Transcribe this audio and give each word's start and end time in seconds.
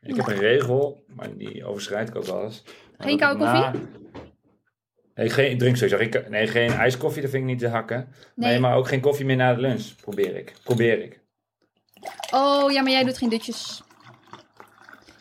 Ik 0.00 0.16
heb 0.16 0.26
een 0.26 0.36
regel, 0.38 1.04
maar 1.06 1.36
die 1.36 1.64
overschrijd 1.64 2.08
ik 2.08 2.16
ook 2.16 2.24
wel 2.24 2.42
eens. 2.44 2.62
Maar 2.64 2.74
Geen 3.06 3.12
ik 3.12 3.18
koude 3.18 3.44
na- 3.44 3.72
Nee, 5.14 5.30
geen, 5.30 5.50
ik 5.50 5.58
drink 5.58 5.76
sowieso 5.76 6.20
nee, 6.28 6.46
geen 6.46 6.70
ijskoffie, 6.70 7.22
dat 7.22 7.30
vind 7.30 7.42
ik 7.42 7.48
niet 7.48 7.58
te 7.58 7.68
hakken. 7.68 8.08
Nee. 8.34 8.50
Nee. 8.50 8.60
maar 8.60 8.76
ook 8.76 8.88
geen 8.88 9.00
koffie 9.00 9.24
meer 9.26 9.36
na 9.36 9.54
de 9.54 9.60
lunch. 9.60 9.94
Probeer 10.00 10.36
ik. 10.36 10.52
Probeer 10.62 11.02
ik. 11.02 11.20
Oh, 12.34 12.70
ja, 12.72 12.82
maar 12.82 12.90
jij 12.92 13.04
doet 13.04 13.18
geen 13.18 13.28
dutjes. 13.28 13.82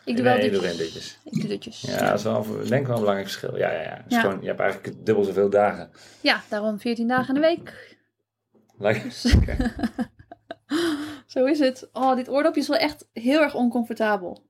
Ik 0.05 0.15
doe 0.15 0.23
wel 0.25 0.35
nee, 0.35 0.45
ik 0.45 0.51
dutjes. 0.51 0.69
doe 0.69 0.77
geen 0.77 0.85
ditjes. 0.85 1.19
Ik 1.23 1.33
doe 1.33 1.47
dutjes. 1.49 1.81
Ja, 1.81 2.09
dat 2.09 2.17
is 2.17 2.23
wel, 2.23 2.43
denk 2.43 2.61
ik 2.61 2.67
wel 2.69 2.95
een 2.95 3.01
belangrijk 3.01 3.27
verschil. 3.29 3.57
Ja, 3.57 3.71
ja, 3.71 3.81
ja. 3.81 4.01
Dus 4.07 4.13
Ja. 4.15 4.19
Gewoon, 4.21 4.41
je 4.41 4.47
hebt 4.47 4.59
eigenlijk 4.59 5.05
dubbel 5.05 5.23
zoveel 5.23 5.49
dagen. 5.49 5.91
Ja, 6.21 6.41
daarom 6.49 6.79
14 6.79 7.07
dagen 7.07 7.35
in 7.35 7.41
de 7.41 7.47
week. 7.47 7.97
Like, 8.77 9.03
Dus- 9.03 9.35
Zo 11.25 11.45
is 11.45 11.59
het. 11.59 11.89
Oh, 11.93 12.15
dit 12.15 12.29
oordopje 12.29 12.61
is 12.61 12.67
wel 12.67 12.77
echt 12.77 13.07
heel 13.13 13.41
erg 13.41 13.55
oncomfortabel. 13.55 14.46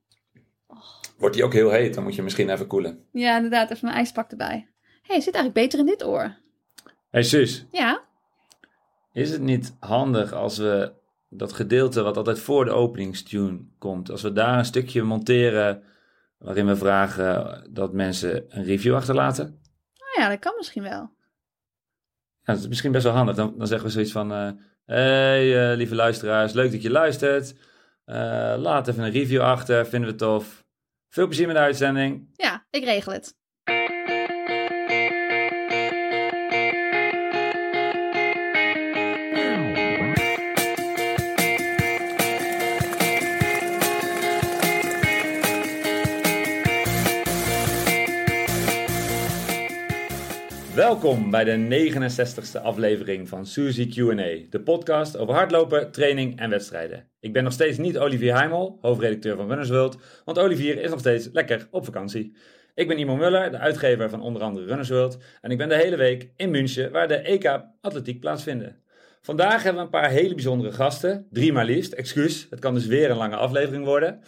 Wordt 1.18 1.34
die 1.34 1.44
ook 1.44 1.52
heel 1.52 1.70
heet, 1.70 1.94
dan 1.94 2.02
moet 2.02 2.14
je 2.14 2.22
misschien 2.22 2.50
even 2.50 2.66
koelen. 2.66 3.04
Ja, 3.12 3.36
inderdaad. 3.36 3.70
Even 3.70 3.88
een 3.88 3.94
ijspak 3.94 4.30
erbij. 4.30 4.68
Hé, 5.02 5.14
hey, 5.14 5.20
zit 5.20 5.34
eigenlijk 5.34 5.54
beter 5.54 5.78
in 5.78 5.86
dit 5.86 6.04
oor. 6.04 6.36
hey, 7.10 7.22
Suus, 7.22 7.66
Ja. 7.72 8.02
is 9.12 9.30
het 9.30 9.40
niet 9.40 9.76
handig 9.80 10.32
als 10.32 10.58
we 10.58 10.92
dat 11.28 11.52
gedeelte 11.52 12.02
wat 12.02 12.16
altijd 12.16 12.38
voor 12.38 12.64
de 12.64 12.70
openingstune 12.70 13.60
komt, 13.78 14.10
als 14.10 14.22
we 14.22 14.32
daar 14.32 14.58
een 14.58 14.64
stukje 14.64 15.02
monteren 15.02 15.82
waarin 16.38 16.66
we 16.66 16.76
vragen 16.76 17.66
dat 17.70 17.92
mensen 17.92 18.44
een 18.48 18.64
review 18.64 18.94
achterlaten? 18.94 19.44
Nou 19.98 20.22
ja, 20.22 20.28
dat 20.28 20.38
kan 20.38 20.52
misschien 20.56 20.82
wel. 20.82 21.10
Ja, 22.42 22.54
dat 22.54 22.58
is 22.58 22.68
misschien 22.68 22.92
best 22.92 23.04
wel 23.04 23.12
handig. 23.12 23.36
Dan, 23.36 23.54
dan 23.58 23.66
zeggen 23.66 23.86
we 23.86 23.92
zoiets 23.92 24.12
van: 24.12 24.32
eh 24.32 24.50
hey, 24.84 25.70
eh, 25.70 25.76
lieve 25.76 25.94
luisteraars, 25.94 26.52
leuk 26.52 26.70
dat 26.72 26.82
je 26.82 26.90
luistert. 26.90 27.54
Eh, 28.08 28.54
laat 28.58 28.88
even 28.88 29.04
een 29.04 29.10
review 29.10 29.40
achter, 29.40 29.86
vinden 29.86 30.10
we 30.10 30.16
tof. 30.16 30.64
Veel 31.08 31.26
plezier 31.26 31.46
met 31.46 31.56
de 31.56 31.62
uitzending. 31.62 32.28
Ja, 32.36 32.66
ik 32.70 32.84
regel 32.84 33.12
het. 33.12 33.37
Welkom 50.78 51.30
bij 51.30 51.44
de 51.44 51.90
69ste 51.90 52.62
aflevering 52.62 53.28
van 53.28 53.46
Suzy 53.46 53.88
Q&A, 53.88 54.48
de 54.50 54.60
podcast 54.64 55.16
over 55.16 55.34
hardlopen, 55.34 55.90
training 55.90 56.38
en 56.38 56.50
wedstrijden. 56.50 57.08
Ik 57.20 57.32
ben 57.32 57.44
nog 57.44 57.52
steeds 57.52 57.78
niet 57.78 57.98
Olivier 57.98 58.34
Heimel, 58.34 58.78
hoofdredacteur 58.80 59.36
van 59.36 59.48
Runners 59.48 59.68
World, 59.68 59.98
want 60.24 60.38
Olivier 60.38 60.78
is 60.78 60.90
nog 60.90 60.98
steeds 60.98 61.28
lekker 61.32 61.68
op 61.70 61.84
vakantie. 61.84 62.36
Ik 62.74 62.88
ben 62.88 62.98
Imo 62.98 63.16
Muller, 63.16 63.50
de 63.50 63.58
uitgever 63.58 64.10
van 64.10 64.20
onder 64.20 64.42
andere 64.42 64.66
Runners 64.66 64.88
World, 64.88 65.18
en 65.40 65.50
ik 65.50 65.58
ben 65.58 65.68
de 65.68 65.74
hele 65.74 65.96
week 65.96 66.30
in 66.36 66.50
München, 66.50 66.92
waar 66.92 67.08
de 67.08 67.16
EK 67.16 67.60
Atletiek 67.80 68.20
plaatsvinden. 68.20 68.82
Vandaag 69.20 69.62
hebben 69.62 69.74
we 69.74 69.88
een 69.88 70.00
paar 70.00 70.10
hele 70.10 70.34
bijzondere 70.34 70.72
gasten, 70.72 71.26
drie 71.30 71.52
maar 71.52 71.64
liefst, 71.64 71.92
excuus, 71.92 72.46
het 72.50 72.60
kan 72.60 72.74
dus 72.74 72.86
weer 72.86 73.10
een 73.10 73.16
lange 73.16 73.36
aflevering 73.36 73.84
worden. 73.84 74.20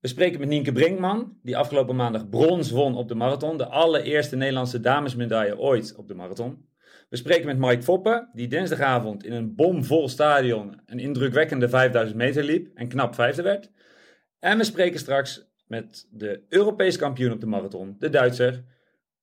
We 0.00 0.08
spreken 0.08 0.40
met 0.40 0.48
Nienke 0.48 0.72
Brinkman, 0.72 1.38
die 1.42 1.56
afgelopen 1.56 1.96
maandag 1.96 2.28
brons 2.28 2.70
won 2.70 2.96
op 2.96 3.08
de 3.08 3.14
marathon. 3.14 3.56
De 3.56 3.66
allereerste 3.66 4.36
Nederlandse 4.36 4.80
damesmedaille 4.80 5.58
ooit 5.58 5.94
op 5.96 6.08
de 6.08 6.14
marathon. 6.14 6.68
We 7.08 7.16
spreken 7.16 7.46
met 7.46 7.58
Mike 7.58 7.82
Foppe, 7.82 8.28
die 8.32 8.48
dinsdagavond 8.48 9.24
in 9.24 9.32
een 9.32 9.54
bomvol 9.54 10.08
stadion 10.08 10.80
een 10.86 10.98
indrukwekkende 10.98 11.68
5000 11.68 12.18
meter 12.18 12.44
liep 12.44 12.70
en 12.74 12.88
knap 12.88 13.14
vijfde 13.14 13.42
werd. 13.42 13.70
En 14.38 14.58
we 14.58 14.64
spreken 14.64 15.00
straks 15.00 15.48
met 15.66 16.06
de 16.10 16.44
Europees 16.48 16.96
kampioen 16.96 17.32
op 17.32 17.40
de 17.40 17.46
marathon, 17.46 17.96
de 17.98 18.08
Duitser 18.08 18.64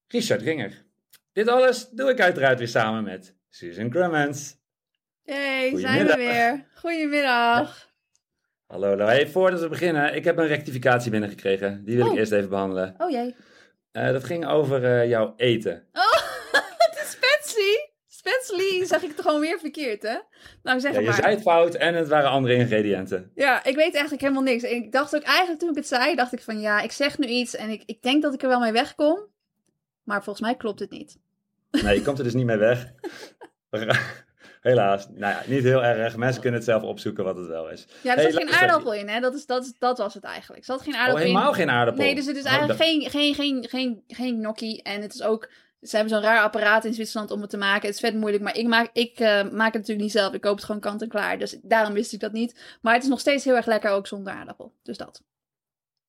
Richard 0.08 0.42
Ringer. 0.42 0.86
Dit 1.34 1.48
alles 1.48 1.90
doe 1.90 2.10
ik 2.10 2.20
uiteraard 2.20 2.58
weer 2.58 2.68
samen 2.68 3.04
met 3.04 3.36
Susan 3.50 3.90
Crummens. 3.90 4.56
Hey, 5.24 5.74
zijn 5.76 6.06
we 6.06 6.16
weer. 6.16 6.66
Goedemiddag. 6.74 7.87
Hallo, 8.68 8.88
hallo. 8.88 9.06
Hey, 9.06 9.28
voordat 9.28 9.60
we 9.60 9.68
beginnen, 9.68 10.16
ik 10.16 10.24
heb 10.24 10.38
een 10.38 10.48
rectificatie 10.48 11.12
binnengekregen. 11.12 11.86
Die 11.86 11.96
wil 11.96 12.06
ik 12.06 12.12
Oh. 12.12 12.18
eerst 12.18 12.32
even 12.32 12.50
behandelen. 12.50 12.96
Oh 12.98 13.10
jee. 13.10 13.36
Eh, 13.92 14.12
dat 14.12 14.24
ging 14.24 14.48
over 14.48 14.84
eh, 14.84 15.10
jouw 15.10 15.34
eten. 15.38 15.88
Oh, 15.94 16.04
het 16.78 17.00
is 17.04 17.12
Spetsy. 17.12 17.72
Spetsly 18.08 18.86
zeg 18.86 19.02
ik 19.04 19.10
het 19.10 19.22
gewoon 19.22 19.40
weer 19.40 19.60
verkeerd, 19.60 20.02
hè? 20.04 20.18
Nou, 20.64 20.80
zeg 20.80 20.94
Ja, 20.94 21.00
je 21.00 21.06
maar. 21.06 21.16
zei 21.16 21.34
het 21.34 21.42
fout 21.42 21.76
en 21.76 21.96
het 21.96 22.08
waren 22.08 22.30
andere 22.30 22.54
ingrediënten. 22.56 23.32
Ja, 23.36 23.64
ik 23.64 23.76
weet 23.76 23.94
eigenlijk 23.94 24.22
helemaal 24.22 24.44
niks. 24.44 24.64
En 24.64 24.76
ik 24.76 24.92
dacht 24.92 25.16
ook 25.16 25.22
eigenlijk 25.24 25.60
toen 25.60 25.70
ik 25.70 25.76
het 25.76 25.88
zei, 25.88 26.16
dacht 26.16 26.34
ik 26.34 26.42
van 26.42 26.60
ja, 26.60 26.82
ik 26.82 26.92
zeg 26.92 27.18
nu 27.18 27.28
iets 27.28 27.56
en 27.56 27.70
ik, 27.70 27.84
ik 27.86 28.02
denk 28.02 28.22
dat 28.22 28.34
ik 28.34 28.42
er 28.42 28.48
wel 28.50 28.60
mee 28.60 28.72
wegkom. 28.72 29.20
Maar 30.04 30.24
volgens 30.24 30.46
mij 30.46 30.56
klopt 30.56 30.80
het 30.80 30.90
niet. 30.92 31.18
Nee, 31.72 31.96
je 31.96 32.02
komt 32.02 32.18
er 32.18 32.24
dus 32.24 32.34
niet 32.34 32.46
mee 32.46 32.58
weg. 32.58 32.92
Helaas. 34.68 35.08
Nou 35.10 35.34
ja, 35.34 35.42
niet 35.46 35.64
heel 35.64 35.84
erg. 35.84 36.16
Mensen 36.16 36.42
kunnen 36.42 36.60
het 36.60 36.70
zelf 36.70 36.84
opzoeken 36.84 37.24
wat 37.24 37.38
het 37.38 37.48
wel 37.48 37.70
is. 37.70 37.86
Ja, 38.02 38.12
er 38.16 38.22
Hey, 38.22 38.32
zat 38.32 38.44
geen 38.44 38.54
aardappel 38.54 38.94
in, 38.94 39.08
hè? 39.10 39.20
Dat, 39.20 39.34
is, 39.34 39.46
dat, 39.46 39.66
is, 39.66 39.74
dat 39.80 39.98
was 39.98 40.14
het 40.14 40.24
eigenlijk. 40.24 40.60
Er 40.60 40.74
zat 40.74 40.82
geen 40.82 40.94
Oh, 40.94 41.00
aardappel 41.00 41.24
helemaal 41.26 41.50
in. 41.50 41.56
geen 41.56 41.70
aardappel. 41.70 42.04
Nee, 42.04 42.16
dus 42.16 42.26
het 42.26 42.36
is 42.36 42.44
Oh, 42.44 42.50
eigenlijk 42.50 42.80
dat- 42.80 42.88
geen, 42.88 43.10
geen, 43.10 43.34
geen, 43.36 43.66
geen, 43.70 44.04
geen 44.08 44.36
gnocchi. 44.40 44.78
En 44.78 45.02
het 45.02 45.14
is 45.14 45.22
ook... 45.24 45.50
Ze 45.82 45.96
hebben 45.96 46.14
zo'n 46.16 46.24
raar 46.24 46.42
apparaat 46.44 46.86
in 46.86 46.94
Zwitserland 46.94 47.32
om 47.32 47.42
het 47.42 47.50
te 47.50 47.58
maken. 47.58 47.86
Het 47.86 47.94
is 47.96 48.00
vet 48.00 48.16
moeilijk, 48.16 48.44
maar 48.44 48.58
ik 48.58 48.68
maak, 48.68 48.90
ik, 48.94 49.20
eh, 49.20 49.28
maak 49.44 49.44
het 49.74 49.82
natuurlijk 49.82 50.00
niet 50.00 50.12
zelf. 50.12 50.34
Ik 50.34 50.42
koop 50.42 50.56
het 50.56 50.66
gewoon 50.66 50.82
kant 50.82 51.02
en 51.02 51.08
klaar. 51.08 51.38
Dus 51.40 51.58
daarom 51.62 51.94
wist 51.94 52.14
ik 52.14 52.20
dat 52.20 52.32
niet. 52.32 52.78
Maar 52.82 52.94
het 52.94 53.04
is 53.04 53.10
nog 53.10 53.20
steeds 53.20 53.44
heel 53.44 53.56
erg 53.56 53.66
lekker, 53.66 53.90
ook 53.92 54.08
zonder 54.08 54.34
aardappel. 54.34 54.74
Dus 54.84 54.98
dat. 54.98 55.22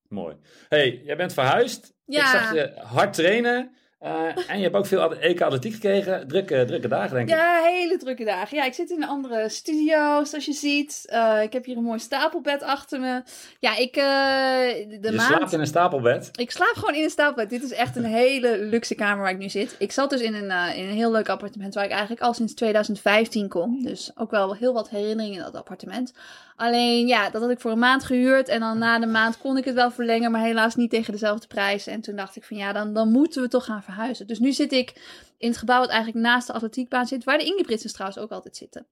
Mooi. 0.09 0.37
hey, 0.69 1.01
jij 1.05 1.17
bent 1.17 1.33
verhuisd. 1.33 1.93
Ja. 2.05 2.21
Ik 2.21 2.27
zag 2.27 2.55
je 2.55 2.73
hard 2.77 3.13
trainen. 3.13 3.77
Eh, 3.99 4.51
en 4.51 4.57
je 4.57 4.63
hebt 4.63 4.75
ook 4.75 4.87
veel 4.87 5.15
EK 5.15 5.41
atletiek 5.41 5.73
gekregen. 5.73 6.29
Drukke, 6.29 6.65
drukke 6.67 6.89
dagen, 6.89 7.15
denk 7.15 7.29
ik. 7.29 7.35
Ja, 7.35 7.63
hele 7.63 7.97
drukke 7.97 8.25
dagen. 8.25 8.57
Ja, 8.57 8.65
ik 8.65 8.75
zit 8.75 8.91
in 8.91 9.03
een 9.03 9.09
andere 9.09 9.49
studio, 9.49 10.25
zoals 10.25 10.45
je 10.45 10.53
ziet. 10.53 11.05
Eh, 11.07 11.43
ik 11.43 11.53
heb 11.53 11.65
hier 11.65 11.77
een 11.77 11.83
mooi 11.83 11.99
stapelbed 11.99 12.63
achter 12.63 13.01
me. 13.01 13.23
Ja, 13.61 13.77
ik... 13.77 13.97
eh, 13.97 14.05
de 14.05 14.99
je 15.01 15.13
maand... 15.13 15.35
slaapt 15.35 15.53
in 15.53 15.61
een 15.61 15.67
stapelbed. 15.67 16.29
Ik 16.33 16.51
slaap 16.51 16.75
gewoon 16.75 16.95
in 16.95 17.03
een 17.03 17.11
stapelbed. 17.11 17.51
Dit 17.51 17.63
is 17.63 17.73
echt 17.73 17.97
een 17.97 18.05
hele 18.05 18.59
luxe 18.59 18.95
kamer 18.95 19.23
waar 19.23 19.33
ik 19.33 19.39
nu 19.39 19.49
zit. 19.49 19.75
Ik 19.79 19.93
zat 19.93 20.11
dus 20.11 20.21
in 20.21 20.35
een, 20.35 20.75
in 20.77 20.89
een 20.89 20.95
heel 20.95 21.11
leuk 21.11 21.29
appartement 21.29 21.75
waar 21.75 21.85
ik 21.85 21.91
eigenlijk 21.91 22.21
al 22.21 22.35
sinds 22.35 22.55
2015 22.55 23.49
kom. 23.49 23.83
Dus 23.83 24.11
ook 24.15 24.31
wel 24.31 24.55
heel 24.55 24.73
wat 24.73 24.91
herinneringen 24.91 25.37
in 25.39 25.45
dat 25.45 25.57
appartement. 25.57 26.13
Alleen 26.57 27.07
ja, 27.07 27.31
dat 27.31 27.43
had 27.43 27.51
ik 27.51 27.61
voor 27.61 27.71
een 27.71 27.79
maand 27.79 28.05
gehuurd. 28.05 28.49
En 28.49 28.61
dan 28.61 28.79
na 28.79 28.99
de 28.99 29.07
maand 29.07 29.39
kon 29.39 29.57
ik 29.57 29.65
het 29.65 29.75
wel 29.75 29.91
verlengen, 29.91 30.31
maar 30.31 30.41
helaas 30.41 30.75
niet 30.75 30.91
tegen 30.91 31.13
dezelfde 31.13 31.47
prijs. 31.47 31.87
En 31.87 32.01
toen 32.01 32.17
dacht 32.17 32.37
ik 32.37 32.45
van 32.45 32.57
ja, 32.57 32.73
dan, 32.73 32.93
dan 32.93 33.11
moeten 33.11 33.43
we 33.43 33.49
toch 33.49 33.65
gaan 33.65 33.83
verhuizen. 33.93 34.27
Dus 34.27 34.39
nu 34.39 34.53
zit 34.53 34.73
ik 34.73 34.93
in 35.39 35.49
het 35.49 35.59
gebouw 35.59 35.81
dat 35.81 35.91
eigenlijk 35.91 36.25
naast 36.27 36.47
de 36.47 36.53
atletiekbaan 36.53 37.07
zit. 37.07 37.25
Waar 37.25 37.39
de 37.39 37.45
Ingebrigtsens 37.45 37.93
trouwens 37.93 38.21
ook 38.21 38.31
altijd 38.31 38.57
zitten. 38.57 38.87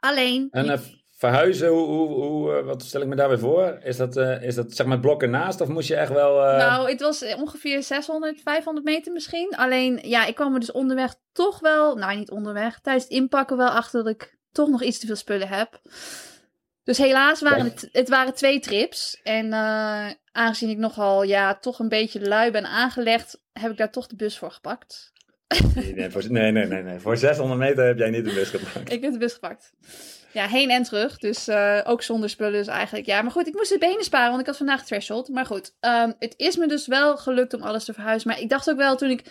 Alleen... 0.00 0.48
En 0.50 0.70
eh, 0.70 0.78
verhuizen, 1.16 1.68
hoe, 1.68 1.86
hoe, 1.86 2.08
hoe, 2.08 2.56
eh, 2.56 2.64
wat 2.64 2.82
stel 2.82 3.00
ik 3.00 3.06
me 3.06 3.16
daarbij 3.16 3.38
voor? 3.38 3.78
Is 3.82 3.96
dat, 3.96 4.16
eh, 4.16 4.42
is 4.42 4.54
dat 4.54 4.72
zeg 4.72 4.86
maar 4.86 4.96
het 4.96 5.06
blok 5.06 5.22
ernaast 5.22 5.60
of 5.60 5.68
moest 5.68 5.88
je 5.88 5.96
echt 5.96 6.12
wel... 6.12 6.34
Nou, 6.34 6.90
het 6.90 7.00
was 7.00 7.34
ongeveer 7.34 7.82
600, 7.82 8.40
500 8.40 8.86
meter 8.86 9.12
misschien. 9.12 9.56
Alleen, 9.56 10.00
ja, 10.02 10.26
ik 10.26 10.34
kwam 10.34 10.54
er 10.54 10.60
dus 10.60 10.72
onderweg 10.72 11.14
toch 11.32 11.60
wel, 11.60 11.96
nou 11.96 12.16
niet 12.16 12.30
onderweg, 12.30 12.80
tijdens 12.80 13.04
het 13.04 13.12
inpakken 13.12 13.56
wel 13.56 13.68
achter 13.68 14.04
dat 14.04 14.12
ik 14.12 14.38
toch 14.52 14.68
nog 14.68 14.82
iets 14.82 14.98
te 14.98 15.06
veel 15.06 15.16
spullen 15.16 15.48
heb. 15.48 15.80
Dus 16.84 16.98
helaas 16.98 17.40
waren 17.40 17.64
het, 17.64 17.88
het 17.92 18.08
waren 18.08 18.34
twee 18.34 18.60
trips. 18.60 19.20
En 19.22 19.52
aangezien 20.32 20.70
ik 20.70 20.78
nogal, 20.78 21.22
ja, 21.22 21.54
toch 21.54 21.78
een 21.78 21.88
beetje 21.88 22.28
lui 22.28 22.50
ben 22.50 22.66
aangelegd, 22.66 23.41
heb 23.52 23.70
ik 23.70 23.76
daar 23.76 23.90
toch 23.90 24.06
de 24.06 24.16
bus 24.16 24.38
voor 24.38 24.50
gepakt. 24.50 25.12
Nee, 25.74 25.94
nee, 25.94 26.10
voor, 26.10 26.30
nee, 26.30 26.52
nee, 26.52 26.66
nee. 26.66 26.98
Voor 26.98 27.16
600 27.16 27.60
meter 27.60 27.86
heb 27.86 27.98
jij 27.98 28.10
niet 28.10 28.24
de 28.24 28.32
bus 28.34 28.48
gepakt. 28.48 28.92
Ik 28.92 29.02
heb 29.02 29.12
de 29.12 29.18
bus 29.18 29.32
gepakt. 29.32 29.72
Ja, 30.32 30.46
heen 30.46 30.70
en 30.70 30.82
terug. 30.82 31.18
Dus 31.18 31.48
eh, 31.48 31.80
ook 31.84 32.02
zonder 32.02 32.30
spullen 32.30 32.52
dus 32.52 32.66
eigenlijk. 32.66 33.06
Ja, 33.06 33.22
maar 33.22 33.30
goed, 33.30 33.46
ik 33.46 33.54
moest 33.54 33.72
de 33.72 33.78
benen 33.78 34.04
sparen, 34.04 34.28
want 34.28 34.40
ik 34.40 34.46
had 34.46 34.56
vandaag 34.56 34.84
threshold. 34.84 35.28
Maar 35.28 35.46
goed, 35.46 35.76
ehm, 35.80 36.12
het 36.18 36.34
is 36.36 36.56
me 36.56 36.66
dus 36.66 36.86
wel 36.86 37.16
gelukt 37.16 37.54
om 37.54 37.62
alles 37.62 37.84
te 37.84 37.92
verhuizen. 37.92 38.28
Maar 38.28 38.40
ik 38.40 38.48
dacht 38.48 38.70
ook 38.70 38.76
wel 38.76 38.96
toen 38.96 39.10
ik 39.10 39.24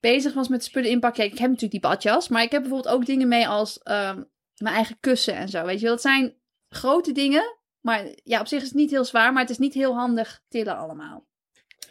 bezig 0.00 0.34
was 0.34 0.48
met 0.48 0.64
spullen 0.64 0.90
inpakken. 0.90 1.20
Kijk, 1.20 1.32
ik 1.32 1.38
heb 1.38 1.50
natuurlijk 1.50 1.82
die 1.82 1.90
badjas. 1.90 2.28
Maar 2.28 2.42
ik 2.42 2.50
heb 2.50 2.62
bijvoorbeeld 2.62 2.94
ook 2.94 3.06
dingen 3.06 3.28
mee 3.28 3.48
als 3.48 3.78
ehm, 3.78 4.22
mijn 4.56 4.74
eigen 4.74 4.96
kussen 5.00 5.34
en 5.34 5.48
zo. 5.48 5.64
Weet 5.64 5.78
je 5.78 5.84
wel, 5.84 5.94
dat 5.94 6.02
zijn 6.02 6.34
grote 6.68 7.12
dingen. 7.12 7.56
Maar 7.80 8.04
ja, 8.24 8.40
op 8.40 8.46
zich 8.46 8.60
is 8.60 8.68
het 8.68 8.76
niet 8.76 8.90
heel 8.90 9.04
zwaar. 9.04 9.32
Maar 9.32 9.42
het 9.42 9.50
is 9.50 9.58
niet 9.58 9.74
heel 9.74 9.94
handig 9.94 10.42
tillen 10.48 10.76
allemaal. 10.76 11.30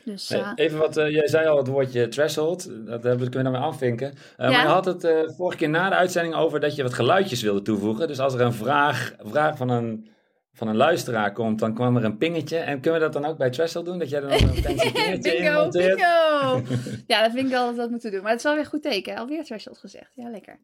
Dus 0.05 0.29
eh, 0.31 0.51
even 0.55 0.77
wat, 0.77 0.97
eh, 0.97 1.09
jij 1.09 1.27
zei 1.27 1.47
al 1.47 1.57
het 1.57 1.67
woordje 1.67 2.07
threshold, 2.07 2.69
dat 2.85 3.03
hebben 3.03 3.25
we- 3.25 3.29
kunnen 3.29 3.51
we 3.51 3.57
dan 3.57 3.61
weer 3.61 3.71
afvinken. 3.71 4.07
Eh, 4.11 4.15
Ja. 4.37 4.55
Maar 4.55 4.61
je 4.61 4.67
had 4.67 4.85
het 4.85 5.03
eh, 5.03 5.19
vorige 5.27 5.57
keer 5.57 5.69
na 5.69 5.89
de 5.89 5.95
uitzending 5.95 6.35
over 6.35 6.59
dat 6.59 6.75
je 6.75 6.83
wat 6.83 6.93
geluidjes 6.93 7.41
wilde 7.41 7.61
toevoegen. 7.61 8.07
Dus 8.07 8.19
als 8.19 8.33
er 8.33 8.41
een 8.41 8.53
vraag, 8.53 9.13
vraag 9.19 9.57
van, 9.57 9.69
een, 9.69 10.09
van 10.53 10.67
een 10.67 10.75
luisteraar 10.75 11.31
komt, 11.33 11.59
dan 11.59 11.73
kwam 11.73 11.97
er 11.97 12.03
een 12.03 12.17
pingetje. 12.17 12.57
En 12.57 12.79
kunnen 12.81 12.99
we 12.99 13.05
dat 13.05 13.21
dan 13.21 13.31
ook 13.31 13.37
bij 13.37 13.49
threshold 13.49 13.85
doen? 13.85 13.99
Dat 13.99 14.09
jij 14.09 14.21
er 14.21 14.29
dan 14.39 14.49
een 14.49 14.61
pingetje 14.61 14.89
in 15.11 15.21
bingo, 15.21 15.69
bingo. 15.69 16.61
Ja, 17.07 17.21
dat 17.21 17.31
vind 17.31 17.45
ik 17.45 17.51
wel 17.51 17.65
dat 17.65 17.75
we 17.75 17.81
dat 17.81 17.89
moeten 17.89 18.11
doen. 18.11 18.21
Maar 18.21 18.29
het 18.31 18.39
is 18.39 18.45
wel 18.45 18.55
weer 18.55 18.65
goed 18.65 18.81
teken. 18.81 19.15
Alweer 19.15 19.43
threshold 19.43 19.77
gezegd. 19.77 20.11
Ja, 20.15 20.29
lekker. 20.29 20.59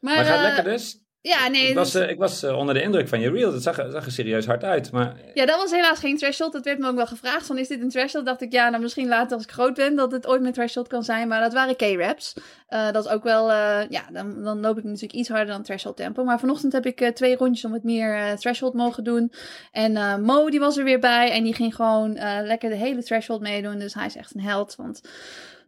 Maar, 0.00 0.14
Maar 0.14 0.24
gaat 0.24 0.36
eh, 0.36 0.42
lekker 0.42 0.64
dus? 0.64 0.98
Ja, 1.26 1.48
nee. 1.48 1.68
Ik 1.68 1.74
was, 1.74 1.92
dus- 1.92 2.02
eh, 2.02 2.10
ik 2.10 2.18
was 2.18 2.42
eh, 2.42 2.56
onder 2.58 2.74
de 2.74 2.82
indruk 2.82 3.08
van 3.08 3.20
je 3.20 3.30
reel. 3.30 3.50
Dat 3.52 3.62
zag, 3.62 3.78
er- 3.78 3.90
zag 3.90 4.04
er 4.04 4.12
serieus 4.12 4.46
hard 4.46 4.64
uit. 4.64 4.90
Maar 4.92 5.14
Ja, 5.34 5.46
dat 5.46 5.56
was 5.56 5.70
helaas 5.70 5.98
geen 5.98 6.16
threshold. 6.16 6.52
Dat 6.52 6.64
werd 6.64 6.78
me 6.78 6.88
ook 6.88 6.96
wel 6.96 7.06
gevraagd. 7.06 7.46
Van, 7.46 7.58
is 7.58 7.68
dit 7.68 7.80
een 7.80 7.88
threshold? 7.88 8.26
Dacht 8.26 8.40
ik, 8.42 8.52
ja, 8.52 8.68
nou 8.68 8.82
misschien 8.82 9.08
later 9.08 9.34
als 9.36 9.42
ik 9.44 9.50
groot 9.50 9.74
ben 9.74 9.94
dat 9.96 10.12
het 10.12 10.26
ooit 10.26 10.40
mijn 10.40 10.52
threshold 10.52 10.88
kan 10.88 11.02
zijn. 11.02 11.28
Maar 11.28 11.40
dat 11.40 11.52
waren 11.52 11.76
K-reps. 11.76 12.34
Eh, 12.68 12.90
dat 12.92 13.04
is 13.04 13.10
ook 13.10 13.22
wel, 13.22 13.50
ja, 13.88 14.04
dan, 14.12 14.42
dan 14.42 14.60
loop 14.60 14.78
ik 14.78 14.84
natuurlijk 14.84 15.12
iets 15.12 15.28
harder 15.28 15.46
dan 15.46 15.62
threshold 15.62 15.96
tempo. 15.96 16.24
Maar 16.24 16.38
vanochtend 16.40 16.72
heb 16.72 16.86
ik 16.86 17.10
twee 17.14 17.36
rondjes 17.36 17.64
om 17.64 17.72
het 17.72 17.84
meer 17.84 18.36
threshold 18.36 18.74
mogen 18.74 19.04
doen. 19.04 19.32
En 19.72 20.22
Mo, 20.24 20.50
die 20.50 20.60
was 20.60 20.76
er 20.76 20.84
weer 20.84 21.00
bij. 21.00 21.30
En 21.30 21.44
die 21.44 21.54
ging 21.54 21.74
gewoon 21.74 22.12
lekker 22.42 22.70
de 22.70 22.76
hele 22.76 23.02
threshold 23.02 23.40
meedoen. 23.40 23.78
Dus 23.78 23.94
hij 23.94 24.06
is 24.06 24.16
echt 24.16 24.34
een 24.34 24.40
held. 24.40 24.74
Want 24.76 25.00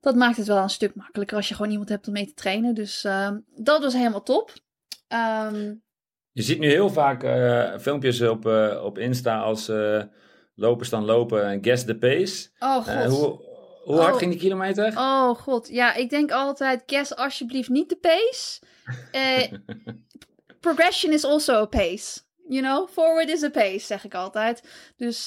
dat 0.01 0.15
maakt 0.15 0.37
het 0.37 0.47
wel 0.47 0.57
een 0.63 0.71
stuk 0.71 0.95
makkelijker 0.95 1.37
als 1.37 1.49
je 1.49 1.55
gewoon 1.55 1.71
iemand 1.71 1.89
hebt 1.89 2.07
om 2.07 2.13
mee 2.13 2.27
te 2.27 2.35
trainen. 2.35 2.75
Dus 2.75 3.07
dat 3.57 3.83
was 3.83 3.93
helemaal 3.95 4.23
top. 4.23 4.53
Ehm, 5.09 5.75
je 6.33 6.43
ziet 6.43 6.59
nu 6.59 6.69
heel 6.69 6.91
vaak 6.91 7.23
eh, 7.23 7.79
filmpjes 7.79 8.21
op, 8.21 8.47
eh, 8.47 8.81
op 8.85 8.99
Insta 8.99 9.41
als 9.41 9.69
eh 9.69 10.03
lopen 10.55 10.87
staan 10.87 11.05
lopen 11.05 11.47
en 11.47 11.65
guess 11.65 11.85
the 11.85 11.97
pace. 11.99 12.49
oh 12.59 12.75
god. 12.87 13.05
Hoe 13.05 13.45
hoe 13.85 13.97
hard 13.97 14.13
Oh. 14.13 14.19
ging 14.19 14.31
die 14.31 14.41
kilometer? 14.41 14.87
Oh 14.97 15.31
god, 15.31 15.69
ja, 15.69 15.95
ik 15.95 16.11
denk 16.11 16.31
altijd, 16.33 16.83
guess 16.87 17.17
alsjeblieft 17.17 17.69
niet 17.69 17.89
de 17.89 17.97
pace. 17.97 18.61
Progression 20.61 21.13
is 21.13 21.25
also 21.25 21.53
a 21.55 21.67
pace. 21.67 22.21
You 22.49 22.63
know, 22.63 22.89
forward 22.89 23.29
is 23.29 23.43
a 23.43 23.51
pace, 23.51 23.79
zeg 23.87 24.05
ik 24.05 24.15
altijd. 24.15 24.63
Dus 24.97 25.27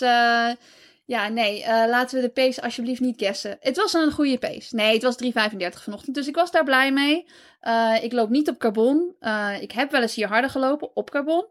ja, 1.06 1.28
nee, 1.28 1.64
laten 1.68 2.16
we 2.16 2.26
de 2.26 2.32
pace 2.34 2.62
alsjeblieft 2.62 3.00
niet 3.02 3.18
guessen. 3.22 3.58
Het 3.60 3.78
was 3.78 3.94
een 3.94 4.12
goede 4.12 4.38
pace. 4.38 4.76
Nee, 4.76 4.94
het 4.94 5.04
was 5.04 5.16
3,35 5.24 5.84
vanochtend, 5.84 6.16
dus 6.16 6.28
ik 6.28 6.36
was 6.36 6.52
daar 6.52 6.64
blij 6.64 6.92
mee. 6.94 7.26
Eh, 7.60 8.04
ik 8.04 8.12
loop 8.14 8.30
niet 8.30 8.50
op 8.50 8.58
carbon. 8.58 9.16
Eh, 9.20 9.62
ik 9.62 9.72
heb 9.72 9.92
wel 9.92 10.02
eens 10.02 10.16
hier 10.16 10.28
harder 10.28 10.50
gelopen 10.50 10.96
op 10.96 11.10
carbon. 11.10 11.46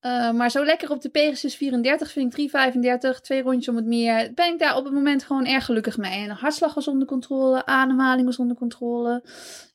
Eh, 0.00 0.30
maar 0.30 0.50
zo 0.50 0.64
lekker 0.64 0.90
op 0.90 1.00
de 1.00 1.08
Pegasus 1.08 1.56
34 1.56 2.10
vind 2.10 2.26
ik 2.26 2.32
3,35, 2.32 3.20
twee 3.20 3.42
rondjes 3.42 3.68
om 3.68 3.76
het 3.76 3.86
meer. 3.86 4.32
Ben 4.34 4.52
ik 4.52 4.58
daar 4.58 4.76
op 4.76 4.84
het 4.84 4.92
moment 4.92 5.22
gewoon 5.22 5.46
erg 5.46 5.64
gelukkig 5.64 5.96
mee. 5.96 6.24
En 6.24 6.30
hartslag 6.30 6.74
was 6.74 6.88
onder 6.88 7.06
controle, 7.06 7.66
ademhaling 7.66 8.26
was 8.26 8.38
onder 8.38 8.56
controle. 8.56 9.22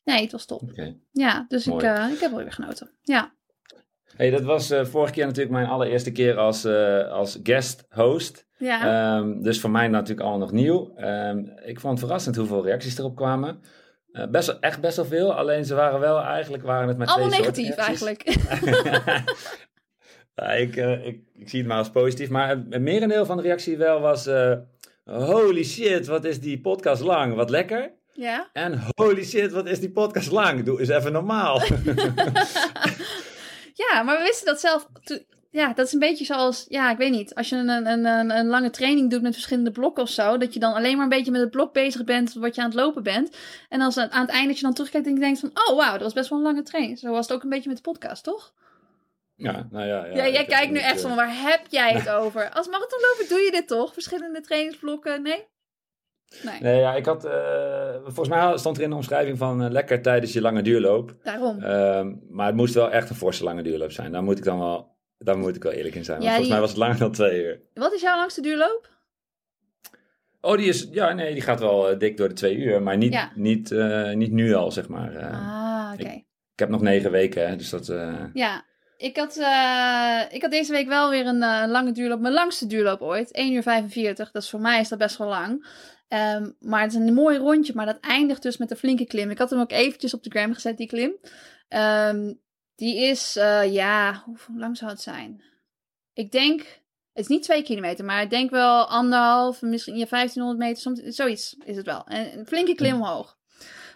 Nee, 0.03 0.21
het 0.21 0.31
was 0.31 0.45
top. 0.45 0.61
Ja, 1.11 1.45
dus 1.47 1.67
ik, 1.67 1.73
Mooi. 1.73 1.85
ik 2.13 2.19
heb 2.19 2.31
wel 2.31 2.39
weer 2.39 2.51
genoten. 2.51 2.91
Ja, 3.01 3.33
Hey, 4.15 4.29
dat 4.29 4.43
was 4.43 4.73
vorige 4.81 5.13
keer 5.13 5.25
natuurlijk 5.25 5.55
mijn 5.55 5.67
allereerste 5.67 6.11
keer 6.11 6.37
als, 6.37 6.65
als 7.09 7.39
guest 7.43 7.85
host. 7.89 8.45
ja. 8.57 9.17
Ehm, 9.17 9.41
dus 9.41 9.59
voor 9.59 9.69
mij 9.69 9.87
natuurlijk 9.87 10.19
allemaal 10.19 10.39
nog 10.39 10.51
nieuw. 10.51 10.93
Ehm, 10.95 11.37
ik 11.65 11.79
vond 11.79 11.93
het 11.93 12.05
verrassend 12.05 12.35
hoeveel 12.35 12.63
reacties 12.63 12.97
erop 12.97 13.15
kwamen. 13.15 13.61
Best 14.29 14.47
wel, 14.47 14.59
echt 14.59 14.81
best 14.81 14.95
wel 14.95 15.05
veel. 15.05 15.33
Alleen 15.33 15.65
ze 15.65 15.75
waren 15.75 15.99
wel 15.99 16.19
eigenlijk 16.21 16.63
waren 16.63 16.87
het 16.87 16.97
met 16.97 17.07
allemaal 17.07 17.29
twee 17.29 17.43
soorten 17.43 17.63
negatief 17.63 17.85
reacties. 17.85 18.05
eigenlijk. 18.05 19.33
Ja, 20.35 20.51
ik, 20.51 20.75
eh, 20.75 21.05
ik, 21.05 21.19
ik 21.33 21.49
zie 21.49 21.59
het 21.59 21.67
maar 21.67 21.77
als 21.77 21.89
positief. 21.89 22.29
Maar 22.29 22.49
het 22.49 22.81
merendeel 22.81 23.25
van 23.25 23.37
de 23.37 23.43
reactie 23.43 23.77
wel 23.77 23.99
was... 23.99 24.27
eh, 24.27 24.53
holy 25.03 25.63
shit, 25.63 26.07
wat 26.07 26.25
is 26.25 26.39
die 26.39 26.61
podcast 26.61 27.01
lang. 27.01 27.35
Wat 27.35 27.49
lekker. 27.49 27.91
ja. 28.13 28.49
En 28.53 28.83
holy 28.95 29.23
shit, 29.23 29.51
wat 29.51 29.65
is 29.65 29.79
die 29.79 29.91
podcast 29.91 30.31
lang. 30.31 30.63
Doe 30.63 30.79
eens 30.79 30.89
even 30.89 31.11
normaal. 31.11 31.61
ja, 33.83 34.03
maar 34.03 34.17
we 34.17 34.23
wisten 34.23 34.45
dat 34.45 34.59
zelf. 34.59 34.87
Ja, 35.55 35.73
dat 35.73 35.85
is 35.85 35.93
een 35.93 35.99
beetje 35.99 36.25
zoals, 36.25 36.65
ja, 36.69 36.91
ik 36.91 36.97
weet 36.97 37.11
niet. 37.11 37.35
Als 37.35 37.49
je 37.49 37.55
een, 37.55 37.69
een, 37.69 38.05
een, 38.05 38.29
een 38.37 38.47
lange 38.47 38.69
training 38.69 39.09
doet 39.09 39.21
met 39.21 39.33
verschillende 39.33 39.71
blokken 39.71 40.03
of 40.03 40.09
zo, 40.09 40.37
dat 40.37 40.53
je 40.53 40.59
dan 40.59 40.73
alleen 40.73 40.95
maar 40.95 41.03
een 41.03 41.09
beetje 41.09 41.31
met 41.31 41.41
het 41.41 41.51
blok 41.51 41.73
bezig 41.73 42.03
bent 42.03 42.33
wat 42.33 42.55
je 42.55 42.61
aan 42.61 42.67
het 42.67 42.75
lopen 42.79 43.03
bent. 43.03 43.37
En 43.69 43.81
als 43.81 43.97
aan 43.97 44.21
het 44.21 44.29
einde 44.29 44.47
dat 44.47 44.57
je 44.57 44.63
dan 44.63 44.73
terugkijkt 44.73 45.07
en 45.07 45.13
je 45.13 45.19
denkt 45.19 45.39
van, 45.39 45.51
oh 45.53 45.77
wauw, 45.77 45.91
dat 45.91 46.01
was 46.01 46.13
best 46.13 46.29
wel 46.29 46.37
een 46.37 46.43
lange 46.45 46.63
training. 46.63 46.99
Zo 46.99 47.11
was 47.11 47.27
het 47.27 47.35
ook 47.35 47.43
een 47.43 47.49
beetje 47.49 47.69
met 47.69 47.77
de 47.77 47.91
podcast, 47.91 48.23
toch? 48.23 48.53
ja, 49.35 49.67
nou 49.71 49.85
ja. 49.87 50.05
Ja, 50.05 50.15
jij 50.15 50.29
ik 50.29 50.37
heb 50.37 50.47
kijkt 50.47 50.71
nu 50.71 50.79
echt 50.79 50.95
eh, 50.95 51.01
van, 51.07 51.15
waar 51.15 51.41
heb 51.41 51.61
jij 51.69 51.91
het 51.93 52.09
over? 52.21 52.49
Als 52.49 52.67
marathonloper 52.67 53.25
doe 53.29 53.39
je 53.39 53.51
dit 53.51 53.67
toch? 53.67 53.93
Verschillende 53.93 54.41
trainingsblokken, 54.41 55.21
nee? 55.21 55.47
Nee, 56.43 56.59
Nee, 56.59 56.79
ja, 56.79 56.95
ik 56.95 57.05
had... 57.05 57.25
eh, 57.25 57.93
volgens 58.03 58.29
mij 58.29 58.57
stond 58.57 58.77
er 58.77 58.83
in 58.83 58.89
de 58.89 58.95
omschrijving 58.95 59.37
van 59.37 59.63
eh, 59.63 59.71
lekker 59.71 60.01
tijdens 60.01 60.33
je 60.33 60.41
lange 60.41 60.61
duurloop. 60.61 61.15
daarom. 61.23 61.63
Ehm, 61.63 62.13
maar 62.29 62.45
het 62.47 62.55
moest 62.55 62.73
wel 62.73 62.91
echt 62.91 63.09
een 63.09 63.15
forse 63.15 63.43
lange 63.43 63.63
duurloop 63.63 63.91
zijn. 63.91 64.11
Daar 64.11 64.23
moet 64.23 64.37
ik 64.37 64.43
dan 64.43 64.59
wel... 64.59 64.94
Daar 65.17 65.37
moet 65.37 65.55
ik 65.55 65.63
wel 65.63 65.71
eerlijk 65.71 65.95
in 65.95 66.03
zijn. 66.05 66.17
Want 66.19 66.29
volgens 66.29 66.47
die- 66.47 66.51
mij 66.53 66.61
was 66.61 66.69
het 66.69 66.79
langer 66.79 66.97
dan 66.97 67.11
twee 67.11 67.43
uur. 67.43 67.61
Wat 67.73 67.93
is 67.93 68.01
jouw 68.01 68.15
langste 68.17 68.41
duurloop? 68.41 68.89
Oh, 70.41 70.57
die 70.57 70.67
is... 70.67 70.87
Ja, 70.91 71.13
nee, 71.13 71.33
die 71.33 71.41
gaat 71.41 71.59
wel 71.59 71.89
eh, 71.89 71.99
dik 71.99 72.17
door 72.17 72.27
de 72.27 72.33
twee 72.33 72.55
uur. 72.55 72.81
Maar 72.81 72.97
niet, 72.97 73.13
Ja. 73.13 73.31
niet, 73.35 73.71
eh, 73.71 74.11
niet 74.13 74.31
nu 74.31 74.53
al, 74.53 74.71
zeg 74.71 74.87
maar. 74.87 75.15
Eh, 75.15 75.31
ah, 75.31 75.91
oké. 75.93 76.09
Ik 76.53 76.59
heb 76.61 76.69
nog 76.69 76.81
negen 76.81 77.11
weken, 77.11 77.47
hè, 77.49 77.55
dus 77.55 77.69
dat... 77.69 77.85
Ja, 78.33 78.65
ik 78.97 79.17
had, 79.17 79.35
ik 80.33 80.41
had 80.41 80.51
deze 80.51 80.71
week 80.71 80.87
wel 80.87 81.09
weer 81.09 81.25
een 81.25 81.69
lange 81.69 81.91
duurloop. 81.91 82.19
Mijn 82.19 82.33
langste 82.33 82.67
duurloop 82.67 83.01
ooit. 83.01 83.31
1 83.31 83.53
uur 83.53 83.63
45. 83.63 84.31
Dus 84.31 84.49
voor 84.49 84.59
mij 84.61 84.79
is 84.79 84.89
dat 84.89 84.97
best 84.99 85.17
wel 85.17 85.27
lang. 85.27 85.65
Ehm, 86.07 86.51
maar 86.59 86.81
het 86.81 86.91
is 86.91 86.97
een 86.97 87.13
mooi 87.13 87.37
rondje. 87.37 87.73
Maar 87.75 87.85
dat 87.85 87.99
eindigt 87.99 88.41
dus 88.41 88.57
met 88.57 88.71
een 88.71 88.77
flinke 88.77 89.05
klim. 89.05 89.29
Ik 89.29 89.37
had 89.37 89.49
hem 89.49 89.59
ook 89.59 89.71
eventjes 89.71 90.13
op 90.13 90.23
de 90.23 90.29
gram 90.29 90.53
gezet, 90.53 90.77
die 90.77 90.87
klim. 90.87 91.15
Ehm, 91.67 92.33
die 92.75 92.97
is, 92.97 93.35
eh, 93.35 93.73
ja, 93.73 94.21
hoe, 94.25 94.37
lang 94.57 94.77
zou 94.77 94.91
het 94.91 95.01
zijn? 95.01 95.43
Ik 96.13 96.31
denk, 96.31 96.59
het 97.13 97.23
is 97.23 97.27
niet 97.27 97.43
twee 97.43 97.63
kilometer. 97.63 98.05
Maar 98.05 98.21
ik 98.21 98.29
denk 98.29 98.49
wel 98.49 98.85
anderhalf, 98.87 99.61
misschien 99.61 99.97
ja, 99.97 100.05
1500 100.09 100.59
meter. 100.59 100.81
Soms, 100.81 101.15
zoiets 101.15 101.55
is 101.65 101.75
het 101.77 101.85
wel. 101.85 102.03
En 102.05 102.39
een 102.39 102.47
flinke 102.47 102.75
klim 102.75 102.95
omhoog. 102.95 103.37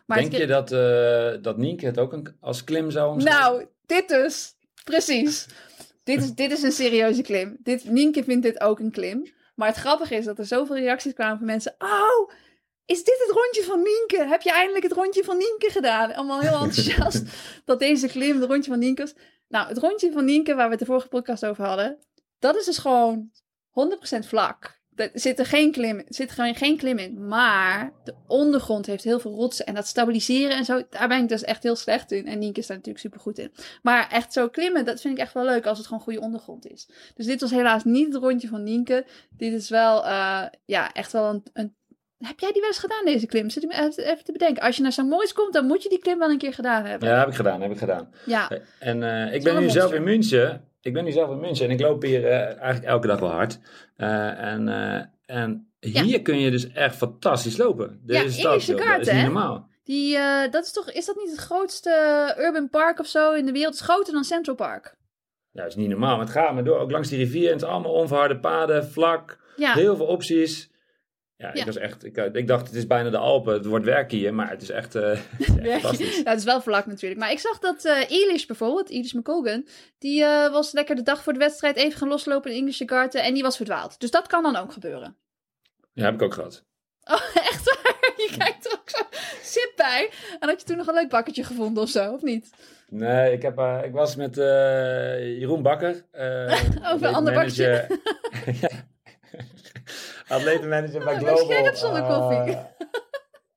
Maar 0.06 0.18
Denk 0.18 0.32
het- 0.32 0.42
je 0.42 0.48
dat, 0.48 0.72
eh 0.72 1.44
dat 1.44 1.58
Nienke 1.58 1.86
het 1.86 2.00
ook 2.00 2.14
een, 2.14 2.36
als 2.40 2.64
klim 2.64 2.92
zou 2.92 3.12
omschrijven? 3.12 3.42
nou, 3.42 3.66
dit 3.86 4.08
dus. 4.08 4.56
Precies. 4.84 5.46
dit, 6.04 6.22
is, 6.24 6.34
dit 6.34 6.52
is 6.52 6.62
een 6.64 6.72
serieuze 6.72 7.22
klim. 7.22 7.58
Dit, 7.64 7.84
Nienke 7.90 8.24
vindt 8.24 8.44
dit 8.44 8.62
ook 8.62 8.80
een 8.80 8.92
klim. 8.92 9.32
Maar 9.56 9.68
het 9.68 9.78
grappige 9.78 10.16
is 10.16 10.26
dat 10.26 10.38
er 10.40 10.46
zoveel 10.46 10.76
reacties 10.76 11.14
kwamen 11.14 11.38
van 11.38 11.46
mensen. 11.46 11.76
Oh, 11.78 12.32
is 12.90 13.04
dit 13.04 13.24
het 13.26 13.36
rondje 13.36 13.64
van 13.64 13.82
Nienke? 13.82 14.28
Heb 14.28 14.42
je 14.42 14.52
eindelijk 14.52 14.84
het 14.84 14.94
rondje 14.94 15.24
van 15.24 15.38
Nienke 15.38 15.70
gedaan? 15.72 16.14
Allemaal 16.14 16.40
heel 16.40 16.62
enthousiast 16.62 17.24
dat 17.66 17.80
deze 17.80 18.08
klim 18.08 18.42
het 18.42 18.50
rondje 18.50 18.72
van 18.72 18.80
Nienke 18.80 19.02
was. 19.02 19.14
Nou, 19.48 19.68
het 19.68 19.78
rondje 19.78 20.12
van 20.12 20.26
Nienke, 20.26 20.56
waar 20.56 20.66
we 20.66 20.72
het 20.72 20.80
de 20.80 20.86
vorige 20.86 21.08
podcast 21.08 21.46
over 21.46 21.66
hadden. 21.66 21.98
Dat 22.40 22.56
is 22.56 22.66
dus 22.66 22.78
gewoon 22.78 23.32
100% 23.70 24.20
vlak. 24.20 24.78
Er 24.96 25.10
zit 25.14 25.40
er 25.40 25.46
geen 25.46 25.72
klim, 25.72 26.02
zit 26.08 26.32
gewoon 26.32 26.56
geen 26.56 26.78
klim 26.78 26.98
in. 26.98 27.28
Maar 27.28 27.94
de 28.04 28.16
ondergrond 28.28 28.86
heeft 28.86 29.04
heel 29.04 29.20
veel 29.20 29.36
rotsen. 29.36 29.66
En 29.66 29.76
dat 29.76 29.88
stabiliseren 29.88 30.58
en 30.58 30.66
zo, 30.66 30.84
daar 30.90 31.08
ben 31.08 31.22
ik 31.22 31.30
dus 31.30 31.44
echt 31.44 31.64
heel 31.64 31.76
slecht 31.76 32.12
in. 32.12 32.28
En 32.28 32.40
Nienke 32.40 32.60
is 32.60 32.68
daar 32.68 32.78
natuurlijk 32.78 33.06
super 33.06 33.20
goed 33.20 33.38
in. 33.38 33.52
Maar 33.82 34.10
echt 34.10 34.34
zo 34.34 34.50
klimmen, 34.50 34.86
dat 34.86 35.02
vind 35.02 35.18
ik 35.18 35.24
echt 35.24 35.34
wel 35.34 35.46
leuk 35.46 35.66
als 35.66 35.78
het 35.78 35.88
gewoon 35.88 36.04
goede 36.04 36.22
ondergrond 36.22 36.68
is. 36.68 36.90
Dus 37.16 37.26
dit 37.26 37.42
was 37.42 37.52
helaas 37.52 37.84
niet 37.84 38.14
het 38.14 38.24
rondje 38.24 38.48
van 38.48 38.64
Nienke. 38.64 39.06
Dit 39.30 39.54
is 39.54 39.70
wel, 39.70 40.06
eh, 40.06 40.46
ja, 40.66 40.94
echt 40.94 41.12
wel 41.12 41.30
een, 41.30 41.44
een... 41.54 41.78
Heb 42.20 42.40
jij 42.40 42.52
die 42.52 42.62
wel 42.62 42.70
eens 42.70 42.80
gedaan, 42.80 43.06
deze 43.06 43.26
klim? 43.26 43.50
Zit 43.50 43.64
ik 43.64 43.70
me 43.70 43.76
even, 43.76 44.24
te 44.24 44.32
bedenken. 44.32 44.64
Als 44.64 44.76
je 44.76 44.82
naar 44.82 44.92
St. 44.92 45.02
Moritz 45.04 45.32
komt, 45.32 45.54
dan 45.54 45.66
moet 45.66 45.84
je 45.84 45.90
die 45.90 46.00
klim 46.00 46.20
wel 46.20 46.30
een 46.30 46.38
keer 46.38 46.54
gedaan 46.54 46.86
hebben. 46.86 47.10
Ja, 47.10 47.20
heb 47.20 47.28
ik 47.28 47.34
gedaan, 47.36 47.62
heb 47.62 47.72
ik 47.72 47.78
gedaan. 47.78 48.14
Ja, 48.26 48.52
En 48.80 49.04
eh, 49.04 49.34
ik 49.34 49.44
ben 49.44 49.60
nu 49.60 49.70
zelf 49.70 49.94
in. 49.94 50.04
München. 50.04 50.64
Ik 50.82 50.94
ben 50.94 51.04
nu 51.04 51.12
zelf 51.12 51.30
in 51.32 51.40
München 51.40 51.66
en 51.66 51.72
ik 51.72 51.80
loop 51.80 52.02
hier 52.02 52.26
eh, 52.26 52.40
eigenlijk 52.46 52.84
elke 52.84 53.08
dag 53.08 53.20
wel 53.20 53.30
hard. 53.32 53.60
Eh, 53.96 54.42
en, 54.44 54.68
eh, 54.70 55.04
en 55.38 55.72
hier 55.80 56.22
kun 56.22 56.40
je 56.40 56.52
dus 56.52 56.72
echt 56.72 56.96
fantastisch 56.96 57.58
lopen. 57.58 58.02
Ja, 58.06 58.22
Deze 58.22 58.32
stad, 58.40 58.52
Indische 58.52 58.72
joh, 58.72 58.80
dat 58.80 58.88
kaarten, 58.90 59.08
is 59.08 59.14
niet 59.14 59.22
hè? 59.22 59.32
normaal. 59.32 59.70
die, 59.84 60.18
eh, 60.18 60.52
dat 60.52 60.66
is 60.66 60.72
toch, 60.72 60.92
is 60.92 61.06
dat 61.06 61.16
niet 61.16 61.30
het 61.30 61.40
grootste 61.40 62.36
urban 62.40 62.70
park 62.70 63.00
of 63.00 63.08
zo 63.08 63.34
in 63.34 63.46
de 63.46 63.52
wereld? 63.52 63.74
Het 63.74 63.82
is 63.82 63.90
groter 63.90 64.14
dan 64.14 64.24
Central 64.24 64.56
Park. 64.56 64.98
Ja, 65.52 65.62
dat 65.62 65.70
is 65.72 65.76
niet 65.76 65.90
normaal. 65.90 66.16
Maar 66.18 66.26
het 66.26 66.36
gaat 66.36 66.54
maar 66.54 66.64
door. 66.64 66.78
Ook 66.80 66.92
langs 66.92 67.10
die 67.10 67.18
rivier. 67.18 67.46
En 67.48 67.54
het 67.54 67.62
is 67.62 67.68
allemaal 67.68 67.92
onverharde 67.94 68.40
paden, 68.40 68.86
vlak. 68.86 69.40
Ja, 69.56 69.74
Heel 69.74 69.96
veel 69.96 70.06
opties. 70.06 70.72
Ja, 71.42 71.48
Ja. 71.54 71.60
Ik, 71.60 71.66
was 71.66 71.76
echt, 71.76 72.04
ik, 72.06 72.18
ik 72.18 72.48
dacht, 72.48 72.68
het 72.68 72.76
is 72.76 72.88
bijna 72.88 73.10
de 73.10 73.18
Alpen. 73.18 73.54
Het 73.54 73.66
wordt 73.66 73.86
werk 73.86 74.12
hier. 74.12 74.34
Maar 74.34 74.50
het 74.50 74.62
is 74.62 74.70
echt, 74.70 74.96
eh, 74.96 75.04
het 75.10 75.20
is 75.40 75.48
echt 75.56 75.66
Ja, 75.66 75.80
fantastisch. 75.80 76.22
het 76.24 76.38
is 76.38 76.44
wel 76.44 76.62
vlak 76.62 76.86
natuurlijk. 76.86 77.22
Maar 77.22 77.32
ik 77.32 77.40
zag 77.40 77.60
dat 77.60 77.86
eh 77.86 78.10
Elish 78.10 78.46
bijvoorbeeld, 78.46 78.90
Elish 78.90 79.14
McColgan, 79.14 79.68
die 79.98 80.24
eh, 80.24 80.52
was 80.52 80.72
lekker 80.72 80.96
de 80.96 81.02
dag 81.04 81.24
voor 81.24 81.34
de 81.34 81.40
wedstrijd 81.40 81.76
even 81.76 81.98
gaan 82.00 82.08
loslopen 82.08 82.52
in 82.52 82.58
English 82.58 82.82
Garden 82.86 83.24
en 83.24 83.34
die 83.34 83.44
was 83.44 83.56
verdwaald. 83.58 84.00
Dus 84.00 84.12
dat 84.12 84.28
kan 84.28 84.44
dan 84.44 84.56
ook 84.56 84.74
gebeuren. 84.74 85.16
Ja, 85.94 86.04
heb 86.06 86.14
ik 86.14 86.22
ook 86.22 86.34
gehad. 86.34 86.66
Oh, 87.04 87.36
echt 87.52 87.64
waar? 87.66 88.14
Je 88.18 88.36
kijkt 88.38 88.66
er 88.66 88.72
ook 88.80 88.90
zo 88.90 89.04
sip 89.44 89.74
bij. 89.76 90.10
En 90.40 90.50
had 90.50 90.60
je 90.60 90.66
toen 90.68 90.78
nog 90.78 90.88
een 90.88 90.94
leuk 90.94 91.10
bakketje 91.10 91.44
gevonden 91.44 91.84
of 91.84 91.90
zo, 91.90 92.14
of 92.14 92.22
niet? 92.22 92.50
Nee, 92.90 93.34
ik, 93.34 93.42
heb, 93.42 93.58
eh, 93.58 93.80
ik 93.84 93.92
was 93.92 94.16
met 94.16 94.38
eh, 94.38 94.46
Jeroen 95.40 95.62
Bakker. 95.62 96.06
eh 96.12 96.92
Over 96.94 97.08
een 97.08 97.14
ander 97.14 97.34
ja. 97.34 97.88
Atletenmanager 100.30 101.04
bij 101.04 101.16
Global. 101.16 101.34
was 101.36 101.48
jij 101.48 101.64
dat 101.64 101.78
zonder 101.78 102.04
koffie? 102.04 102.38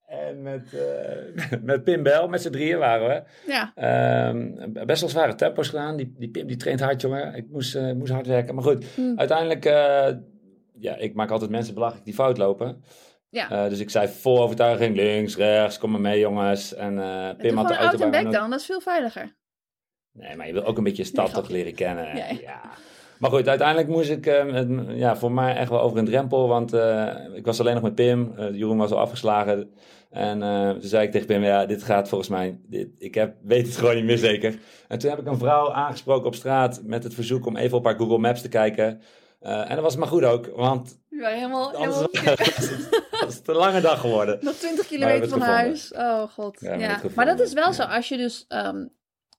eh, 0.07 0.29
en 0.29 0.43
met, 0.43 0.73
eh, 0.75 1.59
met 1.63 1.85
Pim 1.85 2.03
Bel, 2.03 2.29
met 2.29 2.43
z'n 2.43 2.51
drieën 2.51 2.79
waren 2.79 3.09
we. 3.09 3.23
Ja, 3.53 3.73
Ehm, 3.75 4.73
best 4.87 5.01
wel 5.01 5.11
zware 5.11 5.35
tempo's 5.35 5.69
gedaan. 5.69 5.97
Die, 5.97 6.15
die 6.19 6.31
Pim 6.31 6.47
die 6.47 6.57
traint 6.57 6.81
hard, 6.81 7.01
jongen. 7.01 7.35
Ik 7.35 7.47
moest, 7.51 7.75
eh, 7.75 7.93
moest 7.93 8.13
hard 8.13 8.27
werken. 8.27 8.55
Maar 8.55 8.65
goed, 8.65 8.85
Hm. 8.95 9.13
uiteindelijk... 9.17 9.65
eh, 9.65 10.09
ja, 10.79 10.97
ik 10.97 11.15
maak 11.15 11.31
altijd 11.31 11.51
mensen 11.51 11.75
belachelijk 11.75 12.05
die 12.05 12.15
fout 12.15 12.39
lopen. 12.39 12.85
ja. 13.29 13.69
Dus 13.69 13.79
ik 13.81 13.91
zei 13.91 14.09
vol 14.09 14.43
overtuiging, 14.43 14.97
links, 14.97 15.37
rechts, 15.37 15.79
kom 15.79 15.91
maar 15.91 16.01
mee 16.01 16.19
jongens. 16.19 16.75
En 16.75 16.95
Pim 17.39 17.57
had 17.57 17.69
de 17.69 17.77
auto 17.77 18.11
bij 18.11 18.25
dan, 18.25 18.51
dat 18.51 18.61
is 18.61 18.67
veel 18.67 18.81
veiliger. 18.81 19.37
Nee, 20.13 20.37
maar 20.37 20.47
je 20.47 20.53
wil 20.53 20.65
ook 20.65 20.77
een 20.79 20.85
beetje 20.85 21.05
stad 21.05 21.25
Nee, 21.27 21.35
toch 21.35 21.49
leren 21.49 21.75
kennen. 21.75 22.17
Ja. 22.17 22.27
Ja. 22.41 22.61
Maar 23.23 23.31
goed, 23.31 23.49
uiteindelijk 23.49 23.89
moest 23.89 24.11
ik, 24.11 24.27
eh, 24.27 24.99
ja, 24.99 25.17
voor 25.17 25.33
mij 25.33 25.57
echt 25.57 25.71
wel 25.71 25.81
over 25.81 25.99
een 25.99 26.05
drempel. 26.05 26.49
Want 26.49 26.73
eh, 26.73 27.09
ik 27.35 27.45
was 27.45 27.61
alleen 27.61 27.75
nog 27.75 27.83
met 27.83 27.95
Pim. 27.95 28.33
Eh, 28.37 28.55
Jeroen 28.55 28.77
was 28.77 28.91
al 28.91 28.99
afgeslagen. 28.99 29.71
En 30.11 30.41
toen 30.81 30.89
zei 30.89 31.07
ik 31.07 31.11
tegen 31.11 31.27
Pim, 31.27 31.43
ja, 31.43 31.67
dit 31.67 31.83
gaat 31.83 32.09
volgens 32.09 32.31
mij, 32.31 32.61
dit, 32.67 32.89
ik 32.99 33.15
heb, 33.15 33.35
weet 33.43 33.67
het 33.67 33.77
gewoon 33.77 33.95
niet 33.95 34.05
meer 34.05 34.19
zeker. 34.19 34.59
En 34.89 34.99
toen 34.99 35.11
heb 35.11 35.19
ik 35.19 35.27
een 35.27 35.39
vrouw 35.39 35.73
aangesproken 35.73 36.27
op 36.27 36.35
straat 36.35 36.81
met 36.85 37.05
het 37.05 37.15
verzoek 37.15 37.47
om 37.47 37.57
even 37.57 37.79
op 37.79 37.85
haar 37.85 37.97
Google 37.97 38.19
Maps 38.19 38.43
te 38.43 38.49
kijken. 38.49 39.01
En 39.41 39.75
dat 39.75 39.85
was 39.85 39.97
maar 39.97 40.09
goed 40.09 40.25
ook, 40.25 40.47
want 40.57 40.99
Ja, 41.09 41.29
helemaal, 41.29 41.71
helemaal 41.71 42.03
het, 42.13 43.09
het 43.11 43.43
een 43.45 43.55
lange 43.55 43.81
dag 43.81 44.01
geworden. 44.01 44.39
nog 44.41 44.55
20 44.55 44.77
Maar 44.77 44.99
we 44.99 45.05
kilometer 45.05 45.29
van 45.29 45.41
huis. 45.41 45.93
Oh 45.93 46.23
god. 46.23 46.59
Ja, 46.61 47.01
Maar 47.15 47.27
dat 47.27 47.41
is 47.41 47.53
wel 47.53 47.73
zo, 47.73 47.83
als 47.83 48.09
je 48.09 48.17
dus, 48.17 48.45
ehm, 48.49 48.85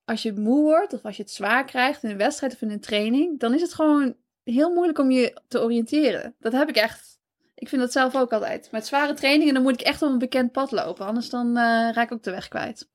als 0.05 0.21
je 0.23 0.33
moe 0.33 0.61
wordt 0.61 0.93
of 0.93 1.05
als 1.05 1.17
je 1.17 1.23
het 1.23 1.31
zwaar 1.31 1.65
krijgt 1.65 2.03
in 2.03 2.09
een 2.09 2.17
wedstrijd 2.17 2.53
of 2.53 2.61
in 2.61 2.71
een 2.71 2.79
training, 2.79 3.39
dan 3.39 3.53
is 3.53 3.61
het 3.61 3.73
gewoon 3.73 4.15
heel 4.43 4.73
moeilijk 4.73 4.99
om 4.99 5.11
je 5.11 5.41
te 5.47 5.61
oriënteren. 5.61 6.35
Dat 6.39 6.51
heb 6.51 6.69
ik 6.69 6.75
echt. 6.75 7.11
Ik 7.55 7.69
vind 7.69 7.81
dat 7.81 7.91
zelf 7.91 8.15
ook 8.15 8.33
altijd. 8.33 8.71
Met 8.71 8.87
zware 8.87 9.13
trainingen, 9.13 9.53
dan 9.53 9.63
moet 9.63 9.81
ik 9.81 9.87
echt 9.87 10.01
op 10.01 10.09
een 10.09 10.17
bekend 10.17 10.51
pad 10.51 10.71
lopen. 10.71 11.05
Anders 11.05 11.29
dan 11.29 11.47
eh, 11.47 11.89
raak 11.93 12.05
ik 12.05 12.11
ook 12.11 12.23
de 12.23 12.31
weg 12.31 12.47
kwijt. 12.47 12.91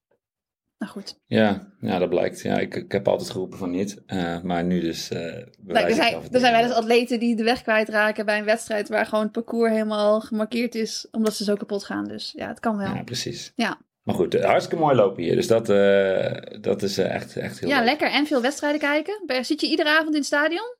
Nou 0.78 0.92
goed. 0.92 1.20
Ja, 1.26 1.72
ja 1.80 1.98
dat 1.98 2.08
blijkt. 2.08 2.40
Ja, 2.40 2.58
ik, 2.58 2.74
ik 2.74 2.92
heb 2.92 3.08
altijd 3.08 3.30
geroepen 3.30 3.58
van 3.58 3.70
niet. 3.70 4.02
Eh, 4.06 4.42
maar 4.42 4.64
nu 4.64 4.80
dus. 4.80 5.10
eh 5.10 5.46
Nou, 5.62 5.86
er 5.86 5.94
zijn, 5.94 6.14
er 6.32 6.40
zijn 6.40 6.52
wel. 6.52 6.62
eens 6.62 6.72
atleten 6.72 7.18
die 7.18 7.36
de 7.36 7.42
weg 7.42 7.62
kwijtraken 7.62 8.26
bij 8.26 8.38
een 8.38 8.44
wedstrijd 8.44 8.88
waar 8.88 9.06
gewoon 9.06 9.24
het 9.24 9.32
parcours 9.32 9.70
helemaal 9.72 10.20
gemarkeerd 10.20 10.74
is, 10.74 11.08
omdat 11.10 11.34
ze 11.34 11.44
zo 11.44 11.54
kapot 11.54 11.84
gaan. 11.84 12.04
Dus 12.04 12.32
ja, 12.36 12.48
het 12.48 12.60
kan 12.60 12.76
wel. 12.76 12.94
Ja, 12.94 13.02
precies. 13.02 13.52
Ja. 13.54 13.78
Maar 14.08 14.16
goed, 14.16 14.34
eh, 14.34 14.44
hartstikke 14.44 14.82
mooi 14.84 14.96
lopen 14.96 15.22
hier. 15.22 15.34
Dus 15.34 15.46
dat, 15.46 15.68
eh, 15.68 16.36
dat 16.60 16.82
is 16.82 16.98
eh, 16.98 17.14
echt, 17.14 17.36
echt 17.36 17.60
heel 17.60 17.68
Ja, 17.68 17.76
leuk. 17.78 17.84
lekker. 17.84 18.10
En 18.10 18.26
veel 18.26 18.40
wedstrijden 18.42 18.80
kijken. 18.80 19.44
Zit 19.44 19.60
je 19.60 19.66
iedere 19.68 19.88
avond 19.88 20.08
in 20.08 20.14
het 20.14 20.24
stadion? 20.26 20.74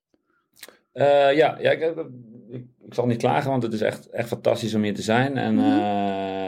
Ja, 0.92 1.28
ja 1.28 1.70
ik, 1.70 1.80
ik, 2.50 2.64
ik 2.87 2.94
zal 2.94 3.06
niet 3.06 3.18
klagen, 3.18 3.50
want 3.50 3.62
het 3.62 3.73
is 3.73 3.80
echt, 3.80 4.11
echt 4.11 4.28
fantastisch 4.28 4.75
om 4.75 4.82
hier 4.82 4.94
te 4.94 5.02
zijn. 5.02 5.37
En, 5.37 5.54
Mhm. 5.54 5.66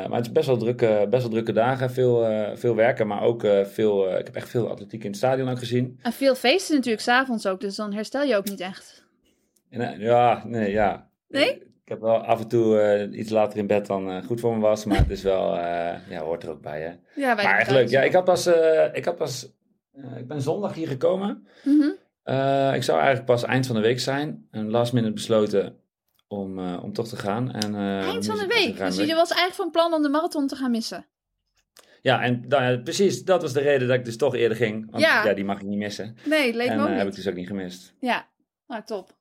maar 0.09 0.17
het 0.19 0.27
is 0.27 0.33
best 0.33 0.47
wel 0.47 0.57
drukke, 0.57 1.07
best 1.11 1.23
wel 1.23 1.31
drukke 1.33 1.53
dagen. 1.53 1.91
Veel, 1.91 2.27
veel 2.55 2.75
werken, 2.75 3.07
maar 3.07 3.23
ook 3.23 3.47
veel... 3.65 4.19
ik 4.19 4.27
heb 4.27 4.37
echt 4.37 4.49
veel 4.49 4.69
atletiek 4.71 5.01
in 5.03 5.09
het 5.09 5.17
stadion 5.19 5.49
ook 5.49 5.59
gezien. 5.59 5.99
En 6.03 6.13
veel 6.13 6.35
feesten 6.35 6.75
natuurlijk, 6.75 7.03
s'avonds 7.03 7.47
ook. 7.47 7.61
Dus 7.61 7.77
dan 7.77 7.93
herstel 7.93 8.23
je 8.23 8.37
ook 8.37 8.49
niet 8.49 8.61
echt. 8.61 9.05
En, 9.71 9.99
ja, 10.01 10.43
nee, 10.47 10.71
ja. 10.71 11.09
Nee? 11.29 11.63
Ik 11.91 11.97
heb 11.97 12.05
wel 12.05 12.25
af 12.25 12.41
en 12.41 12.49
toe 12.49 12.79
eh, 12.81 13.19
iets 13.19 13.31
later 13.31 13.59
in 13.59 13.67
bed 13.67 13.87
dan 13.87 14.11
eh, 14.11 14.25
goed 14.25 14.41
voor 14.41 14.55
me 14.55 14.61
was. 14.61 14.85
Maar 14.85 14.99
het 14.99 15.11
is 15.11 15.23
wel... 15.23 15.57
eh, 15.57 16.09
ja, 16.09 16.21
hoort 16.21 16.43
er 16.43 16.51
ook 16.51 16.61
bij, 16.61 16.81
hè. 16.81 17.21
Ja, 17.21 17.35
Maar 17.35 17.45
doen 17.45 17.53
echt 17.53 17.71
leuk. 17.71 17.77
thuis. 17.79 17.91
Ja, 17.91 18.03
ik 18.03 18.13
had 18.13 18.25
pas... 18.25 18.47
ik, 18.93 19.05
had 19.05 19.17
pas 19.17 19.53
ik 20.17 20.27
ben 20.29 20.41
zondag 20.43 20.75
hier 20.75 20.89
gekomen. 20.89 21.47
Mhm. 21.65 21.89
Ik 22.75 22.83
zou 22.83 22.99
eigenlijk 22.99 23.25
pas 23.25 23.43
eind 23.45 23.67
van 23.67 23.77
de 23.77 23.83
week 23.83 24.01
zijn. 24.01 24.47
En 24.51 24.71
last 24.71 24.93
minute 24.93 25.13
besloten 25.13 25.77
om, 26.29 26.75
om 26.77 26.93
toch 26.93 27.09
te 27.09 27.17
gaan. 27.17 27.53
En, 27.53 27.75
Eind 27.75 28.27
van 28.27 28.39
de 28.39 28.47
dus 28.47 28.65
week. 28.65 28.79
Dus 28.79 28.97
je 28.97 29.15
was 29.15 29.31
eigenlijk 29.31 29.55
van 29.55 29.71
plan 29.71 29.93
om 29.93 30.03
de 30.03 30.09
marathon 30.09 30.47
te 30.47 30.57
gaan 30.57 30.71
missen. 30.71 31.07
Ja, 32.03 32.23
en 32.23 32.45
nou 32.49 32.81
precies. 32.83 33.25
Dat 33.25 33.43
was 33.43 33.53
de 33.53 33.61
reden 33.61 33.89
dat 33.89 33.97
ik 33.97 34.05
dus 34.05 34.17
toch 34.17 34.35
eerder 34.35 34.57
ging. 34.57 34.91
Want 34.91 35.03
Ja. 35.03 35.25
ja, 35.25 35.35
die 35.35 35.45
mag 35.45 35.61
ik 35.61 35.67
niet 35.67 35.79
missen. 35.79 36.17
Nee, 36.25 36.55
leek 36.55 36.69
en 36.69 36.77
me 36.77 36.83
ook 36.83 36.89
eh, 36.89 36.95
heb 36.95 37.01
ik 37.01 37.07
niet. 37.07 37.17
dus 37.17 37.29
ook 37.29 37.35
niet 37.35 37.47
gemist. 37.47 37.95
Ja, 38.01 38.29
nou 38.67 38.83
top. 38.85 39.19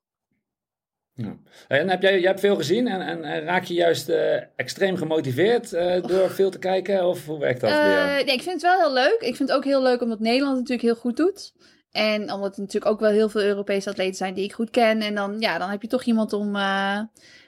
Ja. 1.21 1.37
En 1.67 1.89
heb 1.89 2.01
jij, 2.01 2.19
jij 2.19 2.27
hebt 2.27 2.39
veel 2.39 2.55
gezien 2.55 2.87
en, 2.87 3.01
en, 3.01 3.23
en 3.23 3.43
raak 3.43 3.63
je 3.63 3.73
juist 3.73 4.09
eh, 4.09 4.35
extreem 4.55 4.97
gemotiveerd 4.97 5.73
eh, 5.73 6.03
door 6.03 6.29
veel 6.29 6.49
te 6.49 6.59
kijken? 6.59 7.07
Of 7.07 7.25
hoe 7.25 7.39
werkt 7.39 7.61
dat? 7.61 7.69
Eh, 7.69 8.15
nee, 8.15 8.23
ik 8.23 8.41
vind 8.41 8.45
het 8.45 8.61
wel 8.61 8.79
heel 8.79 8.93
leuk. 8.93 9.17
Ik 9.19 9.35
vind 9.35 9.49
het 9.49 9.57
ook 9.57 9.63
heel 9.63 9.81
leuk 9.81 10.01
omdat 10.01 10.19
Nederland 10.19 10.57
het 10.57 10.67
natuurlijk 10.67 10.87
heel 10.87 11.11
goed 11.11 11.17
doet. 11.17 11.53
En 11.91 12.31
omdat 12.31 12.53
er 12.55 12.61
natuurlijk 12.61 12.91
ook 12.91 12.99
wel 12.99 13.11
heel 13.11 13.29
veel 13.29 13.41
Europese 13.41 13.89
atleten 13.89 14.15
zijn 14.15 14.33
die 14.33 14.43
ik 14.43 14.53
goed 14.53 14.69
ken. 14.69 15.01
En 15.01 15.15
dan, 15.15 15.39
ja, 15.39 15.57
dan 15.57 15.69
heb 15.69 15.81
je 15.81 15.87
toch 15.87 16.03
iemand 16.03 16.33
om, 16.33 16.55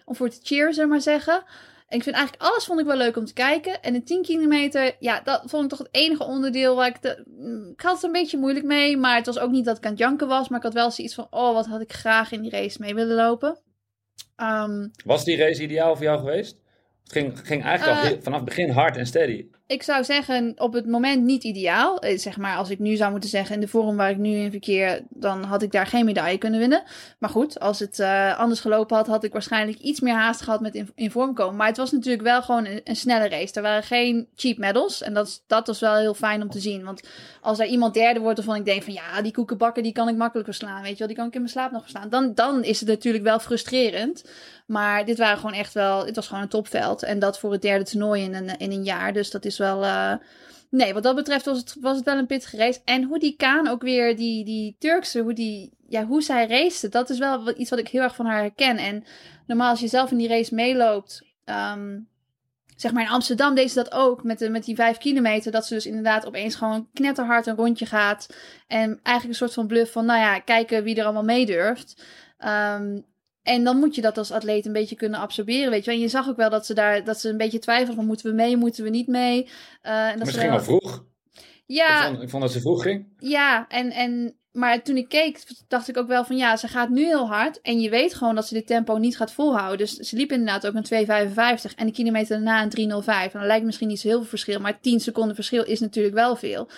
om 0.05 0.15
voor 0.15 0.29
te 0.29 0.39
cheeren, 0.43 0.73
zullen 0.73 0.89
we 0.89 0.95
maar 0.95 1.01
zeggen. 1.01 1.43
En 1.91 1.97
ik 1.97 2.03
vind 2.03 2.15
eigenlijk 2.15 2.43
alles 2.43 2.65
vond 2.65 2.79
ik 2.79 2.85
wel 2.85 2.97
leuk 2.97 3.17
om 3.17 3.25
te 3.25 3.33
kijken. 3.33 3.81
En 3.81 3.93
de 3.93 4.03
10 4.03 4.21
kilometer, 4.21 4.95
ja, 4.99 5.21
dat 5.23 5.43
vond 5.45 5.63
ik 5.63 5.69
toch 5.69 5.79
het 5.79 5.87
enige 5.91 6.23
onderdeel 6.23 6.75
waar 6.75 6.87
ik... 6.87 7.01
De, 7.01 7.23
mm, 7.25 7.69
ik 7.71 7.81
had 7.81 7.93
het 7.93 8.03
een 8.03 8.11
beetje 8.11 8.37
moeilijk 8.37 8.65
mee, 8.65 8.97
maar 8.97 9.15
het 9.15 9.25
was 9.25 9.39
ook 9.39 9.51
niet 9.51 9.65
dat 9.65 9.77
ik 9.77 9.83
aan 9.85 9.91
het 9.91 9.99
janken 9.99 10.27
was. 10.27 10.49
Maar 10.49 10.57
ik 10.57 10.63
had 10.63 10.73
wel 10.73 10.91
zoiets 10.91 11.13
van, 11.13 11.27
oh, 11.29 11.53
wat 11.53 11.65
had 11.65 11.81
ik 11.81 11.93
graag 11.93 12.31
in 12.31 12.41
die 12.41 12.51
race 12.51 12.77
mee 12.81 12.93
willen 12.93 13.15
lopen. 13.15 13.57
Ehm, 14.35 14.87
Was 15.05 15.23
die 15.23 15.37
race 15.37 15.63
ideaal 15.63 15.95
voor 15.95 16.05
jou 16.05 16.19
geweest? 16.19 16.57
Het 17.03 17.11
ging, 17.11 17.39
ging 17.43 17.63
eigenlijk 17.63 17.99
al 17.99 18.11
Eh, 18.11 18.17
vanaf 18.21 18.39
het 18.39 18.47
begin 18.47 18.69
hard 18.69 18.97
en 18.97 19.05
steady. 19.05 19.47
Ik 19.71 19.83
zou 19.83 20.03
zeggen, 20.03 20.53
op 20.57 20.73
het 20.73 20.87
moment 20.87 21.23
niet 21.23 21.43
ideaal. 21.43 21.99
Eh, 21.99 22.17
Zeg 22.17 22.37
maar, 22.37 22.57
als 22.57 22.69
ik 22.69 22.79
nu 22.79 22.95
zou 22.95 23.11
moeten 23.11 23.29
zeggen, 23.29 23.55
in 23.55 23.61
de 23.61 23.67
vorm 23.67 23.95
waar 23.97 24.09
ik 24.09 24.17
nu 24.17 24.29
in 24.29 24.51
verkeer, 24.51 25.01
dan 25.09 25.43
had 25.43 25.61
ik 25.61 25.71
daar 25.71 25.87
geen 25.87 26.05
medaille 26.05 26.37
kunnen 26.37 26.59
winnen. 26.59 26.83
Maar 27.19 27.29
goed, 27.29 27.59
als 27.59 27.79
het 27.79 27.99
eh, 27.99 28.39
anders 28.39 28.59
gelopen 28.59 28.97
had, 28.97 29.07
had 29.07 29.23
ik 29.23 29.33
waarschijnlijk 29.33 29.79
iets 29.79 29.99
meer 29.99 30.13
haast 30.13 30.41
gehad 30.41 30.61
met 30.61 30.85
in, 30.95 31.11
vorm 31.11 31.33
komen. 31.33 31.55
Maar 31.55 31.67
het 31.67 31.77
was 31.77 31.91
natuurlijk 31.91 32.23
wel 32.23 32.41
gewoon 32.41 32.67
een, 32.83 32.95
snelle 32.95 33.29
race. 33.29 33.53
Er 33.53 33.61
waren 33.61 33.83
geen 33.83 34.27
cheap 34.35 34.57
medals. 34.57 35.01
En 35.01 35.13
dat, 35.13 35.43
dat 35.47 35.67
was 35.67 35.79
wel 35.79 35.95
heel 35.95 36.13
fijn 36.13 36.41
om 36.41 36.49
te 36.49 36.59
zien. 36.59 36.83
Want 36.83 37.07
als 37.41 37.59
er 37.59 37.65
iemand 37.65 37.93
derde 37.93 38.19
wordt 38.19 38.37
waarvan 38.37 38.55
ik 38.55 38.65
denk 38.65 38.83
van 38.83 38.93
ja, 38.93 39.21
die 39.21 39.31
koekenbakken, 39.31 39.83
die 39.83 39.91
kan 39.91 40.09
ik 40.09 40.15
makkelijk 40.15 40.47
verslaan. 40.47 40.81
Weet 40.81 40.91
je 40.91 40.97
wel, 40.97 41.07
die 41.07 41.17
kan 41.17 41.27
ik 41.27 41.33
in 41.33 41.41
mijn 41.41 41.53
slaap 41.53 41.71
nog 41.71 41.81
verslaan. 41.81 42.09
Dan, 42.09 42.33
dan 42.33 42.63
is 42.63 42.79
het 42.79 42.89
natuurlijk 42.89 43.23
wel 43.23 43.39
frustrerend. 43.39 44.23
Maar 44.65 45.05
dit 45.05 45.17
waren 45.17 45.37
gewoon 45.37 45.53
echt 45.53 45.73
wel, 45.73 46.05
het 46.05 46.15
was 46.15 46.27
gewoon 46.27 46.43
een 46.43 46.49
topveld. 46.49 47.03
En 47.03 47.19
dat 47.19 47.39
voor 47.39 47.51
het 47.51 47.61
derde 47.61 47.83
toernooi 47.83 48.23
in 48.23 48.33
een, 48.33 48.57
in 48.57 48.71
een 48.71 48.83
jaar. 48.83 49.13
Dus 49.13 49.31
dat 49.31 49.45
is 49.45 49.57
wel. 49.61 49.83
eh, 49.83 50.13
nee, 50.69 50.93
wat 50.93 51.03
dat 51.03 51.15
betreft 51.15 51.45
was 51.45 51.57
het, 51.57 51.75
was 51.81 51.95
het 51.95 52.05
wel 52.05 52.17
een 52.17 52.25
pittige 52.25 52.57
race. 52.57 52.81
En 52.85 53.03
hoe 53.03 53.19
die 53.19 53.35
Kaan 53.35 53.67
ook 53.67 53.81
weer, 53.81 54.15
die, 54.15 54.45
die 54.45 54.75
Turkse, 54.79 55.19
hoe, 55.19 55.33
die, 55.33 55.73
ja, 55.87 56.05
hoe 56.05 56.21
zij 56.21 56.47
race, 56.47 56.89
dat 56.89 57.09
is 57.09 57.19
wel 57.19 57.59
iets 57.59 57.69
wat 57.69 57.79
ik 57.79 57.87
heel 57.87 58.01
erg 58.01 58.15
van 58.15 58.25
haar 58.25 58.41
herken. 58.41 58.77
En 58.77 59.03
normaal 59.47 59.69
als 59.69 59.79
je 59.79 59.87
zelf 59.87 60.11
in 60.11 60.17
die 60.17 60.27
race 60.27 60.55
meeloopt. 60.55 61.23
ehm, 61.45 61.99
zeg 62.75 62.91
maar 62.91 63.03
in 63.03 63.09
Amsterdam 63.09 63.55
deed 63.55 63.71
ze 63.71 63.75
dat 63.75 63.91
ook 63.91 64.23
met, 64.23 64.39
de, 64.39 64.49
met 64.49 64.65
die 64.65 64.75
vijf 64.75 64.97
kilometer. 64.97 65.51
Dat 65.51 65.65
ze 65.65 65.73
dus 65.73 65.85
inderdaad 65.85 66.25
opeens 66.25 66.55
gewoon 66.55 66.89
knetterhard 66.93 67.45
een 67.47 67.55
rondje 67.55 67.85
gaat. 67.85 68.27
En 68.67 68.99
eigenlijk 69.03 69.27
een 69.27 69.47
soort 69.47 69.53
van 69.53 69.67
bluff 69.67 69.91
van, 69.91 70.05
nou 70.05 70.19
ja, 70.19 70.39
kijken 70.39 70.83
wie 70.83 70.95
er 70.95 71.03
allemaal 71.03 71.23
meedurft. 71.23 72.03
Ehm, 72.37 72.99
en 73.43 73.63
dan 73.63 73.77
moet 73.77 73.95
je 73.95 74.01
dat 74.01 74.17
als 74.17 74.31
atleet 74.31 74.65
een 74.65 74.73
beetje 74.73 74.95
kunnen 74.95 75.19
absorberen, 75.19 75.69
weet 75.71 75.85
je. 75.85 75.91
En 75.91 75.99
je 75.99 76.07
zag 76.07 76.27
ook 76.29 76.37
wel 76.37 76.49
dat 76.49 76.65
ze 76.65 76.73
daar, 76.73 77.03
dat 77.03 77.19
ze 77.19 77.29
een 77.29 77.37
beetje 77.37 77.59
twijfelden 77.59 77.95
van, 77.95 78.05
moeten 78.05 78.25
we 78.29 78.35
mee, 78.35 78.57
moeten 78.57 78.83
we 78.83 78.89
niet 78.89 79.07
mee? 79.07 79.49
Eh, 79.81 80.09
en 80.09 80.19
dat 80.19 80.27
ze 80.27 80.33
ging 80.33 80.49
wel- 80.49 80.57
al 80.57 80.63
vroeg. 80.63 81.03
Ja, 81.65 82.01
Ik, 82.01 82.07
vond, 82.11 82.21
ik 82.23 82.29
vond 82.29 82.43
dat 82.43 82.51
ze 82.51 82.59
vroeg 82.61 82.81
ging. 82.81 83.05
ja, 83.17 83.67
en, 83.67 83.91
en, 83.91 84.35
maar 84.51 84.81
toen 84.83 84.97
ik 84.97 85.09
keek, 85.09 85.43
dacht 85.67 85.87
ik 85.87 85.97
ook 85.97 86.07
wel 86.07 86.25
van 86.25 86.37
ja, 86.37 86.57
ze 86.57 86.67
gaat 86.67 86.89
nu 86.89 87.05
heel 87.05 87.27
hard. 87.27 87.61
En 87.61 87.79
je 87.81 87.89
weet 87.89 88.13
gewoon 88.13 88.35
dat 88.35 88.47
ze 88.47 88.53
dit 88.53 88.67
tempo 88.67 88.97
niet 88.97 89.17
gaat 89.17 89.31
volhouden. 89.31 89.77
Dus 89.77 89.95
ze 89.95 90.15
liep 90.15 90.31
inderdaad 90.31 90.67
ook 90.67 90.73
een 90.75 91.05
2,55 91.71 91.75
en 91.75 91.85
de 91.85 91.91
kilometer 91.91 92.35
daarna 92.43 92.61
een 92.63 92.69
3,05. 92.69 93.33
En 93.33 93.39
dat 93.39 93.47
lijkt 93.47 93.65
misschien 93.65 93.87
niet 93.87 93.99
zo 93.99 94.07
heel 94.07 94.17
veel 94.19 94.27
verschil, 94.27 94.59
maar 94.59 94.79
10 94.79 94.99
seconden 94.99 95.35
verschil 95.35 95.63
is 95.63 95.79
natuurlijk 95.79 96.15
wel 96.15 96.35
veel. 96.35 96.69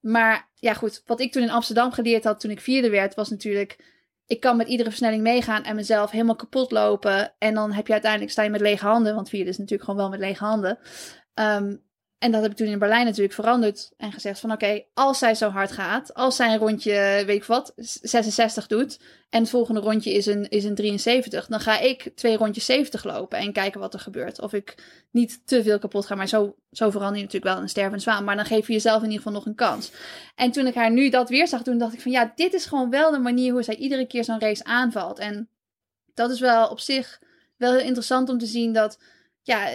Maar 0.00 0.48
ja, 0.54 0.72
goed, 0.74 1.02
wat 1.06 1.20
ik 1.20 1.32
toen 1.32 1.42
in 1.42 1.50
Amsterdam 1.50 1.92
geleerd 1.92 2.24
had 2.24 2.40
toen 2.40 2.50
ik 2.50 2.60
vierde 2.60 2.90
werd, 2.90 3.14
was 3.14 3.30
natuurlijk. 3.30 3.92
Ik 4.26 4.40
kan 4.40 4.56
met 4.56 4.68
iedere 4.68 4.88
versnelling 4.88 5.22
meegaan 5.22 5.64
en 5.64 5.74
mezelf 5.74 6.10
helemaal 6.10 6.36
kapot 6.36 6.70
lopen. 6.70 7.34
En 7.38 7.54
dan 7.54 7.72
heb 7.72 7.86
je 7.86 7.92
uiteindelijk 7.92 8.32
sta 8.32 8.42
je 8.42 8.50
met 8.50 8.60
lege 8.60 8.86
handen. 8.86 9.14
Want 9.14 9.28
vierde 9.28 9.50
is 9.50 9.58
natuurlijk 9.58 9.84
gewoon 9.84 10.00
wel 10.00 10.10
met 10.10 10.20
lege 10.20 10.44
handen. 10.44 10.78
Ehm, 11.34 11.76
en 12.18 12.32
dat 12.32 12.42
heb 12.42 12.50
ik 12.50 12.56
toen 12.56 12.66
in 12.66 12.78
Berlijn 12.78 13.04
natuurlijk 13.04 13.34
veranderd. 13.34 13.90
En 13.96 14.12
gezegd 14.12 14.40
van 14.40 14.52
oké, 14.52 14.82
als 14.94 15.18
zij 15.18 15.34
zo 15.34 15.48
hard 15.48 15.72
gaat. 15.72 16.14
Als 16.14 16.36
zij 16.36 16.52
een 16.52 16.58
rondje, 16.58 17.22
weet 17.26 17.36
ik 17.36 17.44
wat, 17.44 17.72
66 17.76 18.66
doet. 18.66 18.98
En 19.30 19.40
het 19.40 19.50
volgende 19.50 19.80
rondje 19.80 20.12
is 20.12 20.26
een, 20.26 20.48
is 20.48 20.64
een 20.64 20.74
73. 20.74 21.46
Dan 21.46 21.60
ga 21.60 21.78
ik 21.78 22.12
twee 22.14 22.36
rondjes 22.36 22.64
70 22.64 23.04
lopen. 23.04 23.38
En 23.38 23.52
kijken 23.52 23.80
wat 23.80 23.94
er 23.94 24.00
gebeurt. 24.00 24.40
Of 24.40 24.52
ik 24.52 24.74
niet 25.10 25.46
te 25.46 25.62
veel 25.62 25.78
kapot 25.78 26.06
ga. 26.06 26.14
Maar 26.14 26.28
zo, 26.28 26.56
zo 26.70 26.90
verander 26.90 27.16
je 27.16 27.24
natuurlijk 27.24 27.54
wel 27.54 27.62
een 27.62 27.68
stervende 27.68 28.02
zwaan. 28.02 28.24
Maar 28.24 28.36
dan 28.36 28.44
geef 28.44 28.66
je 28.66 28.72
jezelf 28.72 28.98
in 29.02 29.10
ieder 29.10 29.22
geval 29.22 29.32
nog 29.32 29.46
een 29.46 29.54
kans. 29.54 29.90
En 30.34 30.50
toen 30.50 30.66
ik 30.66 30.74
haar 30.74 30.90
nu 30.90 31.10
dat 31.10 31.28
weer 31.28 31.48
zag 31.48 31.62
doen, 31.62 31.78
dacht 31.78 31.94
ik 31.94 32.00
van 32.00 32.12
ja, 32.12 32.32
dit 32.34 32.52
is 32.52 32.66
gewoon 32.66 32.90
wel 32.90 33.10
de 33.10 33.18
manier 33.18 33.52
hoe 33.52 33.62
zij 33.62 33.76
iedere 33.76 34.06
keer 34.06 34.24
zo'n 34.24 34.40
race 34.40 34.64
aanvalt. 34.64 35.18
En 35.18 35.48
dat 36.14 36.30
is 36.30 36.40
wel 36.40 36.68
op 36.68 36.80
zich 36.80 37.20
wel 37.56 37.72
heel 37.72 37.86
interessant 37.86 38.28
om 38.28 38.38
te 38.38 38.46
zien 38.46 38.72
dat 38.72 38.98
ja, 39.42 39.68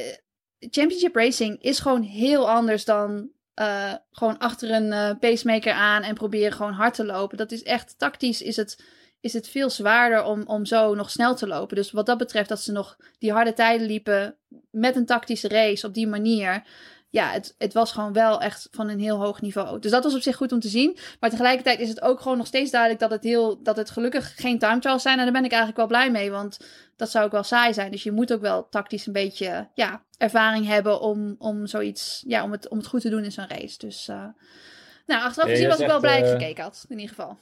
championship 0.59 1.15
racing 1.15 1.61
is 1.61 1.79
gewoon 1.79 2.01
heel 2.01 2.49
anders 2.49 2.85
dan 2.85 3.29
eh, 3.53 3.93
gewoon 4.11 4.37
achter 4.37 4.71
een 4.71 4.91
eh, 4.91 5.11
pacemaker 5.19 5.73
aan 5.73 6.03
en 6.03 6.15
proberen 6.15 6.51
gewoon 6.51 6.73
hard 6.73 6.93
te 6.93 7.05
lopen. 7.05 7.37
Dat 7.37 7.51
is 7.51 7.63
echt 7.63 7.95
tactisch 7.97 8.41
is 8.41 8.55
het, 8.55 8.83
is 9.19 9.33
het 9.33 9.49
veel 9.49 9.69
zwaarder 9.69 10.23
om, 10.23 10.43
om 10.45 10.65
zo 10.65 10.95
nog 10.95 11.09
snel 11.09 11.35
te 11.35 11.47
lopen. 11.47 11.75
Dus 11.75 11.91
wat 11.91 12.05
dat 12.05 12.17
betreft 12.17 12.49
dat 12.49 12.61
ze 12.61 12.71
nog 12.71 12.97
die 13.17 13.31
harde 13.31 13.53
tijden 13.53 13.87
liepen 13.87 14.37
met 14.71 14.95
een 14.95 15.05
tactische 15.05 15.47
race 15.47 15.87
op 15.87 15.93
die 15.93 16.07
manier. 16.07 16.63
Ja, 17.11 17.31
het, 17.31 17.55
het 17.57 17.73
was 17.73 17.91
gewoon 17.91 18.13
wel 18.13 18.41
echt 18.41 18.67
van 18.71 18.89
een 18.89 18.99
heel 18.99 19.17
hoog 19.17 19.41
niveau. 19.41 19.79
Dus 19.79 19.91
dat 19.91 20.03
was 20.03 20.15
op 20.15 20.21
zich 20.21 20.35
goed 20.35 20.51
om 20.51 20.59
te 20.59 20.67
zien. 20.67 20.97
Maar 21.19 21.29
tegelijkertijd 21.29 21.79
is 21.79 21.89
het 21.89 22.01
ook 22.01 22.21
gewoon 22.21 22.37
nog 22.37 22.47
steeds 22.47 22.71
duidelijk 22.71 23.01
dat 23.01 23.11
het, 23.11 23.23
heel, 23.23 23.63
dat 23.63 23.77
het 23.77 23.89
gelukkig 23.89 24.33
geen 24.35 24.59
time 24.59 24.79
trials 24.79 25.01
zijn. 25.01 25.17
En 25.17 25.23
daar 25.23 25.33
ben 25.33 25.43
ik 25.43 25.51
eigenlijk 25.51 25.77
wel 25.77 25.87
blij 25.87 26.11
mee, 26.11 26.31
want 26.31 26.59
dat 26.95 27.11
zou 27.11 27.25
ook 27.25 27.31
wel 27.31 27.43
saai 27.43 27.73
zijn. 27.73 27.91
Dus 27.91 28.03
je 28.03 28.11
moet 28.11 28.33
ook 28.33 28.41
wel 28.41 28.69
tactisch 28.69 29.05
een 29.05 29.13
beetje 29.13 29.67
ja, 29.73 30.03
ervaring 30.17 30.65
hebben 30.65 31.01
om, 31.01 31.35
om 31.37 31.67
zoiets, 31.67 32.23
ja, 32.27 32.43
om 32.43 32.51
het, 32.51 32.69
om 32.69 32.77
het 32.77 32.87
goed 32.87 33.01
te 33.01 33.09
doen 33.09 33.23
in 33.23 33.31
zo'n 33.31 33.47
race. 33.47 33.77
Dus 33.77 34.07
uh, 34.07 34.25
Nou, 35.05 35.23
achteraf 35.23 35.49
gezien 35.49 35.67
was 35.67 35.79
ik 35.79 35.87
wel 35.87 35.99
blij 35.99 36.19
dat 36.19 36.27
ik 36.27 36.33
eh, 36.33 36.39
gekeken 36.39 36.63
had, 36.63 36.85
in 36.89 36.99
ieder 36.99 37.15
geval. 37.15 37.37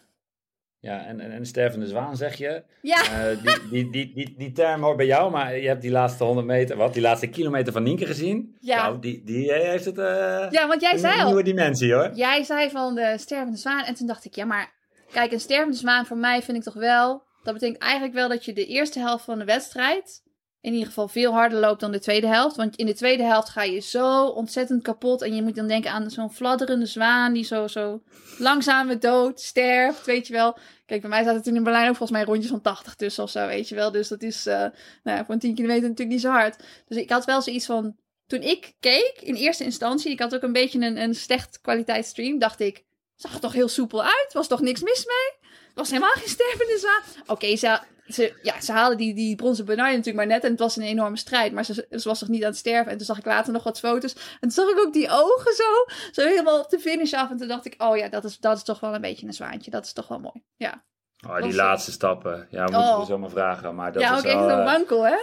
Ja, 0.80 1.06
en, 1.06 1.20
en, 1.20 1.32
en 1.32 1.46
stervende 1.46 1.88
zwaan 1.88 2.18
zeg 2.18 2.36
je. 2.36 2.64
Ja, 2.82 3.04
Eh, 3.04 3.44
die, 3.44 3.70
die, 3.70 3.92
die, 3.92 4.14
die, 4.14 4.36
die 4.38 4.52
term 4.52 4.82
hoort 4.82 4.98
bij 4.98 5.06
jou, 5.06 5.32
maar 5.32 5.58
je 5.58 5.68
hebt 5.68 5.82
die 5.82 5.92
laatste 5.92 6.24
100 6.24 6.48
meter, 6.48 6.78
wat, 6.78 6.94
die 6.94 7.02
laatste 7.02 7.28
kilometer 7.28 7.74
van 7.74 7.84
Nienke 7.84 8.06
gezien. 8.06 8.58
Ja. 8.60 8.82
Nou, 8.82 9.00
die, 9.00 9.24
die 9.24 9.54
heeft 9.54 9.86
het 9.86 9.98
eh, 9.98 10.48
ja 10.50 10.68
want 10.68 10.82
jij 10.82 10.94
een 10.94 11.00
zei 11.00 11.20
al, 11.20 11.26
nieuwe 11.26 11.44
dimensie 11.44 11.94
hoor. 11.94 12.12
Jij 12.14 12.44
zei 12.44 12.70
van 12.70 12.96
de 12.96 13.16
stervende 13.18 13.58
zwaan. 13.58 13.84
En 13.84 13.96
toen 13.96 14.08
dacht 14.08 14.26
ik, 14.26 14.36
ja, 14.36 14.46
maar 14.46 14.74
kijk, 15.12 15.32
een 15.32 15.40
stervende 15.40 15.78
zwaan 15.78 16.06
voor 16.06 16.18
mij 16.18 16.42
vind 16.42 16.58
ik 16.58 16.64
toch 16.64 16.74
wel. 16.74 17.24
Dat 17.44 17.54
betekent 17.54 17.82
eigenlijk 17.82 18.14
wel 18.14 18.30
dat 18.30 18.46
je 18.46 18.54
de 18.54 18.66
eerste 18.66 19.00
helft 19.00 19.26
van 19.26 19.40
de 19.40 19.46
wedstrijd. 19.46 20.24
In 20.62 20.72
ieder 20.72 20.88
geval 20.88 21.08
veel 21.08 21.32
harder 21.32 21.60
loopt 21.60 21.80
dan 21.80 21.92
de 21.92 22.00
tweede 22.00 22.28
helft. 22.28 22.56
Want 22.56 22.76
in 22.76 22.86
de 22.86 22.94
tweede 22.94 23.24
helft 23.24 23.50
ga 23.50 23.64
je 23.64 23.80
zo 23.80 24.26
ontzettend 24.26 24.82
kapot. 24.82 25.22
En 25.22 25.36
je 25.36 25.42
moet 25.42 25.56
dan 25.56 25.68
denken 25.68 25.92
aan 25.92 26.10
zo'n 26.10 26.34
fladderende 26.34 26.86
zwaan. 26.86 27.34
die 27.34 27.44
zo, 27.44 27.68
zo 27.68 28.02
langzaam 28.38 29.00
dood, 29.00 29.42
sterft, 29.42 30.06
weet 30.06 30.28
je 30.28 30.34
wel. 30.34 30.58
Kijk, 30.86 31.02
bij 31.02 31.10
mij 31.10 31.24
zaten 31.24 31.44
toen 31.44 31.56
in 31.56 31.64
Berlijn 31.64 31.90
ook 31.90 31.96
volgens 31.96 32.18
mij 32.18 32.28
rondjes 32.28 32.52
van 32.52 32.62
80 32.62 32.96
tussen 32.96 33.24
of 33.24 33.30
zo, 33.30 33.48
weet 33.48 33.70
je 33.70 33.76
wel. 33.76 33.92
Dus 33.92 34.08
dat 34.08 34.22
is 34.22 34.46
eh, 34.46 34.58
nou 35.04 35.18
ja, 35.18 35.26
voor 35.26 35.34
een 35.34 35.40
10 35.40 35.56
kilometer 35.56 35.82
natuurlijk 35.82 36.10
niet 36.10 36.22
zo 36.22 36.30
hard. 36.30 36.64
Dus 36.88 36.98
ik 36.98 37.10
had 37.10 37.26
wel 37.26 37.42
zoiets 37.42 37.66
van. 37.66 37.96
Toen 38.26 38.42
ik 38.42 38.74
keek, 38.80 39.20
in 39.22 39.36
eerste 39.36 39.64
instantie, 39.64 40.12
ik 40.12 40.20
had 40.20 40.36
ook 40.36 40.42
een 40.42 40.54
beetje 40.54 40.80
een, 40.80 41.02
een 41.02 41.16
slecht 41.16 41.62
kwaliteitsstream, 41.62 42.40
dacht 42.40 42.60
ik, 42.60 42.84
zag 43.16 43.34
er 43.34 43.40
toch 43.40 43.54
heel 43.54 43.68
soepel 43.68 44.04
uit? 44.04 44.30
Was 44.34 44.48
toch 44.48 44.62
niks 44.62 44.82
mis 44.82 45.06
mee? 45.06 45.52
Was 45.74 45.90
helemaal 45.90 46.14
geen 46.14 46.30
stervende 46.30 46.78
zwaan. 46.78 47.24
Oké, 47.26 47.56
ze, 47.56 47.80
ze, 48.08 48.34
ja, 48.42 48.62
ze 48.62 48.72
haalden 48.72 48.98
die, 48.98 49.14
die 49.14 49.36
bronzen 49.36 49.66
medaille 49.66 49.98
natuurlijk 49.98 50.28
maar 50.28 50.36
net 50.36 50.44
en 50.44 50.52
het 50.52 50.60
was 50.60 50.76
een 50.76 50.84
enorme 50.84 51.18
strijd. 51.18 51.52
Maar 51.54 51.66
ze, 51.66 51.88
ze 51.92 52.08
was 52.08 52.20
toch 52.20 52.30
niet 52.30 52.44
aan 52.44 52.50
het 52.50 52.58
sterven. 52.60 52.92
En 52.92 52.98
toen 52.98 53.06
zag 53.06 53.18
ik 53.18 53.26
later 53.26 53.54
nog 53.54 53.64
wat 53.64 53.80
foto's. 53.80 54.14
En 54.14 54.38
toen 54.40 54.52
zag 54.52 54.70
ik 54.70 54.80
ook 54.80 54.94
die 54.94 55.10
ogen 55.10 55.54
zo, 55.56 55.64
zo 56.12 56.28
helemaal 56.28 56.60
op 56.64 56.70
de 56.70 56.80
finish 56.80 57.14
af. 57.14 57.30
En 57.30 57.38
toen 57.38 57.48
dacht 57.48 57.66
ik, 57.66 57.76
oh 57.78 57.98
ja, 57.98 58.10
dat 58.10 58.24
is, 58.24 58.38
dat 58.40 58.58
is 58.58 58.64
toch 58.64 58.80
wel 58.80 58.96
een 58.96 59.02
beetje 59.02 59.28
een 59.28 59.34
zwaantje. 59.34 59.72
Dat 59.72 59.86
is 59.86 59.94
toch 59.94 60.08
wel 60.08 60.20
mooi. 60.20 60.44
Ja, 60.56 60.84
Oh, 61.28 61.36
die 61.36 61.46
Was- 61.46 61.56
laatste 61.56 61.92
stappen. 61.92 62.48
Ja, 62.52 62.62
moeten 62.64 62.80
Oh. 62.82 63.00
we 63.00 63.06
zomaar 63.06 63.30
vragen. 63.30 63.76
Maar 63.76 63.92
dat 63.92 64.02
ja 64.02 64.12
is 64.14 64.18
ook 64.20 64.26
echt 64.26 64.36
een 64.36 64.50
eh, 64.60 64.64
wankel, 64.64 65.06
hè? 65.06 65.16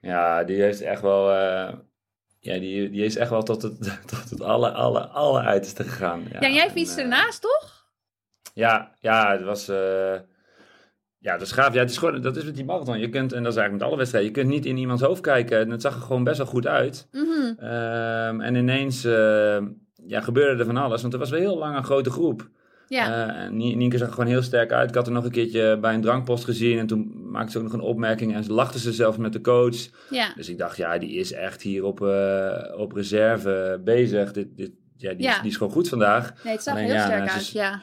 Ja, 0.00 0.44
die 0.44 0.62
heeft 0.62 0.80
echt 0.80 1.02
wel. 1.02 1.32
eh, 1.32 1.72
ja, 2.38 2.58
die, 2.58 2.90
die 2.90 3.04
is 3.04 3.16
echt 3.16 3.30
wel 3.30 3.42
tot 3.42 3.62
het, 3.62 3.78
tot 4.10 4.30
het 4.30 4.42
alle, 4.42 4.70
alle, 4.70 5.00
alle 5.06 5.40
uiterste 5.40 5.84
gegaan. 5.84 6.28
Ja, 6.32 6.38
en 6.40 6.52
jij 6.52 6.70
fietste 6.70 6.96
eh, 6.96 7.02
ernaast, 7.02 7.40
toch? 7.40 7.84
Ja, 8.54 8.94
ja, 9.00 9.32
het 9.32 9.42
was. 9.42 9.68
eh, 9.68 10.14
ja, 11.20 11.32
dat 11.32 11.46
is 11.46 11.52
gaaf. 11.52 11.74
Ja, 11.74 11.80
het 11.80 11.90
is 11.90 11.96
gewoon, 11.98 12.20
dat 12.20 12.36
is 12.36 12.44
met 12.44 12.54
die 12.56 12.64
marathon. 12.64 12.98
Je 12.98 13.08
kunt, 13.08 13.32
en 13.32 13.42
dat 13.42 13.52
is 13.52 13.58
eigenlijk 13.58 13.72
met 13.72 13.82
alle 13.82 13.96
wedstrijden, 13.96 14.30
je 14.30 14.36
kunt 14.36 14.48
niet 14.50 14.66
in 14.66 14.76
iemands 14.76 15.02
hoofd 15.02 15.20
kijken. 15.20 15.58
En 15.58 15.70
het 15.70 15.82
zag 15.82 15.94
er 15.94 16.00
gewoon 16.02 16.24
best 16.24 16.36
wel 16.38 16.46
goed 16.46 16.66
uit. 16.66 17.08
Mhm. 17.12 17.58
Ehm, 17.58 18.40
en 18.40 18.54
ineens 18.54 19.04
eh, 19.04 19.58
ja, 20.06 20.20
gebeurde 20.20 20.58
er 20.60 20.66
van 20.66 20.76
alles. 20.76 21.00
Want 21.00 21.12
er 21.12 21.18
was 21.18 21.30
wel 21.30 21.40
heel 21.40 21.58
lang 21.58 21.76
een 21.76 21.84
grote 21.84 22.10
groep. 22.10 22.48
Ja, 22.88 23.34
en 23.34 23.56
Nie- 23.56 23.76
Nienke 23.76 23.98
zag 23.98 24.06
er 24.06 24.12
gewoon 24.14 24.28
heel 24.30 24.42
sterk 24.42 24.72
uit. 24.72 24.88
Ik 24.88 24.94
had 24.94 25.04
haar 25.04 25.14
nog 25.14 25.24
een 25.24 25.30
keertje 25.30 25.78
bij 25.80 25.94
een 25.94 26.00
drankpost 26.00 26.44
gezien. 26.44 26.78
En 26.78 26.86
toen 26.86 27.30
maakte 27.30 27.50
ze 27.52 27.58
ook 27.58 27.64
nog 27.64 27.72
een 27.72 27.80
opmerking. 27.80 28.34
En 28.34 28.44
ze 28.44 28.52
lachte 28.52 28.78
ze 28.78 28.92
zelfs 28.92 29.16
met 29.16 29.32
de 29.32 29.40
coach. 29.40 29.76
ja. 30.10 30.32
Dus 30.36 30.48
ik 30.48 30.58
dacht, 30.58 30.76
ja, 30.76 30.98
die 30.98 31.10
is 31.12 31.32
echt 31.32 31.62
hier 31.62 31.84
op, 31.84 32.02
eh, 32.06 32.74
op 32.76 32.92
reserve 32.92 33.80
bezig. 33.84 34.32
Dit, 34.32 34.56
dit, 34.56 34.70
ja, 34.96 35.12
die, 35.14 35.22
Ja. 35.22 35.34
Is, 35.34 35.40
die 35.40 35.50
is 35.50 35.56
gewoon 35.56 35.72
goed 35.72 35.88
vandaag. 35.88 36.44
Nee, 36.44 36.52
het 36.52 36.62
zag 36.62 36.74
er 36.74 36.80
heel 36.80 36.92
ja, 36.92 37.04
sterk 37.04 37.18
nou, 37.24 37.30
uit, 37.30 37.48
ja. 37.50 37.82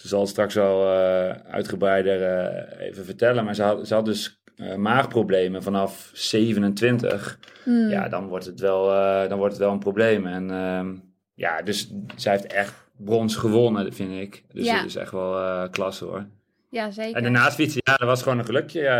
Ze 0.00 0.08
zal 0.08 0.20
het 0.20 0.28
straks 0.28 0.54
wel 0.54 0.92
eh, 0.92 1.28
uitgebreider 1.52 2.22
eh, 2.22 2.86
even 2.86 3.04
vertellen. 3.04 3.44
Maar 3.44 3.54
ze 3.54 3.62
had, 3.62 3.86
ze 3.88 3.94
had 3.94 4.04
dus 4.04 4.42
eh, 4.56 4.74
maagproblemen 4.74 5.62
vanaf 5.62 6.10
27. 6.12 7.38
Hmm. 7.64 7.88
Ja, 7.88 8.08
dan 8.08 8.26
wordt, 8.26 8.46
het 8.46 8.60
wel, 8.60 8.86
dan 9.28 9.38
wordt 9.38 9.52
het 9.54 9.62
wel 9.62 9.72
een 9.72 9.78
probleem. 9.78 10.26
En 10.26 10.50
ehm, 10.50 10.94
ja, 11.34 11.62
dus 11.62 11.92
zij 12.16 12.32
heeft 12.32 12.46
echt 12.46 12.74
brons 12.96 13.36
gewonnen, 13.36 13.92
vind 13.92 14.12
ik. 14.12 14.44
Dus 14.52 14.64
Ja. 14.66 14.76
dat 14.76 14.84
is 14.84 14.96
echt 14.96 15.12
wel 15.12 15.68
klasse 15.70 16.04
hoor. 16.04 16.26
ja, 16.70 16.90
zeker. 16.90 17.16
En 17.16 17.22
daarnaast 17.22 17.54
fietsen, 17.54 17.80
ja, 17.84 17.96
dat 17.96 18.08
was 18.08 18.22
gewoon 18.22 18.38
een 18.38 18.44
gelukje. 18.44 18.80
Ja, 18.80 18.96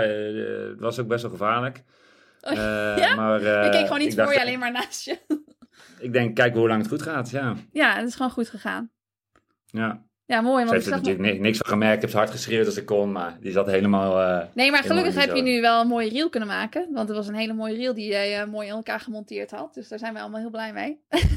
het 0.70 0.80
was 0.80 0.98
ook 0.98 1.08
best 1.08 1.22
wel 1.22 1.30
gevaarlijk. 1.30 1.82
Oh, 2.40 2.52
ja? 3.04 3.14
Maar, 3.14 3.42
je 3.42 3.68
keek 3.70 3.80
gewoon 3.82 3.98
niet 3.98 4.06
ik 4.12 4.14
voor 4.14 4.22
dacht- 4.24 4.34
je, 4.34 4.40
alleen 4.40 4.58
maar 4.58 4.72
naast 4.72 5.04
je. 5.04 5.18
Ik 5.98 6.12
denk, 6.12 6.34
kijk 6.36 6.54
hoe 6.54 6.68
lang 6.68 6.80
het 6.80 6.90
goed 6.90 7.02
gaat, 7.02 7.30
ja. 7.30 7.54
Ja, 7.72 7.96
het 7.96 8.08
is 8.08 8.14
gewoon 8.14 8.30
goed 8.30 8.48
gegaan. 8.48 8.90
ja. 9.66 10.08
Ja, 10.30 10.40
mooi. 10.40 10.66
Ze 10.66 10.72
heeft 10.72 10.86
er 10.86 10.92
natuurlijk 10.92 11.20
niks, 11.24 11.38
niks 11.38 11.58
van 11.58 11.66
gemerkt. 11.66 11.94
Ik 11.94 12.00
heb 12.00 12.10
ze 12.10 12.16
hard 12.16 12.30
geschreeuwd 12.30 12.66
als 12.66 12.76
ik 12.76 12.86
kon, 12.86 13.12
maar 13.12 13.36
die 13.40 13.52
zat 13.52 13.66
helemaal... 13.66 14.20
eh, 14.20 14.46
Nee, 14.54 14.70
maar 14.70 14.82
gelukkig 14.82 15.14
heb 15.14 15.36
je 15.36 15.42
nu 15.42 15.60
wel 15.60 15.80
een 15.80 15.86
mooie 15.86 16.08
reel 16.08 16.28
kunnen 16.28 16.48
maken. 16.48 16.88
Want 16.92 17.08
het 17.08 17.16
was 17.16 17.28
een 17.28 17.34
hele 17.34 17.52
mooie 17.52 17.76
reel 17.76 17.94
die 17.94 18.08
jij 18.08 18.40
eh, 18.40 18.46
mooi 18.46 18.66
in 18.68 18.72
elkaar 18.74 19.00
gemonteerd 19.00 19.50
had. 19.50 19.74
Dus 19.74 19.88
daar 19.88 19.98
zijn 19.98 20.14
we 20.14 20.20
allemaal 20.20 20.40
heel 20.40 20.50
blij 20.50 20.72
mee. 20.72 20.98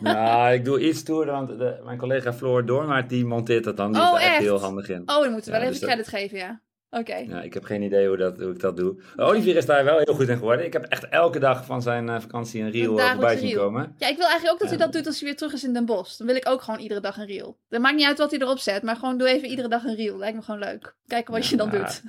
Nou, 0.00 0.52
ik 0.52 0.64
doe 0.64 0.80
iets 0.80 0.98
stoerder, 0.98 1.34
want 1.34 1.48
de- 1.58 1.80
mijn 1.84 1.98
collega 1.98 2.32
Floor 2.32 2.66
Doormaart, 2.66 3.08
die 3.08 3.24
monteert 3.24 3.64
dat 3.64 3.76
dan. 3.76 3.92
Die 3.92 4.02
Oh, 4.02 4.14
is 4.20 4.26
echt 4.26 4.38
heel 4.38 4.60
handig 4.60 4.88
in. 4.88 5.02
Oh, 5.06 5.20
dan 5.22 5.32
moeten 5.32 5.50
we 5.50 5.56
Ja, 5.56 5.62
wel 5.62 5.72
dus 5.72 5.82
even 5.82 5.96
dat- 5.96 6.06
credit 6.06 6.20
geven, 6.30 6.38
ja. 6.46 6.60
Oké. 6.98 7.16
Ja, 7.16 7.42
ik 7.42 7.54
heb 7.54 7.64
geen 7.64 7.82
idee 7.82 8.08
hoe, 8.08 8.16
dat, 8.16 8.38
hoe 8.38 8.50
ik 8.50 8.60
dat 8.60 8.76
doe. 8.76 8.96
Olivier 9.16 9.56
is 9.56 9.66
daar 9.66 9.84
wel 9.84 9.98
heel 9.98 10.14
goed 10.14 10.28
in 10.28 10.36
geworden. 10.36 10.66
Ik 10.66 10.72
heb 10.72 10.84
echt 10.84 11.08
elke 11.08 11.38
dag 11.38 11.64
van 11.64 11.82
zijn 11.82 12.08
eh, 12.08 12.20
vakantie 12.20 12.62
een 12.62 12.70
reel 12.70 12.98
eh, 13.00 13.10
voorbij 13.10 13.36
zien 13.36 13.56
komen. 13.56 13.94
Ja, 13.98 14.08
ik 14.08 14.16
wil 14.16 14.26
eigenlijk 14.26 14.52
ook 14.52 14.58
dat 14.60 14.68
hij 14.68 14.78
dat 14.78 14.92
doet 14.92 15.06
als 15.06 15.20
hij 15.20 15.28
weer 15.28 15.36
terug 15.36 15.52
is 15.52 15.64
in 15.64 15.72
Den 15.72 15.84
Bosch. 15.84 16.16
Dan 16.16 16.26
wil 16.26 16.36
ik 16.36 16.48
ook 16.48 16.62
gewoon 16.62 16.80
iedere 16.80 17.00
dag 17.00 17.16
een 17.16 17.26
reel. 17.26 17.58
Dat 17.68 17.80
maakt 17.80 17.96
niet 17.96 18.06
uit 18.06 18.18
wat 18.18 18.30
hij 18.30 18.40
erop 18.40 18.58
zet, 18.58 18.82
maar 18.82 18.96
gewoon 18.96 19.18
doe 19.18 19.28
even 19.28 19.48
iedere 19.48 19.68
dag 19.68 19.84
een 19.84 19.96
reel. 19.96 20.18
Lijkt 20.18 20.36
me 20.36 20.42
gewoon 20.42 20.60
leuk. 20.60 20.96
Kijken 21.06 21.32
wat 21.32 21.44
Ja, 21.44 21.50
je 21.50 21.56
dan 21.56 21.70
doet. 21.70 22.02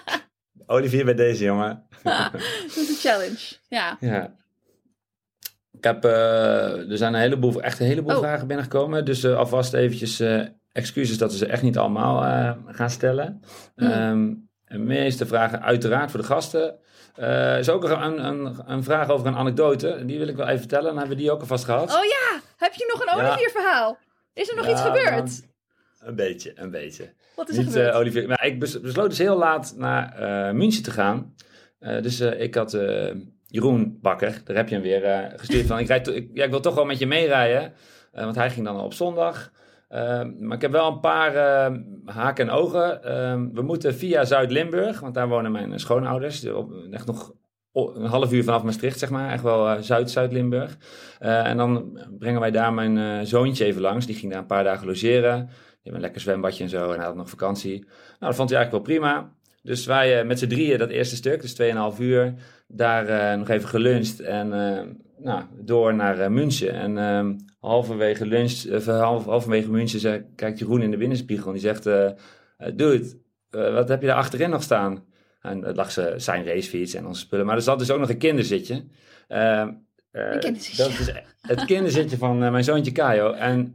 Olivier 0.66 1.04
bij 1.04 1.14
deze, 1.14 1.44
jongen. 1.44 1.86
dat 2.02 2.40
is 2.66 2.88
een 2.88 3.10
challenge. 3.10 3.56
Ja. 3.68 3.96
Ja. 4.00 4.34
Ik 5.72 5.84
heb, 5.84 6.04
eh, 6.04 6.90
er 6.90 6.96
zijn 6.96 7.14
een 7.14 7.20
heleboel, 7.20 7.62
echt 7.62 7.80
een 7.80 7.86
heleboel 7.86 8.14
Oh. 8.14 8.18
vragen 8.18 8.46
binnengekomen. 8.46 9.04
Dus 9.04 9.24
alvast 9.26 9.72
eventjes 9.72 10.22
excuses 10.72 11.18
dat 11.18 11.30
we 11.32 11.36
ze 11.38 11.46
echt 11.46 11.62
niet 11.62 11.78
allemaal 11.78 12.24
eh, 12.24 12.52
gaan 12.66 12.90
stellen. 12.90 13.40
Ehm, 13.76 14.34
de 14.64 14.78
meeste 14.78 15.26
vragen 15.26 15.62
uiteraard 15.62 16.10
voor 16.10 16.20
de 16.20 16.26
gasten. 16.26 16.78
Eh 17.14 17.58
is 17.58 17.68
ook 17.68 17.84
een, 17.84 18.24
een, 18.26 18.54
een 18.66 18.82
vraag 18.84 19.08
over 19.08 19.26
een 19.26 19.36
anekdote. 19.36 20.02
Die 20.06 20.18
wil 20.18 20.28
ik 20.28 20.36
wel 20.36 20.46
even 20.46 20.58
vertellen. 20.58 20.84
Dan 20.84 20.98
hebben 20.98 21.16
we 21.16 21.22
die 21.22 21.30
ook 21.32 21.40
alvast 21.40 21.64
gehad. 21.64 21.94
Oh 21.94 22.04
ja, 22.04 22.40
heb 22.56 22.72
je 22.72 22.92
nog 22.92 23.06
een 23.06 23.22
Ja. 23.22 23.28
Olivier 23.28 23.50
verhaal? 23.50 23.98
Is 24.34 24.48
er 24.50 24.56
nog 24.56 24.64
Ja, 24.66 24.70
iets 24.72 24.80
gebeurd? 24.80 25.10
nou, 25.10 25.30
een 26.00 26.14
beetje, 26.14 26.52
een 26.54 26.70
beetje. 26.70 27.12
Wat 27.36 27.48
is 27.48 27.56
er 27.56 27.62
Niet, 27.62 27.72
gebeurd? 27.72 27.92
eh, 27.92 27.98
Olivier. 27.98 28.28
Maar 28.28 28.46
ik 28.46 28.58
bes- 28.60 28.80
besloot 28.80 29.08
dus 29.08 29.18
heel 29.18 29.36
laat 29.38 29.74
naar 29.76 30.12
eh 30.18 30.54
München 30.54 30.82
te 30.82 30.90
gaan. 30.90 31.34
Dus 31.78 32.20
ik 32.20 32.54
had 32.54 32.70
Jeroen 33.46 33.98
Bakker, 34.00 34.40
daar 34.44 34.56
heb 34.56 34.68
je 34.68 34.74
hem 34.74 34.84
weer, 34.84 35.32
gestuurd 35.36 35.66
van... 35.66 35.78
Ik, 35.78 35.86
rijd 35.86 36.04
to- 36.04 36.12
ik, 36.12 36.30
ja, 36.34 36.44
ik 36.44 36.50
wil 36.50 36.60
toch 36.60 36.74
wel 36.74 36.84
met 36.84 36.98
je 36.98 37.06
meerijden. 37.06 37.72
Want 38.12 38.34
hij 38.36 38.50
ging 38.50 38.66
dan 38.66 38.80
op 38.80 38.92
zondag. 38.94 39.52
Eh, 39.92 40.22
maar 40.38 40.56
ik 40.56 40.62
heb 40.62 40.70
wel 40.70 40.88
een 40.92 41.00
paar 41.00 41.34
eh, 41.34 41.76
haken 42.04 42.48
en 42.48 42.54
ogen. 42.54 43.04
Eh, 43.04 43.42
we 43.52 43.62
moeten 43.62 43.94
via 43.94 44.24
Zuid-Limburg, 44.24 45.00
want 45.00 45.14
daar 45.14 45.28
wonen 45.28 45.52
mijn 45.52 45.80
schoonouders. 45.80 46.44
Echt 46.90 47.06
nog 47.06 47.32
een 47.72 48.04
half 48.04 48.32
uur 48.32 48.44
vanaf 48.44 48.62
Maastricht, 48.62 48.98
zeg 48.98 49.10
maar. 49.10 49.32
Echt 49.32 49.42
wel 49.42 49.68
eh, 49.68 49.80
Zuid-Zuid-Limburg. 49.80 50.78
Eh, 51.18 51.46
en 51.46 51.56
dan 51.56 51.98
brengen 52.18 52.40
wij 52.40 52.50
daar 52.50 52.72
mijn 52.72 52.98
eh, 52.98 53.26
zoontje 53.26 53.64
even 53.64 53.80
langs. 53.80 54.06
Die 54.06 54.14
ging 54.14 54.32
daar 54.32 54.40
een 54.40 54.46
paar 54.46 54.64
dagen 54.64 54.86
logeren. 54.86 55.46
Die 55.46 55.78
heeft 55.82 55.96
een 55.96 56.00
lekker 56.00 56.20
zwembadje 56.20 56.62
en 56.64 56.70
zo. 56.70 56.92
En 56.92 57.00
had 57.00 57.16
nog 57.16 57.28
vakantie. 57.28 57.78
Nou, 57.78 57.86
dat 58.18 58.34
vond 58.34 58.50
hij 58.50 58.58
eigenlijk 58.58 58.86
wel 58.86 58.96
prima. 58.96 59.32
Dus 59.62 59.86
wij 59.86 60.24
met 60.24 60.38
z'n 60.38 60.46
drieën 60.46 60.78
dat 60.78 60.90
eerste 60.90 61.16
stuk, 61.16 61.40
dus 61.40 61.60
2,5 61.94 62.00
uur, 62.00 62.34
daar 62.66 63.38
nog 63.38 63.48
even 63.48 63.68
geluncht. 63.68 64.20
En 64.20 64.50
nou, 65.22 65.44
door 65.60 65.94
naar 65.94 66.18
eh, 66.18 66.28
München. 66.30 66.72
En 66.72 66.98
ehm, 66.98 67.36
halverwege 67.60 68.26
lunch, 68.26 68.64
eh, 68.64 69.00
half, 69.00 69.24
halverwege 69.24 69.70
München 69.70 70.00
zei, 70.00 70.24
kijkt 70.36 70.58
Jeroen 70.58 70.82
in 70.82 70.90
de 70.90 70.96
binnenspiegel. 70.96 71.46
En 71.46 71.52
die 71.52 71.60
zegt, 71.60 71.86
eh 71.86 72.10
dude, 72.74 73.20
wat 73.50 73.88
heb 73.88 74.00
je 74.00 74.06
daar 74.06 74.16
achterin 74.16 74.50
nog 74.50 74.62
staan? 74.62 75.04
En 75.40 75.60
dat 75.60 75.76
lag 75.76 75.90
ze, 75.90 76.14
zijn 76.16 76.44
racefiets 76.44 76.94
en 76.94 77.06
onze 77.06 77.20
spullen. 77.20 77.46
Maar 77.46 77.56
er 77.56 77.62
zat 77.62 77.78
dus 77.78 77.90
ook 77.90 78.00
nog 78.00 78.08
een 78.08 78.18
kinderzitje. 78.18 78.84
Een 79.28 80.38
kinderzitje. 80.40 80.82
Dat 80.82 80.90
is 80.92 81.12
het 81.40 81.64
kinderzitje 81.64 82.16
van 82.16 82.38
mijn 82.38 82.64
zoontje 82.64 82.92
Kajo. 82.92 83.32
En 83.32 83.72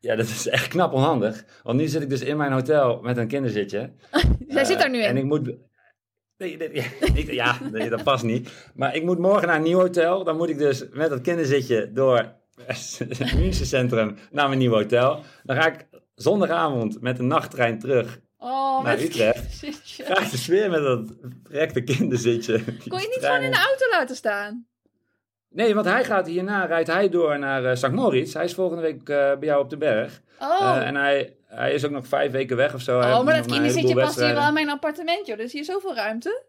ja, 0.00 0.16
dat 0.16 0.26
is 0.26 0.48
echt 0.48 0.68
knap 0.68 0.92
onhandig. 0.92 1.44
Want 1.62 1.78
nu 1.78 1.86
zit 1.86 2.02
ik 2.02 2.08
dus 2.08 2.20
in 2.20 2.36
mijn 2.36 2.52
hotel 2.52 3.00
met 3.02 3.16
een 3.16 3.28
kinderzitje. 3.28 3.90
Zij 4.48 4.64
zit 4.64 4.78
daar 4.78 4.90
nu 4.90 4.98
Eh, 4.98 5.08
En 5.08 5.16
in. 5.16 5.22
ik 5.22 5.24
moet... 5.24 5.54
Nee, 6.40 6.56
nee, 6.56 6.74
ja, 6.74 6.84
niet- 7.14 7.26
ja, 7.30 7.58
nee, 7.72 7.88
dat 7.90 8.02
past 8.02 8.24
niet. 8.24 8.50
Maar 8.74 8.94
ik 8.94 9.02
moet 9.02 9.18
morgen 9.18 9.46
naar 9.48 9.56
een 9.56 9.62
nieuw 9.62 9.78
hotel. 9.78 10.24
Dan 10.24 10.36
moet 10.36 10.48
ik 10.48 10.58
dus 10.58 10.84
met 10.92 11.10
dat 11.10 11.20
kinderzitje 11.20 11.92
door 11.92 12.32
het 12.66 13.00
München 13.36 13.66
Centrum 13.66 14.16
naar 14.30 14.46
mijn 14.48 14.58
nieuw 14.60 14.72
hotel. 14.72 15.22
Dan 15.44 15.56
ga 15.56 15.66
ik 15.72 15.86
zondagavond 16.14 17.00
met 17.00 17.18
een 17.18 17.26
nachttrein 17.26 17.78
terug. 17.78 18.20
Oh, 18.38 18.84
naar 18.84 19.00
Utrecht. 19.00 19.62
Ga 19.84 20.20
ik 20.20 20.30
dus 20.30 20.46
weer 20.46 20.70
met 20.70 20.82
dat 20.82 21.12
rekte 21.50 21.80
kinderzitje. 21.82 22.64
Kon 22.88 23.00
je 23.00 23.08
niet 23.08 23.18
gewoon 23.20 23.42
in 23.42 23.50
de 23.50 23.56
auto 23.56 23.88
laten 23.90 24.16
staan? 24.16 24.66
Nee, 25.52 25.74
want 25.74 25.86
hij 25.86 26.04
gaat 26.04 26.26
hierna, 26.26 26.64
rijdt 26.64 26.88
hij 26.88 27.08
door 27.08 27.38
naar 27.38 27.64
eh 27.64 27.76
St. 27.76 27.90
Moritz. 27.90 28.34
Hij 28.34 28.44
is 28.44 28.54
volgende 28.54 28.82
week 28.82 29.08
eh, 29.08 29.16
bij 29.16 29.38
jou 29.48 29.62
op 29.62 29.70
de 29.70 29.76
berg. 29.76 30.20
Oh, 30.40 30.60
Eh, 30.60 30.86
en 30.86 30.94
hij, 30.96 31.36
hij 31.46 31.72
is 31.74 31.84
ook 31.84 31.90
nog 31.90 32.06
vijf 32.06 32.32
weken 32.32 32.56
weg 32.56 32.74
of 32.74 32.80
zo. 32.80 32.98
Oh 32.98 33.22
maar 33.24 33.36
dat 33.36 33.46
kinderzitje 33.46 33.94
past 33.94 34.14
hier 34.20 34.34
wel 34.34 34.42
aan 34.42 34.52
mijn 34.54 34.70
appartement, 34.70 35.26
joh. 35.26 35.36
Dus 35.36 35.52
hier 35.52 35.60
is 35.60 35.66
zoveel 35.66 35.94
ruimte. 35.94 36.42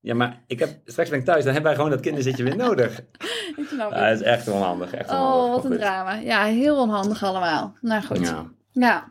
Ja, 0.00 0.14
maar 0.14 0.42
ik 0.46 0.58
heb, 0.58 0.70
straks 0.84 1.10
ben 1.10 1.18
ik 1.18 1.24
thuis, 1.24 1.44
dan 1.44 1.52
hebben 1.52 1.70
wij 1.70 1.74
gewoon 1.74 1.90
dat 1.90 2.00
kinderzitje 2.00 2.42
weer 2.44 2.56
nodig. 2.56 2.98
Ik 3.56 3.66
snap 3.68 3.90
het. 3.90 3.98
dat 3.98 4.20
is 4.20 4.22
echt 4.22 4.48
onhandig. 4.48 4.92
Echt 4.92 5.10
onhandig. 5.10 5.34
Oh, 5.44 5.50
wat 5.54 5.64
een 5.64 5.70
goed. 5.70 5.80
drama. 5.80 6.14
Ja, 6.14 6.44
heel 6.44 6.80
onhandig 6.80 7.24
allemaal. 7.24 7.74
Nou 7.80 8.02
goed. 8.02 8.18
Ja. 8.28 8.46
Ja. 8.72 9.10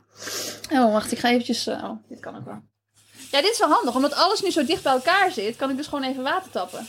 Oh, 0.73 0.91
wacht, 0.91 1.11
ik 1.11 1.17
ga 1.19 1.29
eventjes... 1.29 1.67
oh, 1.67 1.91
dit 2.07 2.19
kan 2.19 2.35
ook 2.37 2.45
wel. 2.45 2.61
Ja, 3.31 3.41
dit 3.41 3.51
is 3.51 3.59
wel 3.59 3.69
handig. 3.69 3.95
Omdat 3.95 4.15
alles 4.15 4.41
nu 4.41 4.51
zo 4.51 4.65
dicht 4.65 4.83
bij 4.83 4.93
elkaar 4.93 5.31
zit, 5.31 5.55
kan 5.55 5.69
ik 5.69 5.77
dus 5.77 5.87
gewoon 5.87 6.03
even 6.03 6.23
water 6.23 6.51
tappen. 6.51 6.85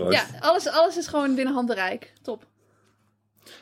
Proost. 0.00 0.12
Ja, 0.12 0.38
alles, 0.40 0.66
alles 0.66 0.96
is 0.96 1.06
gewoon 1.06 1.34
binnen 1.34 1.54
handbereik. 1.54 2.12
Top. 2.22 2.46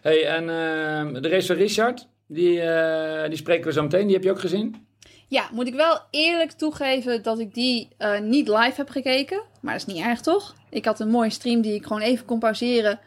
Hey, 0.00 0.26
en 0.26 0.48
ehm, 0.48 1.22
de 1.22 1.28
race 1.28 1.46
van 1.46 1.56
Richard, 1.56 2.08
die, 2.26 2.60
eh, 2.60 3.28
die 3.28 3.36
spreken 3.36 3.66
we 3.66 3.72
zo 3.72 3.82
meteen. 3.82 4.06
Die 4.06 4.14
heb 4.14 4.24
je 4.24 4.30
ook 4.30 4.40
gezien? 4.40 4.86
Ja, 5.28 5.48
moet 5.52 5.66
ik 5.66 5.74
wel 5.74 6.00
eerlijk 6.10 6.50
toegeven 6.50 7.22
dat 7.22 7.38
ik 7.38 7.54
die 7.54 7.88
eh, 7.98 8.20
niet 8.20 8.48
live 8.48 8.72
heb 8.76 8.88
gekeken. 8.88 9.42
Maar 9.60 9.72
dat 9.72 9.88
is 9.88 9.94
niet 9.94 10.04
erg, 10.04 10.20
toch? 10.20 10.54
Ik 10.70 10.84
had 10.84 11.00
een 11.00 11.08
mooie 11.08 11.30
stream 11.30 11.60
die 11.60 11.74
ik 11.74 11.86
gewoon 11.86 12.02
even 12.02 12.26
kon 12.26 12.38
pauzeren. 12.38 13.00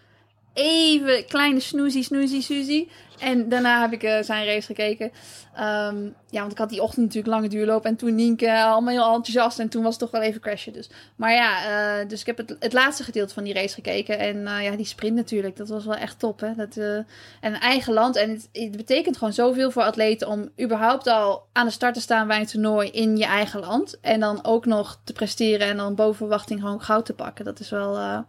Even 0.58 1.26
kleine 1.26 1.60
snoezie, 1.60 2.04
snoezie, 2.04 2.42
suzie. 2.42 2.92
En 3.20 3.50
daarna 3.50 3.82
heb 3.82 3.92
ik 3.92 4.04
eh, 4.04 4.22
zijn 4.22 4.46
race 4.46 4.66
gekeken. 4.66 5.12
Ehm, 5.58 6.04
ja, 6.30 6.40
want 6.40 6.52
ik 6.52 6.58
had 6.58 6.70
die 6.70 6.82
ochtend 6.82 7.06
natuurlijk 7.06 7.34
lange 7.34 7.48
duurloop. 7.48 7.86
En 7.86 7.96
toen 7.96 8.16
Nienke 8.16 8.64
allemaal 8.64 8.94
heel 8.94 9.14
enthousiast. 9.14 9.60
En 9.60 9.70
toen 9.70 9.84
was 9.84 9.92
het 9.92 10.00
toch 10.00 10.12
wel 10.12 10.22
even 10.22 10.42
crashen. 10.42 10.74
Dus. 10.74 10.90
Maar 11.16 11.34
ja, 11.34 11.66
eh, 12.00 12.08
dus 12.10 12.20
ik 12.20 12.26
heb 12.26 12.38
het, 12.38 12.56
het 12.60 12.74
laatste 12.74 13.04
gedeelte 13.04 13.34
van 13.34 13.44
die 13.44 13.54
race 13.54 13.74
gekeken. 13.74 14.20
En 14.20 14.48
eh, 14.48 14.64
ja, 14.64 14.76
die 14.76 14.86
sprint 14.86 15.16
natuurlijk. 15.16 15.58
Dat 15.58 15.70
was 15.70 15.86
wel 15.86 15.96
echt 15.96 16.20
top, 16.20 16.40
hè. 16.40 16.56
Dat, 16.56 16.78
eh, 16.78 16.96
en 17.42 17.54
eigen 17.60 17.94
land. 17.94 18.16
En 18.16 18.30
het, 18.30 18.50
het 18.52 18.78
betekent 18.78 19.18
gewoon 19.18 19.34
zoveel 19.34 19.72
voor 19.72 19.84
atleten 19.84 20.28
om 20.28 20.50
überhaupt 20.62 21.08
al 21.08 21.48
aan 21.54 21.66
de 21.66 21.72
start 21.72 21.94
te 21.94 22.02
staan 22.02 22.28
bij 22.28 22.40
een 22.40 22.46
toernooi 22.46 22.90
in 22.90 23.18
je 23.18 23.26
eigen 23.26 23.60
land. 23.60 24.00
En 24.00 24.20
dan 24.20 24.40
ook 24.44 24.66
nog 24.66 25.00
te 25.04 25.14
presteren 25.14 25.68
en 25.68 25.78
dan 25.78 25.96
boven 25.96 26.16
verwachting 26.16 26.60
gewoon 26.60 26.82
goud 26.82 27.06
te 27.06 27.14
pakken. 27.14 27.46
Dat 27.46 27.60
is 27.60 27.70
wel. 27.70 28.26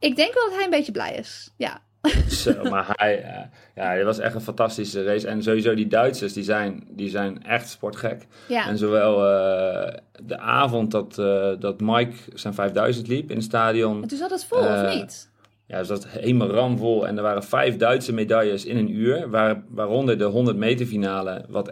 Ik 0.00 0.16
denk 0.16 0.34
wel 0.34 0.44
dat 0.44 0.54
hij 0.54 0.64
een 0.64 0.70
beetje 0.70 0.92
blij 0.92 1.14
is. 1.14 1.50
Ja. 1.56 1.80
Zo, 2.28 2.62
maar 2.70 2.86
hij, 2.92 3.22
eh, 3.22 3.40
ja, 3.74 3.94
dit 3.94 4.04
was 4.04 4.18
echt 4.18 4.34
een 4.34 4.40
fantastische 4.40 5.04
race. 5.04 5.28
En 5.28 5.42
sowieso 5.42 5.74
die 5.74 5.86
Duitsers, 5.86 6.32
die 6.32 6.44
zijn, 6.44 6.84
die 6.88 7.08
zijn 7.08 7.44
echt 7.44 7.68
sportgek. 7.68 8.26
Ja. 8.48 8.68
En 8.68 8.78
zowel 8.78 9.26
eh, 9.26 9.96
de 10.22 10.38
avond 10.38 10.90
dat, 10.90 11.18
eh, 11.18 11.50
dat 11.58 11.80
Mike 11.80 12.16
zijn 12.34 12.54
5000 12.54 13.08
liep 13.08 13.30
in 13.30 13.36
het 13.36 13.44
stadion. 13.44 14.02
En 14.02 14.08
toen 14.08 14.18
zat 14.18 14.30
het 14.30 14.44
vol, 14.44 14.58
of 14.58 14.94
niet? 14.94 15.30
Ja, 15.66 15.78
dus 15.78 15.88
dat 15.88 16.06
helemaal 16.08 16.48
ramvol. 16.48 17.06
En 17.06 17.16
er 17.16 17.22
waren 17.22 17.42
vijf 17.42 17.76
Duitse 17.76 18.12
medailles 18.12 18.64
in 18.64 18.76
een 18.76 18.96
uur. 18.96 19.30
Waar, 19.30 19.62
waaronder 19.68 20.18
de 20.18 20.24
100 20.24 20.56
meter 20.56 20.86
finale. 20.86 21.44
Wat 21.48 21.70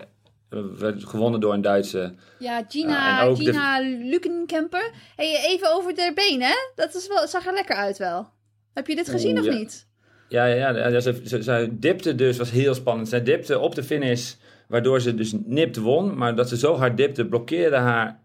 werd 0.78 1.04
gewonnen 1.04 1.40
door 1.40 1.52
een 1.54 1.62
Duitse. 1.62 2.14
Ja, 2.38 2.64
Gina, 2.68 3.20
en 3.20 3.26
ook 3.28 3.36
de- 3.38 3.44
Gina 3.44 3.80
Lukenkemper. 3.80 4.90
Hey, 5.16 5.44
even 5.46 5.72
over 5.72 5.94
de 5.94 6.12
benen, 6.14 6.46
hè? 6.48 6.54
Dat 6.74 6.94
is 6.94 7.08
wel, 7.08 7.26
zag 7.28 7.46
er 7.46 7.52
lekker 7.52 7.76
uit 7.76 7.98
wel. 7.98 8.28
Heb 8.74 8.86
je 8.86 8.94
dit 8.96 9.08
gezien 9.08 9.38
of 9.38 9.44
ja. 9.44 9.52
niet? 9.54 9.86
Ja, 10.28 10.44
ja, 10.46 10.70
ja, 10.70 10.88
ja 10.88 11.00
ze, 11.00 11.20
ze, 11.24 11.42
ze 11.42 11.68
dipte 11.72 12.14
dus, 12.14 12.36
was 12.38 12.50
heel 12.50 12.74
spannend. 12.74 13.08
Zij 13.08 13.22
dipte 13.22 13.58
op 13.58 13.74
de 13.74 13.82
finish, 13.82 14.32
waardoor 14.68 15.00
ze 15.00 15.14
dus 15.14 15.32
nipt 15.44 15.76
won. 15.76 16.16
Maar 16.16 16.34
dat 16.36 16.48
ze 16.48 16.56
zo 16.58 16.76
hard 16.76 16.96
dipte, 16.96 17.26
blokkeerde 17.26 17.76
haar 17.76 18.20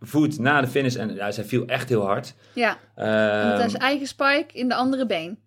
voet 0.00 0.38
na 0.38 0.60
de 0.60 0.66
finish. 0.66 0.94
En 0.96 1.14
ja, 1.14 1.30
zij 1.30 1.44
viel 1.44 1.66
echt 1.66 1.88
heel 1.88 2.04
hard. 2.06 2.34
Ja, 2.54 2.78
Ehm, 2.94 3.58
met 3.58 3.70
zijn 3.70 3.82
eigen 3.82 4.06
spike 4.06 4.46
in 4.52 4.68
de 4.68 4.74
andere 4.74 5.06
been. 5.06 5.38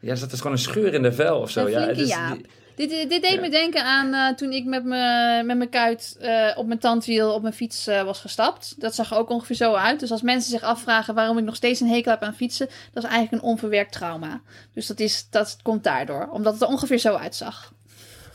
ja, 0.00 0.10
er 0.10 0.16
zat 0.16 0.30
dus 0.30 0.38
gewoon 0.40 0.52
een 0.52 0.62
scheur 0.62 0.94
in 0.94 1.02
de 1.02 1.12
vel 1.12 1.40
of 1.40 1.50
zo. 1.50 1.68
Ja, 1.68 1.86
dus 1.86 1.96
die- 1.96 2.46
Dit, 2.78 2.90
dit 2.90 3.22
deed 3.22 3.30
Ja. 3.30 3.40
me 3.40 3.50
denken 3.50 3.84
aan 3.84 4.14
eh, 4.14 4.34
toen 4.36 4.52
ik 4.52 4.64
met, 4.64 4.84
me, 4.84 5.42
met 5.44 5.56
mijn 5.56 5.68
kuit 5.68 6.16
eh, 6.20 6.50
op 6.56 6.66
mijn 6.66 6.78
tandwiel 6.78 7.34
op 7.34 7.42
mijn 7.42 7.54
fiets 7.54 7.86
eh, 7.86 8.02
was 8.02 8.20
gestapt. 8.20 8.74
Dat 8.80 8.94
zag 8.94 9.10
er 9.10 9.16
ook 9.16 9.30
ongeveer 9.30 9.56
zo 9.56 9.74
uit. 9.74 10.00
Dus 10.00 10.10
als 10.10 10.22
mensen 10.22 10.50
zich 10.50 10.62
afvragen 10.62 11.14
waarom 11.14 11.38
ik 11.38 11.44
nog 11.44 11.56
steeds 11.56 11.80
een 11.80 11.88
hekel 11.88 12.10
heb 12.10 12.22
aan 12.22 12.34
fietsen, 12.34 12.68
dat 12.92 13.04
is 13.04 13.10
eigenlijk 13.10 13.42
een 13.42 13.48
onverwerkt 13.48 13.92
trauma. 13.92 14.40
Dus 14.74 14.86
dat, 14.86 15.00
is, 15.00 15.26
dat 15.30 15.56
komt 15.62 15.84
daardoor, 15.84 16.28
omdat 16.32 16.52
het 16.52 16.62
er 16.62 16.68
ongeveer 16.68 16.98
zo 16.98 17.14
uitzag. 17.14 17.72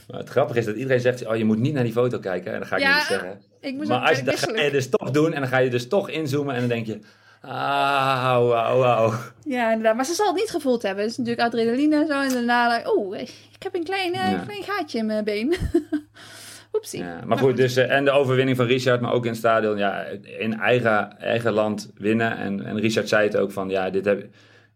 Maar 0.08 0.19
het 0.19 0.29
grappige 0.29 0.60
is 0.60 0.65
dat 0.65 0.75
iedereen 0.75 0.99
zegt, 0.99 1.25
oh, 1.25 1.36
je 1.36 1.45
moet 1.45 1.60
niet 1.60 1.73
naar 1.73 1.84
die 1.84 1.91
foto 1.91 2.19
kijken. 2.19 2.53
En 2.53 2.60
dat 2.60 2.67
ga 2.67 2.75
ik 2.75 2.82
Ja, 2.82 2.95
niet 2.95 3.06
zeggen. 3.06 3.41
Ik 3.62 3.88
Maar 3.88 4.10
als 4.10 4.17
je, 4.17 4.23
dat 4.23 4.39
ga 4.39 4.62
je 4.62 4.71
dus 4.71 4.89
toch 4.89 5.12
doen 5.12 5.34
en 5.34 5.39
dan 5.41 5.49
ga 5.49 5.58
je 5.58 5.69
dus 5.69 5.88
toch 5.88 6.10
inzoomen 6.10 6.53
en 6.53 6.60
dan 6.60 6.69
denk 6.69 6.86
je, 6.86 6.99
auw, 7.41 8.53
auw, 8.53 8.84
auw. 8.84 9.13
Ja, 9.43 9.67
inderdaad. 9.69 9.95
Maar 9.95 10.06
ze 10.06 10.13
zal 10.13 10.27
het 10.27 10.36
niet 10.36 10.49
gevoeld 10.49 10.82
hebben. 10.82 11.03
Het 11.03 11.12
is 11.12 11.17
natuurlijk 11.17 11.47
adrenaline 11.47 11.95
en 11.95 12.08
zo. 12.08 12.21
En 12.21 12.29
daarna, 12.29 12.82
oh, 12.86 13.17
ik 13.65 13.71
heb 13.71 13.82
een 13.82 13.88
klein, 13.88 14.13
eh, 14.13 14.32
Ja. 14.32 14.38
klein 14.38 14.63
gaatje 14.63 14.97
in 14.97 15.06
mijn 15.06 15.23
been. 15.23 15.54
Oepsie. 16.76 16.99
Ja, 16.99 17.21
maar 17.26 17.38
goed, 17.38 17.58
dus, 17.58 17.76
eh, 17.76 17.91
en 17.91 18.06
de 18.06 18.12
overwinning 18.12 18.58
van 18.58 18.65
Richard, 18.65 19.02
maar 19.02 19.13
ook 19.13 19.23
in 19.23 19.30
het 19.30 19.39
stadion, 19.39 19.78
ja, 19.78 20.06
in 20.39 20.60
eigen, 20.60 21.19
eigen 21.19 21.54
land 21.54 21.91
winnen. 21.95 22.38
En, 22.38 22.65
en 22.65 22.80
Richard 22.80 23.10
zei 23.10 23.23
het 23.28 23.38
ook 23.38 23.52
van, 23.52 23.69
ja, 23.69 23.89
dit 23.89 24.06
heb, 24.06 24.28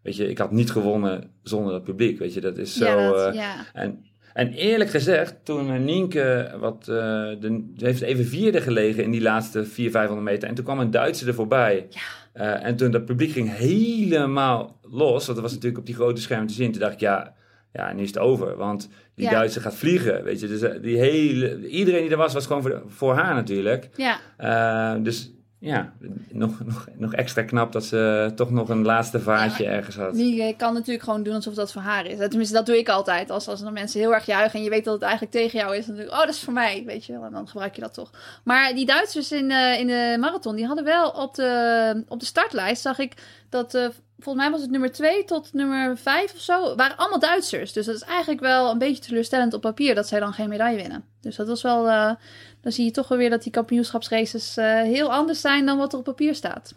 weet 0.02 0.16
je, 0.16 0.28
ik 0.28 0.38
had 0.38 0.50
niet 0.50 0.70
gewonnen 0.70 1.30
zonder 1.42 1.74
het 1.74 1.84
publiek, 1.84 2.18
weet 2.18 2.34
je, 2.34 2.40
dat 2.40 2.58
is 2.58 2.76
zo... 2.76 2.84
ja, 2.84 3.10
dat, 3.10 3.26
eh, 3.26 3.34
ja. 3.34 3.54
en, 3.72 4.04
en 4.32 4.52
eerlijk 4.52 4.90
gezegd, 4.90 5.34
toen 5.42 5.84
Nienke, 5.84 6.54
wat, 6.58 6.84
de, 6.84 7.72
heeft 7.76 8.02
even 8.02 8.24
vierde 8.24 8.60
gelegen 8.60 9.04
in 9.04 9.10
die 9.10 9.22
laatste 9.22 9.64
400, 9.64 9.92
500 9.92 10.30
meter. 10.30 10.48
En 10.48 10.54
toen 10.54 10.64
kwam 10.64 10.80
een 10.80 10.90
Duitser 10.90 11.28
er 11.28 11.34
voorbij. 11.34 11.86
Ja. 11.90 12.60
En 12.60 12.76
toen 12.76 12.90
dat 12.90 13.04
publiek 13.04 13.32
ging 13.32 13.56
helemaal 13.56 14.78
los, 14.82 15.26
want 15.26 15.26
dat 15.26 15.40
was 15.40 15.52
natuurlijk 15.52 15.78
op 15.78 15.86
die 15.86 15.94
grote 15.94 16.20
scherm 16.20 16.46
te 16.46 16.54
zien. 16.54 16.72
Toen 16.72 16.80
dacht 16.80 16.92
ik, 16.92 17.00
ja, 17.00 17.36
ja 17.72 17.92
nu 17.92 18.02
is 18.02 18.08
het 18.08 18.18
over. 18.18 18.56
Want 18.56 18.88
die 19.14 19.24
Ja. 19.24 19.30
Duitser 19.30 19.62
gaat 19.62 19.74
vliegen, 19.74 20.24
weet 20.24 20.40
je. 20.40 20.48
Dus 20.48 20.60
eh, 20.60 20.82
die 20.82 20.98
hele, 20.98 21.68
iedereen 21.68 22.02
die 22.02 22.10
er 22.10 22.16
was, 22.16 22.32
was 22.32 22.46
gewoon 22.46 22.62
voor, 22.62 22.82
voor 22.86 23.14
haar 23.14 23.34
natuurlijk. 23.34 23.88
ja. 23.96 24.18
Eh, 24.36 25.02
dus 25.02 25.30
ja, 25.60 25.92
nog, 26.30 26.64
nog, 26.64 26.86
nog 26.96 27.14
extra 27.14 27.42
knap 27.42 27.72
dat 27.72 27.84
ze 27.84 28.32
toch 28.34 28.50
nog 28.50 28.68
een 28.68 28.84
laatste 28.84 29.20
vaartje 29.20 29.66
ergens 29.66 29.96
had. 29.96 30.14
Die 30.14 30.56
kan 30.56 30.74
natuurlijk 30.74 31.04
gewoon 31.04 31.22
doen 31.22 31.34
alsof 31.34 31.54
dat 31.54 31.72
voor 31.72 31.82
haar 31.82 32.06
is. 32.06 32.18
Tenminste, 32.18 32.54
dat 32.54 32.66
doe 32.66 32.78
ik 32.78 32.88
altijd. 32.88 33.30
Als, 33.30 33.48
als 33.48 33.62
er 33.62 33.72
mensen 33.72 34.00
heel 34.00 34.14
erg 34.14 34.26
juichen 34.26 34.58
en 34.58 34.64
je 34.64 34.70
weet 34.70 34.84
dat 34.84 34.94
het 34.94 35.02
eigenlijk 35.02 35.32
tegen 35.32 35.58
jou 35.58 35.76
is. 35.76 35.86
Dan 35.86 35.94
denk 35.94 36.08
ik, 36.08 36.14
oh, 36.14 36.20
dat 36.20 36.28
is 36.28 36.40
voor 36.40 36.52
mij, 36.52 36.82
weet 36.86 37.04
je 37.04 37.12
wel. 37.12 37.24
En 37.24 37.32
dan 37.32 37.48
gebruik 37.48 37.74
je 37.74 37.80
dat 37.80 37.94
toch. 37.94 38.10
Maar 38.44 38.74
die 38.74 38.86
Duitsers 38.86 39.32
in, 39.32 39.50
eh, 39.50 39.80
in 39.80 39.86
de 39.86 40.16
marathon, 40.20 40.56
die 40.56 40.66
hadden 40.66 40.84
wel 40.84 41.10
op 41.10 41.34
de, 41.34 42.04
op 42.08 42.20
de 42.20 42.26
startlijst, 42.26 42.82
zag 42.82 42.98
ik 42.98 43.12
dat, 43.48 43.92
volgens 44.18 44.44
mij 44.44 44.52
was 44.52 44.60
het 44.62 44.70
nummer 44.70 44.92
2 44.92 45.24
tot 45.24 45.52
nummer 45.52 45.96
5 45.98 46.32
of 46.34 46.40
zo, 46.40 46.74
waren 46.76 46.96
allemaal 46.96 47.18
Duitsers. 47.18 47.72
Dus 47.72 47.86
dat 47.86 47.94
is 47.94 48.02
eigenlijk 48.02 48.40
wel 48.40 48.70
een 48.70 48.78
beetje 48.78 49.02
teleurstellend 49.02 49.54
op 49.54 49.60
papier 49.60 49.94
dat 49.94 50.08
zij 50.08 50.20
dan 50.20 50.32
geen 50.32 50.48
medaille 50.48 50.76
winnen. 50.76 51.04
Dus 51.20 51.36
dat 51.36 51.48
was 51.48 51.62
wel, 51.62 51.88
eh, 51.88 52.12
dan 52.60 52.72
zie 52.72 52.84
je 52.84 52.90
toch 52.90 53.08
wel 53.08 53.18
weer 53.18 53.30
dat 53.30 53.42
die 53.42 53.52
kampioenschapsraces 53.52 54.56
eh, 54.56 54.82
heel 54.82 55.12
anders 55.12 55.40
zijn 55.40 55.66
dan 55.66 55.78
wat 55.78 55.92
er 55.92 55.98
op 55.98 56.04
papier 56.04 56.34
staat. 56.34 56.74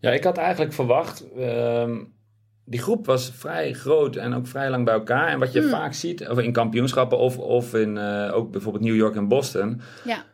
Ja, 0.00 0.10
ik 0.10 0.24
had 0.24 0.36
eigenlijk 0.38 0.72
verwacht. 0.72 1.24
ehm, 1.38 1.96
die 2.64 2.80
groep 2.80 3.06
was 3.06 3.30
vrij 3.34 3.72
groot 3.72 4.16
en 4.16 4.34
ook 4.34 4.46
vrij 4.46 4.70
lang 4.70 4.84
bij 4.84 4.94
elkaar. 4.94 5.28
En 5.28 5.38
wat 5.38 5.52
je 5.52 5.60
Hmm. 5.60 5.70
vaak 5.70 5.92
ziet, 5.92 6.28
of 6.28 6.38
in 6.38 6.52
kampioenschappen 6.52 7.18
of, 7.18 7.38
of 7.38 7.74
in 7.74 7.98
eh, 7.98 8.30
ook 8.34 8.50
bijvoorbeeld 8.50 8.84
New 8.84 8.94
York 8.96 9.16
en 9.16 9.28
Boston. 9.28 9.80
Ja. 10.04 10.24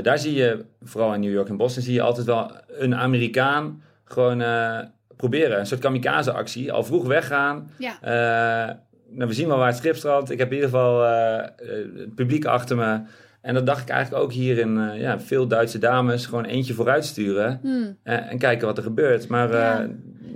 daar 0.00 0.18
zie 0.18 0.34
je, 0.34 0.64
vooral 0.82 1.14
in 1.14 1.20
New 1.20 1.32
York 1.32 1.48
en 1.48 1.56
Boston, 1.56 1.82
zie 1.82 1.92
je 1.94 2.02
altijd 2.02 2.26
wel 2.26 2.50
een 2.68 2.94
Amerikaan 2.94 3.82
gewoon 4.04 4.40
proberen. 5.16 5.58
Een 5.58 5.66
soort 5.66 5.80
kamikaze-actie. 5.80 6.72
Al 6.72 6.84
vroeg 6.84 7.06
weggaan. 7.06 7.70
Ja. 7.78 7.98
Eh, 8.00 8.74
nou, 9.10 9.28
we 9.28 9.34
zien 9.34 9.48
wel 9.48 9.56
waar 9.58 9.66
het 9.66 9.76
schip 9.76 9.96
strandt. 9.96 10.30
Ik 10.30 10.38
heb 10.38 10.48
in 10.48 10.54
ieder 10.54 10.70
geval 10.70 11.04
eh, 11.04 11.38
eh, 11.38 11.48
het 11.96 12.14
publiek 12.14 12.44
achter 12.44 12.76
me. 12.76 13.00
En 13.40 13.54
dat 13.54 13.66
dacht 13.66 13.82
ik 13.82 13.88
eigenlijk 13.88 14.24
ook 14.24 14.32
hier 14.32 14.58
in 14.58 14.90
ja, 14.94 15.20
veel 15.20 15.46
Duitse 15.46 15.78
dames. 15.78 16.26
Gewoon 16.26 16.44
eentje 16.44 16.74
vooruit 16.74 17.04
sturen. 17.04 17.60
Hmm. 17.62 17.96
En 18.02 18.38
kijken 18.38 18.66
wat 18.66 18.76
er 18.76 18.82
gebeurt. 18.82 19.28
Maar, 19.28 19.52
Ja. 19.52 19.88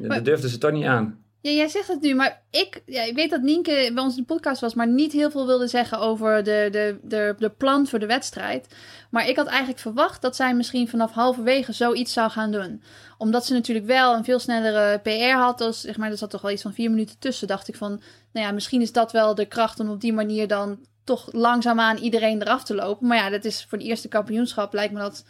dat 0.02 0.24
durfden 0.24 0.50
ze 0.50 0.58
toch 0.58 0.72
niet 0.72 0.84
aan. 0.84 1.18
Ja, 1.42 1.50
jij 1.50 1.68
zegt 1.68 1.88
het 1.88 2.00
nu, 2.00 2.14
maar 2.14 2.42
ik, 2.50 2.82
ja, 2.86 3.02
ik 3.02 3.14
weet 3.14 3.30
dat 3.30 3.42
Nienke 3.42 3.90
bij 3.94 4.02
ons 4.02 4.16
in 4.16 4.20
de 4.20 4.34
podcast 4.34 4.60
was, 4.60 4.74
maar 4.74 4.88
niet 4.88 5.12
heel 5.12 5.30
veel 5.30 5.46
wilde 5.46 5.66
zeggen 5.66 5.98
over 5.98 6.44
de, 6.44 6.68
de, 6.70 6.98
de, 7.02 7.34
de 7.38 7.50
plan 7.50 7.86
voor 7.86 7.98
de 7.98 8.06
wedstrijd. 8.06 8.74
Maar 9.10 9.28
ik 9.28 9.36
had 9.36 9.46
eigenlijk 9.46 9.78
verwacht 9.78 10.22
dat 10.22 10.36
zij 10.36 10.54
misschien 10.54 10.88
vanaf 10.88 11.12
halverwege 11.12 11.72
zoiets 11.72 12.12
zou 12.12 12.30
gaan 12.30 12.50
doen. 12.50 12.82
Omdat 13.18 13.46
ze 13.46 13.52
natuurlijk 13.52 13.86
wel 13.86 14.14
een 14.14 14.24
veel 14.24 14.38
snellere 14.38 14.98
PR 14.98 15.38
had. 15.38 15.58
Dus, 15.58 15.80
zeg 15.80 15.96
maar, 15.96 16.10
er 16.10 16.16
zat 16.16 16.30
toch 16.30 16.42
wel 16.42 16.50
iets 16.50 16.62
van 16.62 16.74
vier 16.74 16.90
minuten 16.90 17.18
tussen. 17.18 17.48
Dacht 17.48 17.68
ik 17.68 17.76
van, 17.76 18.02
nou 18.32 18.46
ja, 18.46 18.52
misschien 18.52 18.80
is 18.80 18.92
dat 18.92 19.12
wel 19.12 19.34
de 19.34 19.46
kracht 19.46 19.80
om 19.80 19.90
op 19.90 20.00
die 20.00 20.12
manier 20.12 20.48
dan 20.48 20.78
toch 21.04 21.28
langzaamaan 21.32 21.96
iedereen 21.96 22.42
eraf 22.42 22.64
te 22.64 22.74
lopen. 22.74 23.06
Maar 23.06 23.16
ja, 23.16 23.30
dat 23.30 23.44
is 23.44 23.66
voor 23.68 23.78
de 23.78 23.84
eerste 23.84 24.08
kampioenschap 24.08 24.72
lijkt 24.72 24.92
me 24.92 25.00
dat 25.00 25.24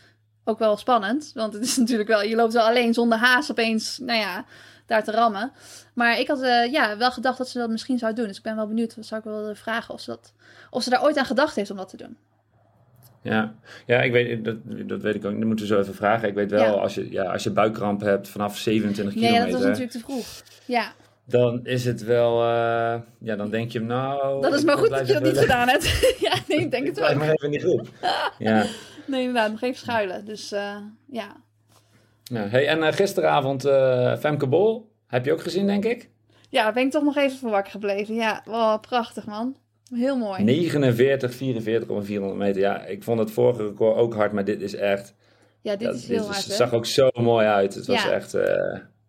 ook 0.44 0.58
wel 0.58 0.76
spannend. 0.76 1.30
Want 1.34 1.52
het 1.52 1.62
is 1.62 1.76
natuurlijk 1.82 2.08
wel, 2.08 2.22
je 2.22 2.36
loopt 2.36 2.52
wel 2.52 2.66
alleen 2.66 2.94
zonder 2.94 3.18
haas 3.18 3.50
opeens, 3.50 3.98
nou 3.98 4.18
ja, 4.18 4.44
daar 4.90 5.04
te 5.04 5.10
rammen. 5.10 5.52
Maar 5.94 6.18
ik 6.18 6.28
had 6.28 6.42
eh, 6.42 6.72
ja, 6.72 6.96
wel 6.96 7.10
gedacht 7.10 7.38
dat 7.38 7.48
ze 7.48 7.58
dat 7.58 7.70
misschien 7.70 7.98
zou 7.98 8.14
doen. 8.14 8.26
Dus 8.26 8.36
ik 8.36 8.42
ben 8.42 8.56
wel 8.56 8.66
benieuwd. 8.66 8.96
Dat 8.96 9.06
zou 9.06 9.20
ik 9.20 9.26
wel 9.26 9.54
vragen 9.54 9.94
of 9.94 10.00
ze, 10.00 10.10
dat, 10.10 10.32
of 10.70 10.82
ze 10.82 10.90
daar 10.90 11.02
ooit 11.02 11.16
aan 11.16 11.24
gedacht 11.24 11.56
heeft 11.56 11.70
om 11.70 11.76
dat 11.76 11.88
te 11.88 11.96
doen. 11.96 12.16
Ja, 13.22 13.54
ja 13.86 14.00
ik 14.02 14.12
weet, 14.12 14.44
dat, 14.44 14.56
dat 14.64 15.02
weet 15.02 15.14
ik 15.14 15.24
ook. 15.24 15.32
Dat 15.38 15.44
moeten 15.46 15.66
we 15.66 15.72
zo 15.74 15.80
even 15.80 15.94
vragen. 15.94 16.28
Ik 16.28 16.34
weet 16.34 16.50
wel, 16.50 16.64
Ja. 16.64 16.70
als, 16.70 16.94
je, 16.94 17.10
ja, 17.10 17.22
als 17.32 17.42
je 17.42 17.50
buikkramp 17.50 18.00
hebt 18.00 18.28
vanaf 18.28 18.56
27 18.58 19.14
Nee, 19.14 19.24
ja, 19.24 19.28
kilometer. 19.30 19.58
dat 19.58 19.68
was 19.68 19.78
natuurlijk 19.78 20.06
te 20.06 20.12
vroeg. 20.12 20.26
Ja, 20.64 20.92
Dan 21.24 21.60
is 21.66 21.84
het 21.84 22.04
wel, 22.04 22.42
eh, 22.42 23.00
ja, 23.18 23.36
dan 23.36 23.50
denk 23.50 23.70
je 23.72 23.80
nou... 23.80 24.42
dat 24.42 24.54
is 24.54 24.64
maar 24.64 24.78
goed 24.78 24.88
blijf 24.88 25.06
dat 25.06 25.16
je 25.16 25.22
dat 25.22 25.32
niet 25.32 25.40
gedaan 25.40 25.68
hebt. 25.68 25.84
ja, 26.26 26.34
nee, 26.48 26.58
ik 26.58 26.70
denk 26.70 26.86
het 26.86 26.94
blijf 26.94 27.08
wel. 27.16 27.18
maar 27.26 27.34
even 27.34 27.44
in 27.44 27.50
die 27.50 27.60
groep. 27.60 27.88
Ja, 28.38 28.64
Nee, 29.06 29.20
inderdaad, 29.20 29.50
nog 29.50 29.62
even 29.62 29.78
schuilen. 29.80 30.24
Dus 30.24 30.52
eh, 30.52 30.76
ja. 31.10 31.36
Ja, 32.30 32.48
hey, 32.48 32.66
en 32.68 32.92
gisteravond 32.92 33.62
Femke 34.20 34.46
Bol, 34.46 34.92
heb 35.06 35.24
je 35.24 35.32
ook 35.32 35.42
gezien, 35.42 35.66
denk 35.66 35.84
ik? 35.84 36.10
Ja, 36.48 36.72
ben 36.72 36.84
ik 36.84 36.90
toch 36.90 37.02
nog 37.02 37.16
even 37.16 37.38
voor 37.38 37.50
wakker 37.50 37.70
gebleven. 37.70 38.14
Ja, 38.14 38.42
wow, 38.44 38.80
prachtig 38.80 39.26
man. 39.26 39.56
Heel 39.94 40.16
mooi. 40.16 40.44
49, 40.44 41.34
44 41.34 41.88
op 41.88 42.04
400 42.04 42.38
meter. 42.40 42.60
Ja, 42.60 42.84
ik 42.84 43.02
vond 43.02 43.18
het 43.18 43.30
vorige 43.30 43.66
record 43.66 43.96
ook 43.96 44.14
hard, 44.14 44.32
maar 44.32 44.44
dit 44.44 44.60
is 44.60 44.74
echt... 44.74 45.14
Ja, 45.60 45.76
dit 45.76 45.94
is 45.94 46.08
heel 46.08 46.24
hard. 46.24 46.44
Het 46.44 46.52
zag 46.52 46.72
ook 46.72 46.86
zo 46.86 47.08
mooi 47.14 47.46
uit. 47.46 47.74
Het 47.74 47.86
was 47.86 48.08
echt, 48.08 48.34
uh, 48.34 48.42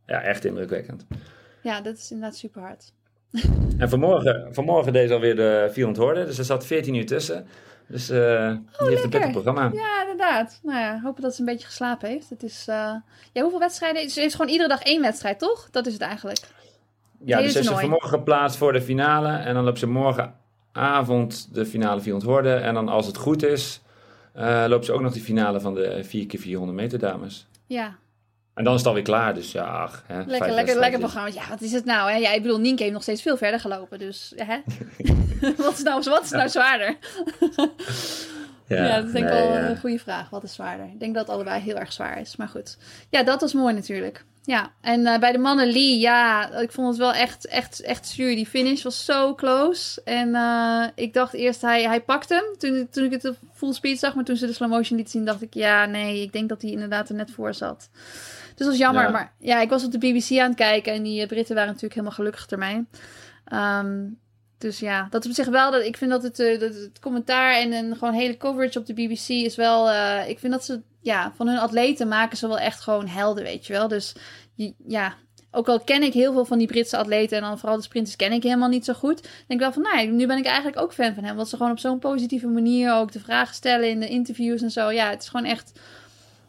ja, 0.06 0.22
echt 0.22 0.46
indrukwekkend. 0.46 1.06
Ja, 1.64 1.82
dat 1.82 1.98
is 1.98 2.12
inderdaad 2.12 2.38
super 2.38 2.62
hard. 2.62 2.94
En 3.78 3.90
vanmorgen, 3.90 4.48
vanmorgen 4.52 4.94
deed 4.94 5.08
ze 5.08 5.14
alweer 5.14 5.36
de 5.36 5.70
400 5.72 6.06
horden, 6.06 6.26
dus 6.26 6.38
er 6.38 6.46
zat 6.46 6.66
14 6.66 6.96
uur 6.96 7.06
tussen. 7.06 7.46
Dus 7.92 8.10
uh, 8.10 8.20
oh, 8.20 8.80
die 8.80 8.90
heeft 8.90 9.04
een 9.04 9.10
pittig 9.10 9.32
programma. 9.32 9.70
Ja, 9.74 10.02
inderdaad. 10.02 10.60
Nou 10.64 10.80
ja, 10.80 11.00
hopen 11.04 11.22
dat 11.22 11.34
ze 11.36 11.40
een 11.40 11.46
beetje 11.46 11.66
geslapen 11.66 12.10
heeft. 12.10 12.30
Het 12.30 12.44
is, 12.44 12.66
uh, 12.70 12.76
ja, 13.32 13.42
hoeveel 13.42 13.60
wedstrijden? 13.60 14.10
Ze 14.10 14.20
heeft 14.20 14.36
gewoon 14.36 14.52
iedere 14.52 14.70
dag 14.70 14.82
één 14.82 15.02
wedstrijd, 15.02 15.40
toch? 15.40 15.68
Dat 15.72 15.86
is 15.86 15.94
het 15.94 16.02
eigenlijk. 16.02 16.40
Ja, 17.26 17.42
dus 17.42 17.52
ze 17.52 17.60
is 17.60 17.68
vanmorgen 17.68 18.10
geplaatst 18.10 18.58
voor 18.58 18.74
de 18.74 18.82
finale. 18.82 19.30
En 19.30 19.54
dan 19.54 19.64
loopt 19.64 19.80
ze 19.80 19.88
morgenavond 19.88 21.54
de 21.54 21.66
finale 21.66 22.02
400 22.02 22.32
horden. 22.32 22.64
En 22.64 22.74
dan 22.74 22.90
als 22.90 23.08
het 23.08 23.18
goed 23.18 23.44
is, 23.44 23.82
uh, 24.36 24.66
loopt 24.68 24.86
ze 24.86 24.94
ook 24.94 25.02
nog 25.02 25.14
de 25.14 25.20
finale 25.20 25.60
van 25.60 25.74
de 25.74 26.06
4x400 26.06 26.74
meter 26.74 27.00
dames. 27.00 27.48
Ja. 27.66 27.96
En 28.62 28.68
dan 28.68 28.76
is 28.76 28.80
het 28.80 28.90
alweer 28.90 29.04
klaar, 29.04 29.34
dus 29.34 29.52
ja. 29.52 29.64
Ach, 29.64 30.04
hè, 30.08 30.24
lekker, 30.24 30.52
lekker, 30.52 30.80
lekker 30.80 31.00
programma. 31.00 31.30
Ja, 31.34 31.42
wat 31.50 31.62
is 31.62 31.72
het 31.72 31.86
nou? 31.86 32.12
Hè? 32.12 32.18
Ja, 32.18 32.32
ik 32.32 32.42
bedoel, 32.42 32.60
Nienke 32.60 32.82
heeft 32.82 32.94
nog 32.94 33.02
steeds 33.02 33.22
veel 33.22 33.38
verder 33.38 33.60
gelopen, 33.60 34.00
dus 34.00 34.34
hè? 34.36 34.58
wat, 35.64 35.74
is 35.74 35.84
nou, 35.84 36.04
wat 36.04 36.24
is 36.24 36.30
nou 36.30 36.50
zwaarder? 36.50 36.98
Ja, 38.68 38.86
ja, 38.86 38.96
dat 38.96 39.06
is 39.06 39.12
denk 39.12 39.26
ik 39.26 39.32
wel 39.32 39.56
een 39.56 39.78
goede 39.78 40.00
vraag. 40.00 40.30
Wat 40.30 40.44
is 40.44 40.54
zwaarder? 40.54 40.86
Ik 40.86 41.00
denk 41.00 41.14
dat 41.14 41.26
het 41.26 41.36
allebei 41.36 41.62
heel 41.62 41.76
erg 41.76 41.94
zwaar 41.94 42.20
is. 42.20 42.36
Maar 42.36 42.48
goed. 42.48 42.78
Ja, 43.10 43.24
dat 43.24 43.42
was 43.42 43.54
mooi 43.54 43.74
natuurlijk. 43.74 44.26
Ja, 44.44 44.72
en 44.82 45.00
uh, 45.00 45.18
bij 45.18 45.32
de 45.32 45.38
mannen 45.38 45.72
Lee, 45.72 46.00
ja, 46.00 46.52
ik 46.52 46.72
vond 46.72 46.88
het 46.88 46.98
wel 46.98 47.14
echt, 47.14 47.48
echt, 47.48 47.82
echt 47.82 48.08
zuur. 48.08 48.36
Die 48.36 48.46
finish 48.46 48.84
was 48.84 49.06
zo 49.06 49.36
close. 49.36 50.02
En 50.04 50.30
uh, 50.30 50.86
ik 50.96 51.14
dacht 51.14 51.34
eerst, 51.34 51.62
hij, 51.62 51.84
hij 51.84 52.02
pakt 52.02 52.30
hem. 52.30 52.44
Toen, 52.58 52.88
toen 52.92 53.04
ik 53.04 53.12
het 53.12 53.26
op 53.26 53.38
full 53.54 53.74
speed 53.74 54.00
zag, 54.00 54.16
maar 54.16 54.24
toen 54.24 54.36
ze 54.36 54.46
de 54.46 54.54
slow 54.54 54.70
motion 54.70 54.98
liet 54.98 55.10
zien, 55.10 55.26
dacht 55.26 55.42
ik, 55.42 55.54
ja, 55.54 55.86
nee, 55.86 56.22
ik 56.22 56.34
denk 56.34 56.50
dat 56.50 56.62
hij 56.62 56.72
inderdaad 56.72 57.10
er 57.10 57.16
net 57.16 57.32
voor 57.32 57.54
zat. 57.54 57.90
Dus 58.62 58.70
dat 58.70 58.80
was 58.80 58.88
jammer. 58.88 59.04
Ja. 59.04 59.10
Maar 59.10 59.34
ja, 59.40 59.62
ik 59.62 59.70
was 59.70 59.84
op 59.84 59.92
de 59.92 59.98
BBC 59.98 60.40
aan 60.40 60.48
het 60.48 60.56
kijken 60.56 60.94
en 60.94 61.04
die 61.04 61.28
Britten 61.28 61.56
waren 61.56 61.70
natuurlijk 61.70 61.94
helemaal 61.94 62.16
gelukkig 62.16 62.48
ermee. 62.48 62.86
Um, 63.54 64.20
dus 64.58 64.80
ja, 64.80 65.08
dat 65.10 65.26
op 65.26 65.32
zich 65.32 65.48
wel. 65.48 65.72
Dat, 65.72 65.84
ik 65.84 65.98
vind 65.98 66.12
dat 66.12 66.24
het, 66.24 66.40
uh, 66.40 66.60
dat 66.60 66.74
het 66.74 67.00
commentaar 67.00 67.54
en, 67.54 67.72
en 67.72 67.96
gewoon 67.98 68.14
hele 68.14 68.38
coverage 68.38 68.80
op 68.80 68.86
de 68.86 68.94
BBC 68.94 69.30
is 69.30 69.56
wel. 69.56 69.90
Uh, 69.90 70.30
ik 70.30 70.40
vind 70.40 70.54
dat 70.54 70.66
ze, 70.66 70.82
ja, 71.00 71.34
van 71.36 71.48
hun 71.48 71.58
atleten 71.58 72.08
maken 72.08 72.38
ze 72.38 72.48
wel 72.48 72.60
echt 72.60 72.82
gewoon 72.82 73.08
helden, 73.08 73.44
weet 73.44 73.68
je 73.68 73.74
wel. 73.74 73.88
Dus 73.88 74.16
ja, 74.88 75.14
ook 75.52 75.68
al 75.68 75.80
ken 75.80 76.04
ik 76.04 76.14
heel 76.14 76.34
veel 76.34 76.46
van 76.46 76.58
die 76.58 76.68
Britse 76.68 76.98
atleten 76.98 77.38
en 77.38 77.44
dan 77.44 77.60
vooral 77.60 77.78
de 77.78 77.84
sprinters 77.84 78.16
ken 78.16 78.32
ik 78.32 78.44
helemaal 78.44 78.70
niet 78.70 78.86
zo 78.86 78.94
goed. 78.94 79.22
Denk 79.22 79.48
ik 79.48 79.60
wel 79.60 79.74
van, 79.74 79.82
nou, 79.82 80.08
nu 80.08 80.28
ben 80.28 80.38
ik 80.38 80.46
eigenlijk 80.46 80.80
ook 80.80 80.94
fan 80.94 81.14
van 81.14 81.24
hem. 81.24 81.36
Want 81.36 81.48
ze 81.48 81.58
gewoon 81.58 81.72
op 81.72 81.80
zo'n 81.80 82.00
positieve 82.00 82.48
manier 82.48 82.94
ook 82.94 83.12
de 83.12 83.20
vragen 83.20 83.56
stellen 83.56 83.90
in 83.90 84.00
de 84.00 84.08
interviews 84.08 84.62
en 84.62 84.72
zo. 84.72 84.92
Ja, 84.92 85.10
het 85.10 85.22
is 85.22 85.30
gewoon 85.30 85.46
echt, 85.46 85.80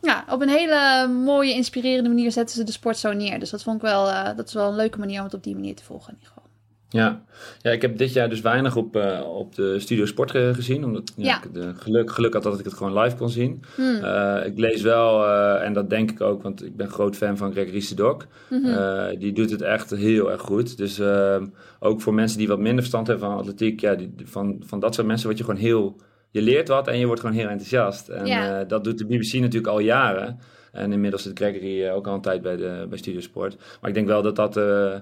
ja, 0.02 0.24
op 0.28 0.40
een 0.40 0.48
hele 0.48 1.08
mooie, 1.08 1.54
inspirerende 1.54 2.08
manier 2.08 2.32
zetten 2.32 2.56
ze 2.56 2.64
de 2.64 2.72
sport 2.72 2.96
zo 2.96 3.12
neer. 3.12 3.38
Dus 3.38 3.50
dat 3.50 3.62
vond 3.62 3.76
ik 3.76 3.82
wel, 3.82 4.08
uh, 4.08 4.36
dat 4.36 4.46
is 4.46 4.54
wel 4.54 4.68
een 4.68 4.76
leuke 4.76 4.98
manier 4.98 5.18
om 5.18 5.24
het 5.24 5.34
op 5.34 5.42
die 5.42 5.54
manier 5.54 5.74
te 5.74 5.84
volgen 5.84 6.08
in 6.08 6.14
ieder 6.14 6.28
geval. 6.28 6.50
Ja. 6.92 7.22
ja, 7.60 7.70
ik 7.70 7.82
heb 7.82 7.98
dit 7.98 8.12
jaar 8.12 8.28
dus 8.28 8.40
weinig 8.40 8.76
op, 8.76 8.96
uh, 8.96 9.20
op 9.26 9.54
de 9.54 9.78
Studio 9.78 10.06
Sport 10.06 10.30
gezien. 10.30 10.84
Omdat 10.84 11.12
ja, 11.16 11.42
ik 11.44 11.54
de 11.54 11.72
geluk, 11.74 12.10
geluk 12.10 12.32
had 12.32 12.42
dat 12.42 12.58
ik 12.58 12.64
het 12.64 12.74
gewoon 12.74 12.98
live 12.98 13.16
kon 13.16 13.30
zien. 13.30 13.62
Hmm. 13.74 14.04
Uh, 14.04 14.46
ik 14.46 14.58
lees 14.58 14.82
wel, 14.82 15.24
uh, 15.24 15.64
en 15.64 15.72
dat 15.72 15.90
denk 15.90 16.10
ik 16.10 16.20
ook, 16.20 16.42
want 16.42 16.64
ik 16.64 16.76
ben 16.76 16.88
groot 16.88 17.16
fan 17.16 17.36
van 17.36 17.52
Greg 17.52 17.70
Riesedok. 17.70 18.26
Mm 18.48 18.64
-hmm. 18.64 19.18
die 19.18 19.32
doet 19.32 19.50
het 19.50 19.62
echt 19.62 19.90
heel 19.90 20.30
erg 20.30 20.40
goed. 20.40 20.76
Dus 20.76 20.98
ehm, 20.98 21.46
ook 21.80 22.00
voor 22.00 22.14
mensen 22.14 22.38
die 22.38 22.48
wat 22.48 22.58
minder 22.58 22.78
verstand 22.78 23.06
hebben 23.06 23.28
van 23.28 23.38
atletiek, 23.38 23.80
ja, 23.80 23.94
die, 23.94 24.12
van, 24.24 24.62
van 24.66 24.80
dat 24.80 24.94
soort 24.94 25.06
mensen 25.06 25.26
word 25.26 25.38
je 25.38 25.44
gewoon 25.44 25.60
heel... 25.60 25.96
Je 26.32 26.42
leert 26.42 26.68
wat 26.68 26.88
en 26.88 26.98
je 26.98 27.06
wordt 27.06 27.20
gewoon 27.20 27.36
heel 27.36 27.48
enthousiast. 27.48 28.08
En 28.08 28.26
ja. 28.26 28.64
dat 28.64 28.84
doet 28.84 28.98
de 28.98 29.06
BBC 29.06 29.32
natuurlijk 29.32 29.66
al 29.66 29.78
jaren. 29.78 30.40
En 30.72 30.92
inmiddels 30.92 31.22
zit 31.22 31.38
Gregory 31.38 31.88
ook 31.88 32.06
al 32.06 32.14
een 32.14 32.20
tijd 32.20 32.42
bij, 32.42 32.56
de, 32.56 32.86
bij 32.88 32.98
Studio 32.98 33.20
Sport. 33.20 33.56
Maar 33.80 33.90
ik 33.90 33.96
denk 33.96 34.06
wel 34.06 34.22
dat 34.22 34.36
dat 34.36 34.56
uh, 34.56 34.96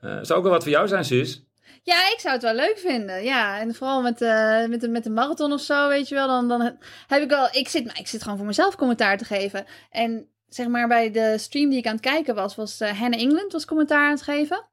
zou 0.00 0.32
ook 0.32 0.42
wel 0.42 0.52
wat 0.52 0.62
voor 0.62 0.72
jou 0.72 0.88
zijn, 0.88 1.04
Suus? 1.04 1.44
Ja, 1.82 1.96
ik 2.12 2.18
zou 2.18 2.34
het 2.34 2.42
wel 2.42 2.54
leuk 2.54 2.78
vinden. 2.78 3.24
Ja, 3.24 3.60
en 3.60 3.74
vooral 3.74 4.02
met, 4.02 4.20
uh, 4.20 4.66
met, 4.66 4.80
de, 4.80 4.88
met 4.88 5.04
de 5.04 5.10
marathon 5.10 5.52
of 5.52 5.60
zo, 5.60 5.88
weet 5.88 6.08
je 6.08 6.14
wel. 6.14 6.26
Dan, 6.26 6.48
dan 6.48 6.76
heb 7.06 7.22
ik 7.22 7.28
wel... 7.28 7.48
Ik 7.52 7.68
zit, 7.68 7.98
ik 7.98 8.06
zit 8.06 8.22
gewoon 8.22 8.36
voor 8.36 8.46
mezelf 8.46 8.76
commentaar 8.76 9.18
te 9.18 9.24
geven. 9.24 9.64
En 9.90 10.28
zeg 10.48 10.66
maar 10.66 10.88
bij 10.88 11.10
de 11.10 11.38
stream 11.38 11.70
die 11.70 11.78
ik 11.78 11.86
aan 11.86 11.92
het 11.92 12.00
kijken 12.00 12.34
was, 12.34 12.54
was 12.54 12.78
Hannah 12.78 13.20
England 13.20 13.52
was 13.52 13.64
commentaar 13.64 14.04
aan 14.04 14.14
het 14.14 14.22
geven. 14.22 14.64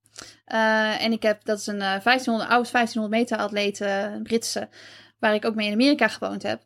En 0.99 1.11
ik 1.11 1.23
heb, 1.23 1.45
dat 1.45 1.59
is 1.59 1.67
een 1.67 1.79
1500, 1.79 2.49
oud 2.49 2.71
1500 2.71 3.21
meter 3.21 3.37
atleet, 3.37 3.83
Britse, 4.23 4.69
waar 5.19 5.33
ik 5.33 5.45
ook 5.45 5.55
mee 5.55 5.67
in 5.67 5.73
Amerika 5.73 6.07
gewoond 6.07 6.43
heb. 6.43 6.61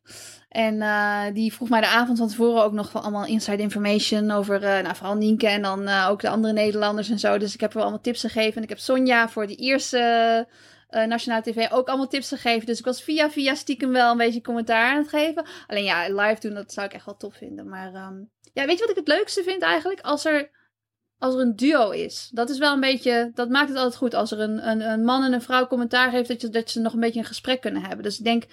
En 0.50 0.76
uh, 0.76 1.24
die 1.34 1.54
vroeg 1.54 1.70
mij 1.70 1.82
de 1.82 1.88
avond 1.88 2.18
van 2.18 2.28
tevoren 2.28 2.63
ook 2.63 2.72
nog 2.72 2.92
van 2.92 3.02
allemaal 3.02 3.26
inside 3.26 3.62
information 3.62 4.32
over, 4.32 4.63
uh, 4.63 4.80
nou, 4.80 4.96
vooral 4.96 5.16
Nienke 5.16 5.48
en 5.48 5.62
dan 5.62 5.82
uh, 5.82 6.08
ook 6.10 6.22
de 6.22 6.30
andere 6.30 6.54
Nederlanders 6.54 7.10
en 7.10 7.20
zo. 7.20 7.38
Dus 7.38 7.54
ik 7.54 7.60
heb 7.60 7.74
wel 7.74 7.84
allemaal 7.84 8.02
tips 8.02 8.22
gegeven. 8.22 8.56
En 8.56 8.63
ik 8.63 8.70
heb 8.70 8.80
Sonja 8.80 9.30
voor 9.30 9.48
die 9.48 9.58
eerste 9.58 10.48
Nationale 10.89 11.42
TV 11.42 11.72
ook 11.72 11.88
allemaal 11.88 12.08
tips 12.08 12.28
gegeven. 12.28 12.66
Dus 12.66 12.80
ik 12.80 12.86
was 12.86 13.04
via 13.04 13.30
via 13.30 13.56
stiekem 13.56 13.92
wel 13.92 14.12
een 14.12 14.18
beetje 14.18 14.42
commentaar 14.42 14.92
aan 14.92 14.98
het 14.98 15.10
geven. 15.10 15.46
Alleen 15.68 15.84
ja, 15.84 16.08
live 16.08 16.39
doen, 16.39 16.54
dat 16.54 16.74
zou 16.74 16.86
ik 16.88 16.94
echt 16.94 17.06
wel 17.06 17.18
tof 17.18 17.36
vinden. 17.36 17.70
Maar 17.70 17.94
um, 17.94 18.30
ja, 18.54 18.66
weet 18.66 18.78
je 18.78 18.86
wat 18.86 18.89
ik 18.89 19.06
het 19.06 19.08
leukste 19.08 19.44
vind 19.44 19.62
eigenlijk? 19.62 20.02
Als 20.02 20.26
er, 20.26 20.50
als 21.24 21.36
er 21.36 21.42
een 21.42 21.56
duo 21.56 21.90
is. 21.90 22.30
Dat 22.34 22.50
is 22.50 22.58
wel 22.58 22.74
een 22.74 22.80
beetje, 22.80 23.32
dat 23.34 23.50
maakt 23.50 23.70
het 23.70 23.78
altijd 23.78 23.96
goed. 23.96 24.14
Als 24.14 24.32
er 24.32 24.40
een, 24.40 24.70
een, 24.70 24.82
een 24.82 25.04
man 25.04 25.24
en 25.24 25.34
een 25.34 25.42
vrouw 25.42 25.68
commentaar 25.68 26.12
heeft, 26.12 26.28
dat, 26.28 26.42
je, 26.42 26.50
dat 26.50 26.70
ze 26.70 26.80
nog 26.80 26.94
een 26.94 27.00
beetje 27.00 27.20
een 27.20 27.26
gesprek 27.26 27.62
kunnen 27.62 27.82
hebben. 27.82 28.04
Dus 28.04 28.18
ik 28.18 28.24
denk 28.24 28.44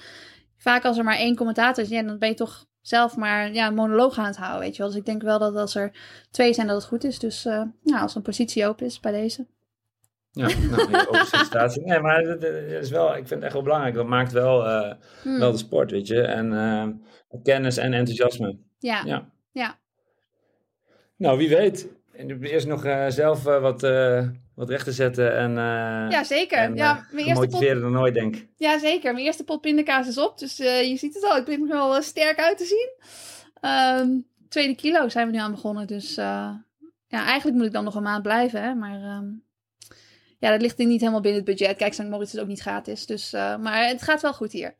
vaak 0.56 0.84
als 0.84 0.98
er 0.98 1.04
maar 1.04 1.16
één 1.16 1.36
commentator 1.36 1.84
is, 1.84 1.90
ja, 1.90 2.02
dan 2.02 2.18
ben 2.18 2.28
je 2.28 2.34
toch 2.34 2.66
zelf 2.80 3.16
maar 3.16 3.52
ja, 3.52 3.66
een 3.66 3.74
monoloog 3.74 4.18
aan 4.18 4.24
het 4.26 4.36
houden, 4.36 4.60
weet 4.60 4.76
je 4.76 4.82
wel. 4.82 4.90
Dus 4.90 5.00
ik 5.00 5.06
denk 5.06 5.22
wel 5.22 5.38
dat 5.38 5.56
als 5.56 5.74
er 5.74 5.92
twee 6.30 6.52
zijn, 6.52 6.66
dat 6.66 6.76
het 6.76 6.86
goed 6.86 7.04
is. 7.04 7.18
Dus 7.18 7.46
uh, 7.46 7.62
nou, 7.82 8.02
als 8.02 8.14
een 8.14 8.22
positie 8.22 8.66
open 8.66 8.86
is 8.86 9.00
bij 9.00 9.12
deze. 9.12 9.46
Ja, 10.30 10.46
nou. 10.46 11.80
Nee, 11.84 12.00
maar 12.00 12.24
dat 12.24 12.42
is 12.42 12.90
wel, 12.90 13.08
ik 13.08 13.26
vind 13.26 13.30
het 13.30 13.42
echt 13.42 13.52
wel 13.52 13.62
belangrijk. 13.62 13.94
Dat 13.94 14.06
maakt 14.06 14.32
wel, 14.32 14.66
uh, 14.66 14.92
hmm. 15.22 15.38
wel 15.38 15.52
de 15.52 15.58
sport, 15.58 15.90
weet 15.90 16.06
je. 16.06 16.22
En 16.22 16.52
uh, 16.52 16.86
kennis 17.42 17.76
en 17.76 17.92
enthousiasme. 17.92 18.58
Ja. 18.78 19.02
ja. 19.04 19.30
ja. 19.52 19.78
Nou, 21.16 21.38
wie 21.38 21.48
weet. 21.48 21.88
Eerst 22.40 22.66
nog 22.66 22.82
zelf 23.08 23.42
wat 23.42 23.82
wat 24.60 24.68
recht 24.68 24.84
te 24.84 24.92
zetten. 24.92 25.36
En, 25.36 25.50
uh, 25.50 26.10
ja, 26.10 26.24
zeker. 26.24 26.58
En, 26.58 26.74
ja, 26.74 27.06
mijn 27.10 27.26
eerste 27.26 27.46
pot... 27.46 27.60
dan 27.60 27.92
nooit, 27.92 28.14
denk 28.14 28.36
ik. 28.36 28.48
Ja, 28.56 28.78
zeker. 28.78 29.12
Mijn 29.12 29.24
eerste 29.24 29.44
pot 29.44 29.60
pindakaas 29.60 30.08
is 30.08 30.18
op. 30.18 30.38
Dus 30.38 30.60
uh, 30.60 30.82
je 30.82 30.96
ziet 30.96 31.14
het 31.14 31.24
al. 31.24 31.36
Ik 31.36 31.44
begin 31.44 31.70
er 31.70 31.76
wel 31.76 32.02
sterk 32.02 32.38
uit 32.38 32.58
te 32.58 32.64
zien. 32.64 32.90
Um, 34.00 34.26
tweede 34.48 34.74
kilo 34.74 35.08
zijn 35.08 35.26
we 35.26 35.32
nu 35.32 35.38
aan 35.38 35.50
begonnen. 35.50 35.86
Dus 35.86 36.18
uh, 36.18 36.50
ja, 37.06 37.24
eigenlijk 37.24 37.56
moet 37.56 37.66
ik 37.66 37.72
dan 37.72 37.84
nog 37.84 37.94
een 37.94 38.02
maand 38.02 38.22
blijven. 38.22 38.62
Hè? 38.62 38.74
Maar 38.74 39.16
um, 39.16 39.44
ja, 40.38 40.50
dat 40.50 40.60
ligt 40.60 40.78
niet 40.78 41.00
helemaal 41.00 41.20
binnen 41.20 41.44
het 41.44 41.56
budget. 41.56 41.76
Kijk, 41.76 41.92
St. 41.92 42.08
Moritz 42.08 42.34
is 42.34 42.40
ook 42.40 42.46
niet 42.46 42.60
gratis. 42.60 43.06
Dus, 43.06 43.32
maar 43.32 43.86
het 43.86 44.02
gaat 44.02 44.22
wel 44.22 44.32
goed 44.32 44.52
hier. 44.52 44.74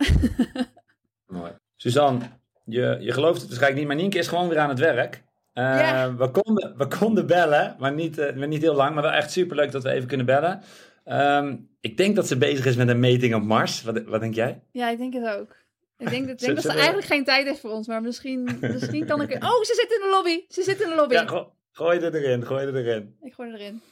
Mooi. 1.26 1.52
Suzanne, 1.76 2.20
je, 2.64 2.96
je 3.00 3.12
gelooft 3.12 3.40
het 3.40 3.48
waarschijnlijk 3.48 3.80
niet, 3.80 3.86
maar 3.86 3.96
Nienke 3.96 4.18
is 4.18 4.28
gewoon 4.28 4.48
weer 4.48 4.58
aan 4.58 4.68
het 4.68 4.78
werk. 4.78 5.22
Uh, 5.54 6.14
we, 6.16 6.30
konden, 6.30 6.74
we 6.76 6.86
konden 6.86 7.26
bellen, 7.26 7.76
maar 7.78 7.92
niet, 7.92 8.18
uh, 8.18 8.46
niet 8.46 8.62
heel 8.62 8.74
lang. 8.74 8.94
Maar 8.94 9.02
wel 9.02 9.12
echt 9.12 9.30
superleuk 9.30 9.70
dat 9.70 9.82
we 9.82 9.90
even 9.90 10.08
kunnen 10.08 10.26
bellen. 10.26 10.62
Um, 11.04 11.68
ik 11.80 11.96
denk 11.96 12.16
dat 12.16 12.26
ze 12.26 12.36
bezig 12.36 12.66
is 12.66 12.76
met 12.76 12.88
een 12.88 13.00
meting 13.00 13.34
op 13.34 13.42
Mars. 13.42 13.82
Wat, 13.82 14.02
wat 14.02 14.20
denk 14.20 14.34
jij? 14.34 14.62
Ja, 14.72 14.88
ik 14.88 14.98
denk 14.98 15.14
het 15.14 15.36
ook. 15.36 15.56
Ik 15.98 16.10
denk, 16.10 16.26
dat, 16.26 16.38
denk 16.38 16.54
dat 16.54 16.64
ze 16.64 16.78
eigenlijk 16.78 17.06
geen 17.06 17.24
tijd 17.24 17.46
heeft 17.46 17.60
voor 17.60 17.70
ons, 17.70 17.86
maar 17.86 18.02
misschien, 18.02 18.58
misschien 18.60 19.06
kan 19.06 19.22
ik... 19.22 19.44
Oh, 19.44 19.62
ze 19.62 19.74
zit 19.74 19.92
in 19.92 20.00
de 20.00 20.08
lobby! 20.10 20.44
Ze 20.48 20.62
zit 20.62 20.80
in 20.80 20.88
de 20.88 20.94
lobby! 20.94 21.14
Ja, 21.14 21.26
go 21.26 21.52
gooi 21.72 22.00
er 22.00 22.14
erin, 22.14 22.46
gooi 22.46 22.66
er 22.66 22.76
erin. 22.76 23.16
Ik 23.22 23.34
gooi 23.34 23.52
er 23.52 23.60
erin. 23.60 23.82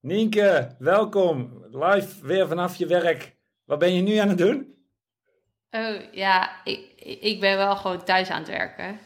Nienke, 0.00 0.74
welkom. 0.78 1.64
Live 1.70 2.26
weer 2.26 2.48
vanaf 2.48 2.76
je 2.76 2.86
werk. 2.86 3.36
Wat 3.64 3.78
ben 3.78 3.94
je 3.94 4.02
nu 4.02 4.16
aan 4.16 4.28
het 4.28 4.38
doen? 4.38 4.74
Oh, 5.70 5.94
ja, 6.12 6.64
ik, 6.64 6.92
ik 7.20 7.40
ben 7.40 7.56
wel 7.56 7.76
gewoon 7.76 8.04
thuis 8.04 8.28
aan 8.28 8.38
het 8.38 8.48
werken. 8.48 8.98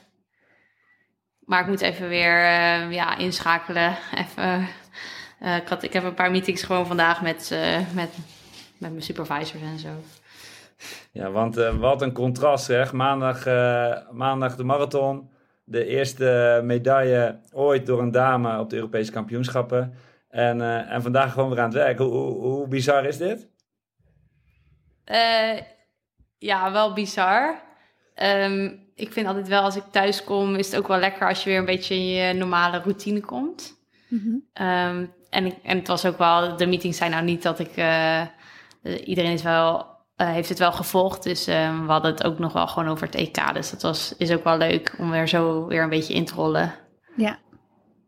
Maar 1.47 1.61
ik 1.61 1.67
moet 1.67 1.81
even 1.81 2.09
weer 2.09 2.37
uh, 2.37 2.93
ja, 2.93 3.17
inschakelen. 3.17 3.97
Even, 4.15 4.69
uh, 5.43 5.57
ik, 5.57 5.69
had, 5.69 5.83
ik 5.83 5.93
heb 5.93 6.05
een 6.05 6.15
paar 6.15 6.31
meetings 6.31 6.63
gewoon 6.63 6.87
vandaag 6.87 7.23
met, 7.23 7.51
uh, 7.53 7.77
met, 7.95 8.11
met 8.79 8.91
mijn 8.91 9.03
supervisors 9.03 9.63
en 9.63 9.79
zo. 9.79 9.89
Ja, 11.13 11.31
want 11.31 11.55
wat 11.55 12.03
een 12.03 12.13
contrast 12.13 12.65
zeg. 12.65 12.93
Maandag, 12.93 13.45
maandag 14.13 14.57
de 14.57 14.65
marathon. 14.65 15.31
De 15.65 15.85
eerste 15.85 16.61
medaille 16.65 17.41
ooit 17.53 17.87
door 17.87 18.01
een 18.01 18.11
dame 18.11 18.59
op 18.59 18.71
de 18.71 18.77
Europese 18.77 19.13
kampioenschappen. 19.13 19.95
En, 20.29 20.61
en 20.89 21.03
vandaag 21.03 21.33
gewoon 21.33 21.51
weer 21.51 21.59
aan 21.59 21.65
het 21.65 21.75
werk. 21.75 21.99
Hoe, 21.99 22.13
hoe, 22.13 22.43
hoe 22.43 22.69
bizar 22.69 23.05
is 23.05 23.17
dit? 23.17 23.49
ja, 26.39 26.73
wel 26.73 26.93
bizar. 26.93 27.63
Um, 28.23 28.86
ik 28.97 29.13
vind 29.13 29.27
altijd 29.27 29.49
wel 29.49 29.63
als 29.63 29.77
ik 29.77 29.83
thuis 29.91 30.25
kom, 30.25 30.55
is 30.55 30.67
het 30.67 30.77
ook 30.77 30.89
wel 30.89 30.99
lekker 30.99 31.29
als 31.29 31.43
je 31.45 31.51
weer 31.51 31.59
een 31.59 31.65
beetje 31.65 31.95
in 31.95 32.07
je 32.07 32.33
normale 32.33 32.79
routine 32.79 33.21
komt. 33.21 33.79
Mhm. 34.09 34.35
Ehm, 34.53 35.07
en, 35.31 35.47
ik- 35.47 35.59
en 35.63 35.79
het 35.79 35.87
was 35.89 36.05
ook 36.07 36.19
wel, 36.19 36.57
de 36.57 36.67
meetings 36.67 36.97
zijn 36.99 37.11
nou 37.11 37.25
niet 37.25 37.43
dat 37.43 37.59
ik, 37.59 37.77
eh, 37.77 38.23
iedereen 39.05 39.33
is 39.33 39.43
wel, 39.43 39.87
eh, 40.17 40.31
heeft 40.33 40.49
het 40.49 40.59
wel 40.59 40.73
gevolgd. 40.73 41.23
Dus 41.23 41.47
ehm, 41.47 41.85
we 41.87 41.91
hadden 41.93 42.11
het 42.11 42.25
ook 42.25 42.39
nog 42.39 42.53
wel 42.53 42.67
gewoon 42.67 42.89
over 42.89 43.07
het 43.07 43.15
EK. 43.15 43.55
Dus 43.55 43.71
dat 43.71 43.83
was, 43.83 44.15
is 44.19 44.31
ook 44.33 44.45
wel 44.45 44.57
leuk 44.59 44.95
om 44.99 45.11
weer 45.11 45.29
zo 45.29 45.67
weer 45.67 45.83
een 45.83 45.89
beetje 45.89 46.15
in 46.15 46.25
te 46.25 46.35
rollen. 46.35 46.75
Ja, 47.17 47.39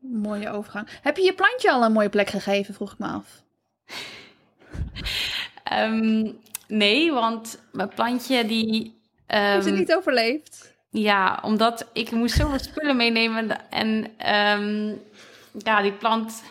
mooie 0.00 0.50
overgang. 0.50 0.88
Heb 1.02 1.16
je 1.16 1.22
je 1.24 1.34
plantje 1.34 1.70
al 1.72 1.82
een 1.84 1.92
mooie 1.92 2.08
plek 2.08 2.28
gegeven, 2.28 2.74
vroeg 2.74 2.92
ik 2.92 2.98
me 2.98 3.06
af. 3.06 3.42
Ehm, 5.64 6.32
nee, 6.68 7.12
want 7.12 7.62
mijn 7.72 7.88
plantje 7.88 8.44
die... 8.46 8.96
Heeft 9.26 9.64
het 9.64 9.74
niet 9.74 9.94
overleefd? 9.94 10.76
Ja, 10.90 11.38
omdat 11.42 11.86
ik 11.92 12.10
moest 12.10 12.34
zoveel 12.36 12.58
spullen 12.58 12.96
meenemen. 12.96 13.70
En 13.70 14.06
ehm, 14.18 14.88
ja, 15.64 15.82
die 15.82 15.92
plant... 15.92 16.42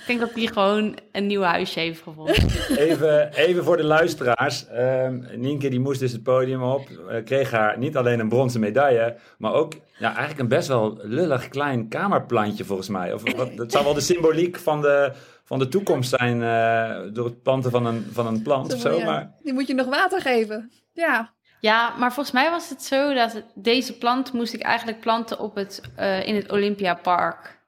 Ik 0.00 0.12
denk 0.12 0.20
dat 0.26 0.34
die 0.34 0.48
gewoon 0.52 0.98
een 1.12 1.26
nieuw 1.26 1.40
huisje 1.42 1.80
heeft 1.80 2.02
gevonden. 2.02 2.34
Even, 2.76 3.32
even 3.32 3.64
voor 3.64 3.76
de 3.76 3.84
luisteraars. 3.84 4.66
Ehm 4.66 5.40
Nienke 5.40 5.68
die 5.68 5.80
moest 5.80 6.00
dus 6.00 6.12
het 6.12 6.22
podium 6.22 6.62
op. 6.62 6.88
eh, 7.08 7.24
kreeg 7.24 7.50
haar 7.50 7.78
niet 7.78 7.96
alleen 7.96 8.20
een 8.20 8.28
bronzen 8.28 8.60
medaille, 8.60 9.16
maar 9.38 9.52
ook 9.52 9.72
ja, 9.98 10.08
eigenlijk 10.08 10.38
een 10.38 10.48
best 10.48 10.68
wel 10.68 10.98
lullig 11.02 11.48
klein 11.48 11.88
kamerplantje 11.88 12.64
volgens 12.64 12.88
mij. 12.88 13.12
Of, 13.12 13.36
wat, 13.36 13.56
dat 13.56 13.72
zou 13.72 13.84
wel 13.84 13.94
de 13.94 14.00
symboliek 14.00 14.56
van 14.58 14.80
de, 14.82 15.12
van 15.44 15.58
de 15.58 15.68
toekomst 15.68 16.10
zijn 16.18 16.42
eh, 16.42 17.12
door 17.12 17.24
het 17.24 17.42
planten 17.42 17.70
van 17.70 17.86
een, 17.86 18.06
van 18.12 18.26
een 18.26 18.42
plant 18.42 18.74
of 18.74 18.80
zo. 18.80 18.96
Ja, 18.96 19.04
Maar 19.04 19.32
Die 19.42 19.52
moet 19.52 19.66
je 19.66 19.74
nog 19.74 19.86
water 19.86 20.20
geven. 20.20 20.70
Ja. 20.92 21.34
Ja, 21.60 21.94
maar 21.98 22.12
volgens 22.12 22.34
mij 22.34 22.50
was 22.50 22.68
het 22.68 22.82
zo 22.82 23.14
dat 23.14 23.32
het- 23.32 23.44
deze 23.54 23.98
plant 23.98 24.32
moest 24.32 24.52
ik 24.54 24.62
eigenlijk 24.62 25.00
planten 25.00 25.38
op 25.38 25.54
het, 25.54 25.80
eh, 25.96 26.26
in 26.26 26.34
het 26.34 26.52
Olympiapark. 26.52 27.58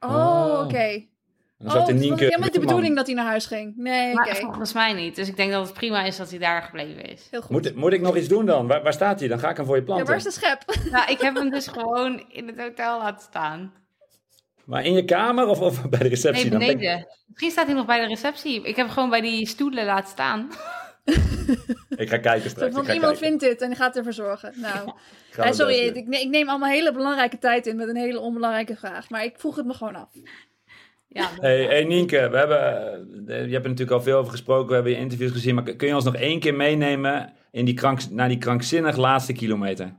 Oh, 0.00 0.10
Oh. 0.14 0.60
oké. 0.64 1.04
dan 1.58 1.70
zat 1.70 1.80
Oh, 1.80 1.86
was 1.94 2.00
helemaal 2.20 2.38
niet 2.40 2.52
de 2.52 2.60
bedoeling 2.60 2.96
dat 2.96 3.06
hij 3.06 3.14
naar 3.14 3.24
huis 3.26 3.46
ging. 3.46 3.76
Nee, 3.76 4.12
oké. 4.12 4.14
Maar 4.24 4.36
volgens 4.36 4.72
mij 4.72 4.92
niet. 4.92 5.16
Dus 5.16 5.28
ik 5.28 5.36
denk 5.36 5.52
dat 5.52 5.64
het 5.64 5.74
prima 5.74 6.02
is 6.02 6.16
dat 6.16 6.30
hij 6.30 6.38
daar 6.38 6.62
gebleven 6.62 7.04
is. 7.04 7.28
Heel 7.30 7.40
goed. 7.40 7.50
Moet, 7.50 7.74
moet 7.74 7.92
ik 7.92 8.00
nog 8.00 8.16
iets 8.16 8.28
doen 8.28 8.46
dan? 8.46 8.66
Waar, 8.66 8.82
waar 8.82 8.92
staat 8.92 9.18
hij? 9.20 9.28
Dan 9.28 9.38
ga 9.38 9.50
ik 9.50 9.56
hem 9.56 9.66
voor 9.66 9.74
je 9.74 9.80
ja, 9.80 9.86
planten. 9.86 10.06
waar 10.06 10.16
is 10.16 10.22
de 10.22 10.30
schep? 10.30 10.62
Nou, 10.90 11.10
ik 11.10 11.20
heb 11.20 11.34
hem 11.34 11.50
dus 11.56 11.66
gewoon 11.66 12.24
in 12.28 12.46
het 12.46 12.58
hotel 12.60 12.98
laten 12.98 13.22
staan. 13.22 13.72
Maar 14.64 14.84
in 14.84 14.92
je 14.92 15.04
kamer 15.04 15.46
of, 15.46 15.60
of 15.60 15.88
bij 15.88 15.98
de 15.98 16.08
receptie? 16.08 16.42
Nee, 16.42 16.50
Dan 16.50 16.58
ben 16.58 16.68
ik- 16.68 16.78
beneden. 16.78 17.06
Misschien 17.26 17.50
staat 17.50 17.66
hij 17.66 17.74
nog 17.74 17.86
bij 17.86 18.00
de 18.00 18.06
receptie. 18.06 18.56
Ik 18.56 18.76
heb 18.76 18.86
hem 18.86 18.88
gewoon 18.90 19.10
bij 19.10 19.20
die 19.20 19.46
stoelen 19.46 19.84
laten 19.84 20.08
staan. 20.10 20.50
Ik 21.96 22.08
ga 22.08 22.18
kijken 22.18 22.50
straks. 22.50 22.74
ga 22.74 22.80
iemand 22.80 23.00
kijken. 23.00 23.16
vindt 23.16 23.40
dit 23.40 23.60
en 23.60 23.68
die 23.68 23.76
gaat 23.76 23.96
ervoor 23.96 24.12
zorgen. 24.12 24.52
Nou, 24.56 24.86
ja, 24.86 24.92
mijn 25.36 25.54
sorry, 25.54 25.74
ik, 25.74 26.06
ne- 26.06 26.20
ik 26.20 26.28
neem 26.28 26.48
allemaal 26.48 26.68
hele 26.68 26.92
belangrijke 26.92 27.38
tijd 27.38 27.66
in 27.66 27.76
met 27.76 27.88
een 27.88 27.96
hele 27.96 28.18
onbelangrijke 28.18 28.76
vraag. 28.76 29.10
Maar 29.10 29.24
ik 29.24 29.34
vroeg 29.36 29.56
het 29.56 29.66
me 29.66 29.74
gewoon 29.74 29.96
af. 29.96 30.08
Ja, 31.08 31.28
Hey, 31.40 31.64
hey 31.64 31.84
Nienke, 31.84 32.28
we 32.30 32.36
hebben, 32.36 32.60
eh, 33.28 33.46
je 33.46 33.52
hebt 33.52 33.64
er 33.64 33.70
natuurlijk 33.70 33.90
al 33.90 34.02
veel 34.02 34.18
over 34.18 34.30
gesproken, 34.30 34.68
we 34.68 34.74
hebben 34.74 34.92
je 34.92 34.98
interviews 34.98 35.32
gezien, 35.32 35.54
maar 35.54 35.64
kun 35.64 35.88
je 35.88 35.94
ons 35.94 36.04
nog 36.04 36.16
één 36.16 36.40
keer 36.40 36.54
meenemen 36.54 37.32
in 37.50 37.64
die 37.64 37.74
krank, 37.74 38.10
naar 38.10 38.28
die 38.28 38.38
krankzinnig 38.38 38.96
laatste 38.96 39.32
kilometer? 39.32 39.94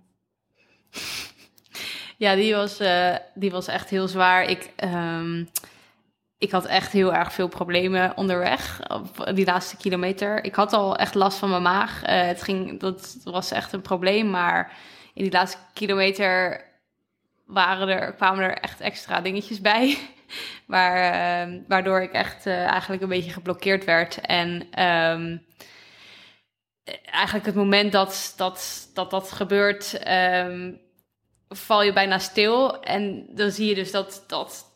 Ja, 2.18 2.36
die 2.36 2.56
was, 2.56 2.80
eh, 2.80 3.16
die 3.34 3.52
was 3.52 3.68
echt 3.68 3.90
heel 3.90 4.08
zwaar. 4.08 4.50
Ik, 4.50 4.70
ehm, 4.76 5.44
ik 6.44 6.52
had 6.52 6.66
echt 6.66 6.92
heel 6.92 7.14
erg 7.14 7.34
veel 7.34 7.48
problemen 7.48 8.18
onderweg 8.18 8.80
op 8.88 9.36
die 9.36 9.46
laatste 9.46 9.78
kilometer. 9.78 10.44
Ik 10.44 10.56
had 10.56 10.74
al 10.74 10.96
echt 10.96 11.16
last 11.16 11.38
van 11.38 11.50
mijn 11.50 11.62
maag. 11.62 12.04
Eh, 12.04 12.26
het 12.26 12.44
ging, 12.44 12.80
dat 12.80 13.18
was 13.24 13.52
echt 13.52 13.74
een 13.74 13.82
probleem. 13.82 14.30
Maar 14.30 14.78
in 15.14 15.24
die 15.24 15.32
laatste 15.32 15.58
kilometer 15.74 16.64
waren 17.46 17.88
er, 17.88 18.14
kwamen 18.14 18.44
er 18.44 18.58
echt 18.58 18.82
extra 18.82 19.22
dingetjes 19.22 19.62
bij. 19.62 19.98
Waar, 20.68 21.14
ehm, 21.14 21.60
waardoor 21.68 22.02
ik 22.02 22.12
echt 22.12 22.46
eh, 22.46 22.66
eigenlijk 22.66 23.02
een 23.02 23.10
beetje 23.10 23.32
geblokkeerd 23.32 23.86
werd. 23.86 24.22
En 24.22 24.68
ehm, 24.72 25.38
eigenlijk 27.06 27.46
het 27.46 27.56
moment 27.56 27.92
dat 27.92 28.34
dat, 28.38 28.90
dat, 28.94 29.12
dat 29.12 29.32
gebeurt, 29.32 29.94
ehm, 29.94 30.72
val 31.50 31.84
je 31.84 31.94
bijna 31.94 32.20
stil. 32.20 32.82
En 32.82 33.26
dan 33.30 33.52
zie 33.52 33.68
je 33.68 33.76
dus 33.76 33.92
dat, 33.92 34.24
dat, 34.28 34.73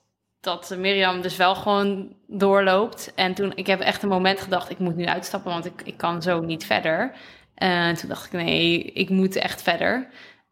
dat 0.47 0.75
Mirjam 0.77 1.21
dus 1.21 1.37
wel 1.37 1.55
gewoon 1.55 2.15
doorloopt. 2.27 3.11
En 3.15 3.33
toen, 3.33 3.51
ik 3.55 3.67
heb 3.67 3.79
echt 3.79 4.03
een 4.03 4.09
moment 4.09 4.41
gedacht, 4.41 4.69
ik 4.69 4.79
moet 4.79 4.95
nu 4.95 5.05
uitstappen, 5.05 5.51
want 5.51 5.65
ik, 5.65 5.81
ik 5.83 5.97
kan 5.97 6.21
zo 6.21 6.39
niet 6.41 6.65
verder. 6.65 7.11
En 7.55 7.95
toen 7.95 8.09
dacht 8.09 8.25
ik, 8.25 8.31
nee, 8.31 8.83
ik 8.83 9.09
moet 9.09 9.35
echt 9.35 9.61
verder. 9.61 10.07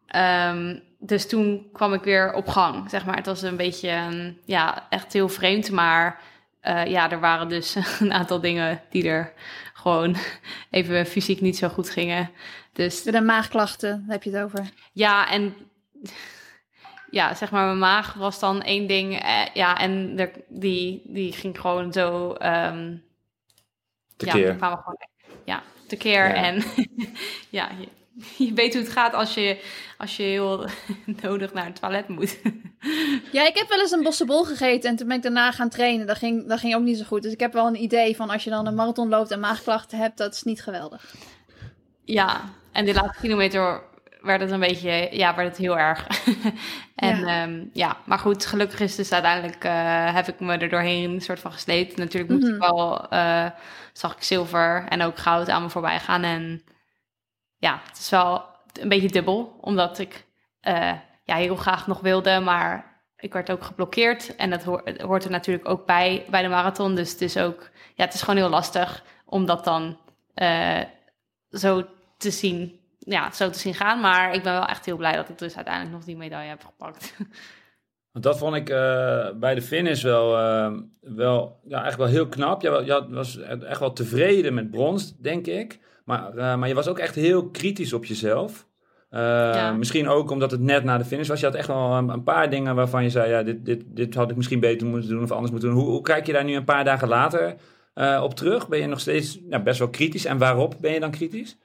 Ehm, 0.06 0.78
dus 0.98 1.28
toen 1.28 1.68
kwam 1.72 1.92
ik 1.92 2.02
weer 2.02 2.32
op 2.32 2.48
gang, 2.48 2.90
zeg 2.90 3.06
maar. 3.06 3.16
Het 3.16 3.26
was 3.26 3.42
een 3.42 3.56
beetje, 3.56 4.34
ja, 4.44 4.86
echt 4.90 5.12
heel 5.12 5.28
vreemd. 5.28 5.70
Maar 5.70 6.20
eh, 6.60 6.86
ja, 6.86 7.10
er 7.10 7.20
waren 7.20 7.48
dus 7.48 7.76
een 8.00 8.12
aantal 8.12 8.40
dingen 8.40 8.82
die 8.90 9.08
er 9.08 9.32
gewoon 9.72 10.16
even 10.70 11.06
fysiek 11.06 11.40
niet 11.40 11.56
zo 11.56 11.68
goed 11.68 11.90
gingen. 11.90 12.30
Dus 12.72 13.02
de 13.02 13.20
maagklachten 13.20 14.04
heb 14.08 14.22
je 14.22 14.30
het 14.30 14.44
over. 14.44 14.68
ja, 14.92 15.30
en 15.30 15.54
ja, 17.16 17.34
zeg 17.34 17.50
maar, 17.50 17.64
mijn 17.64 17.78
maag 17.78 18.14
was 18.14 18.38
dan 18.38 18.62
één 18.62 18.86
ding. 18.86 19.20
eh, 19.22 19.46
ja, 19.54 19.78
en 19.78 20.18
er, 20.18 20.30
die, 20.48 21.02
die 21.04 21.32
ging 21.32 21.60
gewoon 21.60 21.92
zo. 21.92 22.32
ehm 22.32 22.96
ja, 24.16 24.54
kwamen 24.54 24.78
gewoon 24.78 25.06
ja, 25.44 25.62
tekeer. 25.86 26.26
Ja. 26.28 26.34
En 26.34 26.62
ja, 27.58 27.70
je, 27.78 27.88
je 28.44 28.52
weet 28.52 28.72
hoe 28.74 28.82
het 28.82 28.92
gaat 28.92 29.14
als 29.14 29.34
je, 29.34 29.62
als 29.98 30.16
je 30.16 30.22
heel 30.22 30.66
nodig 31.22 31.52
naar 31.52 31.64
het 31.64 31.80
toilet 31.80 32.08
moet. 32.08 32.38
Ja, 33.32 33.46
ik 33.46 33.56
heb 33.56 33.68
wel 33.68 33.80
eens 33.80 33.90
een 33.90 34.02
bossenbol 34.02 34.44
gegeten 34.44 34.90
en 34.90 34.96
toen 34.96 35.06
ben 35.06 35.16
ik 35.16 35.22
daarna 35.22 35.52
gaan 35.52 35.68
trainen. 35.68 36.06
Dat 36.06 36.16
ging, 36.18 36.48
dat 36.48 36.58
ging 36.58 36.74
ook 36.74 36.82
niet 36.82 36.98
zo 36.98 37.04
goed. 37.04 37.22
Dus 37.22 37.32
ik 37.32 37.40
heb 37.40 37.52
wel 37.52 37.66
een 37.66 37.82
idee 37.82 38.16
van 38.16 38.30
als 38.30 38.44
je 38.44 38.50
dan 38.50 38.66
een 38.66 38.74
marathon 38.74 39.08
loopt 39.08 39.30
en 39.30 39.40
maagklachten 39.40 39.98
hebt, 39.98 40.18
dat 40.18 40.34
is 40.34 40.42
niet 40.42 40.62
geweldig. 40.62 41.14
ja, 42.04 42.44
en 42.72 42.84
de 42.84 42.94
laatste 42.94 43.20
kilometer 43.20 43.82
werd 44.26 44.40
het 44.40 44.50
een 44.50 44.60
beetje, 44.60 45.08
ja, 45.10 45.34
werd 45.34 45.48
het 45.48 45.56
heel 45.56 45.78
erg. 45.78 46.06
en 46.96 47.18
Ja. 47.18 47.44
ja. 47.44 47.48
ja, 47.72 47.96
maar 48.04 48.18
goed, 48.18 48.46
gelukkig 48.46 48.80
is 48.80 48.94
dus 48.94 49.12
uiteindelijk 49.12 49.64
eh, 49.64 50.14
heb 50.14 50.28
ik 50.28 50.40
me 50.40 50.56
er 50.56 50.68
doorheen 50.68 51.10
een 51.10 51.20
soort 51.20 51.40
van 51.40 51.52
gesleept. 51.52 51.96
Natuurlijk 51.96 52.32
moest 52.32 52.44
Mhm. 52.44 52.54
ik 52.54 52.60
wel, 52.60 53.08
eh, 53.08 53.46
zag 53.92 54.16
ik 54.16 54.22
zilver 54.22 54.86
en 54.88 55.02
ook 55.02 55.18
goud 55.18 55.48
aan 55.48 55.62
me 55.62 55.70
voorbij 55.70 56.00
gaan. 56.00 56.22
En 56.22 56.62
ja, 57.56 57.80
het 57.88 57.98
is 57.98 58.10
wel 58.10 58.44
een 58.80 58.88
beetje 58.88 59.08
dubbel, 59.08 59.58
omdat 59.60 59.98
ik 59.98 60.24
eh, 60.60 60.92
ja, 61.24 61.34
heel 61.34 61.56
graag 61.56 61.86
nog 61.86 62.00
wilde, 62.00 62.40
maar 62.40 63.00
ik 63.16 63.32
werd 63.32 63.50
ook 63.50 63.64
geblokkeerd. 63.64 64.36
En 64.36 64.50
dat 64.50 64.64
hoort, 64.64 65.24
er 65.24 65.30
natuurlijk 65.30 65.68
ook 65.68 65.86
bij, 65.86 66.24
bij 66.30 66.42
de 66.42 66.48
marathon. 66.48 66.94
Dus 66.94 67.10
het 67.10 67.20
is 67.20 67.36
ook, 67.36 67.70
ja, 67.94 68.04
het 68.04 68.14
is 68.14 68.20
gewoon 68.20 68.36
heel 68.36 68.48
lastig 68.48 69.04
om 69.24 69.46
dat 69.46 69.64
dan 69.64 69.98
zo 71.50 71.86
te 72.18 72.30
zien, 72.30 72.75
ja, 73.06 73.30
zo 73.30 73.50
te 73.50 73.58
zien 73.58 73.74
gaan. 73.74 74.00
Maar 74.00 74.34
ik 74.34 74.42
ben 74.42 74.52
wel 74.52 74.66
echt 74.66 74.86
heel 74.86 74.96
blij 74.96 75.16
dat 75.16 75.28
ik 75.28 75.38
dus 75.38 75.56
uiteindelijk 75.56 75.94
nog 75.94 76.04
die 76.04 76.16
medaille 76.16 76.48
heb 76.48 76.64
gepakt. 76.64 77.14
Want 78.12 78.28
dat 78.28 78.38
vond 78.38 78.54
ik 78.54 78.68
eh, 78.68 79.28
bij 79.34 79.54
de 79.54 79.62
finish 79.62 80.02
wel, 80.02 80.38
eh, 80.38 80.72
wel 81.00 81.60
ja, 81.64 81.82
eigenlijk 81.82 81.96
wel 81.96 82.20
heel 82.20 82.28
knap. 82.28 82.62
Je, 82.62 83.06
was 83.10 83.38
echt 83.38 83.80
wel 83.80 83.92
tevreden 83.92 84.54
met 84.54 84.70
brons, 84.70 85.16
denk 85.16 85.46
ik. 85.46 85.78
Maar, 86.04 86.36
eh, 86.36 86.56
maar 86.56 86.68
je 86.68 86.74
was 86.74 86.88
ook 86.88 86.98
echt 86.98 87.14
heel 87.14 87.50
kritisch 87.50 87.92
op 87.92 88.04
jezelf. 88.04 88.66
Misschien 89.76 90.08
ook 90.08 90.30
omdat 90.30 90.50
het 90.50 90.60
net 90.60 90.84
na 90.84 90.98
de 90.98 91.04
finish 91.04 91.28
was. 91.28 91.40
Je 91.40 91.46
had 91.46 91.54
echt 91.54 91.66
wel 91.66 91.92
een, 91.92 92.08
een 92.08 92.22
paar 92.22 92.50
dingen 92.50 92.74
waarvan 92.74 93.02
je 93.02 93.10
zei... 93.10 93.30
Ja, 93.30 93.42
dit, 93.42 93.64
dit, 93.64 93.82
dit 93.86 94.14
had 94.14 94.30
ik 94.30 94.36
misschien 94.36 94.60
beter 94.60 94.86
moeten 94.86 95.10
doen 95.10 95.22
of 95.22 95.30
anders 95.30 95.50
moeten 95.50 95.68
doen. 95.68 95.78
Hoe, 95.78 95.88
hoe 95.88 96.02
kijk 96.02 96.26
je 96.26 96.32
daar 96.32 96.44
nu 96.44 96.54
een 96.54 96.64
paar 96.64 96.84
dagen 96.84 97.08
later 97.08 97.56
op 98.22 98.34
terug? 98.34 98.68
Ben 98.68 98.80
je 98.80 98.86
nog 98.86 99.00
steeds 99.00 99.40
ja, 99.48 99.62
best 99.62 99.78
wel 99.78 99.90
kritisch? 99.90 100.24
En 100.24 100.38
waarop 100.38 100.74
ben 100.80 100.92
je 100.92 101.00
dan 101.00 101.10
kritisch? 101.10 101.56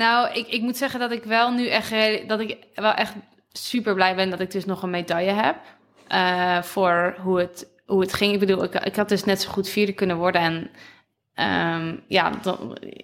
Nou, 0.00 0.32
ik, 0.32 0.46
ik 0.48 0.62
moet 0.62 0.76
zeggen 0.76 1.00
dat 1.00 1.10
ik 1.10 1.24
wel 1.24 1.50
nu 1.52 1.66
echt, 1.68 1.94
dat 2.28 2.40
ik 2.40 2.56
wel 2.74 2.92
echt 2.92 3.14
super 3.52 3.94
blij 3.94 4.14
ben 4.14 4.30
dat 4.30 4.40
ik 4.40 4.50
dus 4.50 4.64
nog 4.64 4.82
een 4.82 4.90
medaille 4.90 5.32
heb. 5.32 5.56
eh, 6.08 6.62
voor 6.62 7.16
hoe 7.22 7.38
het, 7.38 7.66
hoe 7.86 8.00
het 8.00 8.12
ging. 8.12 8.32
Ik 8.32 8.38
bedoel, 8.38 8.62
ik, 8.64 8.74
ik 8.74 8.96
had 8.96 9.08
dus 9.08 9.24
net 9.24 9.40
zo 9.42 9.50
goed 9.50 9.68
vierde 9.68 9.92
kunnen 9.92 10.16
worden. 10.16 10.40
En 10.40 10.70
ehm, 11.34 11.96
ja, 12.08 12.32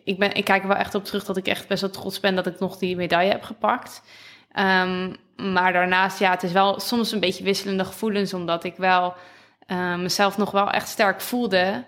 ik, 0.04 0.18
ben, 0.18 0.35
ik 0.35 0.44
kijk 0.44 0.62
er 0.62 0.68
wel 0.68 0.76
echt 0.76 0.94
op 0.94 1.04
terug 1.04 1.24
dat 1.24 1.37
ik 1.37 1.46
echt 1.46 1.68
best 1.68 1.80
wel 1.80 1.90
trots 1.90 2.20
ben 2.20 2.35
dat 2.35 2.47
ik 2.47 2.59
nog 2.59 2.78
die 2.78 2.97
medaille 2.97 3.30
heb 3.30 3.42
gepakt. 3.42 4.03
Ehm, 4.53 5.12
maar 5.36 5.72
daarnaast, 5.72 6.18
ja, 6.18 6.30
het 6.30 6.42
is 6.42 6.53
wel 6.53 6.80
soms 6.80 7.12
een 7.12 7.20
beetje 7.20 7.44
wisselende 7.44 7.84
gevoelens, 7.84 8.34
omdat 8.34 8.64
ik 8.64 8.76
wel 8.76 9.14
eh, 9.66 9.97
mezelf 9.97 10.36
nog 10.36 10.51
wel 10.51 10.70
echt 10.70 10.88
sterk 10.88 11.20
voelde. 11.20 11.84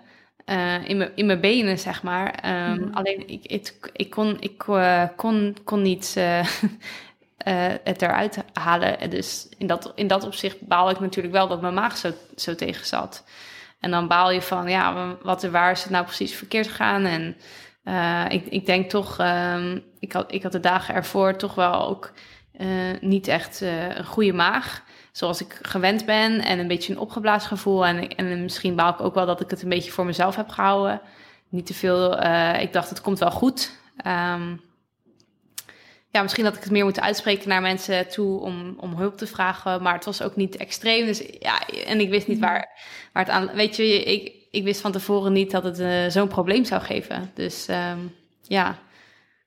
Eh, 0.49 0.89
in, 0.89 0.97
mijn, 0.97 1.11
in 1.15 1.25
mijn 1.25 1.39
benen, 1.39 1.79
zeg 1.79 2.03
maar. 2.03 2.33
Ehm, 2.33 2.81
Mhm. 2.81 2.93
Alleen 2.93 3.27
ik, 3.27 3.89
ik, 3.93 4.09
kon, 4.09 4.37
ik 4.39 4.63
eh, 4.67 5.03
kon, 5.15 5.57
kon 5.63 5.81
niet 5.81 6.13
eh, 6.17 6.45
het 7.83 8.01
eruit 8.01 8.43
halen. 8.53 8.99
En 8.99 9.09
Dus 9.09 9.49
in 9.57 9.67
dat, 9.67 9.91
in 9.95 10.07
dat 10.07 10.23
opzicht 10.23 10.67
baal 10.67 10.89
ik 10.89 10.99
natuurlijk 10.99 11.35
wel 11.35 11.47
dat 11.47 11.61
mijn 11.61 11.73
maag 11.73 11.97
zo, 11.97 12.11
zo 12.35 12.55
tegen 12.55 12.85
zat. 12.85 13.23
En 13.79 13.91
dan 13.91 14.07
baal 14.07 14.31
je 14.31 14.41
van, 14.41 14.69
ja, 14.69 15.15
wat, 15.21 15.43
waar 15.43 15.71
is 15.71 15.81
het 15.81 15.91
nou 15.91 16.05
precies 16.05 16.35
verkeerd 16.35 16.67
gegaan? 16.67 17.05
En 17.05 17.37
ik, 18.31 18.45
ik 18.45 18.65
denk 18.65 18.89
toch, 18.89 19.17
um, 19.19 19.83
ik, 19.99 20.11
had, 20.11 20.33
ik 20.33 20.43
had 20.43 20.51
de 20.51 20.59
dagen 20.59 20.95
ervoor 20.95 21.35
toch 21.35 21.55
wel 21.55 21.87
ook 21.87 22.13
niet 23.01 23.27
echt 23.27 23.61
een 23.61 24.05
goede 24.05 24.33
maag. 24.33 24.83
Zoals 25.19 25.41
ik 25.41 25.59
gewend 25.61 26.05
ben 26.05 26.41
en 26.41 26.59
een 26.59 26.67
beetje 26.67 26.93
een 26.93 26.99
opgeblazen 26.99 27.49
gevoel. 27.49 27.85
En, 27.85 28.15
en 28.15 28.41
misschien 28.41 28.75
baal 28.75 28.93
ik 28.93 29.01
ook 29.01 29.13
wel 29.13 29.25
dat 29.25 29.41
ik 29.41 29.49
het 29.49 29.61
een 29.61 29.69
beetje 29.69 29.91
voor 29.91 30.05
mezelf 30.05 30.35
heb 30.35 30.49
gehouden. 30.49 31.01
Niet 31.49 31.65
te 31.65 31.73
veel. 31.73 32.23
ik 32.59 32.73
dacht, 32.73 32.89
het 32.89 33.01
komt 33.01 33.19
wel 33.19 33.31
goed. 33.31 33.71
Um, 34.05 34.61
ja, 36.11 36.21
misschien 36.21 36.45
had 36.45 36.55
ik 36.55 36.63
het 36.63 36.71
meer 36.71 36.83
moeten 36.83 37.03
uitspreken 37.03 37.49
naar 37.49 37.61
mensen 37.61 38.09
toe 38.09 38.39
om, 38.39 38.75
om 38.79 38.95
hulp 38.95 39.17
te 39.17 39.27
vragen. 39.27 39.81
Maar 39.81 39.93
het 39.93 40.05
was 40.05 40.21
ook 40.21 40.35
niet 40.35 40.57
extreem. 40.57 41.05
Dus 41.05 41.23
ja, 41.39 41.67
en 41.67 41.99
ik 41.99 42.09
wist 42.09 42.27
niet 42.27 42.39
waar, 42.39 42.69
waar 43.13 43.25
het 43.25 43.33
aan. 43.33 43.51
Weet 43.53 43.75
je, 43.75 44.03
ik, 44.03 44.33
ik 44.51 44.63
wist 44.63 44.81
van 44.81 44.91
tevoren 44.91 45.33
niet 45.33 45.51
dat 45.51 45.63
het 45.63 45.79
uh, 45.79 46.07
zo'n 46.07 46.27
probleem 46.27 46.65
zou 46.65 46.81
geven. 46.81 47.31
Dus 47.33 47.67
um, 47.67 48.15
ja, 48.41 48.79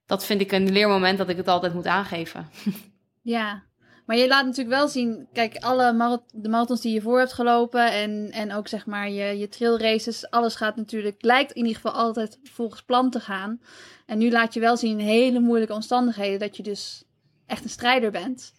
dat 0.06 0.26
vind 0.26 0.40
ik 0.40 0.52
een 0.52 0.72
leermoment 0.72 1.18
dat 1.18 1.28
ik 1.28 1.36
het 1.36 1.48
altijd 1.48 1.74
moet 1.74 1.86
aangeven. 1.86 2.48
Ja, 3.24 3.62
maar 4.06 4.16
je 4.16 4.28
laat 4.28 4.44
natuurlijk 4.44 4.76
wel 4.76 4.88
zien, 4.88 5.28
kijk, 5.32 5.56
alle 5.56 5.92
marath 5.92 6.22
de 6.32 6.48
marathons 6.48 6.80
die 6.80 6.94
je 6.94 7.00
voor 7.00 7.18
hebt 7.18 7.32
gelopen 7.32 7.92
en, 7.92 8.30
en 8.30 8.52
ook 8.52 8.68
zeg 8.68 8.86
maar 8.86 9.10
je, 9.10 9.38
je 9.38 9.48
trail 9.48 9.78
races, 9.78 10.30
alles 10.30 10.54
gaat 10.54 10.76
natuurlijk, 10.76 11.22
lijkt 11.24 11.52
in 11.52 11.66
ieder 11.66 11.74
geval 11.74 11.92
altijd 11.92 12.38
volgens 12.42 12.82
plan 12.82 13.10
te 13.10 13.20
gaan. 13.20 13.60
En 14.06 14.18
nu 14.18 14.30
laat 14.30 14.54
je 14.54 14.60
wel 14.60 14.76
zien 14.76 14.98
in 14.98 15.06
hele 15.06 15.40
moeilijke 15.40 15.74
omstandigheden 15.74 16.38
dat 16.38 16.56
je 16.56 16.62
dus 16.62 17.04
echt 17.46 17.64
een 17.64 17.70
strijder 17.70 18.10
bent. 18.10 18.52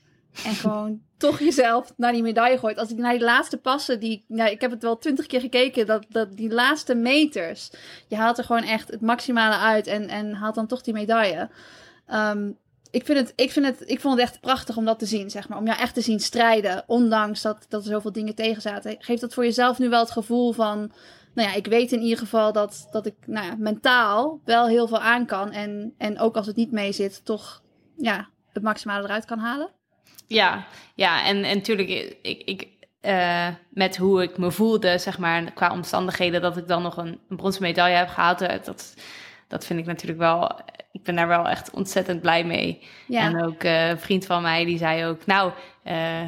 En 0.46 0.54
gewoon 0.64 1.02
toch 1.18 1.40
jezelf 1.40 1.94
naar 1.98 2.12
die 2.12 2.22
medaille 2.22 2.58
gooit. 2.58 2.78
Als 2.78 2.92
ik 2.92 2.98
naar 2.98 3.12
die 3.12 3.24
laatste 3.24 3.58
passen, 3.58 4.00
die, 4.00 4.26
nou, 4.28 4.52
ik 4.52 4.62
heb 4.62 4.72
het 4.72 4.84
wel 4.84 4.98
twintig 4.98 5.26
keer 5.26 5.40
gekeken, 5.40 5.86
dat, 5.86 6.06
dat 6.10 6.38
die 6.38 6.54
laatste 6.54 6.96
meters, 6.96 7.72
je 8.08 8.16
haalt 8.16 8.38
er 8.38 8.44
gewoon 8.44 8.64
echt 8.64 8.92
het 8.92 9.02
maximale 9.02 9.56
uit 9.56 9.88
en, 9.88 10.08
en 10.08 10.34
haalt 10.34 10.56
dan 10.56 10.68
toch 10.68 10.82
die 10.82 10.94
medaille. 10.94 11.50
Um, 12.14 12.58
ik, 12.94 13.06
vind 13.06 13.18
het, 13.20 13.34
ik, 13.36 13.52
vind 13.52 13.66
het, 13.66 13.84
ik 13.86 14.00
vond 14.00 14.20
het 14.20 14.30
echt 14.30 14.40
prachtig 14.40 14.78
om 14.78 14.86
dat 14.86 15.00
te 15.00 15.06
zien, 15.06 15.30
zeg 15.30 15.50
maar. 15.50 15.58
Om 15.58 15.66
jou 15.66 15.80
echt 15.80 15.94
te 15.94 16.02
zien 16.02 16.20
strijden, 16.20 16.84
ondanks 16.88 17.42
dat, 17.42 17.66
dat 17.70 17.84
er 17.84 17.92
zoveel 17.92 18.12
dingen 18.12 18.36
tegen 18.36 18.62
zaten. 18.62 18.96
Geeft 19.00 19.22
dat 19.22 19.34
voor 19.34 19.44
jezelf 19.44 19.80
nu 19.80 19.90
wel 19.90 20.00
het 20.00 20.12
gevoel 20.12 20.52
van... 20.52 20.92
Nou 21.34 21.50
ja, 21.50 21.56
ik 21.56 21.68
weet 21.68 21.92
in 21.92 22.02
ieder 22.02 22.18
geval 22.18 22.52
dat, 22.52 22.88
dat 22.92 23.06
ik 23.06 23.16
nou 23.26 23.46
ja, 23.46 23.56
mentaal 23.58 24.42
wel 24.46 24.68
heel 24.68 24.88
veel 24.88 25.00
aan 25.00 25.26
kan. 25.26 25.52
En, 25.52 25.94
en 25.98 26.20
ook 26.20 26.36
als 26.36 26.48
het 26.48 26.56
niet 26.56 26.72
mee 26.72 26.92
zit, 26.92 27.26
toch 27.26 27.64
ja, 27.98 28.30
het 28.52 28.64
maximale 28.64 29.04
eruit 29.04 29.26
kan 29.26 29.40
halen. 29.40 29.70
Ja, 30.28 30.66
ja 30.96 31.26
en, 31.26 31.44
en 31.44 31.56
natuurlijk, 31.56 31.90
ik, 32.22 32.42
ik, 32.44 32.68
uh, 33.02 33.48
met 33.70 33.98
hoe 33.98 34.24
ik 34.24 34.38
me 34.38 34.52
voelde, 34.52 34.98
zeg 34.98 35.18
maar, 35.18 35.52
qua 35.52 35.72
omstandigheden, 35.72 36.42
dat 36.42 36.58
ik 36.58 36.68
dan 36.68 36.82
nog 36.82 36.98
een, 36.98 37.20
een 37.30 37.38
bronzen 37.38 37.62
medaille 37.62 37.96
heb 37.96 38.08
gehaald. 38.08 38.42
Eh, 38.42 38.64
dat, 38.64 38.94
dat 39.48 39.66
vind 39.66 39.80
ik 39.80 39.86
natuurlijk 39.86 40.20
wel, 40.20 40.60
ik 40.94 41.04
ben 41.04 41.16
daar 41.16 41.28
wel 41.28 41.50
echt 41.50 41.72
ontzettend 41.72 42.22
blij 42.22 42.44
mee. 42.44 42.88
Ja. 43.08 43.22
En 43.22 43.44
ook 43.44 43.64
uh, 43.64 43.90
een 43.90 44.00
vriend 44.00 44.26
van 44.26 44.42
mij, 44.42 44.66
die 44.66 44.78
zei 44.78 45.06
ook, 45.06 45.26
nou, 45.26 45.52
uh, 45.84 46.24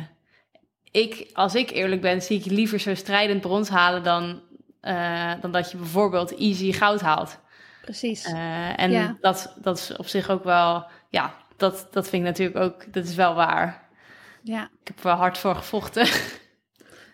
ik, 0.92 1.30
als 1.34 1.56
ik 1.56 1.70
eerlijk 1.70 2.02
ben, 2.02 2.22
zie 2.22 2.40
ik 2.40 2.46
liever 2.46 2.80
zo 2.80 2.96
strijdend 2.96 3.42
brons 3.42 3.70
halen 3.70 4.04
dan, 4.04 4.42
uh, 4.82 5.32
dan 5.42 5.52
dat 5.52 5.72
je 5.72 5.78
bijvoorbeeld 5.78 6.38
easy 6.38 6.72
goud 6.72 7.02
haalt. 7.02 7.40
Precies. 7.82 8.24
en 8.76 8.92
ja. 8.92 9.18
dat, 9.22 9.56
dat 9.62 9.78
is 9.78 9.96
op 9.96 10.08
zich 10.08 10.30
ook 10.30 10.44
wel, 10.44 10.86
ja, 11.10 11.34
dat, 11.58 11.88
dat 11.92 12.10
vind 12.10 12.22
ik 12.22 12.28
natuurlijk 12.28 12.60
ook, 12.60 12.94
dat 12.94 13.06
is 13.06 13.16
wel 13.16 13.36
waar. 13.36 13.90
Ja. 14.44 14.64
Ik 14.64 14.88
heb 14.88 14.98
er 14.98 15.04
wel 15.04 15.16
hard 15.16 15.38
voor 15.38 15.56
gevochten. 15.56 16.08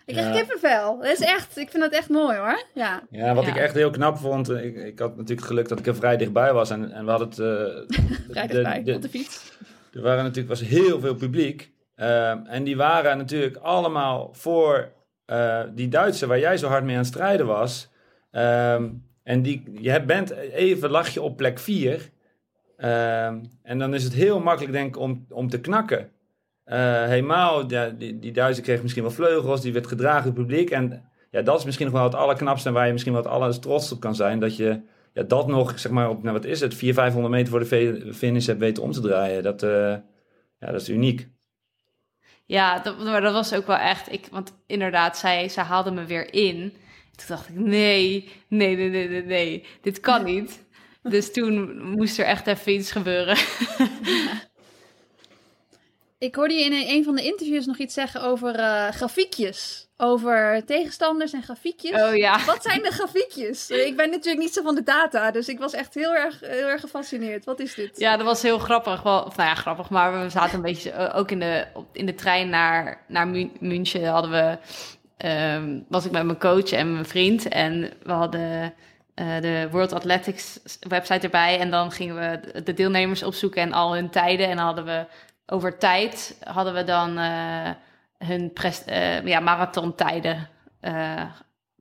Ik 0.06 0.14
krijg 0.14 0.34
ja. 0.34 0.40
kippenvel. 0.40 0.98
Dat 0.98 1.12
is 1.12 1.20
echt, 1.20 1.56
ik 1.56 1.70
vind 1.70 1.82
dat 1.82 1.92
echt 1.92 2.08
mooi 2.08 2.38
hoor. 2.38 2.62
Ja, 2.74 3.02
ja 3.10 3.34
wat 3.34 3.46
ik 3.46 3.56
echt 3.56 3.74
heel 3.74 3.90
knap 3.90 4.18
vond. 4.18 4.48
Eh, 4.48 4.64
ik, 4.64 4.76
ik 4.76 4.98
had 4.98 5.10
natuurlijk 5.10 5.40
het 5.40 5.48
geluk 5.48 5.68
dat 5.68 5.78
ik 5.78 5.86
er 5.86 5.94
vrij 5.94 6.16
dichtbij 6.16 6.52
was. 6.52 6.70
En, 6.70 6.92
en 6.92 7.04
we 7.04 7.10
hadden 7.10 7.28
het. 7.28 7.38
Uh, 7.38 8.06
vrij 8.30 8.46
dichtbij, 8.46 8.82
de, 8.82 8.94
op 8.94 9.02
de 9.02 9.08
fiets. 9.08 9.52
Er 9.92 10.02
waren 10.02 10.22
natuurlijk 10.22 10.48
was 10.48 10.60
heel 10.60 11.00
veel 11.00 11.14
publiek. 11.14 11.72
Uh, 11.96 12.30
en 12.30 12.64
die 12.64 12.76
waren 12.76 13.18
natuurlijk 13.18 13.56
allemaal 13.56 14.28
voor 14.32 14.92
uh, 15.26 15.60
die 15.74 15.88
Duitsers 15.88 16.28
waar 16.28 16.38
jij 16.38 16.56
zo 16.56 16.68
hard 16.68 16.84
mee 16.84 16.94
aan 16.94 17.00
het 17.00 17.10
strijden 17.10 17.46
was. 17.46 17.90
Uh, 18.32 18.74
en 19.22 19.42
die, 19.42 19.62
je 19.80 20.02
bent 20.02 20.30
even 20.30 20.90
lag 20.90 21.08
je 21.08 21.22
op 21.22 21.36
plek 21.36 21.58
4. 21.58 22.10
en 22.76 23.78
dan 23.78 23.94
is 23.94 24.04
het 24.04 24.12
heel 24.12 24.40
makkelijk 24.40 24.72
denk 24.72 24.94
ik 24.94 25.00
om, 25.00 25.26
om 25.28 25.48
te 25.48 25.60
knakken. 25.60 26.10
Uh, 26.72 27.04
helemaal, 27.04 27.70
ja, 27.70 27.88
die, 27.88 28.18
die 28.18 28.32
Duitser 28.32 28.64
kreeg 28.64 28.82
misschien 28.82 29.02
wel 29.02 29.12
vleugels, 29.12 29.60
die 29.60 29.72
werd 29.72 29.86
gedragen 29.86 30.24
door 30.24 30.38
het 30.38 30.46
publiek. 30.46 30.70
En 30.70 31.10
ja, 31.30 31.42
dat 31.42 31.58
is 31.58 31.64
misschien 31.64 31.86
nog 31.86 31.94
wel 31.94 32.04
het 32.04 32.14
allerknapste 32.14 32.68
en 32.68 32.74
waar 32.74 32.86
je 32.86 32.92
misschien 32.92 33.12
wel 33.12 33.22
het 33.22 33.30
alles 33.30 33.58
trots 33.58 33.92
op 33.92 34.00
kan 34.00 34.14
zijn. 34.14 34.38
Dat 34.40 34.56
je 34.56 34.80
ja, 35.12 35.22
dat 35.22 35.46
nog, 35.46 35.78
zeg 35.78 35.92
maar, 35.92 36.08
op, 36.10 36.22
nou, 36.22 36.34
wat 36.34 36.44
is 36.44 36.60
het, 36.60 36.74
400, 36.74 36.94
500 36.94 37.34
meter 37.34 37.50
voor 37.50 37.60
de 37.60 38.14
finish 38.14 38.46
hebt 38.46 38.58
weten 38.58 38.82
om 38.82 38.92
te 38.92 39.00
draaien. 39.00 39.42
Dat, 39.42 39.62
uh, 39.62 39.70
ja, 40.58 40.72
dat 40.72 40.80
is 40.80 40.88
uniek. 40.88 41.28
Ja, 42.44 42.78
dat, 42.78 42.98
maar 42.98 43.20
dat 43.20 43.32
was 43.32 43.54
ook 43.54 43.66
wel 43.66 43.76
echt, 43.76 44.12
ik, 44.12 44.28
want 44.30 44.62
inderdaad, 44.66 45.18
zij, 45.18 45.48
zij 45.48 45.64
haalde 45.64 45.90
me 45.90 46.04
weer 46.04 46.34
in. 46.34 46.72
Toen 47.16 47.26
dacht 47.28 47.48
ik, 47.48 47.54
nee, 47.54 48.30
nee, 48.48 48.76
nee, 48.76 48.88
nee, 48.90 49.08
nee, 49.08 49.24
nee 49.24 49.66
dit 49.80 50.00
kan 50.00 50.24
niet. 50.24 50.64
Dus 51.02 51.32
toen 51.32 51.82
moest 51.82 52.18
er 52.18 52.24
echt 52.24 52.46
even 52.46 52.72
iets 52.72 52.92
gebeuren. 52.92 53.36
Ik 56.22 56.34
hoorde 56.34 56.54
je 56.54 56.64
in 56.64 56.72
een 56.72 57.04
van 57.04 57.14
de 57.14 57.22
interviews 57.22 57.66
nog 57.66 57.76
iets 57.76 57.94
zeggen 57.94 58.22
over 58.22 58.58
uh, 58.58 58.88
grafiekjes. 58.88 59.88
Over 59.96 60.64
tegenstanders 60.64 61.32
en 61.32 61.42
grafiekjes. 61.42 62.02
Oh 62.02 62.16
ja. 62.16 62.44
Wat 62.44 62.62
zijn 62.62 62.82
de 62.82 62.90
grafiekjes? 62.90 63.70
Ik 63.70 63.96
ben 63.96 64.10
natuurlijk 64.10 64.38
niet 64.38 64.52
zo 64.52 64.62
van 64.62 64.74
de 64.74 64.82
data, 64.82 65.30
dus 65.30 65.48
ik 65.48 65.58
was 65.58 65.72
echt 65.72 65.94
heel 65.94 66.14
erg, 66.14 66.40
heel 66.40 66.66
erg 66.66 66.80
gefascineerd. 66.80 67.44
Wat 67.44 67.60
is 67.60 67.74
dit? 67.74 67.98
Ja, 67.98 68.16
dat 68.16 68.26
was 68.26 68.42
heel 68.42 68.58
grappig. 68.58 69.02
Wel, 69.02 69.22
of 69.22 69.36
nou 69.36 69.48
ja, 69.48 69.54
grappig, 69.54 69.90
maar 69.90 70.22
we 70.22 70.28
zaten 70.28 70.54
een 70.54 70.62
beetje 70.62 70.90
uh, 70.90 71.16
ook 71.16 71.30
in 71.30 71.38
de, 71.38 71.66
in 71.92 72.06
de 72.06 72.14
trein 72.14 72.48
naar, 72.48 73.04
naar 73.08 73.28
München. 73.58 74.04
Hadden 74.04 74.30
we, 74.30 74.58
um, 75.28 75.84
was 75.88 76.04
ik 76.04 76.10
met 76.10 76.24
mijn 76.24 76.38
coach 76.38 76.72
en 76.72 76.92
mijn 76.92 77.06
vriend. 77.06 77.48
En 77.48 77.90
we 78.02 78.12
hadden 78.12 78.74
uh, 79.14 79.40
de 79.40 79.68
World 79.70 79.92
Athletics 79.92 80.60
website 80.88 81.20
erbij. 81.20 81.58
En 81.58 81.70
dan 81.70 81.92
gingen 81.92 82.14
we 82.14 82.62
de 82.62 82.74
deelnemers 82.74 83.22
opzoeken 83.22 83.62
en 83.62 83.72
al 83.72 83.94
hun 83.94 84.10
tijden. 84.10 84.48
En 84.48 84.56
dan 84.56 84.64
hadden 84.64 84.84
we 84.84 85.06
over 85.46 85.78
tijd 85.78 86.36
hadden 86.44 86.74
we 86.74 86.84
dan 86.84 87.18
uh, 87.18 87.70
hun 88.18 88.52
uh, 88.88 89.26
ja, 89.26 89.40
marathontijden 89.40 90.48
uh, 90.82 91.22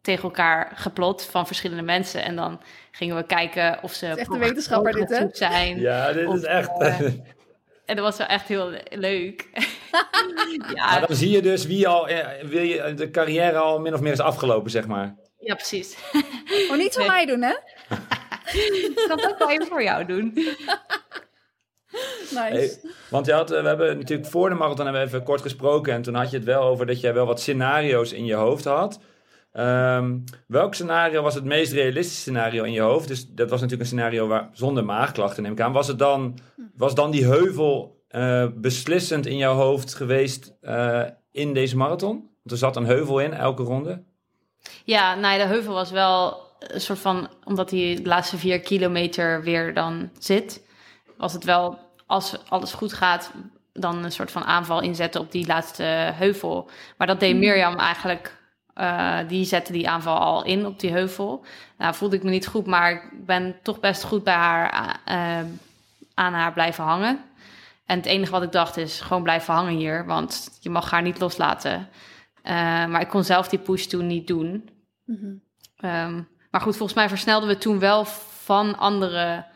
tegen 0.01 0.23
elkaar 0.23 0.71
geplot 0.75 1.25
van 1.25 1.47
verschillende 1.47 1.83
mensen. 1.83 2.23
En 2.23 2.35
dan 2.35 2.61
gingen 2.91 3.15
we 3.15 3.23
kijken 3.23 3.79
of 3.83 3.93
ze... 3.93 4.07
echt 4.07 4.33
een 4.33 4.39
wetenschapper 4.39 4.93
dit, 4.93 5.09
hè? 5.09 5.25
Zijn, 5.31 5.79
ja, 5.79 6.13
dit 6.13 6.33
is 6.33 6.43
echt... 6.43 6.79
en 7.85 7.95
dat 7.95 8.05
was 8.05 8.17
wel 8.17 8.27
echt 8.27 8.47
heel 8.47 8.73
leuk. 8.89 9.47
ja. 10.75 10.89
Maar 10.89 11.07
dan 11.07 11.15
zie 11.15 11.29
je 11.29 11.41
dus 11.41 11.65
wie 11.65 11.87
al... 11.87 12.07
Wil 12.43 12.63
je 12.63 12.93
de 12.93 13.11
carrière 13.11 13.57
al 13.57 13.79
min 13.79 13.93
of 13.93 14.01
meer 14.01 14.11
is 14.11 14.19
afgelopen, 14.19 14.71
zeg 14.71 14.87
maar. 14.87 15.15
Ja, 15.39 15.55
precies. 15.55 15.97
Oh, 16.69 16.77
niet 16.77 16.93
voor 16.93 17.05
mij 17.05 17.25
doen, 17.25 17.41
hè? 17.41 17.53
Ik 18.53 19.05
kan 19.07 19.19
het 19.19 19.29
ook 19.29 19.37
wel 19.37 19.49
even 19.49 19.67
voor 19.67 19.83
jou 19.83 20.05
doen. 20.05 20.37
Nice. 22.49 22.79
want 23.09 23.25
je 23.25 23.33
had, 23.33 23.51
eh, 23.51 23.61
we 23.61 23.67
hebben 23.67 23.97
natuurlijk 23.97 24.29
voor 24.29 24.49
de 24.49 24.55
marathon 24.55 24.85
hebben 24.85 25.01
we 25.01 25.07
even 25.07 25.23
kort 25.23 25.41
gesproken. 25.41 25.93
En 25.93 26.01
toen 26.01 26.15
had 26.15 26.31
je 26.31 26.37
het 26.37 26.45
wel 26.45 26.61
over 26.61 26.85
dat 26.85 27.01
jij 27.01 27.13
wel 27.13 27.25
wat 27.25 27.39
scenario's 27.39 28.11
in 28.11 28.25
je 28.25 28.33
hoofd 28.33 28.65
had. 28.65 28.99
Um, 29.53 30.23
welk 30.47 30.73
scenario 30.73 31.21
was 31.21 31.35
het 31.35 31.43
meest 31.43 31.71
realistische 31.71 32.21
scenario 32.21 32.63
in 32.63 32.71
je 32.71 32.81
hoofd? 32.81 33.07
Dus 33.07 33.27
dat 33.27 33.49
was 33.49 33.61
natuurlijk 33.61 33.89
een 33.89 33.95
scenario 33.97 34.27
waar, 34.27 34.49
zonder 34.53 34.85
maagklachten, 34.85 35.43
neem 35.43 35.51
ik 35.51 35.61
aan. 35.61 35.71
Was, 35.71 35.87
het 35.87 35.99
dan, 35.99 36.37
was 36.75 36.95
dan 36.95 37.11
die 37.11 37.25
heuvel 37.25 38.03
uh, 38.11 38.45
beslissend 38.55 39.25
in 39.25 39.37
jouw 39.37 39.55
hoofd 39.55 39.93
geweest 39.93 40.53
uh, 40.61 41.03
in 41.31 41.53
deze 41.53 41.77
marathon? 41.77 42.15
Want 42.15 42.51
er 42.51 42.57
zat 42.57 42.75
een 42.75 42.85
heuvel 42.85 43.19
in 43.19 43.33
elke 43.33 43.63
ronde. 43.63 44.03
Ja, 44.83 45.15
nou, 45.15 45.37
de 45.37 45.45
heuvel 45.45 45.73
was 45.73 45.91
wel 45.91 46.37
een 46.59 46.81
soort 46.81 46.99
van, 46.99 47.29
omdat 47.43 47.71
hij 47.71 47.95
de 47.95 48.09
laatste 48.09 48.37
vier 48.37 48.59
kilometer 48.59 49.43
weer 49.43 49.73
dan 49.73 50.09
zit 50.19 50.61
was 51.21 51.33
het 51.33 51.43
wel, 51.43 51.79
als 52.11 52.49
alles 52.49 52.73
goed 52.73 52.93
gaat, 52.93 53.31
dan 53.73 54.03
een 54.03 54.11
soort 54.11 54.31
van 54.31 54.43
aanval 54.43 54.81
inzetten 54.81 55.21
op 55.21 55.31
die 55.31 55.47
laatste 55.47 55.83
heuvel. 56.13 56.69
Maar 56.97 57.07
dat 57.07 57.19
deed 57.19 57.31
mhm. 57.31 57.39
Mirjam 57.39 57.77
eigenlijk. 57.77 58.39
Uh, 58.75 59.17
die 59.27 59.45
zette 59.45 59.71
die 59.71 59.89
aanval 59.89 60.17
al 60.17 60.43
in 60.43 60.65
op 60.65 60.79
die 60.79 60.91
heuvel. 60.91 61.45
Nou, 61.77 61.93
voelde 61.95 62.15
ik 62.15 62.23
me 62.23 62.29
niet 62.29 62.47
goed, 62.47 62.65
maar 62.65 62.91
ik 62.91 63.25
ben 63.25 63.55
toch 63.63 63.79
best 63.79 64.03
goed 64.03 64.23
bij 64.23 64.33
haar 64.33 64.99
uh, 65.09 65.49
aan 66.13 66.33
haar 66.33 66.53
blijven 66.53 66.83
hangen. 66.83 67.19
En 67.85 67.97
het 67.97 68.05
enige 68.05 68.31
wat 68.31 68.43
ik 68.43 68.51
dacht 68.51 68.77
is 68.77 69.01
gewoon 69.01 69.23
blijven 69.23 69.53
hangen 69.53 69.75
hier, 69.75 70.05
want 70.05 70.57
je 70.59 70.69
mag 70.69 70.91
haar 70.91 71.01
niet 71.01 71.19
loslaten. 71.19 71.89
Uh, 72.43 72.51
maar 72.85 73.01
ik 73.01 73.09
kon 73.09 73.23
zelf 73.23 73.47
die 73.47 73.59
push 73.59 73.85
toen 73.85 74.07
niet 74.07 74.27
doen. 74.27 74.69
Mm 75.05 75.17
-hmm. 75.19 75.89
um, 75.89 76.27
maar 76.51 76.61
goed, 76.61 76.75
volgens 76.75 76.97
mij 76.97 77.09
versnelden 77.09 77.49
we 77.49 77.57
toen 77.57 77.79
wel 77.79 78.05
van 78.43 78.77
andere 78.77 79.17
eh, 79.17 79.50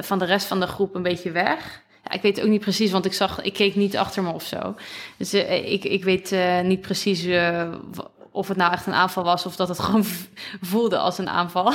van 0.00 0.18
de 0.18 0.24
rest 0.24 0.46
van 0.46 0.60
de 0.60 0.66
groep 0.66 0.94
een 0.94 1.02
beetje 1.02 1.30
weg. 1.30 1.82
Ja, 2.04 2.10
ik 2.12 2.22
weet 2.22 2.40
ook 2.40 2.48
niet 2.48 2.60
precies, 2.60 2.90
want 2.90 3.04
ik 3.04 3.12
zag, 3.12 3.42
ik 3.42 3.52
keek 3.52 3.74
niet 3.74 3.96
achter 3.96 4.22
me 4.22 4.32
of 4.32 4.44
zo. 4.44 4.74
Dus 5.16 5.34
uh, 5.34 5.72
ik, 5.72 5.84
ik 5.84 6.04
weet 6.04 6.32
uh, 6.32 6.60
niet 6.60 6.80
precies 6.80 7.26
of 8.32 8.48
het 8.48 8.56
nou 8.56 8.72
echt 8.72 8.86
een 8.86 8.92
aanval 8.92 9.24
was 9.24 9.46
of 9.46 9.56
dat 9.56 9.68
het 9.68 9.78
gewoon 9.86 10.04
voelde 10.60 10.98
als 10.98 11.18
een 11.18 11.28
aanval. 11.28 11.72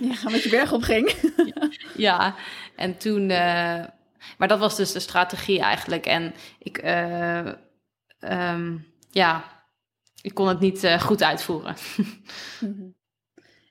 Ja, 0.00 0.30
met 0.30 0.42
je 0.42 0.48
berg 0.50 0.72
op 0.72 0.82
ging. 0.82 1.14
ja, 1.96 2.34
en 2.76 2.96
toen. 2.96 3.30
eh, 3.30 3.84
maar 4.38 4.48
dat 4.48 4.58
was 4.58 4.76
dus 4.76 4.92
de 4.92 5.00
strategie 5.00 5.60
eigenlijk. 5.60 6.06
En 6.06 6.34
ik. 6.58 6.78
eh, 6.78 7.46
ehm, 8.18 8.76
ja, 9.10 9.44
ik 10.22 10.34
kon 10.34 10.48
het 10.48 10.60
niet 10.60 10.84
eh, 10.84 11.00
goed 11.00 11.22
uitvoeren. 11.22 11.76
Mhm. 12.60 12.88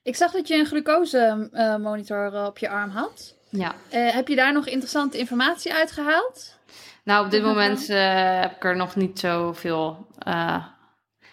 Ik 0.03 0.15
zag 0.15 0.31
dat 0.31 0.47
je 0.47 0.55
een 0.55 0.65
glucose-monitor 0.65 2.45
op 2.45 2.57
je 2.57 2.69
arm 2.69 2.89
had. 2.89 3.35
Ja. 3.51 3.75
Eh, 3.89 4.09
heb 4.13 4.27
je 4.27 4.35
daar 4.35 4.53
nog 4.53 4.67
interessante 4.67 5.17
informatie 5.17 5.73
uitgehaald? 5.73 6.59
Nou, 7.03 7.25
op 7.25 7.31
dit 7.31 7.41
Ja. 7.41 7.47
moment 7.47 7.89
eh, 7.89 8.39
heb 8.41 8.51
ik 8.55 8.63
er 8.63 8.75
nog 8.75 8.95
niet 8.95 9.19
zoveel, 9.19 10.07
eh 10.19 10.65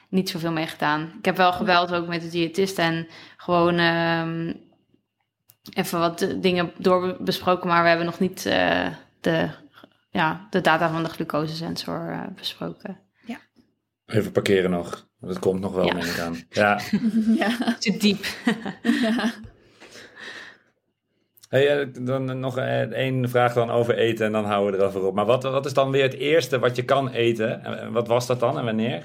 niet 0.09 0.31
zoveel 0.31 0.53
mee 0.53 0.67
gedaan. 0.67 1.13
Ik 1.19 1.25
heb 1.25 1.37
wel 1.37 1.53
gebeld 1.53 1.93
ook 1.95 2.07
met 2.07 2.21
de 2.21 2.29
diëtist 2.29 2.79
en 2.79 3.09
gewoon 3.37 3.79
ehm, 3.79 4.53
even 5.75 5.99
wat 5.99 6.35
dingen 6.37 6.73
doorbesproken, 6.79 7.69
maar 7.69 7.83
we 7.83 7.89
hebben 7.89 8.07
nog 8.07 8.19
niet 8.21 8.47
eh, 8.47 8.87
de, 9.21 9.49
ja, 10.11 10.47
de 10.51 10.61
data 10.61 10.91
van 10.91 11.03
de 11.03 11.09
glucosesensor 11.09 12.11
eh, 12.11 12.21
besproken. 12.35 13.01
Even 14.07 14.33
parkeren 14.33 14.71
nog. 14.71 15.07
Dat 15.21 15.39
komt 15.39 15.61
nog 15.61 15.73
wel, 15.75 15.85
Ja. 15.87 15.93
neem 15.95 16.05
ik 16.07 16.19
aan. 16.19 16.45
Ja. 16.51 16.81
ja. 17.43 17.77
Te 17.79 17.97
diep. 17.97 18.25
ja. 18.83 19.33
Hey, 21.49 21.81
eh, 21.81 21.87
dan 22.01 22.41
nog 22.41 22.59
eh, 22.59 22.81
één 22.81 23.29
vraag 23.29 23.53
dan 23.53 23.71
over 23.71 23.97
eten 23.97 24.27
en 24.27 24.33
dan 24.33 24.45
houden 24.45 24.73
we 24.73 24.79
erover 24.85 25.03
op. 25.05 25.15
Maar 25.15 25.25
wat, 25.25 25.43
wat 25.43 25.67
is 25.67 25.73
dan 25.75 25.91
weer 25.91 26.03
het 26.03 26.15
eerste 26.15 26.59
wat 26.59 26.77
je 26.77 26.85
kan 26.85 27.09
eten? 27.09 27.65
En 27.65 27.79
en 27.79 27.93
wat 27.93 28.07
was 28.09 28.27
dat 28.27 28.41
dan 28.41 28.59
en 28.59 28.65
wanneer? 28.65 28.97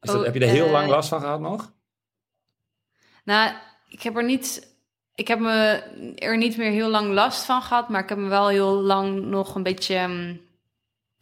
Is 0.00 0.10
dat, 0.10 0.16
Oh, 0.16 0.24
heb 0.24 0.34
je 0.34 0.40
er 0.40 0.48
heel 0.48 0.64
eh, 0.66 0.72
lang 0.72 0.88
last 0.88 1.08
van 1.08 1.20
gehad 1.20 1.40
nog? 1.40 1.72
Nou, 3.24 3.52
ik 3.88 4.02
heb 4.02 4.16
er 4.16 4.24
niet. 4.24 4.68
Ik 5.14 5.28
heb 5.28 5.38
me 5.38 5.82
er 6.16 6.36
niet 6.36 6.56
meer 6.56 6.70
heel 6.70 6.88
lang 6.88 7.12
last 7.12 7.44
van 7.44 7.62
gehad, 7.62 7.88
maar 7.88 8.02
ik 8.02 8.08
heb 8.08 8.18
me 8.18 8.28
wel 8.28 8.48
heel 8.48 8.80
lang 8.80 9.24
nog 9.24 9.54
een 9.54 9.62
beetje 9.62 9.94
ehm, 9.94 10.34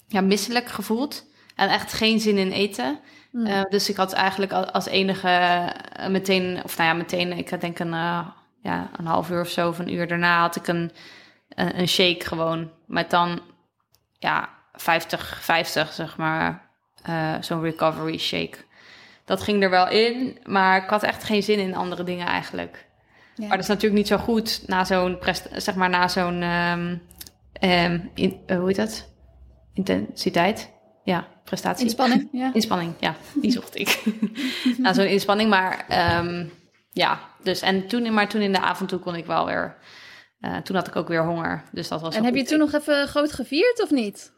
ja, 0.07 0.21
misselijk 0.21 0.66
gevoeld. 0.69 1.27
En 1.57 1.69
echt 1.69 1.93
geen 1.93 2.21
zin 2.21 2.39
in 2.39 2.51
eten. 2.53 3.01
Hm. 3.31 3.47
Eh, 3.47 3.62
dus 3.64 3.89
ik 3.89 3.97
had 3.97 4.12
eigenlijk 4.12 4.53
al- 4.53 4.71
als 4.71 4.87
enige 4.87 5.29
eh, 5.29 6.09
meteen, 6.09 6.61
of 6.64 6.77
nou 6.77 6.89
ja, 6.91 6.95
meteen, 6.97 7.33
ik 7.33 7.61
denk 7.61 7.79
een, 7.79 7.93
eh, 7.93 8.29
ja, 8.63 8.91
een 8.97 9.07
half 9.07 9.31
uur 9.31 9.41
of 9.41 9.49
zo, 9.49 9.69
of 9.69 9.79
een 9.79 9.93
uur 9.93 10.07
daarna 10.09 10.41
had 10.41 10.57
ik 10.57 10.67
een, 10.67 10.91
een, 11.49 11.79
een 11.79 11.89
shake 11.89 12.27
gewoon. 12.27 12.71
Met 12.87 13.11
dan, 13.11 13.41
ja, 14.19 14.49
50, 14.73 15.39
50 15.43 15.93
zeg 15.93 16.17
maar, 16.17 16.71
eh, 17.03 17.35
zo'n 17.41 17.63
recovery 17.63 18.19
shake. 18.19 18.59
Dat 19.25 19.43
ging 19.43 19.63
er 19.63 19.71
wel 19.71 19.89
in, 19.89 20.39
maar 20.45 20.83
ik 20.83 20.91
had 20.91 21.03
echt 21.03 21.25
geen 21.25 21.43
zin 21.43 21.59
in 21.59 21.75
andere 21.75 22.05
dingen 22.05 22.27
eigenlijk. 22.27 22.87
Ja. 23.35 23.47
Maar 23.47 23.57
dat 23.57 23.67
is 23.67 23.73
natuurlijk 23.73 24.01
niet 24.01 24.07
zo 24.09 24.17
goed 24.17 24.63
na 24.67 24.85
zo'n, 24.85 25.19
zeg 25.53 25.75
maar, 25.75 25.91
na 25.91 26.09
zo'n, 26.09 26.43
ehm, 26.43 26.97
ehm, 27.53 28.01
in, 28.15 28.41
eh, 28.47 28.57
hoe 28.57 28.67
heet 28.67 28.77
dat? 28.77 29.09
Intensiteit? 29.75 30.71
Ja, 31.05 31.27
prestatie. 31.45 31.85
Inspanning, 31.85 32.29
ja. 32.33 32.51
Inspanning, 32.55 32.95
ja, 33.01 33.17
die 33.35 33.51
zocht 33.51 33.79
ik. 33.79 34.03
Na 34.79 34.93
zo'n 34.93 35.07
inspanning, 35.07 35.51
maar 35.51 35.85
ehm, 35.89 36.47
ja, 36.93 37.21
dus 37.43 37.61
en 37.61 37.86
toen, 37.89 38.14
maar 38.14 38.28
toen 38.28 38.41
in 38.41 38.53
de 38.53 38.61
avond 38.61 38.89
toe 38.89 38.99
kon 38.99 39.14
ik 39.14 39.26
wel 39.26 39.47
weer, 39.47 39.76
eh, 40.41 40.57
toen 40.57 40.76
had 40.76 40.86
ik 40.86 40.97
ook 40.97 41.09
weer 41.09 41.24
honger, 41.24 41.62
dus 41.72 41.89
dat 41.89 42.01
was. 42.01 42.14
En 42.16 42.24
heb 42.24 42.34
je 42.34 42.45
toen 42.45 42.59
nog 42.59 42.72
even 42.72 43.09
groot 43.09 43.32
gevierd 43.32 43.82
of 43.82 43.91
niet? 43.91 44.32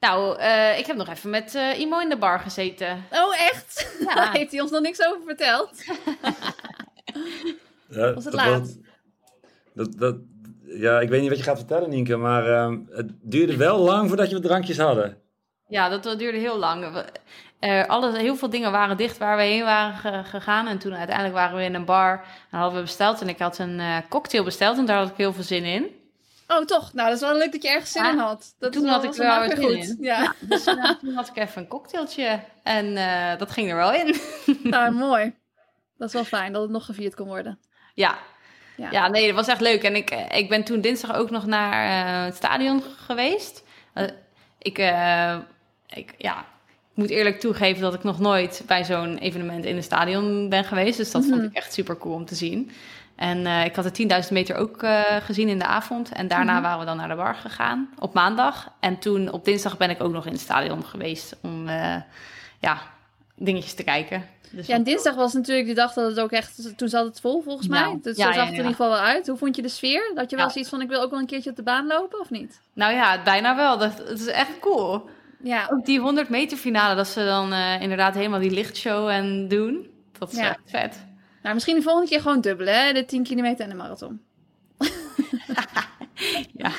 Nou, 0.00 0.38
eh, 0.38 0.78
ik 0.78 0.86
heb 0.86 0.96
nog 0.96 1.08
even 1.08 1.30
met 1.30 1.54
eh, 1.54 1.78
Imo 1.78 1.98
in 1.98 2.08
de 2.08 2.16
bar 2.18 2.40
gezeten. 2.40 3.04
Oh, 3.10 3.40
echt? 3.40 3.96
Ja. 4.00 4.14
Daar 4.14 4.32
heeft 4.38 4.50
hij 4.52 4.60
ons 4.60 4.70
nog 4.70 4.80
niks 4.80 5.06
over 5.06 5.20
verteld. 5.26 5.70
Ja, 7.88 8.12
Was 8.14 8.24
het 8.24 8.32
dat- 8.34 8.44
laat? 8.46 8.78
Dat, 9.74 9.98
dat, 9.98 10.16
ja, 10.64 11.00
ik 11.00 11.08
weet 11.08 11.20
niet 11.20 11.28
wat 11.28 11.38
je 11.38 11.44
gaat 11.44 11.58
vertellen, 11.58 11.90
Nienke, 11.90 12.16
maar 12.16 12.46
ehm, 12.46 12.78
het 12.90 13.10
duurde 13.22 13.56
wel 13.56 13.78
lang 13.78 14.08
voordat 14.08 14.28
je 14.28 14.34
wat 14.34 14.42
drankjes 14.42 14.78
hadden. 14.78 15.18
Ja, 15.70 15.88
dat, 15.88 16.02
dat 16.02 16.18
duurde 16.18 16.38
heel 16.38 16.58
lang. 16.58 16.92
We- 16.92 17.04
eh, 17.58 17.84
alles, 17.86 18.16
heel 18.16 18.36
veel 18.36 18.50
dingen 18.50 18.72
waren 18.72 18.96
dicht 18.96 19.18
waar 19.18 19.36
we 19.36 19.42
heen 19.42 19.64
waren 19.64 19.94
ge- 19.98 20.28
gegaan. 20.30 20.66
En 20.66 20.78
toen 20.78 20.94
uiteindelijk 20.94 21.36
waren 21.36 21.56
we 21.56 21.62
in 21.64 21.74
een 21.74 21.84
bar 21.84 22.24
en 22.50 22.58
hadden 22.58 22.76
we 22.78 22.84
besteld. 22.84 23.20
En 23.20 23.28
ik 23.28 23.38
had 23.38 23.58
een 23.58 23.80
eh, 23.80 23.96
cocktail 24.08 24.44
besteld 24.44 24.78
en 24.78 24.84
daar 24.84 24.98
had 24.98 25.08
ik 25.08 25.16
heel 25.16 25.32
veel 25.32 25.42
zin 25.42 25.64
in. 25.64 25.98
Oh, 26.48 26.64
toch? 26.64 26.92
Nou, 26.92 27.08
dat 27.08 27.16
is 27.22 27.28
wel 27.28 27.36
leuk 27.38 27.52
dat 27.52 27.62
je 27.62 27.68
ergens 27.68 27.92
zin 27.92 28.02
Ja, 28.02 28.10
in 28.10 28.18
had. 28.18 28.54
Dat 28.58 28.72
toen 28.72 28.86
had 28.86 29.04
ik 29.04 29.12
wel 29.12 29.40
weer 29.40 29.70
in. 29.78 29.96
Ja, 30.00 30.34
Dus 30.40 30.64
eh, 30.64 30.90
toen 31.00 31.14
had 31.14 31.28
ik 31.28 31.36
even 31.36 31.62
een 31.62 31.68
cocktailtje 31.68 32.40
en 32.62 32.96
eh, 32.96 33.38
dat 33.38 33.50
ging 33.50 33.70
er 33.70 33.76
wel 33.76 33.92
in. 33.92 34.16
nou, 34.62 34.92
mooi. 35.08 35.34
Dat 35.98 36.08
is 36.08 36.14
wel 36.14 36.24
fijn 36.24 36.52
dat 36.52 36.62
het 36.62 36.70
nog 36.70 36.84
gevierd 36.84 37.14
kon 37.14 37.26
worden. 37.26 37.58
Ja. 37.94 38.18
Ja. 38.76 38.88
Ja. 38.90 39.08
nee, 39.08 39.26
dat 39.26 39.34
was 39.36 39.46
echt 39.48 39.60
leuk. 39.60 39.82
En 39.82 39.96
ik, 39.96 40.10
ik 40.10 40.48
ben 40.48 40.64
toen 40.64 40.80
dinsdag 40.80 41.14
ook 41.16 41.30
nog 41.30 41.46
naar 41.46 42.24
het 42.24 42.34
stadion 42.36 42.82
geweest. 42.96 43.62
Ik, 44.58 44.78
ik, 45.94 46.14
ja, 46.18 46.38
ik 46.90 46.96
moet 46.96 47.10
eerlijk 47.10 47.40
toegeven 47.40 47.82
dat 47.82 47.94
ik 47.94 48.02
nog 48.02 48.18
nooit 48.20 48.62
bij 48.66 48.84
zo'n 48.84 49.18
evenement 49.18 49.64
in 49.64 49.76
een 49.76 49.82
stadion 49.82 50.48
ben 50.48 50.64
geweest. 50.64 50.96
Dus 50.96 51.10
dat 51.10 51.22
vond 51.24 51.36
Mhm. 51.36 51.44
ik 51.44 51.52
echt 51.54 51.72
super 51.72 51.98
cool 51.98 52.14
om 52.14 52.24
te 52.24 52.34
zien. 52.34 52.70
En 53.16 53.46
eh, 53.46 53.64
ik 53.64 53.74
had 53.76 53.84
de 53.84 53.90
10.000 54.26 54.32
meter 54.32 54.56
ook 54.56 54.82
eh, 54.82 55.02
gezien 55.20 55.48
in 55.48 55.58
de 55.58 55.64
avond. 55.66 56.08
En 56.12 56.28
daarna 56.28 56.52
Mhm. 56.52 56.62
waren 56.62 56.78
we 56.78 56.84
dan 56.84 56.96
naar 56.96 57.08
de 57.08 57.14
bar 57.14 57.34
gegaan 57.34 57.90
op 57.98 58.14
maandag. 58.14 58.72
En 58.80 58.98
toen 58.98 59.32
op 59.32 59.44
dinsdag 59.44 59.76
ben 59.76 59.90
ik 59.90 60.02
ook 60.02 60.12
nog 60.12 60.26
in 60.26 60.32
het 60.32 60.40
stadion 60.40 60.84
geweest 60.84 61.36
om 61.42 61.68
eh, 61.68 61.96
ja, 62.60 62.78
dingetjes 63.36 63.74
te 63.74 63.82
kijken. 63.84 64.26
Dus 64.52 64.66
Ja, 64.66 64.74
en 64.74 64.82
dinsdag 64.82 65.14
was 65.14 65.32
natuurlijk 65.32 65.66
die 65.66 65.74
dag 65.74 65.92
dat 65.92 66.08
het 66.10 66.20
ook 66.20 66.30
echt... 66.30 66.78
Toen 66.78 66.88
zat 66.88 67.04
het 67.04 67.20
vol, 67.20 67.42
volgens 67.42 67.68
mij. 67.68 67.98
Dus 68.02 68.16
Ja, 68.16 68.22
zo 68.22 68.28
ja, 68.28 68.34
zag 68.34 68.42
het 68.44 68.50
in 68.52 68.56
ieder 68.56 68.70
geval 68.70 68.88
wel 68.88 68.98
uit. 68.98 69.26
Hoe 69.26 69.36
vond 69.36 69.56
je 69.56 69.62
de 69.62 69.68
sfeer? 69.68 70.12
Dat 70.14 70.30
je 70.30 70.36
wel 70.36 70.50
zoiets 70.50 70.70
van, 70.70 70.80
ik 70.80 70.88
wil 70.88 71.00
ook 71.02 71.10
wel 71.10 71.18
een 71.18 71.26
keertje 71.26 71.50
op 71.50 71.56
de 71.56 71.62
baan 71.62 71.86
lopen, 71.86 72.20
of 72.20 72.30
niet? 72.30 72.60
Nou 72.72 72.92
ja, 72.94 73.22
bijna 73.22 73.56
wel. 73.56 73.78
Dat, 73.78 73.96
dat 73.96 74.18
is 74.18 74.26
echt 74.26 74.58
cool. 74.60 75.08
Ja, 75.42 75.68
Ook 75.72 75.84
die 75.86 76.00
100 76.00 76.28
meter 76.28 76.56
finale, 76.56 76.94
dat 76.94 77.08
ze 77.08 77.24
dan 77.24 77.52
eh, 77.52 77.80
inderdaad 77.82 78.14
helemaal 78.14 78.40
die 78.40 78.50
lichtshow 78.50 79.08
en 79.08 79.48
doen. 79.48 79.86
Dat 80.18 80.32
is 80.32 80.38
Ja. 80.38 80.48
echt 80.48 80.60
vet. 80.64 81.06
nou 81.42 81.54
misschien 81.54 81.76
de 81.76 81.82
volgende 81.82 82.08
keer 82.08 82.20
gewoon 82.20 82.40
dubbelen, 82.40 82.86
hè? 82.86 82.92
De 82.92 83.04
10 83.04 83.22
kilometer 83.22 83.64
en 83.64 83.70
de 83.70 83.76
marathon. 83.76 84.20
Ja. 86.56 86.70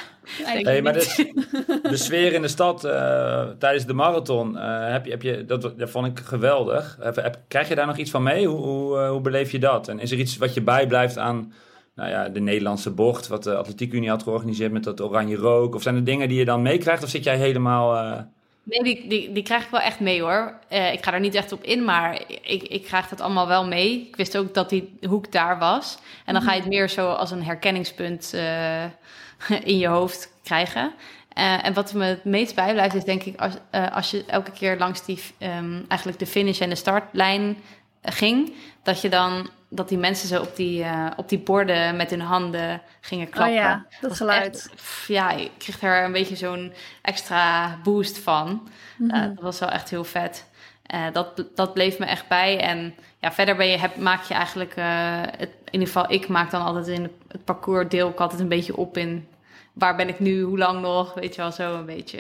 Hey, 0.44 0.82
maar 0.82 0.94
de, 0.94 1.80
de 1.84 1.98
sfeer 1.98 2.34
in 2.34 2.42
de 2.42 2.48
stad 2.48 2.84
eh, 2.84 3.44
tijdens 3.60 3.86
de 3.86 3.94
marathon, 3.94 4.58
eh, 4.58 4.92
heb 4.92 5.06
je, 5.06 5.12
heb 5.12 5.22
je, 5.22 5.46
dat, 5.46 5.62
dat 5.80 5.90
vond 5.90 6.08
ik 6.08 6.20
geweldig. 6.20 6.98
Heb, 7.02 7.16
heb- 7.16 7.40
krijg 7.48 7.68
je 7.68 7.76
daar 7.76 7.86
nog 7.86 7.98
iets 7.98 8.12
van 8.12 8.24
mee? 8.24 8.48
Hoe, 8.48 8.58
hoe, 8.60 8.98
hoe 9.08 9.22
beleef 9.22 9.52
je 9.52 9.60
dat? 9.60 9.88
En 9.88 10.00
is 10.00 10.12
er 10.12 10.18
iets 10.18 10.38
wat 10.38 10.54
je 10.54 10.62
bijblijft 10.62 11.18
aan 11.18 11.54
nou 11.96 12.10
ja, 12.10 12.30
de 12.30 12.40
Nederlandse 12.40 12.92
bocht, 12.92 13.28
wat 13.28 13.44
de 13.44 13.56
Atletiek 13.56 13.94
Unie 13.94 14.10
had 14.10 14.24
georganiseerd 14.24 14.72
met 14.72 14.84
dat 14.84 15.02
oranje 15.02 15.36
rook? 15.36 15.76
Of 15.76 15.82
zijn 15.82 15.96
er 15.96 16.04
dingen 16.04 16.28
die 16.30 16.38
je 16.38 16.46
dan 16.46 16.62
meekrijgt 16.62 17.04
of 17.04 17.10
zit 17.10 17.24
jij 17.24 17.38
helemaal... 17.38 18.28
Nee, 18.64 18.84
die, 18.84 19.08
die, 19.08 19.32
die 19.32 19.44
krijg 19.44 19.64
ik 19.64 19.70
wel 19.70 19.80
echt 19.80 20.00
mee 20.00 20.22
hoor. 20.22 20.54
Eh, 20.68 20.94
ik 20.94 21.04
ga 21.04 21.14
er 21.14 21.20
niet 21.20 21.36
echt 21.36 21.52
op 21.52 21.64
in, 21.64 21.84
maar 21.84 22.22
ik, 22.28 22.64
ik 22.64 22.84
krijg 22.84 23.08
dat 23.08 23.22
allemaal 23.22 23.48
wel 23.48 23.68
mee. 23.68 24.08
Ik 24.08 24.16
wist 24.16 24.38
ook 24.38 24.54
dat 24.54 24.70
die 24.70 24.98
hoek 25.08 25.32
daar 25.32 25.60
was. 25.60 25.98
En 26.26 26.34
dan 26.34 26.44
ga 26.44 26.54
je 26.54 26.60
het 26.60 26.70
meer 26.70 26.90
zo 26.90 27.12
als 27.12 27.32
een 27.32 27.44
herkenningspunt 27.44 28.34
eh, 28.34 28.84
in 29.72 29.78
je 29.78 29.88
hoofd 29.88 30.34
krijgen. 30.44 30.94
Eh, 31.34 31.66
en 31.66 31.74
wat 31.74 31.94
me 31.94 32.06
het 32.06 32.24
meest 32.24 32.56
bijblijft 32.56 32.96
is 32.96 33.04
denk 33.04 33.24
ik 33.24 33.40
als, 33.40 33.54
als 33.92 34.12
je 34.12 34.24
elke 34.28 34.52
keer 34.52 34.78
langs 34.78 35.06
die, 35.06 35.20
ehm, 35.38 35.82
eigenlijk 35.88 36.20
de 36.20 36.28
finish 36.28 36.62
en 36.62 36.70
de 36.70 36.76
startlijn 36.76 37.58
ging, 38.02 38.54
dat 38.84 39.02
je 39.02 39.10
dan 39.10 39.50
dat 39.74 39.90
die 39.90 39.98
mensen 39.98 40.28
zo 40.28 40.42
op 40.42 40.56
die, 40.56 40.84
eh, 40.84 41.08
op 41.16 41.30
die 41.30 41.40
borden 41.40 41.96
met 41.96 42.10
hun 42.10 42.22
handen 42.22 42.82
gingen 43.02 43.30
klappen. 43.30 43.56
Oh 43.56 43.62
ja, 43.62 43.86
dat 44.02 44.16
geluid. 44.16 44.56
echt- 44.56 44.76
pff, 44.76 45.08
ja, 45.08 45.32
ik 45.32 45.52
kreeg 45.58 45.80
daar 45.80 46.06
een 46.06 46.12
beetje 46.12 46.36
zo'n 46.36 46.74
extra 47.02 47.78
boost 47.84 48.18
van. 48.18 48.70
Mhm. 48.98 49.10
Eh, 49.16 49.22
dat 49.22 49.44
was 49.44 49.60
wel 49.60 49.70
echt 49.70 49.90
heel 49.90 50.04
vet. 50.04 50.46
Eh, 50.86 51.06
dat, 51.14 51.44
dat 51.56 51.74
bleef 51.74 52.00
me 52.00 52.06
echt 52.06 52.28
bij. 52.28 52.60
En 52.60 52.96
ja, 53.20 53.32
verder 53.32 53.56
ben 53.56 53.68
je, 53.68 53.78
heb, 53.78 53.96
maak 53.96 54.24
je 54.24 54.34
eigenlijk... 54.34 54.76
eh, 54.76 55.22
het, 55.22 55.50
in 55.66 55.72
ieder 55.72 55.88
geval, 55.88 56.12
ik 56.12 56.28
maak 56.28 56.52
dan 56.52 56.62
altijd 56.62 56.88
in 56.88 57.04
het, 57.04 57.12
het 57.28 57.44
parcours... 57.46 57.90
deel 57.90 58.10
ik 58.10 58.20
altijd 58.20 58.42
een 58.42 58.48
beetje 58.48 58.78
op 58.78 58.98
in... 58.98 59.28
waar 59.74 59.96
ben 59.96 60.08
ik 60.08 60.20
nu, 60.20 60.42
hoe 60.42 60.58
lang 60.58 60.82
nog? 60.82 61.14
Weet 61.14 61.36
je 61.36 61.42
wel, 61.42 61.52
zo 61.52 61.76
een 61.76 61.86
beetje. 61.86 62.20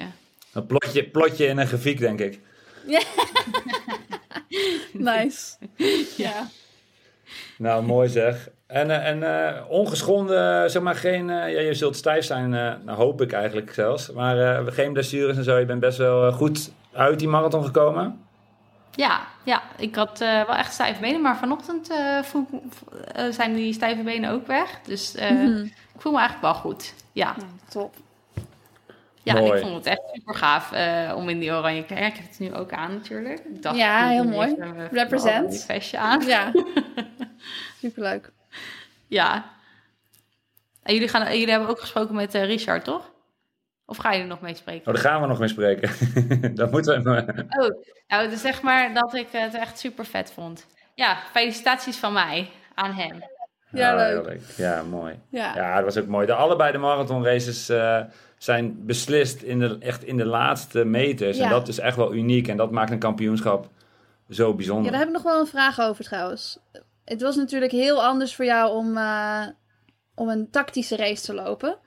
een 0.53 0.65
plotje, 0.65 1.03
plotje 1.03 1.45
in 1.47 1.57
een 1.57 1.67
grafiek, 1.67 1.99
denk 1.99 2.19
ik. 2.19 2.39
Nice. 5.03 5.57
ja. 6.23 6.47
Nou, 7.57 7.83
mooi 7.83 8.09
zeg. 8.09 8.49
En, 8.67 8.91
eh, 8.91 9.07
en 9.07 9.23
eh, 9.47 9.61
ongeschonden, 9.69 10.71
zeg 10.71 10.81
maar 10.81 10.95
geen... 10.95 11.29
eh, 11.29 11.53
ja, 11.53 11.59
je 11.59 11.73
zult 11.73 11.95
stijf 11.95 12.25
zijn, 12.25 12.53
eh, 12.53 12.73
nou 12.85 12.97
hoop 12.97 13.21
ik 13.21 13.31
eigenlijk 13.31 13.73
zelfs. 13.73 14.11
Maar 14.11 14.37
eh, 14.65 14.73
geen 14.73 14.93
blessures 14.93 15.37
en 15.37 15.43
zo. 15.43 15.57
Je 15.57 15.65
bent 15.65 15.79
best 15.79 15.97
wel 15.97 16.27
eh, 16.27 16.33
goed 16.33 16.71
uit 16.93 17.19
die 17.19 17.27
marathon 17.27 17.65
gekomen. 17.65 18.21
Ja, 18.95 19.21
ja 19.43 19.61
ik 19.77 19.95
had 19.95 20.21
eh, 20.21 20.45
wel 20.45 20.55
echt 20.55 20.73
stijve 20.73 21.01
benen... 21.01 21.21
maar 21.21 21.37
vanochtend 21.37 21.89
eh, 21.89 22.21
voel, 22.23 22.45
eh, 23.13 23.25
zijn 23.31 23.53
die 23.53 23.73
stijve 23.73 24.03
benen 24.03 24.31
ook 24.31 24.47
weg. 24.47 24.79
Dus 24.85 25.15
eh, 25.15 25.31
Mhm. 25.31 25.63
ik 25.63 26.01
voel 26.01 26.11
me 26.11 26.19
eigenlijk 26.19 26.53
wel 26.53 26.61
goed. 26.61 26.93
Ja. 27.11 27.35
Ja, 27.37 27.45
top. 27.69 27.95
Ja, 29.23 29.33
Mooi. 29.33 29.53
ik 29.53 29.61
vond 29.65 29.75
het 29.75 29.85
echt 29.85 30.01
super 30.13 30.35
gaaf 30.35 30.71
eh, 30.71 31.13
om 31.15 31.29
in 31.29 31.39
die 31.39 31.51
oranje 31.51 31.85
kleding. 31.85 32.07
Ik 32.07 32.15
heb 32.15 32.27
het 32.29 32.39
nu 32.39 32.53
ook 32.53 32.71
aan 32.71 32.93
natuurlijk. 32.93 33.39
Ik 33.39 33.61
dacht, 33.61 33.77
Ja, 33.77 34.05
ik 34.05 34.11
heel 34.11 34.23
mooi. 34.23 34.55
Represent. 34.91 35.63
vestje 35.63 35.97
aan. 35.97 36.25
Ja. 36.25 36.51
Superleuk. 37.81 38.31
Ja. 39.07 39.45
En 40.83 40.93
jullie, 40.93 41.07
gaan, 41.09 41.37
jullie 41.37 41.49
hebben 41.51 41.69
ook 41.69 41.79
gesproken 41.79 42.15
met 42.15 42.35
eh, 42.35 42.45
Richard, 42.45 42.83
toch? 42.83 43.11
Of 43.85 43.97
ga 43.97 44.11
je 44.11 44.21
er 44.21 44.27
nog 44.27 44.41
mee 44.41 44.55
spreken? 44.55 44.87
Oh, 44.87 44.93
daar 44.93 45.03
gaan 45.03 45.21
we 45.21 45.27
nog 45.27 45.39
mee 45.39 45.47
spreken. 45.47 45.91
dat 46.55 46.71
moeten 46.71 47.03
we 47.03 47.21
even... 47.21 47.45
Oh, 47.49 47.83
nou, 48.07 48.29
dus 48.29 48.41
zeg 48.41 48.61
maar 48.61 48.93
dat 48.93 49.13
ik 49.13 49.27
het 49.31 49.53
echt 49.53 49.79
super 49.79 50.05
vet 50.05 50.31
vond. 50.31 50.65
Ja, 50.95 51.17
felicitaties 51.31 51.97
van 51.97 52.13
mij 52.13 52.49
aan 52.73 52.91
hem. 52.93 53.23
Ja, 53.71 53.91
Ah, 53.91 54.23
leuk. 54.25 54.39
Ja, 54.57 54.83
mooi. 54.83 55.19
Ja. 55.29 55.55
Ja, 55.55 55.75
dat 55.75 55.83
was 55.93 55.97
ook 56.03 56.07
mooi. 56.09 56.25
De, 56.25 56.33
allebei 56.33 56.71
de 56.71 56.77
marathonraces 56.77 57.69
eh 57.69 57.99
zijn 58.37 58.85
beslist 58.85 59.41
in 59.41 59.59
de, 59.59 59.77
echt 59.79 60.03
in 60.03 60.17
de 60.17 60.25
laatste 60.25 60.85
meters. 60.85 61.37
Ja. 61.37 61.43
En 61.43 61.49
dat 61.49 61.67
is 61.67 61.79
echt 61.79 61.95
wel 61.95 62.13
uniek. 62.13 62.47
En 62.47 62.57
dat 62.57 62.71
maakt 62.71 62.91
een 62.91 62.99
kampioenschap 62.99 63.69
zo 64.29 64.47
Ja, 64.47 64.53
bijzonder. 64.53 64.89
daar 64.91 64.99
heb 64.99 65.07
ik 65.09 65.13
nog 65.13 65.23
wel 65.23 65.39
een 65.39 65.47
vraag 65.47 65.79
over 65.79 66.03
trouwens. 66.03 66.59
Het 67.05 67.21
was 67.21 67.35
natuurlijk 67.35 67.71
heel 67.71 68.03
anders 68.03 68.35
voor 68.35 68.45
jou 68.45 68.71
om, 68.75 68.97
eh, 68.97 69.41
om 70.15 70.29
een 70.29 70.49
tactische 70.51 70.95
race 70.95 71.21
te 71.25 71.33
lopen. 71.33 71.77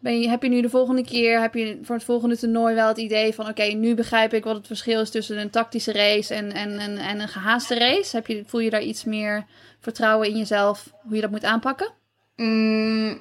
Ben 0.00 0.20
je, 0.20 0.28
heb 0.28 0.42
je 0.42 0.48
nu 0.48 0.60
de 0.60 0.68
volgende 0.68 1.04
keer, 1.04 1.40
heb 1.40 1.54
je 1.54 1.78
voor 1.82 1.94
het 1.94 2.04
volgende 2.04 2.38
toernooi 2.38 2.74
wel 2.74 2.88
het 2.88 2.98
idee 2.98 3.34
van... 3.34 3.48
oké, 3.48 3.62
nu 3.62 3.94
begrijp 3.94 4.32
ik 4.32 4.44
wat 4.44 4.56
het 4.56 4.66
verschil 4.66 5.00
is 5.00 5.10
tussen 5.10 5.38
een 5.38 5.50
tactische 5.50 5.92
race 5.92 6.34
en, 6.34 6.52
en, 6.52 6.78
en, 6.78 6.96
en 6.96 7.20
een 7.20 7.28
gehaaste 7.28 7.78
race? 7.78 8.16
Heb 8.16 8.26
je, 8.26 8.42
voel 8.46 8.60
je 8.60 8.70
daar 8.70 8.82
iets 8.82 9.04
meer 9.04 9.46
vertrouwen 9.80 10.28
in 10.28 10.36
jezelf, 10.36 10.92
hoe 11.02 11.14
je 11.14 11.20
dat 11.20 11.30
moet 11.30 11.44
aanpakken? 11.44 11.92
Mm, 12.36 13.18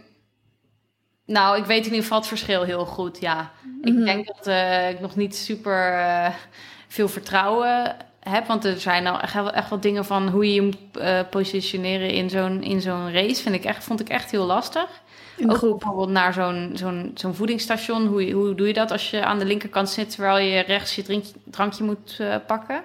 nou, 1.26 1.58
ik 1.58 1.66
weet 1.66 1.78
in 1.78 1.84
ieder 1.86 2.02
geval 2.02 2.18
het 2.18 2.28
verschil 2.28 2.64
heel 2.64 2.86
goed, 2.86 3.20
ja. 3.20 3.52
Mhm. 3.82 3.88
Ik 3.98 4.06
denk 4.06 4.28
dat 4.28 4.48
eh, 4.48 4.90
ik 4.90 5.00
nog 5.00 5.16
niet 5.16 5.36
super 5.36 5.94
eh, 5.94 6.34
veel 6.88 7.08
vertrouwen 7.10 7.96
heb. 8.20 8.48
Want 8.48 8.66
er 8.66 8.80
zijn 8.80 9.04
nou 9.04 9.22
echt, 9.22 9.34
wel- 9.34 9.52
echt 9.52 9.70
wat 9.70 9.82
dingen 9.82 10.06
van 10.06 10.28
hoe 10.28 10.46
je 10.48 10.54
je 10.54 10.62
moet 10.62 10.78
eh, 11.00 11.20
positioneren 11.30 12.10
in 12.10 12.30
zo'n, 12.30 12.64
in 12.64 12.82
zo'n 12.82 13.12
race. 13.12 13.42
Vind 13.42 13.56
ik 13.56 13.66
echt, 13.66 13.84
vond 13.84 14.00
ik 14.00 14.10
echt 14.10 14.32
heel 14.32 14.46
lastig. 14.46 15.02
In 15.38 15.52
Ook 15.52 15.58
groep. 15.58 15.80
bijvoorbeeld 15.80 16.10
naar 16.10 16.34
zo'n, 16.34 16.72
zo'n, 16.74 17.12
zo'n 17.16 17.36
voedingsstation. 17.36 18.08
Hoe, 18.08 18.32
hoe 18.32 18.56
doe 18.56 18.68
je 18.68 18.74
dat 18.74 18.92
als 18.92 19.10
je 19.10 19.24
aan 19.24 19.40
de 19.40 19.46
linkerkant 19.46 19.90
zit... 19.90 20.10
terwijl 20.10 20.38
je 20.38 20.60
rechts 20.60 20.96
je 20.96 21.22
drankje 21.44 21.84
moet 21.84 22.16
eh, 22.20 22.36
pakken? 22.48 22.84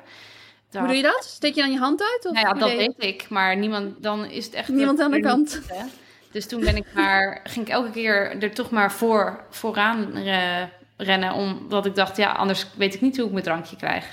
Hoe 0.71 0.87
doe 0.87 0.97
je 0.97 1.03
dat? 1.03 1.25
Steek 1.25 1.55
je 1.55 1.61
dan 1.61 1.73
je 1.73 1.79
hand 1.79 2.03
uit? 2.03 2.27
Of 2.27 2.33
Nou 2.33 2.47
ja, 2.47 2.53
dat 2.53 2.71
deed 2.71 2.95
ik, 2.97 3.29
maar 3.29 3.57
niemand, 3.57 4.03
dan 4.03 4.25
is 4.25 4.45
het 4.45 4.55
echt... 4.55 4.69
Niemand 4.69 5.01
aan 5.01 5.11
de 5.11 5.21
kant. 5.21 5.61
niet. 5.71 5.93
Dus 6.31 6.47
toen 6.47 6.61
ben 6.61 6.77
ik 6.77 6.87
maar, 6.95 7.41
ging 7.53 7.67
ik 7.67 7.73
elke 7.73 7.91
keer 7.91 8.43
er 8.43 8.55
toch 8.55 8.71
maar 8.71 8.93
voor, 8.93 9.45
vooraan 9.51 10.15
eh, 10.15 10.63
rennen, 10.97 11.33
omdat 11.33 11.87
ik 11.87 11.95
dacht, 11.95 12.17
ja, 12.17 12.33
anders 12.33 12.67
weet 12.77 12.95
ik 12.95 13.01
niet 13.01 13.17
hoe 13.17 13.27
ik 13.27 13.33
mijn 13.33 13.45
drankje 13.45 13.77
krijg. 13.77 14.07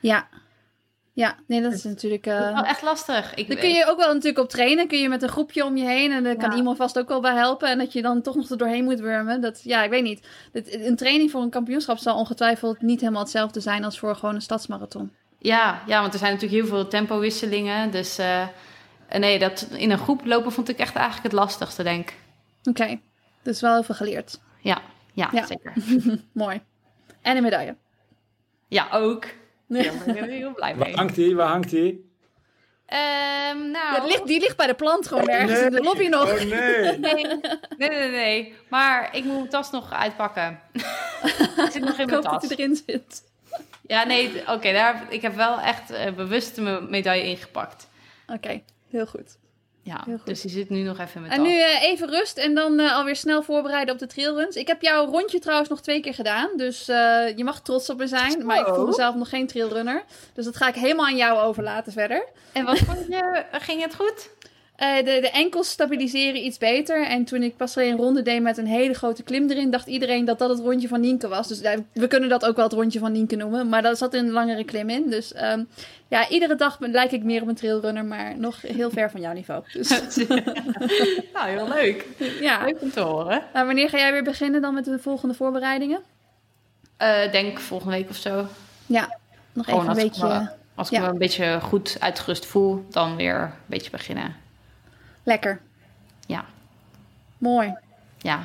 Ja. 0.00 0.28
Ja, 1.16 1.36
nee, 1.46 1.62
dat 1.62 1.72
is 1.72 1.84
natuurlijk... 1.84 2.26
eh, 2.26 2.38
Dat 2.38 2.46
is 2.48 2.54
wel 2.54 2.64
echt 2.64 2.82
lastig. 2.82 3.34
Ik, 3.34 3.48
Daar 3.48 3.56
kun 3.56 3.70
je 3.72 3.86
ook 3.88 3.98
wel 3.98 4.08
natuurlijk 4.12 4.38
op 4.38 4.48
trainen. 4.48 4.88
Kun 4.88 4.98
je 4.98 5.08
met 5.08 5.22
een 5.22 5.28
groepje 5.28 5.64
om 5.64 5.76
je 5.76 5.84
heen. 5.84 6.12
En 6.12 6.24
daar 6.24 6.36
kan 6.36 6.52
iemand 6.52 6.76
vast 6.76 6.98
ook 6.98 7.08
wel 7.08 7.20
bij 7.20 7.34
helpen. 7.34 7.68
En 7.68 7.78
dat 7.78 7.92
je 7.92 8.02
dan 8.02 8.22
toch 8.22 8.34
nog 8.34 8.50
er 8.50 8.56
doorheen 8.58 8.84
moet 8.84 9.00
wurmen. 9.00 9.40
Dat, 9.40 9.60
ja, 9.62 9.82
ik 9.82 9.90
weet 9.90 10.02
niet. 10.02 10.26
Een 10.70 10.96
training 10.96 11.30
voor 11.30 11.42
een 11.42 11.50
kampioenschap 11.50 11.98
zal 11.98 12.16
ongetwijfeld 12.18 12.80
niet 12.80 13.00
helemaal 13.00 13.22
hetzelfde 13.22 13.60
zijn 13.60 13.84
als 13.84 13.98
voor 13.98 14.16
gewoon 14.16 14.34
een 14.34 14.42
stadsmarathon. 14.42 15.12
ja, 15.38 15.82
ja, 15.86 16.00
want 16.00 16.12
er 16.12 16.18
zijn 16.18 16.32
natuurlijk 16.32 16.60
heel 16.62 16.70
veel 16.70 16.88
tempowisselingen. 16.88 17.90
Dus 17.90 18.18
eh, 18.18 18.46
nee, 19.18 19.38
dat 19.38 19.68
in 19.76 19.90
een 19.90 19.98
groep 19.98 20.24
lopen 20.24 20.52
vond 20.52 20.68
ik 20.68 20.78
echt 20.78 20.94
eigenlijk 20.94 21.24
het 21.24 21.32
lastigste, 21.32 21.82
denk 21.82 22.08
ik. 22.10 22.16
Oké, 22.64 22.98
dus 23.42 23.60
wel 23.60 23.72
heel 23.74 23.82
veel 23.82 23.94
geleerd. 23.94 24.40
Ja, 24.60 24.78
ja, 25.12 25.28
Ja. 25.32 25.46
zeker. 25.46 25.72
Mooi. 26.32 26.60
En 27.22 27.36
een 27.36 27.42
medaille. 27.42 27.76
Ja, 28.68 28.88
ook. 28.92 29.24
Ja, 29.66 29.82
daar 29.82 30.04
ben 30.04 30.16
ik 30.16 30.30
heel 30.30 30.52
blij 30.54 30.74
Waar 30.76 30.86
mee. 30.86 30.96
hangt 30.96 31.14
die? 31.14 31.36
Waar 31.36 31.48
hangt 31.48 31.70
die? 31.70 32.04
Ehm, 32.86 33.70
nou, 33.70 33.94
Ja, 33.94 34.00
die, 34.00 34.08
ligt, 34.08 34.26
die 34.26 34.40
ligt 34.40 34.56
bij 34.56 34.66
de 34.66 34.74
plant 34.74 35.08
gewoon 35.08 35.28
ergens 35.28 35.60
in 35.60 35.70
de 35.70 35.82
lobby 35.82 36.06
nog. 36.06 36.32
Oh 36.32 36.40
nee! 36.40 36.98
Nee, 36.98 37.26
nee, 37.78 37.88
nee, 37.90 38.10
nee. 38.10 38.54
Maar 38.68 39.16
ik 39.16 39.24
moet 39.24 39.36
mijn 39.36 39.48
tas 39.48 39.70
nog 39.70 39.92
uitpakken. 39.92 40.60
ik 40.72 41.68
zit 41.70 41.82
nog 41.84 41.98
in 41.98 42.04
Ik 42.04 42.10
mijn 42.10 42.10
hoop 42.10 42.22
dat 42.22 42.40
tas. 42.40 42.48
hij 42.48 42.56
erin 42.56 42.76
zit. 42.86 43.22
Ja, 43.86 44.04
nee, 44.04 44.42
oké. 44.48 44.72
daar 44.72 45.06
ik 45.08 45.22
heb 45.22 45.34
wel 45.34 45.58
echt 45.60 45.90
eh, 45.90 46.12
bewust 46.12 46.60
mijn 46.60 46.90
medaille 46.90 47.24
ingepakt. 47.24 47.88
Oké, 48.26 48.62
heel 48.90 49.06
goed. 49.06 49.38
Ja, 49.86 50.04
dus 50.24 50.40
die 50.40 50.50
zit 50.50 50.70
nu 50.70 50.82
nog 50.82 50.98
even 50.98 51.20
mijn 51.20 51.32
En 51.32 51.42
nu 51.42 51.60
eh, 51.60 51.82
even 51.82 52.08
rust 52.10 52.38
en 52.38 52.54
dan 52.54 52.78
eh, 52.78 52.96
alweer 52.96 53.16
snel 53.16 53.42
voorbereiden 53.42 53.94
op 53.94 54.00
de 54.00 54.06
trailruns. 54.06 54.56
Ik 54.56 54.66
heb 54.66 54.82
jouw 54.82 55.06
rondje 55.06 55.38
trouwens 55.38 55.68
nog 55.68 55.80
twee 55.80 56.00
keer 56.00 56.14
gedaan. 56.14 56.50
Dus 56.56 56.88
eh, 56.88 57.36
je 57.36 57.44
mag 57.44 57.60
trots 57.60 57.90
op 57.90 57.98
me 57.98 58.06
zijn. 58.06 58.46
Maar 58.46 58.60
ik 58.60 58.74
voel 58.74 58.86
mezelf 58.86 59.14
nog 59.14 59.28
geen 59.28 59.46
trailrunner. 59.46 60.04
Dus 60.34 60.44
dat 60.44 60.56
ga 60.56 60.68
ik 60.68 60.74
helemaal 60.74 61.06
aan 61.06 61.16
jou 61.16 61.38
overlaten 61.38 61.92
verder. 61.92 62.24
En 62.52 62.64
wat 62.64 62.78
vond 62.78 63.06
je? 63.08 63.44
Ging 63.52 63.82
het 63.82 63.94
goed? 63.94 64.30
Eh, 64.76 64.96
de, 64.96 65.18
de 65.20 65.30
enkels 65.30 65.68
stabiliseren 65.70 66.44
iets 66.44 66.58
beter. 66.58 67.06
En 67.06 67.24
toen 67.24 67.42
ik 67.42 67.56
pas 67.56 67.76
alleen 67.76 67.90
een 67.90 67.96
ronde 67.96 68.22
deed 68.22 68.42
met 68.42 68.58
een 68.58 68.66
hele 68.66 68.94
grote 68.94 69.22
klim 69.22 69.50
erin, 69.50 69.70
dacht 69.70 69.86
iedereen 69.86 70.24
dat 70.24 70.38
dat 70.38 70.48
het 70.50 70.58
rondje 70.60 70.88
van 70.88 71.00
Nienke 71.00 71.28
was. 71.28 71.48
Dus 71.48 71.60
eh, 71.60 71.78
we 71.92 72.06
kunnen 72.06 72.28
dat 72.28 72.44
ook 72.46 72.56
wel 72.56 72.64
het 72.64 72.72
rondje 72.74 72.98
van 72.98 73.12
Nienke 73.12 73.36
noemen. 73.36 73.68
Maar 73.68 73.82
daar 73.82 73.96
zat 73.96 74.14
een 74.14 74.30
langere 74.30 74.64
klim 74.64 74.88
in. 74.90 75.10
Dus 75.10 75.32
ehm, 75.32 75.64
ja, 76.08 76.28
iedere 76.28 76.54
dag 76.54 76.76
lijk 76.80 77.12
ik 77.12 77.22
meer 77.22 77.42
op 77.42 77.48
een 77.48 77.54
trailrunner, 77.54 78.04
maar 78.04 78.38
nog 78.38 78.60
heel 78.62 78.90
ver 78.90 79.10
van 79.10 79.20
jouw 79.20 79.32
niveau. 79.32 79.62
Dus 79.72 79.88
nou, 81.34 81.48
heel 81.48 81.68
leuk. 81.68 82.06
ja. 82.40 82.64
Leuk 82.64 82.80
om 82.80 82.90
te 82.90 83.00
horen. 83.00 83.42
Nou, 83.52 83.66
wanneer 83.66 83.88
ga 83.88 83.98
jij 83.98 84.12
weer 84.12 84.24
beginnen 84.24 84.60
dan 84.62 84.74
met 84.74 84.84
de 84.84 84.98
volgende 84.98 85.34
voorbereidingen? 85.34 86.00
Eh, 86.96 87.32
denk 87.32 87.58
volgende 87.60 87.96
week 87.96 88.08
of 88.10 88.16
zo. 88.16 88.46
Ja, 88.86 89.18
nog 89.52 89.64
Gewoon 89.64 89.80
even 89.90 90.02
een 90.02 90.08
als 90.10 90.16
ik 90.16 90.22
me- 90.22 90.28
beetje 90.28 90.50
Als 90.74 90.90
ik 90.90 90.94
Ja. 90.96 91.00
me 91.02 91.08
een 91.08 91.18
beetje 91.18 91.58
goed 91.62 91.96
uitgerust 92.00 92.46
voel, 92.46 92.84
dan 92.90 93.16
weer 93.16 93.34
een 93.40 93.50
beetje 93.66 93.90
beginnen. 93.90 94.44
Lekker. 95.26 95.60
Ja, 96.26 96.44
Mooi. 97.38 97.74
ja. 98.18 98.44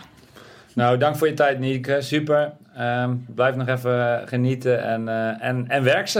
Nou, 0.76 0.98
dank 0.98 1.16
voor 1.16 1.28
je 1.28 1.34
tijd, 1.34 1.60
Nieke. 1.60 2.02
Super. 2.02 2.54
Ehm, 2.76 3.16
blijf 3.28 3.56
nog 3.56 3.68
even 3.68 4.28
genieten 4.28 4.84
en, 4.84 5.08
eh, 5.08 5.44
en, 5.48 5.66
en 5.68 5.84
werk 5.84 6.08
ze. 6.08 6.20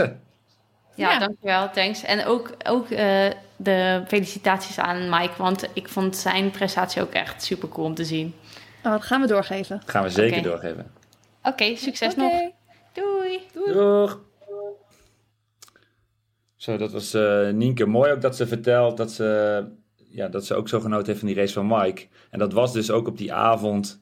Ja, 0.94 1.10
Ja. 1.12 1.18
dankjewel, 1.18 1.70
thanks. 1.70 2.02
En 2.04 2.24
ook, 2.26 2.50
ook 2.66 2.90
eh, 2.90 3.30
de 3.56 4.02
felicitaties 4.06 4.78
aan 4.78 5.08
Mike, 5.10 5.32
want 5.36 5.68
ik 5.72 5.88
vond 5.88 6.16
zijn 6.16 6.50
prestatie 6.50 7.02
ook 7.02 7.12
echt 7.12 7.42
super 7.42 7.68
cool 7.68 7.86
om 7.86 7.94
te 7.94 8.04
zien. 8.04 8.34
Oh, 8.84 8.90
dat 8.92 9.02
gaan 9.02 9.20
we 9.20 9.26
doorgeven. 9.26 9.76
Dat 9.80 9.90
gaan 9.90 10.02
we 10.02 10.08
zeker 10.10 10.42
doorgeven. 10.42 10.90
Oké, 11.42 11.76
succes 11.76 12.12
Oké. 12.12 12.20
nog. 12.22 12.50
Doei. 12.92 13.40
Doeg! 13.72 14.20
Zo, 16.56 16.76
dat 16.76 16.92
was 16.92 17.14
eh 17.14 17.48
Nienke. 17.48 17.86
Mooi 17.86 18.12
ook 18.12 18.20
dat 18.20 18.36
ze 18.36 18.46
vertelt 18.46 18.96
dat 18.96 19.12
ze, 19.12 19.64
ja, 20.12 20.28
dat 20.28 20.46
ze 20.46 20.54
ook 20.54 20.68
zo 20.68 20.80
genoten 20.80 21.06
heeft 21.06 21.18
van 21.18 21.28
die 21.28 21.36
race 21.36 21.52
van 21.52 21.66
Mike. 21.66 22.06
En 22.30 22.38
dat 22.38 22.52
was 22.52 22.72
dus 22.72 22.90
ook 22.90 23.06
op 23.08 23.18
die 23.18 23.32
avond, 23.32 24.00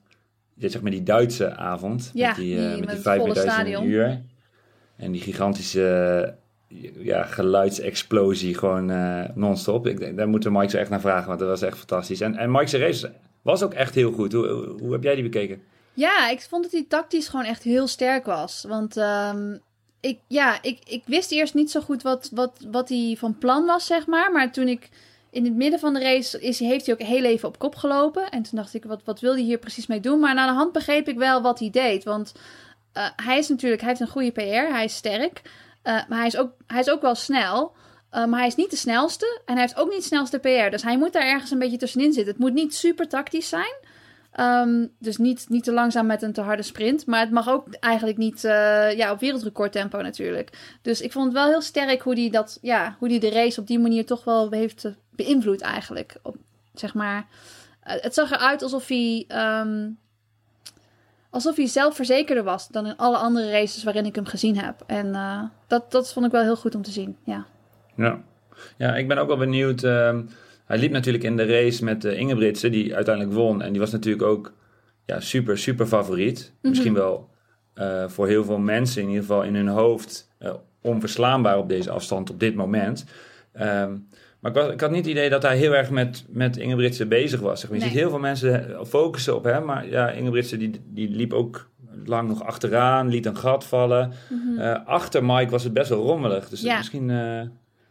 zeg 0.59 0.81
maar 0.83 0.91
die 0.91 1.03
Duitse 1.03 1.57
avond. 1.57 2.11
Ja, 2.15 2.27
met 2.27 2.37
die, 2.37 2.57
eh, 2.57 2.61
die- 2.61 2.69
met 2.71 2.79
met 2.79 2.89
die 2.89 2.97
het 2.97 3.05
volle 3.05 3.35
5000 3.35 3.53
stadion. 3.53 3.85
uur. 3.87 4.23
En 4.97 5.13
die 5.13 5.21
gigantische 5.21 5.85
eh, 6.69 7.05
ja, 7.05 7.23
geluidsexplosie 7.23 8.55
gewoon 8.55 8.91
eh, 8.91 9.25
non-stop. 9.35 9.87
Ik, 9.87 9.99
denk, 9.99 10.17
daar 10.17 10.29
moeten 10.29 10.53
Mike 10.53 10.71
zo 10.71 10.77
echt 10.77 10.91
naar 10.91 11.01
vragen, 11.01 11.27
want 11.27 11.39
dat 11.39 11.49
was 11.49 11.63
echt 11.63 11.79
fantastisch. 11.79 12.21
En, 12.21 12.37
en 12.37 12.51
Mike's 12.51 12.73
race 12.73 13.13
was 13.43 13.63
ook 13.63 13.75
echt 13.75 13.95
heel 13.95 14.13
goed. 14.13 14.33
Hoe, 14.33 14.47
hoe, 14.49 14.81
hoe 14.81 14.93
heb 14.93 15.03
jij 15.03 15.15
die 15.15 15.23
bekeken? 15.25 15.63
Ja, 15.95 16.29
ik 16.31 16.41
vond 16.41 16.63
dat 16.63 16.73
hij 16.73 16.85
tactisch 16.89 17.29
gewoon 17.29 17.45
echt 17.47 17.63
heel 17.63 17.87
sterk 17.87 18.27
was. 18.27 18.65
Want 18.69 18.97
ehm, 18.97 19.57
ik, 20.01 20.19
ja, 20.27 20.63
ik, 20.63 20.79
ik 20.89 21.03
wist 21.07 21.33
eerst 21.33 21.55
niet 21.55 21.71
zo 21.71 21.81
goed 21.81 22.03
wat, 22.03 22.31
wat, 22.35 22.67
wat 22.71 22.89
hij 22.89 23.15
van 23.19 23.39
plan 23.39 23.67
was, 23.67 23.87
zeg 23.87 24.07
maar. 24.07 24.33
Maar 24.33 24.53
toen 24.53 24.69
ik 24.69 24.89
in 25.31 25.45
het 25.45 25.55
midden 25.55 25.81
van 25.81 25.95
de 25.95 26.01
race 26.01 26.41
is, 26.41 26.59
heeft 26.59 26.87
hij 26.87 26.95
ook 26.95 27.07
heel 27.07 27.25
even 27.25 27.49
op 27.49 27.59
kop 27.59 27.75
gelopen. 27.75 28.31
En 28.31 28.43
toen 28.43 28.59
dacht 28.59 28.75
ik, 28.75 28.85
wat, 28.85 29.01
wat 29.05 29.21
wil 29.21 29.33
hij 29.33 29.43
hier 29.43 29.59
precies 29.59 29.87
mee 29.87 30.01
doen? 30.01 30.21
Maar 30.21 30.35
na 30.35 30.47
de 30.47 30.53
hand 30.53 30.73
begreep 30.73 31.09
ik 31.09 31.19
wel 31.19 31.43
wat 31.43 31.59
hij 31.59 31.71
deed. 31.71 32.05
Want 32.05 32.35
eh, 32.93 33.07
hij 33.17 33.39
is 33.39 33.49
natuurlijk, 33.49 33.81
hij 33.81 33.91
heeft 33.91 34.01
een 34.01 34.09
goede 34.09 34.31
PR, 34.31 34.73
hij 34.73 34.85
is 34.85 34.97
sterk. 34.97 35.43
Eh, 35.83 35.95
maar 36.09 36.19
hij 36.19 36.27
is, 36.27 36.37
ook, 36.37 36.53
hij 36.67 36.81
is 36.81 36.91
ook 36.91 37.03
wel 37.03 37.15
snel. 37.15 37.73
Eh, 38.11 38.25
maar 38.25 38.39
hij 38.39 38.49
is 38.49 38.55
niet 38.55 38.71
de 38.71 38.77
snelste. 38.77 39.41
En 39.45 39.53
hij 39.53 39.63
heeft 39.63 39.77
ook 39.77 39.91
niet 39.91 39.99
de 39.99 40.05
snelste 40.05 40.39
PR. 40.39 40.71
Dus 40.71 40.83
hij 40.83 40.99
moet 40.99 41.13
daar 41.13 41.27
ergens 41.27 41.51
een 41.51 41.59
beetje 41.59 41.77
tussenin 41.77 42.13
zitten. 42.13 42.33
Het 42.33 42.43
moet 42.43 42.53
niet 42.53 42.75
super 42.75 43.09
tactisch 43.09 43.49
zijn. 43.49 43.75
Ehm, 44.33 44.87
dus 44.99 45.17
niet, 45.17 45.47
niet 45.49 45.65
te 45.65 45.73
langzaam 45.73 46.07
met 46.07 46.23
een 46.23 46.33
te 46.33 46.41
harde 46.41 46.63
sprint. 46.63 47.07
Maar 47.07 47.21
het 47.21 47.31
mag 47.31 47.49
ook 47.49 47.75
eigenlijk 47.75 48.19
niet 48.19 48.45
eh, 48.45 48.97
ja, 48.97 49.13
op 49.13 49.21
wereldrecordtempo 49.21 50.01
natuurlijk. 50.01 50.79
Dus 50.83 51.01
ik 51.01 51.13
vond 51.13 51.25
het 51.25 51.35
wel 51.35 51.47
heel 51.47 51.63
sterk 51.63 52.03
hoe 52.03 52.15
hij 52.15 52.31
dat, 52.31 52.59
ja, 52.63 52.97
hoe 52.99 53.09
die 53.09 53.21
de 53.21 53.31
race 53.31 53.61
op 53.61 53.67
die 53.67 53.79
manier 53.79 54.07
toch 54.07 54.25
wel 54.25 54.51
heeft 54.51 54.91
beïnvloed 55.23 55.61
eigenlijk. 55.61 56.17
Op, 56.23 56.37
zeg 56.75 56.95
maar, 56.95 57.27
eh, 57.81 57.95
het 58.01 58.15
zag 58.15 58.31
eruit 58.31 58.63
alsof 58.63 58.89
hij, 58.89 59.25
ehm, 59.29 59.89
alsof 61.31 61.57
hij 61.57 61.67
zelfverzekerder 61.67 62.45
was 62.45 62.69
dan 62.69 62.87
in 62.87 62.97
alle 62.97 63.17
andere 63.17 63.51
races 63.51 63.85
waarin 63.85 64.07
ik 64.07 64.15
hem 64.15 64.27
gezien 64.27 64.59
heb. 64.59 64.83
En 64.87 65.15
eh, 65.15 65.43
dat, 65.67 65.91
dat 65.91 66.13
vond 66.13 66.27
ik 66.27 66.33
wel 66.33 66.43
heel 66.43 66.57
goed 66.57 66.75
om 66.75 66.83
te 66.83 66.91
zien. 66.91 67.17
Ja, 67.25 67.47
Ja, 67.97 68.21
ja 68.77 68.97
ik 68.97 69.09
ben 69.09 69.19
ook 69.19 69.29
wel 69.29 69.37
benieuwd. 69.37 69.83
ehm, 69.85 70.23
hij 70.65 70.79
liep 70.79 70.93
natuurlijk 70.93 71.25
in 71.25 71.37
de 71.37 71.47
race 71.47 71.85
met 71.85 72.05
uh, 72.05 72.19
Ingebritsen, 72.19 72.73
die 72.73 72.95
uiteindelijk 72.95 73.35
won. 73.35 73.63
En 73.63 73.71
die 73.71 73.81
was 73.81 73.91
natuurlijk 73.91 74.23
ook 74.23 74.53
ja, 75.07 75.21
super, 75.21 75.59
super 75.59 75.87
favoriet. 75.87 76.53
Misschien 76.63 76.95
wel 76.95 77.29
eh, 77.75 78.09
voor 78.09 78.27
heel 78.27 78.45
veel 78.45 78.59
mensen, 78.59 79.03
in 79.03 79.09
ieder 79.09 79.23
geval 79.23 79.43
in 79.43 79.55
hun 79.55 79.69
hoofd, 79.69 80.29
uh, 80.41 80.55
onverslaanbaar 80.83 81.59
op 81.59 81.69
deze 81.69 81.91
afstand 81.91 82.31
op 82.31 82.41
dit 82.41 82.55
moment. 82.55 83.05
Ehm, 83.53 83.97
maar 84.41 84.51
ik, 84.51 84.57
was, 84.57 84.73
ik, 84.73 84.81
had 84.81 84.91
niet 84.91 85.05
het 85.05 85.15
idee 85.15 85.31
dat 85.31 85.43
hij 85.43 85.57
heel 85.57 85.75
erg 85.75 85.91
met, 85.91 86.25
met 86.29 86.57
Ingebrigtsen 86.57 87.09
bezig 87.09 87.41
was. 87.41 87.61
Zeg 87.61 87.71
maar. 87.71 87.79
Je 87.79 87.85
ziet 87.85 87.95
heel 87.95 88.11
veel 88.11 88.19
mensen 88.19 88.79
focussen 88.87 89.37
op 89.37 89.45
hem, 89.45 89.65
maar 89.65 89.89
ja, 89.89 90.11
Ingebrigtsen 90.11 90.59
die, 90.59 90.81
die 90.85 91.11
liep 91.11 91.33
ook 91.33 91.69
lang 92.05 92.29
nog 92.29 92.43
achteraan, 92.43 93.09
liet 93.09 93.27
een 93.27 93.37
gat 93.37 93.65
vallen. 93.65 94.13
Mm 94.29 94.59
achter 94.85 95.25
Mike 95.25 95.51
was 95.51 95.65
het 95.65 95.73
best 95.73 95.89
wel 95.89 96.03
rommelig, 96.03 96.49
dus 96.49 96.61
ja. 96.61 96.77
misschien... 96.77 97.07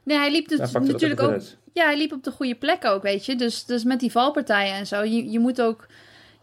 Nee, 0.03 0.17
hij 0.17 0.31
liep 0.31 0.47
dus 0.47 0.71
natuurlijk 0.71 1.21
ook. 1.21 1.41
Ja, 1.73 1.85
hij 1.85 1.97
liep 1.97 2.11
op 2.11 2.23
de 2.23 2.31
goede 2.31 2.55
plek 2.55 2.85
ook, 2.85 3.01
weet 3.01 3.25
je. 3.25 3.35
Dus, 3.35 3.65
dus 3.65 3.83
met 3.83 3.99
die 3.99 4.11
valpartijen 4.11 4.73
en 4.73 4.87
zo. 4.87 5.03
Je, 5.03 5.31
je 5.31 5.39
moet 5.39 5.61
ook 5.61 5.87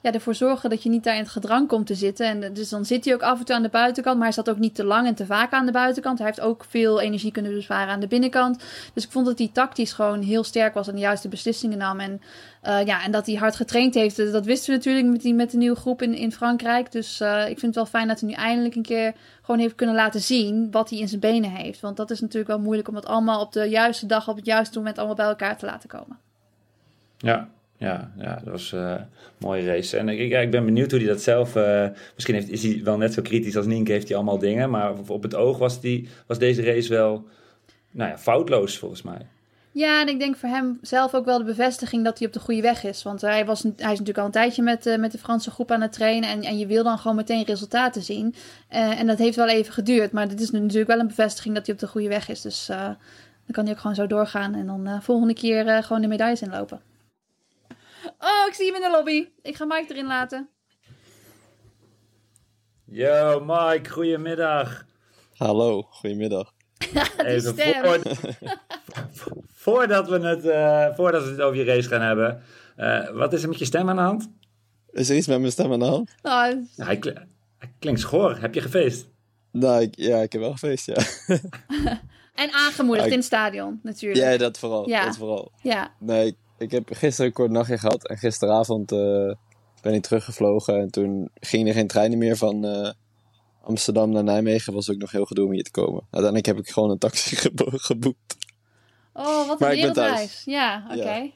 ja, 0.01 0.13
ervoor 0.13 0.35
zorgen 0.35 0.71
dat 0.71 0.83
je 0.83 0.89
niet 0.89 1.05
daar 1.05 1.15
in 1.15 1.21
het 1.21 1.31
gedrang 1.31 1.69
komt 1.69 1.87
te 1.87 1.95
zitten. 1.95 2.27
En 2.27 2.55
dus 2.55 2.69
dan 2.69 2.85
zit 2.85 3.05
hij 3.05 3.15
ook 3.15 3.23
af 3.23 3.39
en 3.39 3.45
toe 3.45 3.55
aan 3.55 3.63
de 3.63 3.69
buitenkant. 3.69 4.17
Maar 4.17 4.25
hij 4.25 4.35
zat 4.35 4.51
ook 4.51 4.59
niet 4.59 4.75
te 4.75 4.85
lang 4.85 5.07
en 5.07 5.15
te 5.15 5.27
vaak 5.27 5.53
aan 5.53 5.67
de 5.67 5.73
buitenkant. 5.73 6.19
Hij 6.19 6.27
heeft 6.27 6.41
ook 6.41 6.65
veel 6.69 7.01
energie 7.01 7.33
kunnen 7.33 7.55
besparen 7.55 7.93
aan 7.93 8.01
de 8.01 8.07
binnenkant. 8.07 8.65
Dus 8.95 9.05
ik 9.05 9.11
vond 9.11 9.27
dat 9.27 9.39
hij 9.39 9.51
tactisch 9.53 9.93
gewoon 9.93 10.23
heel 10.23 10.45
sterk 10.45 10.75
was 10.75 10.89
en 10.89 10.95
de 10.95 11.01
juiste 11.01 11.29
beslissingen 11.29 11.79
nam. 11.79 12.01
En, 12.01 12.21
uh, 12.65 12.85
ja, 12.85 13.05
en 13.05 13.11
dat 13.11 13.27
hij 13.27 13.35
hard 13.35 13.57
getraind 13.57 13.95
heeft. 13.95 14.17
Dat 14.17 14.45
wisten 14.45 14.71
we 14.71 14.77
natuurlijk 14.77 15.07
met, 15.07 15.23
die, 15.23 15.35
met 15.35 15.51
de 15.51 15.57
nieuwe 15.57 15.77
groep 15.77 16.03
in, 16.03 16.15
in 16.15 16.33
Frankrijk. 16.33 16.93
Dus 16.93 17.21
ik 17.21 17.59
vind 17.59 17.61
het 17.61 17.75
wel 17.75 17.87
fijn 17.87 18.09
dat 18.09 18.21
hij 18.21 18.29
nu 18.29 18.35
eindelijk 18.35 18.75
een 18.75 18.83
keer 18.83 19.15
gewoon 19.43 19.61
heeft 19.61 19.75
kunnen 19.75 19.95
laten 19.95 20.21
zien 20.21 20.71
wat 20.71 20.91
hij 20.91 20.99
in 20.99 21.09
zijn 21.09 21.21
benen 21.21 21.51
heeft. 21.51 21.81
Want 21.81 21.97
dat 21.97 22.11
is 22.11 22.21
natuurlijk 22.21 22.49
wel 22.49 22.61
moeilijk 22.61 22.89
om 22.89 22.95
dat 22.95 23.07
allemaal 23.07 23.41
op 23.41 23.53
de 23.53 23.65
juiste 23.65 24.07
dag, 24.07 24.29
op 24.29 24.37
het 24.37 24.47
juiste 24.47 24.79
moment 24.79 24.99
allemaal 24.99 25.17
bij 25.17 25.27
elkaar 25.27 25.59
te 25.59 25.67
laten 25.67 25.89
komen. 25.89 26.19
Ja, 27.19 27.49
ja, 27.79 28.13
ja, 28.19 28.41
dat 28.45 28.53
was 28.53 28.73
een 28.73 28.99
mooie 29.39 29.67
race. 29.67 29.97
En 29.97 30.09
ik, 30.09 30.33
ik 30.33 30.51
ben 30.51 30.65
benieuwd 30.65 30.91
hoe 30.91 31.01
hij 31.01 31.09
dat 31.09 31.23
zelf... 31.23 31.57
Uh, 31.57 31.87
misschien 32.15 32.35
heeft, 32.35 32.51
is 32.51 32.63
hij 32.63 32.81
wel 32.85 32.97
net 32.97 33.13
zo 33.13 33.23
kritisch 33.23 33.57
als 33.57 33.67
Nienke, 33.67 33.93
heeft 33.93 34.09
hij 34.09 34.17
allemaal 34.17 34.39
dingen. 34.39 34.71
Maar 34.71 34.93
op 35.07 35.23
het 35.23 35.35
oog 35.35 35.59
was, 35.59 35.81
die, 35.81 36.09
was 36.27 36.39
deze 36.39 36.63
race 36.63 36.89
wel 36.89 37.25
nou 37.91 38.11
ja, 38.11 38.19
foutloos 38.19 38.79
volgens 38.79 39.03
mij. 39.03 39.27
Ja, 39.73 40.01
en 40.01 40.09
ik 40.09 40.19
denk 40.19 40.37
voor 40.37 40.49
hem 40.49 40.79
zelf 40.83 41.15
ook 41.15 41.25
wel 41.25 41.39
de 41.39 41.45
bevestiging 41.45 42.05
dat 42.05 42.19
hij 42.19 42.27
op 42.27 42.33
de 42.33 42.41
goede 42.41 42.61
weg 42.61 42.85
is. 42.85 43.03
Want 43.03 43.21
hij, 43.21 43.45
was, 43.45 43.63
hij 43.63 43.73
is 43.73 43.79
natuurlijk 43.79 44.19
al 44.19 44.25
een 44.25 44.31
tijdje 44.31 44.63
met, 44.63 44.87
uh, 44.87 44.97
met 44.99 45.13
de 45.13 45.19
Franse 45.19 45.51
groep 45.51 45.71
aan 45.71 45.81
het 45.81 45.93
trainen. 45.93 46.31
En, 46.31 46.43
en 46.43 46.59
je 46.59 46.67
wil 46.67 46.85
dan 46.85 46.99
gewoon 46.99 47.17
meteen 47.17 47.45
resultaten 47.45 48.03
zien. 48.03 48.35
En 48.69 49.07
dat 49.07 49.19
heeft 49.19 49.37
wel 49.37 49.49
even 49.49 49.73
geduurd. 49.73 50.13
Maar 50.13 50.29
dit 50.29 50.41
is 50.41 50.51
natuurlijk 50.51 50.89
wel 50.89 50.99
een 50.99 51.07
bevestiging 51.07 51.55
dat 51.55 51.67
hij 51.67 51.75
op 51.75 51.81
de 51.81 51.87
goede 51.87 52.09
weg 52.09 52.29
is. 52.29 52.41
Dus 52.41 52.67
dan 52.67 52.97
kan 53.51 53.65
hij 53.65 53.73
ook 53.73 53.81
gewoon 53.81 53.97
zo 53.97 54.07
doorgaan. 54.07 54.55
En 54.55 54.67
dan 54.67 55.03
volgende 55.03 55.35
keer 55.35 55.83
gewoon 55.83 56.03
de 56.03 56.09
medailles 56.09 56.43
inlopen. 56.43 56.81
Oh, 58.19 58.47
ik 58.49 58.55
zie 58.55 58.67
hem 58.67 58.75
in 58.75 58.81
de 58.81 58.91
lobby. 58.91 59.29
Ik 59.43 59.57
ga 59.57 59.65
Mike 59.65 59.93
erin 59.93 60.07
laten. 60.07 60.49
Yo, 62.85 63.41
Mike, 63.41 63.91
goedemiddag. 63.91 64.85
Hallo, 65.37 65.83
goedemiddag. 65.83 66.53
Even 67.19 67.55
voor, 67.55 68.01
voordat, 69.65 70.09
we 70.09 70.19
het, 70.19 70.45
uh, 70.45 70.95
voordat 70.95 71.25
we 71.25 71.31
het 71.31 71.41
over 71.41 71.57
je 71.57 71.65
race 71.65 71.89
gaan 71.89 72.01
hebben. 72.01 72.43
Uh, 72.77 73.11
wat 73.11 73.33
is 73.33 73.43
er 73.43 73.49
met 73.49 73.59
je 73.59 73.65
stem 73.65 73.89
aan 73.89 73.97
de 73.97 74.03
hand? 74.03 74.31
Is 74.93 75.09
er 75.09 75.17
iets 75.17 75.27
met 75.27 75.39
mijn 75.39 75.53
stem 75.53 75.73
aan 75.73 75.79
de 75.79 75.85
hand? 75.85 76.11
Oh, 76.23 76.33
nou, 76.33 76.67
hij, 76.77 76.99
kl 76.99 77.09
hij, 77.59 77.73
klinkt 77.79 78.01
schor. 78.01 78.41
Heb 78.41 78.55
je 78.55 78.61
gefeest? 78.61 79.09
Nou, 79.51 79.83
ik, 79.83 79.97
ja, 79.97 80.19
ik 80.19 80.33
heb 80.33 80.41
wel 80.41 80.53
gefeest, 80.53 80.87
ja. 80.87 80.97
en 82.45 82.53
aangemoedigd 82.53 83.07
in 83.07 83.13
het 83.13 83.25
stadion, 83.25 83.81
natuurlijk. 83.83 84.25
Ja, 84.25 84.37
dat 84.37 84.59
vooral. 84.59 84.89
Ja. 84.89 85.05
Dat 85.05 85.17
vooral. 85.17 85.53
Ja. 85.63 85.95
Nee, 85.99 86.27
ik 86.27 86.37
heb 86.59 86.89
gisteren 86.93 87.27
een 87.27 87.33
kort 87.33 87.51
nachtje 87.51 87.79
gehad 87.79 88.09
en 88.09 88.19
gisteravond 88.19 88.93
uh, 88.93 89.33
ben 89.83 89.95
ik 89.95 90.03
teruggevlogen. 90.03 90.81
En 90.81 90.91
toen 90.91 91.31
ging 91.35 91.69
er 91.69 91.75
geen 91.75 91.87
treinen 91.87 92.19
meer 92.19 92.37
van 92.37 92.67
uh, 92.67 92.91
Amsterdam 93.63 94.11
naar 94.11 94.25
Nijmegen. 94.25 94.73
Was 94.73 94.91
ook 94.91 94.97
nog 94.97 95.11
heel 95.11 95.25
gedoe 95.25 95.47
om 95.47 95.53
hier 95.53 95.63
te 95.63 95.71
komen. 95.71 96.01
Uiteindelijk 96.11 96.47
heb 96.47 96.59
ik 96.59 96.69
gewoon 96.69 96.91
een 96.91 96.99
taxi 96.99 97.37
gebo 97.47 97.65
geboekt. 97.71 98.37
Oh, 99.13 99.49
wat 99.49 99.61
een 99.61 99.69
wereldreis. 99.69 100.43
Ja, 100.45 100.85
oké. 100.91 101.01
Okay. 101.01 101.35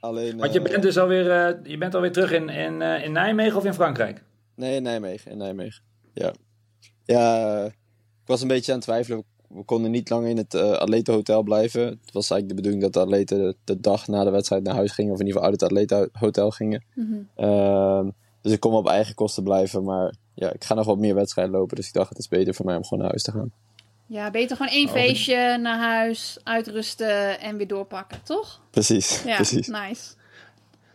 Alleen. 0.00 0.38
Want 0.38 0.52
je 0.52 0.60
uh, 0.60 0.64
bent 0.64 0.82
dus 0.82 0.98
alweer, 0.98 1.26
uh, 1.26 1.70
je 1.70 1.78
bent 1.78 1.94
alweer 1.94 2.12
terug 2.12 2.32
in, 2.32 2.48
in, 2.48 2.80
uh, 2.80 3.04
in 3.04 3.12
Nijmegen 3.12 3.56
of 3.56 3.64
in 3.64 3.74
Frankrijk? 3.74 4.22
Nee, 4.54 4.76
in 4.76 4.82
Nijmegen. 4.82 5.30
In 5.30 5.38
Nijmegen. 5.38 5.82
Ja. 6.14 6.32
Ja, 7.04 7.64
ik 7.64 8.26
was 8.26 8.42
een 8.42 8.48
beetje 8.48 8.72
aan 8.72 8.78
het 8.78 8.86
twijfelen 8.86 9.24
we 9.54 9.62
konden 9.64 9.90
niet 9.90 10.10
lang 10.10 10.26
in 10.26 10.36
het 10.36 10.54
uh, 10.54 10.70
atletenhotel 10.70 11.42
blijven. 11.42 11.82
Het 11.82 12.12
was 12.12 12.30
eigenlijk 12.30 12.48
de 12.48 12.54
bedoeling 12.54 12.82
dat 12.82 12.92
de 12.92 13.00
atleten 13.00 13.56
de, 13.64 13.80
dag 13.80 14.06
na 14.06 14.24
de 14.24 14.30
wedstrijd 14.30 14.62
naar 14.62 14.74
huis 14.74 14.92
gingen. 14.92 15.12
Of 15.12 15.20
in 15.20 15.26
ieder 15.26 15.42
geval 15.42 15.50
uit 15.50 15.60
het 15.60 15.70
atletenhotel 15.70 16.50
gingen. 16.50 16.84
Mm 16.94 17.28
-hmm. 17.36 18.14
dus 18.40 18.52
ik 18.52 18.60
kon 18.60 18.72
op 18.72 18.88
eigen 18.88 19.14
kosten 19.14 19.42
blijven. 19.42 19.84
Maar 19.84 20.14
ja, 20.34 20.52
ik 20.52 20.64
ga 20.64 20.74
nog 20.74 20.86
wat 20.86 20.98
meer 20.98 21.14
wedstrijden 21.14 21.54
lopen. 21.54 21.76
Dus 21.76 21.86
ik 21.86 21.92
dacht 21.92 22.08
het 22.08 22.18
is 22.18 22.28
beter 22.28 22.54
voor 22.54 22.66
mij 22.66 22.76
om 22.76 22.84
gewoon 22.84 22.98
naar 22.98 23.08
huis 23.08 23.22
te 23.22 23.32
gaan. 23.32 23.52
Ja, 24.06 24.30
beter 24.30 24.56
gewoon 24.56 24.72
één 24.72 24.88
feestje 24.88 25.58
naar 25.58 25.78
huis, 25.78 26.38
uitrusten 26.42 27.40
en 27.40 27.56
weer 27.56 27.66
doorpakken, 27.66 28.22
toch? 28.22 28.60
Precies, 28.70 29.22
ja, 29.22 29.36
precies. 29.42 29.66
nice. 29.66 30.14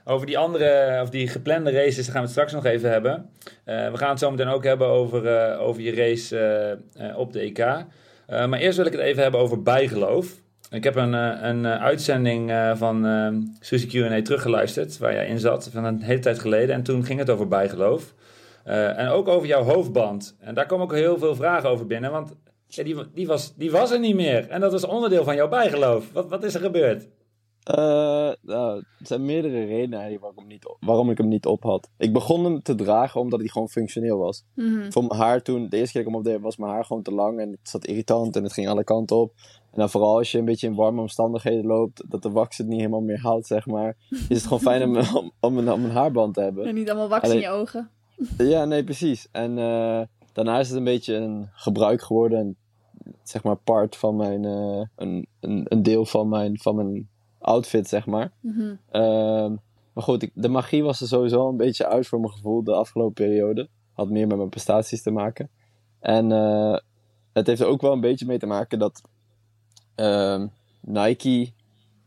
Over 0.04 0.26
die 0.26 0.38
andere, 0.38 1.00
of 1.02 1.10
die 1.10 1.28
geplande 1.28 1.72
races, 1.72 1.96
daar 1.96 2.06
gaan 2.06 2.14
we 2.14 2.20
het 2.20 2.30
straks 2.30 2.54
nog 2.54 2.66
even 2.66 2.90
hebben. 2.90 3.30
Uh, 3.66 3.92
we 3.92 3.98
gaan 3.98 4.10
het 4.10 4.20
zo 4.20 4.32
meteen 4.32 4.48
ook 4.48 4.64
hebben 4.64 4.88
over, 4.88 5.52
uh, 5.52 5.62
over 5.62 5.82
je 5.82 5.96
race 5.96 6.80
uh, 6.98 7.18
op 7.18 7.34
de 7.34 7.40
EK. 7.40 7.86
Uh, 8.30 8.46
maar 8.46 8.60
eerst 8.60 8.78
wil 8.78 8.86
ik 8.86 8.92
het 8.92 9.02
even 9.02 9.22
hebben 9.22 9.40
over 9.40 9.62
bijgeloof. 9.62 10.42
Ik 10.70 10.84
heb 10.84 10.96
een, 10.96 11.14
uh, 11.14 11.38
een 11.42 11.64
uh, 11.64 11.82
uitzending 11.82 12.52
van 12.74 13.06
Suzy 13.60 13.88
Q&A 13.88 14.22
teruggeluisterd, 14.22 14.98
waar 14.98 15.14
jij 15.14 15.28
in 15.28 15.40
zat, 15.40 15.70
van 15.74 15.86
een 15.86 16.02
hele 16.02 16.20
tijd 16.20 16.40
geleden. 16.40 16.76
En 16.76 16.84
toen 16.84 17.06
ging 17.06 17.20
het 17.20 17.30
over 17.30 17.48
bijgeloof. 17.48 18.14
en 18.64 19.08
ook 19.08 19.28
over 19.28 19.48
jouw 19.48 19.64
hoofdband. 19.64 20.36
En 20.40 20.54
daar 20.54 20.66
komen 20.66 20.86
ook 20.86 20.94
heel 20.94 21.18
veel 21.18 21.36
vragen 21.36 21.70
over 21.70 21.86
binnen, 21.86 22.12
want 22.12 22.36
die, 22.68 22.96
die, 23.14 23.28
was, 23.28 23.54
die 23.56 23.72
was 23.72 23.92
er 23.92 24.00
niet 24.00 24.16
meer. 24.16 24.50
En 24.50 24.62
dat 24.62 24.72
was 24.72 24.86
onderdeel 24.86 25.24
van 25.24 25.36
jouw 25.36 25.48
bijgeloof. 25.48 26.12
Wat, 26.12 26.30
wat 26.30 26.44
is 26.44 26.54
er 26.54 26.62
gebeurd? 26.62 27.08
Uh, 27.70 28.32
nou, 28.42 28.78
er 28.78 29.06
zijn 29.06 29.26
meerdere 29.26 29.66
redenen 29.66 30.20
waarom 30.20 30.32
ik, 30.32 30.40
hem 30.40 30.48
niet 30.48 30.66
op, 30.66 30.78
waarom 30.80 31.10
ik 31.10 31.18
hem 31.18 31.28
niet 31.28 31.46
op 31.46 31.64
had. 31.64 31.90
Ik 31.98 32.14
begon 32.14 32.44
hem 32.44 32.62
te 32.62 32.76
dragen 32.76 33.22
omdat 33.22 33.40
hij 33.40 33.48
gewoon 33.48 33.70
functioneel 33.70 34.18
was. 34.18 34.44
Mm 34.54 34.66
-hmm. 34.66 34.92
Voor 34.92 35.04
mijn 35.04 35.20
haar 35.20 35.42
toen, 35.42 35.70
de 35.70 35.78
eerste 35.78 35.94
keer 35.94 36.04
dat 36.04 36.14
ik 36.14 36.18
hem 36.18 36.28
opdeed, 36.28 36.42
was 36.42 36.58
mijn 36.58 36.72
haar 36.72 36.86
gewoon 36.86 37.04
te 37.04 37.12
lang 37.12 37.40
en 37.40 37.52
het 37.52 37.60
zat 37.64 37.86
irritant 37.86 38.36
en 38.36 38.44
het 38.44 38.54
ging 38.54 38.68
alle 38.68 38.84
kanten 38.84 39.16
op. 39.16 39.34
En 39.72 39.80
dan 39.80 39.90
vooral 39.90 40.18
als 40.18 40.32
je 40.32 40.38
een 40.38 40.46
beetje 40.46 40.68
in 40.68 40.76
warme 40.76 41.02
omstandigheden 41.02 41.66
loopt, 41.66 42.04
dat 42.08 42.22
de 42.22 42.30
wax 42.30 42.58
het 42.58 42.68
niet 42.68 42.80
helemaal 42.80 43.02
meer 43.02 43.20
houdt, 43.20 43.48
zeg 43.48 43.66
maar, 43.66 43.96
is 44.10 44.28
het 44.28 44.44
gewoon 44.44 44.60
fijn 44.60 44.84
om, 44.84 44.98
om, 45.18 45.32
om, 45.40 45.58
een, 45.58 45.72
om, 45.72 45.84
een, 45.84 45.92
haarband 45.92 46.34
te 46.34 46.42
hebben. 46.42 46.66
En 46.66 46.76
niet 46.76 46.90
allemaal 46.90 47.10
wax 47.10 47.24
Alleen, 47.24 47.36
in 47.36 47.42
je 47.42 47.50
ogen. 47.50 47.90
Ja, 48.38 48.66
nee, 48.66 48.84
precies. 48.84 49.28
En 49.32 49.52
uh, 49.58 50.02
daarna 50.34 50.60
is 50.60 50.68
het 50.68 50.78
een 50.78 50.84
beetje 50.84 51.16
een 51.16 51.50
gebruik 51.54 52.02
geworden, 52.02 52.40
en, 52.40 52.58
zeg 53.24 53.44
maar, 53.44 53.56
part 53.56 53.96
van 53.96 54.16
mijn, 54.16 54.44
uh, 54.44 54.82
een, 54.96 55.28
een, 55.40 55.66
een 55.70 55.84
deel 55.84 56.06
van 56.06 56.30
mijn, 56.30 56.60
van 56.60 56.76
mijn 56.76 57.10
outfit, 57.40 57.88
zeg 57.88 58.06
maar. 58.06 58.32
Mm 58.42 58.54
-hmm. 58.54 58.80
uh, 59.02 59.58
maar 59.94 60.04
goed, 60.06 60.24
ik, 60.24 60.32
de 60.34 60.50
magie 60.50 60.84
was 60.84 61.02
er 61.02 61.08
sowieso 61.08 61.50
een 61.50 61.58
beetje 61.58 61.88
uit 61.88 62.08
voor 62.08 62.20
mijn 62.20 62.32
gevoel 62.32 62.64
de 62.64 62.74
afgelopen 62.74 63.14
periode. 63.14 63.70
Had 63.94 64.10
meer 64.10 64.28
met 64.28 64.38
mijn 64.38 64.50
prestaties 64.50 65.02
te 65.02 65.12
maken. 65.12 65.50
En 66.00 66.30
uh, 66.30 66.78
het 67.34 67.48
heeft 67.48 67.62
er 67.62 67.68
ook 67.68 67.82
wel 67.82 67.94
een 67.94 68.02
beetje 68.02 68.26
mee 68.26 68.38
te 68.38 68.46
maken 68.46 68.80
dat 68.80 69.02
uh, 69.96 70.44
Nike. 70.82 71.52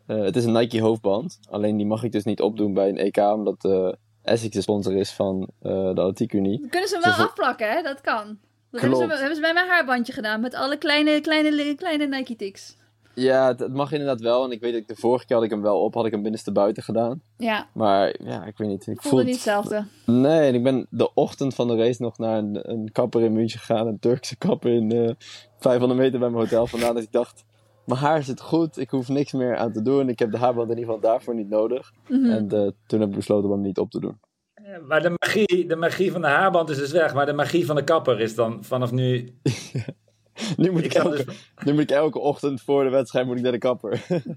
Uh, 0.07 0.23
het 0.23 0.37
is 0.37 0.45
een 0.45 0.53
Nike 0.53 0.81
hoofdband. 0.81 1.39
Alleen 1.49 1.77
die 1.77 1.87
mag 1.87 2.03
ik 2.03 2.13
dus 2.13 2.25
niet 2.25 2.41
opdoen 2.41 2.75
bij 2.75 2.89
een 2.89 2.99
EK, 2.99 3.17
omdat 3.17 3.65
uh, 3.65 3.93
Essex 4.23 4.55
de 4.55 4.61
sponsor 4.61 4.97
is 4.97 5.13
van 5.13 5.49
de 5.61 5.93
Atletiek 5.95 6.33
Unie. 6.33 6.69
Kunnen 6.69 6.89
ze 6.89 6.99
hem 7.01 7.17
wel 7.17 7.27
afplakken, 7.27 7.71
hè? 7.71 7.83
Dat 7.83 8.01
kan. 8.01 8.39
Dat 8.71 8.81
hebben 8.81 8.99
ze, 8.99 9.07
hebben 9.07 9.35
ze 9.35 9.41
bij 9.41 9.53
mijn 9.53 9.69
haarbandje 9.69 10.13
gedaan 10.13 10.41
met 10.41 10.55
alle 10.55 10.77
kleine, 10.77 11.21
kleine, 11.21 11.75
kleine 11.75 12.07
Nike 12.07 12.37
ticks. 12.37 12.77
Ja, 13.21 13.47
het, 13.47 13.61
het, 13.61 13.75
mag 13.75 13.93
inderdaad 13.93 14.21
wel. 14.21 14.45
En 14.45 14.51
ik 14.51 14.61
weet 14.61 14.73
dat 14.73 14.81
ik 14.81 14.89
de 14.89 14.97
vorige 14.97 15.27
keer 15.27 15.37
had 15.37 15.45
ik 15.45 15.51
hem 15.51 15.63
wel 15.63 15.81
op, 15.81 15.95
had 15.95 16.07
ik 16.07 16.13
hem 16.13 16.23
binnenste 16.23 16.53
buiten 16.53 16.83
gedaan. 16.83 17.23
Ja. 17.37 17.69
Maar 17.75 18.15
ja, 18.25 18.45
ik 18.45 18.59
weet 18.59 18.69
niet. 18.69 18.87
Ik 18.87 19.03
voelde 19.03 19.25
niet 19.25 19.35
hetzelfde. 19.35 19.85
Nee, 20.07 20.49
en 20.49 20.55
ik 20.55 20.63
ben 20.63 20.87
de 20.91 21.15
ochtend 21.15 21.55
van 21.55 21.69
de 21.69 21.77
race 21.77 22.03
nog 22.03 22.19
naar 22.19 22.39
een, 22.39 22.71
een 22.71 22.93
kapper 22.93 23.23
in 23.23 23.33
München 23.33 23.59
gegaan. 23.59 23.87
Een 23.87 23.99
Turkse 23.99 24.37
kapper 24.37 24.73
in 24.73 24.95
uh, 24.95 25.11
500 25.59 26.01
meter 26.01 26.19
bij 26.19 26.31
mijn 26.31 26.43
hotel 26.43 26.67
vandaan. 26.67 26.95
Dat 26.95 27.03
ik 27.03 27.13
dacht, 27.13 27.45
mijn 27.85 28.01
haar 28.01 28.23
zit 28.23 28.41
goed. 28.41 28.79
Ik 28.79 28.91
hoef 28.91 29.09
niks 29.09 29.33
meer 29.33 29.57
aan 29.57 29.73
te 29.73 29.83
doen. 29.83 30.09
Ik 30.09 30.19
heb 30.19 30.31
de 30.31 30.39
haarband 30.39 30.71
in 30.71 30.79
ieder 30.79 30.95
geval 30.95 31.11
daarvoor 31.11 31.35
niet 31.35 31.49
nodig. 31.49 31.93
Mm 32.09 32.23
-hmm. 32.23 32.31
En 32.31 32.45
uh, 32.55 32.69
toen 32.87 33.01
heb 33.01 33.09
ik 33.09 33.15
besloten 33.15 33.49
om 33.49 33.55
hem 33.55 33.65
niet 33.65 33.79
op 33.79 33.91
te 33.91 34.01
doen. 34.01 34.21
Ja, 34.65 34.79
maar 34.79 35.03
de 35.03 35.15
magie, 35.19 35.67
de 35.67 35.77
magie 35.77 36.13
van 36.13 36.21
de 36.21 36.27
haarband 36.27 36.71
is 36.71 36.79
dus 36.79 36.93
weg. 36.93 37.15
Maar 37.15 37.27
de 37.27 37.33
magie 37.33 37.67
van 37.67 37.77
de 37.77 37.85
kapper 37.85 38.21
is 38.21 38.35
dan 38.35 38.65
vanaf 38.65 38.93
nu... 38.93 39.29
Nu 40.57 40.71
moet 40.71 40.85
ik, 40.85 40.95
ik 40.95 41.03
elke, 41.03 41.25
dus... 41.25 41.35
nu 41.65 41.73
moet 41.73 41.83
ik 41.83 41.91
elke 41.91 42.19
ochtend 42.19 42.63
voor 42.63 42.85
de 42.85 42.91
wedstrijd 42.91 43.27
moet 43.27 43.37
ik 43.37 43.43
naar 43.43 43.53
de 43.53 43.59
kapper. 43.59 44.03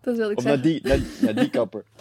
Dat 0.00 0.16
wil 0.16 0.30
ik 0.30 0.36
of 0.36 0.42
zeggen. 0.42 0.62
naar 0.62 0.72
die, 0.72 0.86
naar, 0.86 1.00
naar 1.20 1.34
die 1.34 1.50
kapper. 1.50 1.84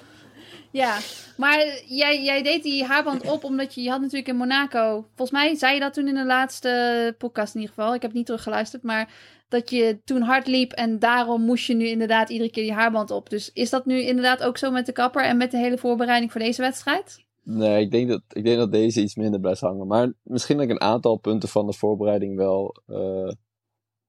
Ja, 0.72 0.98
maar 1.38 1.82
jij, 1.86 2.24
jij 2.24 2.44
deed 2.44 2.64
die 2.64 2.84
haarband 2.84 3.30
op 3.30 3.44
omdat 3.44 3.74
je, 3.76 3.82
je 3.82 3.90
had 3.90 4.02
natuurlijk 4.02 4.28
in 4.28 4.36
Monaco... 4.36 5.08
Volgens 5.16 5.40
mij 5.40 5.56
zei 5.56 5.74
je 5.74 5.80
dat 5.80 5.94
toen 5.94 6.08
in 6.08 6.16
de 6.16 6.26
laatste 6.26 7.16
podcast 7.18 7.56
in 7.56 7.62
ieder 7.62 7.76
geval. 7.76 7.94
Ik 7.94 8.02
heb 8.02 8.14
niet 8.14 8.26
teruggeluisterd, 8.26 8.84
maar 8.84 9.10
dat 9.50 9.70
je 9.70 10.00
toen 10.04 10.22
hard 10.22 10.48
liep 10.48 10.72
en 10.72 11.00
daarom 11.00 11.42
moest 11.42 11.66
je 11.66 11.74
nu 11.74 11.88
inderdaad 11.88 12.30
iedere 12.30 12.52
keer 12.52 12.64
die 12.64 12.74
haarband 12.74 13.12
op. 13.12 13.30
Dus 13.30 13.52
is 13.54 13.70
dat 13.70 13.86
nu 13.86 14.02
inderdaad 14.02 14.44
ook 14.44 14.58
zo 14.58 14.72
met 14.72 14.86
de 14.86 14.92
kapper 14.92 15.24
en 15.24 15.38
met 15.38 15.52
de 15.52 15.58
hele 15.58 15.78
voorbereiding 15.78 16.32
voor 16.32 16.42
deze 16.42 16.62
wedstrijd? 16.62 17.26
Nee, 17.50 17.82
ik 17.82 17.92
denk, 17.92 18.10
dat, 18.10 18.22
ik 18.30 18.44
denk 18.44 18.58
dat 18.58 18.72
deze 18.72 19.02
iets 19.02 19.16
minder 19.16 19.40
blijft 19.40 19.62
hangen. 19.62 19.88
Maar 19.88 20.14
misschien 20.24 20.56
dat 20.58 20.66
ik 20.66 20.72
een 20.72 20.82
aantal 20.82 21.16
punten 21.18 21.50
van 21.50 21.66
de 21.66 21.74
voorbereiding 21.74 22.36
wel. 22.36 22.76
eh, 22.86 23.32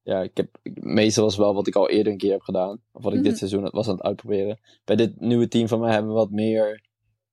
ja, 0.03 0.21
ik 0.23 0.37
heb. 0.37 0.49
meestal 0.75 1.25
was 1.25 1.37
wel 1.37 1.55
wat 1.55 1.67
ik 1.67 1.75
al 1.77 1.89
eerder 1.89 2.13
een 2.13 2.19
keer 2.19 2.33
heb 2.33 2.41
gedaan. 2.43 2.81
Of 2.93 3.03
wat 3.03 3.13
ik 3.13 3.19
Mhm. 3.19 3.29
dit 3.29 3.39
seizoen 3.39 3.69
was 3.71 3.89
aan 3.89 3.95
het 3.95 4.03
uitproberen. 4.05 4.59
Bij 4.85 4.97
dit 4.97 5.21
nieuwe 5.21 5.49
team 5.49 5.69
van 5.69 5.81
mij 5.81 5.93
hebben 5.93 6.11
we 6.11 6.17
wat 6.17 6.31
meer 6.31 6.85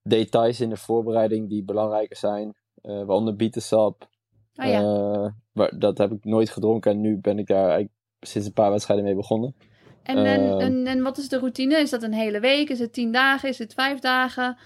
details 0.03 0.59
in 0.61 0.69
de 0.69 0.77
voorbereiding 0.77 1.49
die 1.49 1.63
belangrijker 1.63 2.17
zijn. 2.17 2.53
Eh 2.81 2.91
waaronder 3.03 3.35
bietensap. 3.35 4.09
Oh 4.55 4.65
ja. 4.65 4.81
Eh, 4.81 5.27
maar 5.51 5.79
dat 5.79 5.97
heb 5.97 6.11
ik 6.11 6.23
nooit 6.25 6.49
gedronken 6.49 6.91
en 6.91 7.01
nu 7.01 7.17
ben 7.17 7.39
ik 7.39 7.47
daar 7.47 7.63
eigenlijk 7.63 7.91
sinds 8.19 8.47
een 8.47 8.53
paar 8.53 8.71
wedstrijden 8.71 9.05
mee 9.05 9.15
begonnen. 9.15 9.55
en, 10.03 10.17
en, 10.17 10.59
en, 10.59 10.87
en 10.87 11.01
wat 11.03 11.17
is 11.17 11.29
de 11.29 11.37
routine? 11.39 11.75
Is 11.77 11.89
dat 11.89 12.03
een 12.03 12.13
hele 12.13 12.39
week? 12.39 12.69
Is 12.69 12.79
het 12.79 12.93
tien 12.93 13.11
dagen? 13.11 13.49
Is 13.49 13.57
het 13.59 13.73
vijf 13.73 13.99
dagen? 13.99 14.57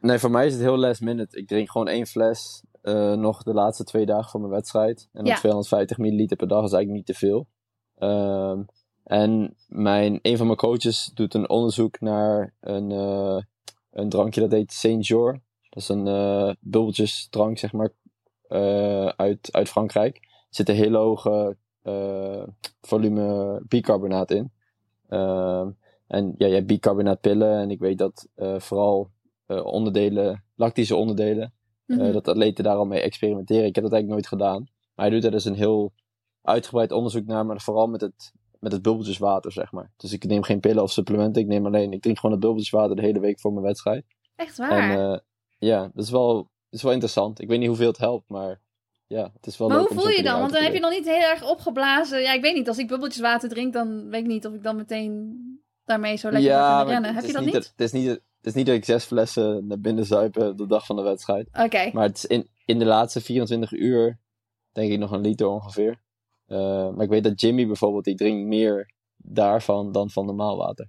Nee, 0.00 0.18
voor 0.18 0.30
mij 0.30 0.46
is 0.46 0.52
het 0.52 0.62
heel 0.62 0.76
last 0.78 1.00
minute. 1.00 1.38
Ik 1.38 1.48
drink 1.48 1.70
gewoon 1.70 1.88
één 1.88 2.06
fles 2.06 2.62
eh, 2.82 3.12
nog 3.12 3.42
de 3.42 3.52
laatste 3.54 3.84
twee 3.84 4.06
dagen 4.06 4.30
voor 4.30 4.40
mijn 4.40 4.52
wedstrijd. 4.52 5.08
En 5.12 5.24
Ja. 5.24 5.36
250 5.36 5.98
milliliter 5.98 6.36
per 6.36 6.48
dag 6.48 6.64
is 6.64 6.72
eigenlijk 6.72 7.06
niet 7.06 7.16
te 7.16 7.26
veel. 7.26 7.46
Ehm, 7.94 8.62
en 9.04 9.56
mijn, 9.66 10.18
een 10.22 10.36
van 10.36 10.46
mijn 10.46 10.58
coaches 10.58 11.10
doet 11.14 11.34
een 11.34 11.48
onderzoek 11.48 12.00
naar 12.00 12.54
een, 12.60 12.90
eh, 12.92 13.38
een 13.90 14.08
drankje 14.08 14.40
dat 14.40 14.52
heet 14.52 14.72
Saint 14.72 15.06
Jean. 15.06 15.42
Dat 15.68 15.82
is 15.82 15.88
een 15.88 16.06
eh 16.06 16.52
bubbeltjesdrank, 16.60 17.58
zeg 17.58 17.72
maar, 17.72 17.92
uit, 19.16 19.48
uit 19.52 19.68
Frankrijk. 19.68 20.16
Er 20.16 20.46
zit 20.48 20.68
een 20.68 20.74
heel 20.74 20.94
hoge 20.94 21.56
volume 22.80 23.60
bicarbonaat 23.68 24.30
in. 24.30 24.52
Ehm, 25.08 25.70
en 26.06 26.34
ja, 26.38 26.46
je 26.46 26.54
hebt 26.54 26.66
bicarbonaatpillen 26.66 27.58
en 27.58 27.70
ik 27.70 27.78
weet 27.78 27.98
dat 27.98 28.28
vooral 28.58 29.10
eh, 29.48 29.64
onderdelen, 29.64 30.44
lactische 30.54 30.96
onderdelen, 30.96 31.52
eh, 31.86 31.96
Mhm. 31.96 32.12
dat 32.12 32.28
atleten 32.28 32.64
daar 32.64 32.76
al 32.76 32.84
mee 32.86 33.00
experimenteren. 33.00 33.64
Ik 33.66 33.74
heb 33.74 33.84
dat 33.84 33.92
eigenlijk 33.92 34.12
nooit 34.22 34.26
gedaan. 34.42 34.66
Maar 34.94 35.06
hij 35.06 35.14
doet 35.14 35.24
er 35.24 35.30
dus 35.30 35.44
een 35.44 35.54
heel 35.54 35.92
uitgebreid 36.42 36.92
onderzoek 36.92 37.26
naar, 37.26 37.46
maar 37.46 37.60
vooral 37.60 37.86
met 37.86 38.00
het, 38.00 38.32
met 38.58 38.72
het 38.72 38.82
bubbeltjeswater, 38.82 39.52
zeg 39.52 39.72
maar. 39.72 39.92
Dus 39.96 40.12
ik 40.12 40.24
neem 40.24 40.42
geen 40.42 40.60
pillen 40.60 40.82
of 40.82 40.90
supplementen, 40.92 41.42
ik 41.42 41.48
neem 41.48 41.66
alleen, 41.66 41.92
ik 41.92 42.02
drink 42.02 42.16
gewoon 42.16 42.30
het 42.32 42.40
bubbeltjeswater 42.40 42.96
de 42.96 43.02
hele 43.02 43.20
week 43.20 43.40
voor 43.40 43.52
mijn 43.52 43.64
wedstrijd. 43.64 44.04
Echt 44.36 44.58
En 44.58 44.68
waar? 44.68 45.12
eh, 45.12 45.18
ja, 45.58 45.90
dat 45.94 46.04
is, 46.04 46.10
wel, 46.10 46.34
dat 46.36 46.46
is 46.70 46.82
wel 46.82 46.92
interessant. 46.92 47.40
Ik 47.40 47.48
weet 47.48 47.58
niet 47.58 47.68
hoeveel 47.68 47.86
het 47.88 47.98
helpt, 47.98 48.28
maar 48.28 48.60
ja, 49.06 49.30
het 49.34 49.46
is 49.46 49.56
wel 49.58 49.68
maar 49.68 49.78
hoe 49.78 49.88
voel 49.88 50.08
je 50.08 50.22
dan? 50.22 50.40
Want 50.40 50.52
dan 50.52 50.62
heb 50.62 50.72
je 50.74 50.80
nog 50.80 50.90
niet 50.90 51.04
heel 51.04 51.30
erg 51.30 51.50
opgeblazen. 51.50 52.20
Ja, 52.22 52.32
ik 52.32 52.40
weet 52.42 52.54
niet. 52.54 52.68
Als 52.68 52.78
ik 52.78 52.88
bubbeltjes 52.88 53.22
water 53.22 53.48
drink, 53.48 53.72
dan 53.72 54.08
weet 54.08 54.20
ik 54.20 54.26
niet 54.26 54.46
of 54.46 54.54
ik 54.54 54.62
dan 54.62 54.76
meteen 54.76 55.36
daarmee 55.84 56.16
zo 56.16 56.30
lekker 56.30 56.50
ja, 56.50 56.76
maar 56.76 56.86
rennen. 56.86 57.04
het 57.14 57.14
Heb 57.14 57.26
je 57.26 57.32
dat 57.32 57.44
niet? 57.44 57.54
Het 57.54 57.80
is, 57.80 57.92
niet, 57.92 58.06
het 58.08 58.22
is 58.48 58.54
niet 58.54 58.66
dat 58.66 58.74
ik 58.74 58.84
zes 58.84 59.04
flessen 59.04 59.66
naar 59.66 59.80
binnen 59.80 60.04
zuipen 60.04 60.56
de 60.56 60.66
dag 60.66 60.86
van 60.86 60.96
de 60.96 61.02
wedstrijd. 61.02 61.48
Oké. 61.64 61.90
Maar 61.92 62.06
het 62.06 62.16
is 62.16 62.24
in, 62.26 62.48
in 62.64 62.78
de 62.78 62.84
laatste 62.84 63.20
24 63.20 63.72
uur, 63.72 64.18
denk 64.72 64.92
ik 64.92 64.98
nog 64.98 65.10
een 65.10 65.20
liter 65.20 65.46
ongeveer. 65.48 66.00
Eh, 66.46 66.58
maar 66.90 67.04
ik 67.04 67.10
weet 67.10 67.24
dat 67.24 67.40
Jimmy 67.40 67.66
bijvoorbeeld, 67.66 68.04
die 68.04 68.14
drinkt 68.14 68.46
meer 68.46 68.90
daarvan 69.16 69.92
dan 69.92 70.10
van 70.10 70.26
normaal 70.26 70.56
water. 70.56 70.88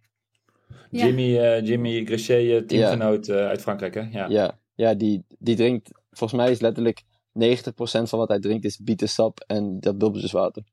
Ja. 0.90 1.06
Jimmy, 1.06 1.38
eh, 1.40 1.66
Jimmy 1.66 2.06
Grichet, 2.06 2.62
eh, 2.62 2.68
teamgenoot 2.68 3.28
eh, 3.28 3.36
uit 3.48 3.62
Frankrijk, 3.62 3.94
hè? 3.94 4.02
Ja. 4.12 4.28
Ja, 4.30 4.58
ja 4.76 4.94
die, 4.94 5.24
die 5.40 5.56
drinkt, 5.56 5.90
volgens 6.12 6.42
mij 6.42 6.52
is 6.52 6.60
letterlijk 6.60 7.04
90% 7.32 8.10
van 8.10 8.20
wat 8.20 8.28
hij 8.30 8.40
drinkt 8.40 8.66
is 8.66 8.78
bietensap 8.78 9.44
en 9.48 9.80
dat 9.80 9.98
bubbeltjeswater. 9.98 10.64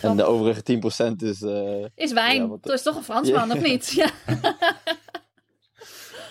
En 0.00 0.16
de 0.16 0.24
overige 0.24 0.62
10% 1.12 1.16
is... 1.16 1.42
eh, 1.42 1.84
Is 1.94 2.12
wijn. 2.12 2.36
Ja, 2.42 2.48
wat- 2.48 2.62
Dat 2.62 2.72
is 2.72 2.82
toch 2.82 2.96
een 2.96 3.02
Fransman, 3.02 3.52
of 3.52 3.62
niet? 3.62 3.90
Ja. 3.90 4.10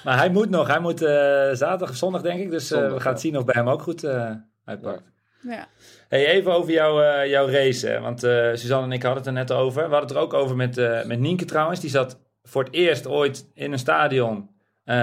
Maar 0.04 0.18
hij 0.18 0.30
moet 0.30 0.50
nog. 0.50 0.68
Hij 0.68 0.80
moet 0.80 1.02
eh, 1.02 1.10
zaterdag 1.52 1.90
of 1.90 1.96
zondag, 1.96 2.22
denk 2.22 2.40
ik. 2.42 2.50
Dus 2.52 2.72
eh, 2.72 2.78
Zondag, 2.78 2.94
we 2.94 3.00
gaan 3.00 3.14
ja. 3.14 3.20
zien 3.20 3.38
of 3.38 3.46
bij 3.46 3.56
hem 3.58 3.70
ook 3.70 3.82
goed 3.82 4.04
eh, 4.04 4.32
uitpakt. 4.66 5.02
ja. 5.42 5.68
Hey, 6.10 6.26
even 6.28 6.52
over 6.54 6.72
jouw, 6.72 7.02
eh, 7.02 7.30
jouw 7.30 7.48
race. 7.50 7.88
hè. 7.88 8.00
Want 8.00 8.24
eh, 8.24 8.50
Suzanne 8.54 8.86
en 8.86 8.92
ik 8.92 9.02
hadden 9.04 9.20
het 9.20 9.28
er 9.28 9.34
net 9.38 9.52
over. 9.52 9.76
We 9.84 9.90
hadden 9.96 10.08
het 10.08 10.12
er 10.18 10.24
ook 10.24 10.34
over 10.34 10.56
met, 10.56 10.78
eh, 10.78 11.04
met 11.04 11.20
Nienke 11.20 11.46
trouwens. 11.46 11.80
Die 11.80 11.90
zat 11.90 12.20
voor 12.44 12.64
het 12.64 12.74
eerst 12.74 13.08
ooit 13.08 13.46
in 13.54 13.72
een 13.72 13.80
stadion 13.80 14.50
eh, 14.84 14.96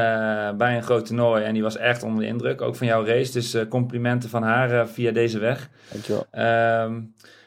bij 0.52 0.76
een 0.76 0.82
groot 0.82 1.06
toernooi. 1.06 1.44
En 1.44 1.52
die 1.52 1.62
was 1.62 1.76
echt 1.76 2.02
onder 2.02 2.20
de 2.20 2.26
indruk, 2.26 2.60
ook 2.60 2.76
van 2.76 2.86
jouw 2.86 3.04
race. 3.04 3.32
Dus 3.32 3.56
complimenten 3.68 4.28
van 4.30 4.42
haar 4.42 4.70
eh, 4.80 4.86
via 4.86 5.10
deze 5.12 5.38
weg. 5.38 5.68
dankjewel. 5.92 6.26
Ehm, 6.30 7.00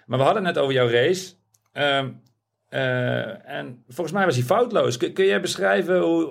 maar 0.06 0.18
we 0.18 0.24
hadden 0.24 0.46
het 0.46 0.54
net 0.54 0.64
over 0.64 0.74
jouw 0.76 0.90
race. 0.90 1.34
Ehm, 1.72 2.10
eh, 2.74 3.50
en 3.50 3.84
volgens 3.88 4.16
mij 4.16 4.26
was 4.26 4.36
hij 4.36 4.44
foutloos. 4.44 4.98
Kun, 4.98 5.26
jij 5.26 5.42
beschrijven 5.42 6.00
hoe, 6.00 6.28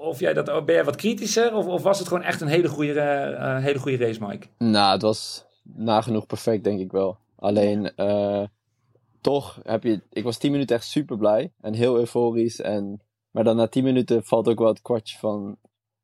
of 0.00 0.20
jij 0.20 0.34
dat, 0.34 0.64
ben 0.64 0.74
jij 0.74 0.84
wat 0.84 0.96
kritischer? 0.96 1.54
Of, 1.54 1.66
of 1.66 1.82
was 1.82 1.98
het 1.98 2.08
gewoon 2.08 2.22
echt 2.22 2.40
een 2.40 2.48
hele 2.48 2.68
goede, 2.68 3.00
eh, 3.00 3.58
hele 3.58 3.78
goede 3.78 3.96
race, 3.96 4.26
Mike? 4.26 4.46
Nou, 4.58 4.92
het 4.92 5.02
was 5.02 5.46
nagenoeg 5.62 6.26
perfect, 6.26 6.64
denk 6.64 6.80
ik 6.80 6.92
wel. 6.92 7.18
Alleen, 7.36 7.94
eh, 7.94 8.42
toch 9.20 9.60
heb 9.62 9.82
je... 9.82 10.02
Ik 10.10 10.24
was 10.24 10.38
10 10.38 10.50
minuten 10.50 10.76
echt 10.76 10.84
super 10.84 11.16
blij 11.16 11.52
en 11.60 11.74
heel 11.74 11.96
euforisch. 11.98 12.60
En, 12.60 13.02
maar 13.30 13.44
dan 13.44 13.56
na 13.56 13.66
10 13.66 13.84
minuten 13.84 14.24
valt 14.24 14.48
ook 14.48 14.58
wel 14.58 14.68
het 14.68 14.82
kwartje 14.82 15.18
van... 15.18 15.56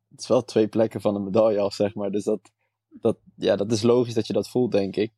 Het 0.08 0.20
is 0.20 0.28
wel 0.28 0.44
twee 0.44 0.68
plekken 0.68 1.00
van 1.00 1.14
een 1.14 1.24
medaille 1.24 1.60
af, 1.60 1.74
zeg 1.74 1.94
maar. 1.94 2.10
Dus 2.10 2.24
dat, 2.24 2.40
dat, 2.88 3.18
ja, 3.36 3.56
dat 3.56 3.72
is 3.72 3.82
logisch 3.82 4.14
dat 4.14 4.26
je 4.26 4.32
dat 4.32 4.48
voelt, 4.48 4.72
denk 4.72 4.96
ik. 4.96 5.12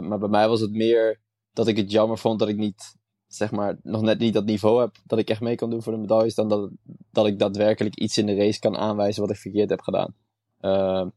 Maar 0.00 0.18
bij 0.18 0.28
mij 0.28 0.48
was 0.48 0.60
het 0.60 0.72
meer 0.72 1.20
dat 1.52 1.66
ik 1.66 1.76
het 1.76 1.90
jammer 1.90 2.18
vond 2.18 2.38
dat 2.38 2.48
ik 2.48 2.56
niet... 2.56 2.98
Zeg 3.30 3.50
maar, 3.50 3.76
nog 3.82 4.02
net 4.02 4.18
niet 4.18 4.34
dat 4.34 4.44
niveau 4.44 4.80
heb 4.80 4.96
dat 5.06 5.18
ik 5.18 5.30
echt 5.30 5.40
mee 5.40 5.54
kan 5.54 5.70
doen 5.70 5.82
voor 5.82 5.92
de 5.92 5.98
medailles. 5.98 6.34
Dan 6.34 6.48
dat, 6.48 6.70
dat 7.10 7.26
ik 7.26 7.38
daadwerkelijk 7.38 7.96
iets 7.96 8.18
in 8.18 8.26
de 8.26 8.34
race 8.34 8.58
kan 8.58 8.76
aanwijzen 8.76 9.22
wat 9.22 9.30
ik 9.30 9.36
verkeerd 9.36 9.70
heb 9.70 9.80
gedaan. 9.80 10.14
Ehm, 10.60 11.08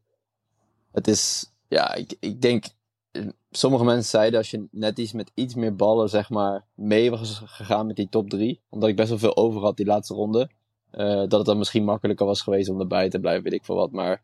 het 0.92 1.08
is, 1.08 1.52
ja, 1.68 1.94
ik, 1.94 2.16
ik 2.20 2.42
denk, 2.42 2.64
eh, 3.10 3.28
sommige 3.50 3.84
mensen 3.84 4.10
zeiden 4.10 4.38
als 4.38 4.50
je 4.50 4.66
net 4.70 4.98
iets 4.98 5.12
met 5.12 5.30
iets 5.34 5.54
meer 5.54 5.76
ballen, 5.76 6.08
zeg 6.08 6.30
maar, 6.30 6.64
mee 6.74 7.10
was 7.10 7.42
gegaan 7.44 7.86
met 7.86 7.96
die 7.96 8.08
top 8.08 8.30
3, 8.30 8.60
omdat 8.68 8.88
ik 8.88 8.96
best 8.96 9.08
wel 9.08 9.18
veel 9.18 9.36
over 9.36 9.60
had 9.60 9.76
die 9.76 9.86
laatste 9.86 10.14
ronde, 10.14 10.50
eh, 10.90 11.16
dat 11.16 11.32
het 11.32 11.44
dan 11.44 11.58
misschien 11.58 11.84
makkelijker 11.84 12.26
was 12.26 12.42
geweest 12.42 12.68
om 12.68 12.80
erbij 12.80 13.08
te 13.10 13.20
blijven, 13.20 13.42
weet 13.42 13.52
ik 13.52 13.64
veel 13.64 13.76
wat. 13.76 13.90
Maar 13.90 14.22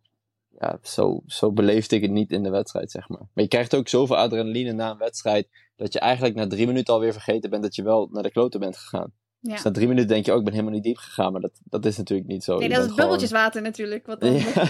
ja, 0.59 0.79
zo, 0.83 1.23
zo 1.27 1.53
beleefde 1.53 1.97
ik 1.97 2.03
het 2.03 2.11
niet 2.11 2.33
in 2.33 2.43
de 2.43 2.51
wedstrijd, 2.51 2.91
zeg 2.91 3.09
maar. 3.09 3.19
Maar 3.19 3.45
je 3.45 3.49
krijgt 3.49 3.75
ook 3.75 3.89
zoveel 3.89 4.17
adrenaline 4.17 4.73
na 4.73 4.91
een 4.91 4.99
wedstrijd, 4.99 5.49
dat 5.77 5.93
je 5.93 5.99
eigenlijk 5.99 6.35
na 6.35 6.47
drie 6.47 6.67
minuten 6.67 6.95
alweer 6.95 7.13
vergeten 7.13 7.51
bent 7.51 7.63
dat 7.63 7.75
je 7.75 7.83
wel 7.83 8.09
naar 8.13 8.23
de 8.23 8.31
kloten 8.31 8.61
bent 8.61 8.77
gegaan. 8.77 9.13
Ja. 9.41 9.53
Dus 9.53 9.63
na 9.63 9.71
drie 9.71 9.89
minuten 9.89 10.09
denk 10.09 10.25
je, 10.25 10.33
oh, 10.33 10.39
ik 10.39 10.45
ben 10.45 10.53
helemaal 10.53 10.75
niet 10.75 10.83
diep 10.83 10.97
gegaan, 10.97 11.33
maar 11.33 11.41
dat, 11.41 11.61
dat 11.65 11.85
is 11.85 11.97
natuurlijk 11.97 12.29
niet 12.29 12.45
zo. 12.45 12.59
Nee, 12.59 12.69
dat 12.69 12.71
is 12.71 12.85
bent 12.85 12.91
gewoon- 12.91 12.97
bubbeltjeswater 13.11 13.63
natuurlijk. 13.63 14.07
Wat 14.07 14.21
dan... 14.21 14.33
Ja. 14.33 14.69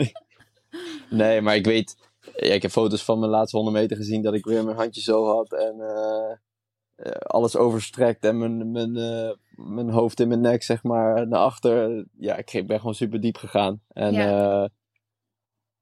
Nee, 1.10 1.40
maar 1.40 1.56
ik 1.56 1.64
weet, 1.64 1.96
ja, 2.36 2.54
ik 2.54 2.62
heb 2.62 2.70
foto's 2.70 3.04
van 3.04 3.18
mijn 3.18 3.30
laatste 3.30 3.56
100 3.56 3.76
meter 3.76 3.96
gezien 3.96 4.22
dat 4.22 4.34
ik 4.34 4.44
weer 4.44 4.64
mijn 4.64 4.76
handje 4.76 5.00
zo 5.00 5.26
had 5.26 5.52
en 5.52 5.80
eh, 5.80 6.32
eh, 6.94 7.12
alles 7.12 7.56
overstrekt 7.56 8.24
en 8.24 8.38
mijn, 8.38 8.70
mijn, 8.70 8.96
eh, 8.96 9.30
mijn 9.56 9.90
hoofd 9.90 10.20
in 10.20 10.28
mijn 10.28 10.40
nek, 10.40 10.62
zeg 10.62 10.82
maar, 10.82 11.28
naar 11.28 11.40
achter. 11.40 12.04
Ja, 12.18 12.36
ik 12.36 12.66
ben 12.66 12.78
gewoon 12.78 12.94
super 12.94 13.20
diep 13.20 13.36
gegaan. 13.36 13.80
En 13.88 14.12
Ja. 14.12 14.68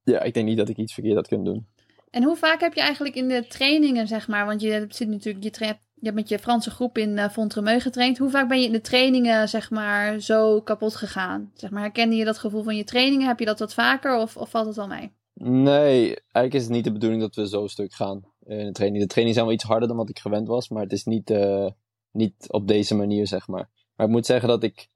Ja, 0.05 0.21
ik 0.21 0.35
denk 0.35 0.47
niet 0.47 0.57
dat 0.57 0.69
ik 0.69 0.77
iets 0.77 0.95
verkeerd 0.95 1.17
had 1.17 1.29
kunnen 1.29 1.47
doen. 1.47 1.67
En 2.11 2.23
hoe 2.23 2.37
vaak 2.37 2.61
heb 2.61 2.75
je 2.75 2.81
eigenlijk 2.81 3.15
in 3.15 3.29
de 3.29 3.47
trainingen, 3.47 4.07
zeg 4.07 4.29
maar, 4.29 4.47
want 4.47 4.61
je 4.61 4.87
zit 4.89 5.09
natuurlijk, 5.09 5.45
je, 5.45 5.67
je 5.95 6.09
hebt 6.09 6.15
met 6.15 6.29
je 6.29 6.39
Franse 6.39 6.71
groep 6.71 6.99
in 6.99 7.11
uh, 7.11 7.29
Fontremeu 7.29 7.81
getraind. 7.81 8.19
Hoe 8.19 8.31
vaak 8.31 8.49
ben 8.49 8.61
je 8.61 8.67
in 8.67 8.73
de 8.73 8.81
trainingen, 8.81 9.49
zeg 9.49 9.71
maar, 9.71 10.21
zo 10.21 10.61
kapot 10.61 10.95
gegaan? 10.95 11.51
Zeg 11.55 11.71
maar, 11.71 11.83
herkende 11.83 12.17
je 12.17 12.25
dat 12.25 12.39
gevoel 12.39 12.63
van 12.63 12.77
je 12.77 12.85
trainingen? 12.85 13.27
Heb 13.27 13.39
je 13.39 13.45
dat 13.45 13.59
wat 13.59 13.75
vaker 13.75 14.17
of, 14.17 14.37
of 14.37 14.51
valt 14.51 14.67
het 14.67 14.77
wel 14.77 14.87
mee? 14.87 15.13
Nee, 15.35 16.07
eigenlijk 16.15 16.55
is 16.55 16.63
het 16.63 16.71
niet 16.71 16.85
de 16.85 16.93
bedoeling 16.93 17.21
dat 17.21 17.35
we 17.35 17.49
zo 17.49 17.67
stuk 17.67 17.93
gaan 17.93 18.25
eh, 18.47 18.59
in 18.59 18.67
de 18.67 18.73
training. 18.73 19.03
De 19.03 19.09
trainingen 19.09 19.35
zijn 19.35 19.47
wel 19.47 19.55
iets 19.55 19.65
harder 19.65 19.89
dan 19.89 19.97
wat 19.97 20.09
ik 20.09 20.19
gewend 20.19 20.49
was, 20.49 20.69
maar 20.69 20.83
het 20.83 20.93
is 20.93 21.05
niet, 21.05 21.31
eh, 21.31 21.71
niet 22.11 22.45
op 22.49 22.69
deze 22.69 22.95
manier, 22.95 23.27
zeg 23.27 23.49
maar. 23.49 23.71
Maar 23.97 24.07
ik 24.07 24.13
moet 24.13 24.27
zeggen 24.27 24.49
dat 24.49 24.63
ik 24.63 24.89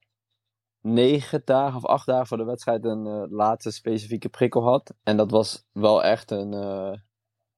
negen 0.87 1.43
dagen 1.45 1.77
of 1.77 1.85
acht 1.85 2.07
dagen 2.07 2.27
voor 2.27 2.37
de 2.37 2.45
wedstrijd 2.45 2.85
een 2.85 3.07
eh, 3.07 3.23
laatste 3.31 3.71
specifieke 3.71 4.29
prikkel 4.29 4.63
had. 4.63 4.95
En 5.03 5.17
dat 5.17 5.31
was 5.31 5.65
wel 5.73 6.05
echt 6.05 6.31
een, 6.31 6.53
eh, 6.55 6.93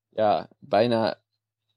ja, 0.08 0.48
bijna 0.58 1.20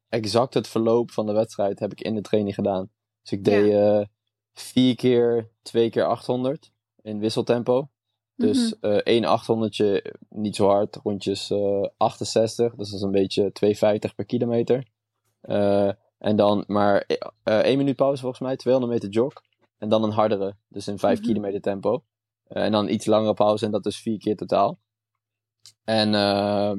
exact 0.09 0.53
het 0.53 0.67
verloop 0.67 1.11
van 1.11 1.25
de 1.25 1.31
wedstrijd 1.31 1.79
heb 1.79 1.91
ik 1.91 2.01
in 2.01 2.15
de 2.15 2.21
training 2.21 2.55
gedaan. 2.55 2.89
Dus 3.21 3.31
ik 3.31 3.43
deed 3.43 3.73
eh, 3.73 4.05
vier 4.53 4.95
keer, 4.95 5.51
twee 5.61 5.89
keer 5.89 6.05
800 6.05 6.71
in 7.01 7.19
wisseltempo. 7.19 7.89
Dus 8.35 8.75
Mhm. 8.79 8.91
eh 8.91 8.97
één 8.97 9.25
800 9.25 10.01
niet 10.29 10.55
zo 10.55 10.67
hard, 10.67 10.95
rondjes 11.03 11.49
eh 11.51 11.85
68. 11.97 12.75
Dus 12.75 12.89
dat 12.89 12.97
is 12.99 13.05
een 13.05 13.11
beetje 13.11 13.51
2,50 13.51 14.15
per 14.15 14.25
kilometer. 14.25 14.87
En 16.17 16.35
dan 16.35 16.63
maar 16.67 17.05
één 17.43 17.77
minuut 17.77 17.95
pauze 17.95 18.21
volgens 18.21 18.41
mij, 18.41 18.55
200 18.55 18.93
meter 18.93 19.09
jog. 19.09 19.33
En 19.81 19.89
dan 19.89 20.03
een 20.03 20.11
hardere, 20.11 20.55
dus 20.67 20.87
in 20.87 20.99
5 20.99 21.17
Mhm. 21.17 21.27
kilometer 21.27 21.61
tempo. 21.61 22.03
Eh, 22.43 22.63
en 22.63 22.71
dan 22.71 22.89
iets 22.89 23.05
langere 23.05 23.33
pauze 23.33 23.65
en 23.65 23.71
dat 23.71 23.85
is 23.85 24.01
vier 24.01 24.17
keer 24.17 24.35
totaal. 24.35 24.79
En 25.83 26.15
eh, 26.15 26.73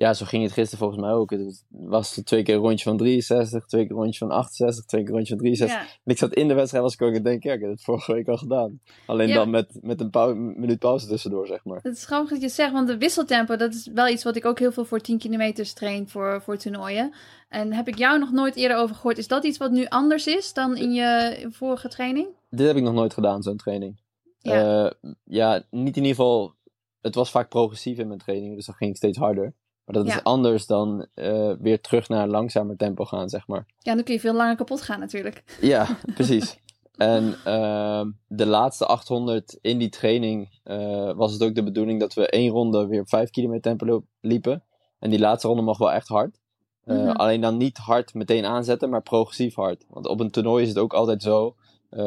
ja, 0.00 0.14
zo 0.14 0.24
ging 0.26 0.42
het 0.42 0.52
gisteren 0.52 0.78
volgens 0.78 1.00
mij 1.00 1.10
ook. 1.12 1.30
Het 1.30 1.64
was 1.68 2.20
twee 2.24 2.42
keer 2.42 2.54
een 2.54 2.60
rondje 2.60 2.84
van 2.84 2.96
63, 2.96 3.64
twee 3.66 3.82
keer 3.86 3.90
een 3.96 4.02
rondje 4.02 4.18
van 4.18 4.30
68, 4.30 4.84
twee 4.84 5.00
keer 5.00 5.10
een 5.10 5.16
rondje 5.16 5.34
van 5.34 5.42
63. 5.44 5.78
Ja. 5.78 5.86
En 6.04 6.12
ik 6.12 6.18
zat 6.18 6.34
in 6.34 6.48
de 6.48 6.54
wedstrijd, 6.54 6.84
was 6.84 6.94
ik 6.94 7.02
ook 7.02 7.14
aan 7.16 7.22
denken, 7.22 7.50
ja, 7.50 7.56
ik 7.56 7.62
heb 7.62 7.70
het 7.70 7.82
vorige 7.84 8.12
week 8.12 8.28
al 8.28 8.36
gedaan. 8.36 8.80
Alleen 9.06 9.28
Ja. 9.28 9.34
dan 9.34 9.50
met, 9.50 9.78
met 9.82 10.00
een 10.00 10.10
pau- 10.10 10.34
minuut 10.34 10.78
pauze 10.78 11.06
tussendoor, 11.06 11.46
zeg 11.46 11.64
maar. 11.64 11.78
Het 11.82 11.96
is 11.96 12.04
grappig 12.04 12.30
dat 12.30 12.40
je 12.40 12.48
zegt, 12.48 12.72
want 12.72 12.88
de 12.88 12.96
wisseltempo, 12.98 13.56
dat 13.56 13.74
is 13.74 13.86
wel 13.94 14.08
iets 14.08 14.24
wat 14.24 14.36
ik 14.36 14.44
ook 14.44 14.58
heel 14.58 14.72
veel 14.72 14.84
voor 14.84 15.00
10 15.00 15.18
kilometers 15.18 15.72
train 15.72 16.08
voor, 16.08 16.42
voor 16.42 16.56
toernooien. 16.56 17.14
En 17.48 17.72
heb 17.72 17.88
ik 17.88 17.98
jou 17.98 18.18
nog 18.18 18.32
nooit 18.32 18.56
eerder 18.56 18.76
over 18.76 18.94
gehoord. 18.96 19.18
Is 19.18 19.28
dat 19.28 19.44
iets 19.44 19.58
wat 19.58 19.70
nu 19.70 19.86
anders 19.86 20.26
is 20.26 20.52
dan 20.52 20.76
in 20.76 20.92
je 20.92 21.46
vorige 21.50 21.88
training? 21.88 22.28
Dit 22.50 22.66
heb 22.66 22.76
ik 22.76 22.82
nog 22.82 22.94
nooit 22.94 23.14
gedaan, 23.14 23.42
zo'n 23.42 23.56
training. 23.56 24.00
Ja. 24.38 24.54
Ja. 24.54 24.92
ja, 25.24 25.54
niet 25.70 25.96
in 25.96 26.02
ieder 26.02 26.16
geval. 26.16 26.54
Het 27.00 27.14
was 27.14 27.30
vaak 27.30 27.48
progressief 27.48 27.98
in 27.98 28.06
mijn 28.06 28.18
training, 28.18 28.54
dus 28.56 28.66
dan 28.66 28.74
ging 28.74 28.90
ik 28.90 28.96
steeds 28.96 29.18
harder. 29.18 29.54
Maar 29.90 30.02
dat 30.02 30.12
Ja. 30.12 30.16
is 30.18 30.24
anders 30.24 30.66
dan 30.66 31.06
eh, 31.14 31.52
weer 31.60 31.80
terug 31.80 32.08
naar 32.08 32.22
een 32.22 32.28
langzamer 32.30 32.76
tempo 32.76 33.04
gaan, 33.04 33.28
zeg 33.28 33.46
maar. 33.46 33.66
Ja, 33.78 33.94
dan 33.94 34.04
kun 34.04 34.14
je 34.14 34.20
veel 34.20 34.34
langer 34.34 34.56
kapot 34.56 34.82
gaan 34.82 35.00
natuurlijk. 35.00 35.58
Ja, 35.60 35.86
precies. 36.14 36.58
En 36.96 37.34
ehm, 37.44 38.10
de 38.26 38.46
laatste 38.46 38.86
800 38.86 39.58
in 39.60 39.78
die 39.78 39.88
training 39.88 40.58
eh, 40.64 41.12
was 41.14 41.32
het 41.32 41.42
ook 41.42 41.54
de 41.54 41.62
bedoeling 41.62 42.00
dat 42.00 42.14
we 42.14 42.26
één 42.28 42.50
ronde 42.50 42.86
weer 42.86 43.00
op 43.00 43.08
5 43.08 43.30
kilometer 43.30 43.76
tempo 43.76 44.02
liepen. 44.20 44.62
En 44.98 45.10
die 45.10 45.18
laatste 45.18 45.48
ronde 45.48 45.62
mag 45.62 45.78
wel 45.78 45.92
echt 45.92 46.08
hard. 46.08 46.38
Eh, 46.84 46.96
Mhm. 46.96 47.10
Alleen 47.10 47.40
dan 47.40 47.56
niet 47.56 47.78
hard 47.78 48.14
meteen 48.14 48.44
aanzetten, 48.44 48.90
maar 48.90 49.02
progressief 49.02 49.54
hard. 49.54 49.84
Want 49.88 50.06
op 50.06 50.20
een 50.20 50.30
toernooi 50.30 50.62
is 50.62 50.68
het 50.68 50.78
ook 50.78 50.92
altijd 50.94 51.22
zo. 51.22 51.54
Eh, 51.90 52.02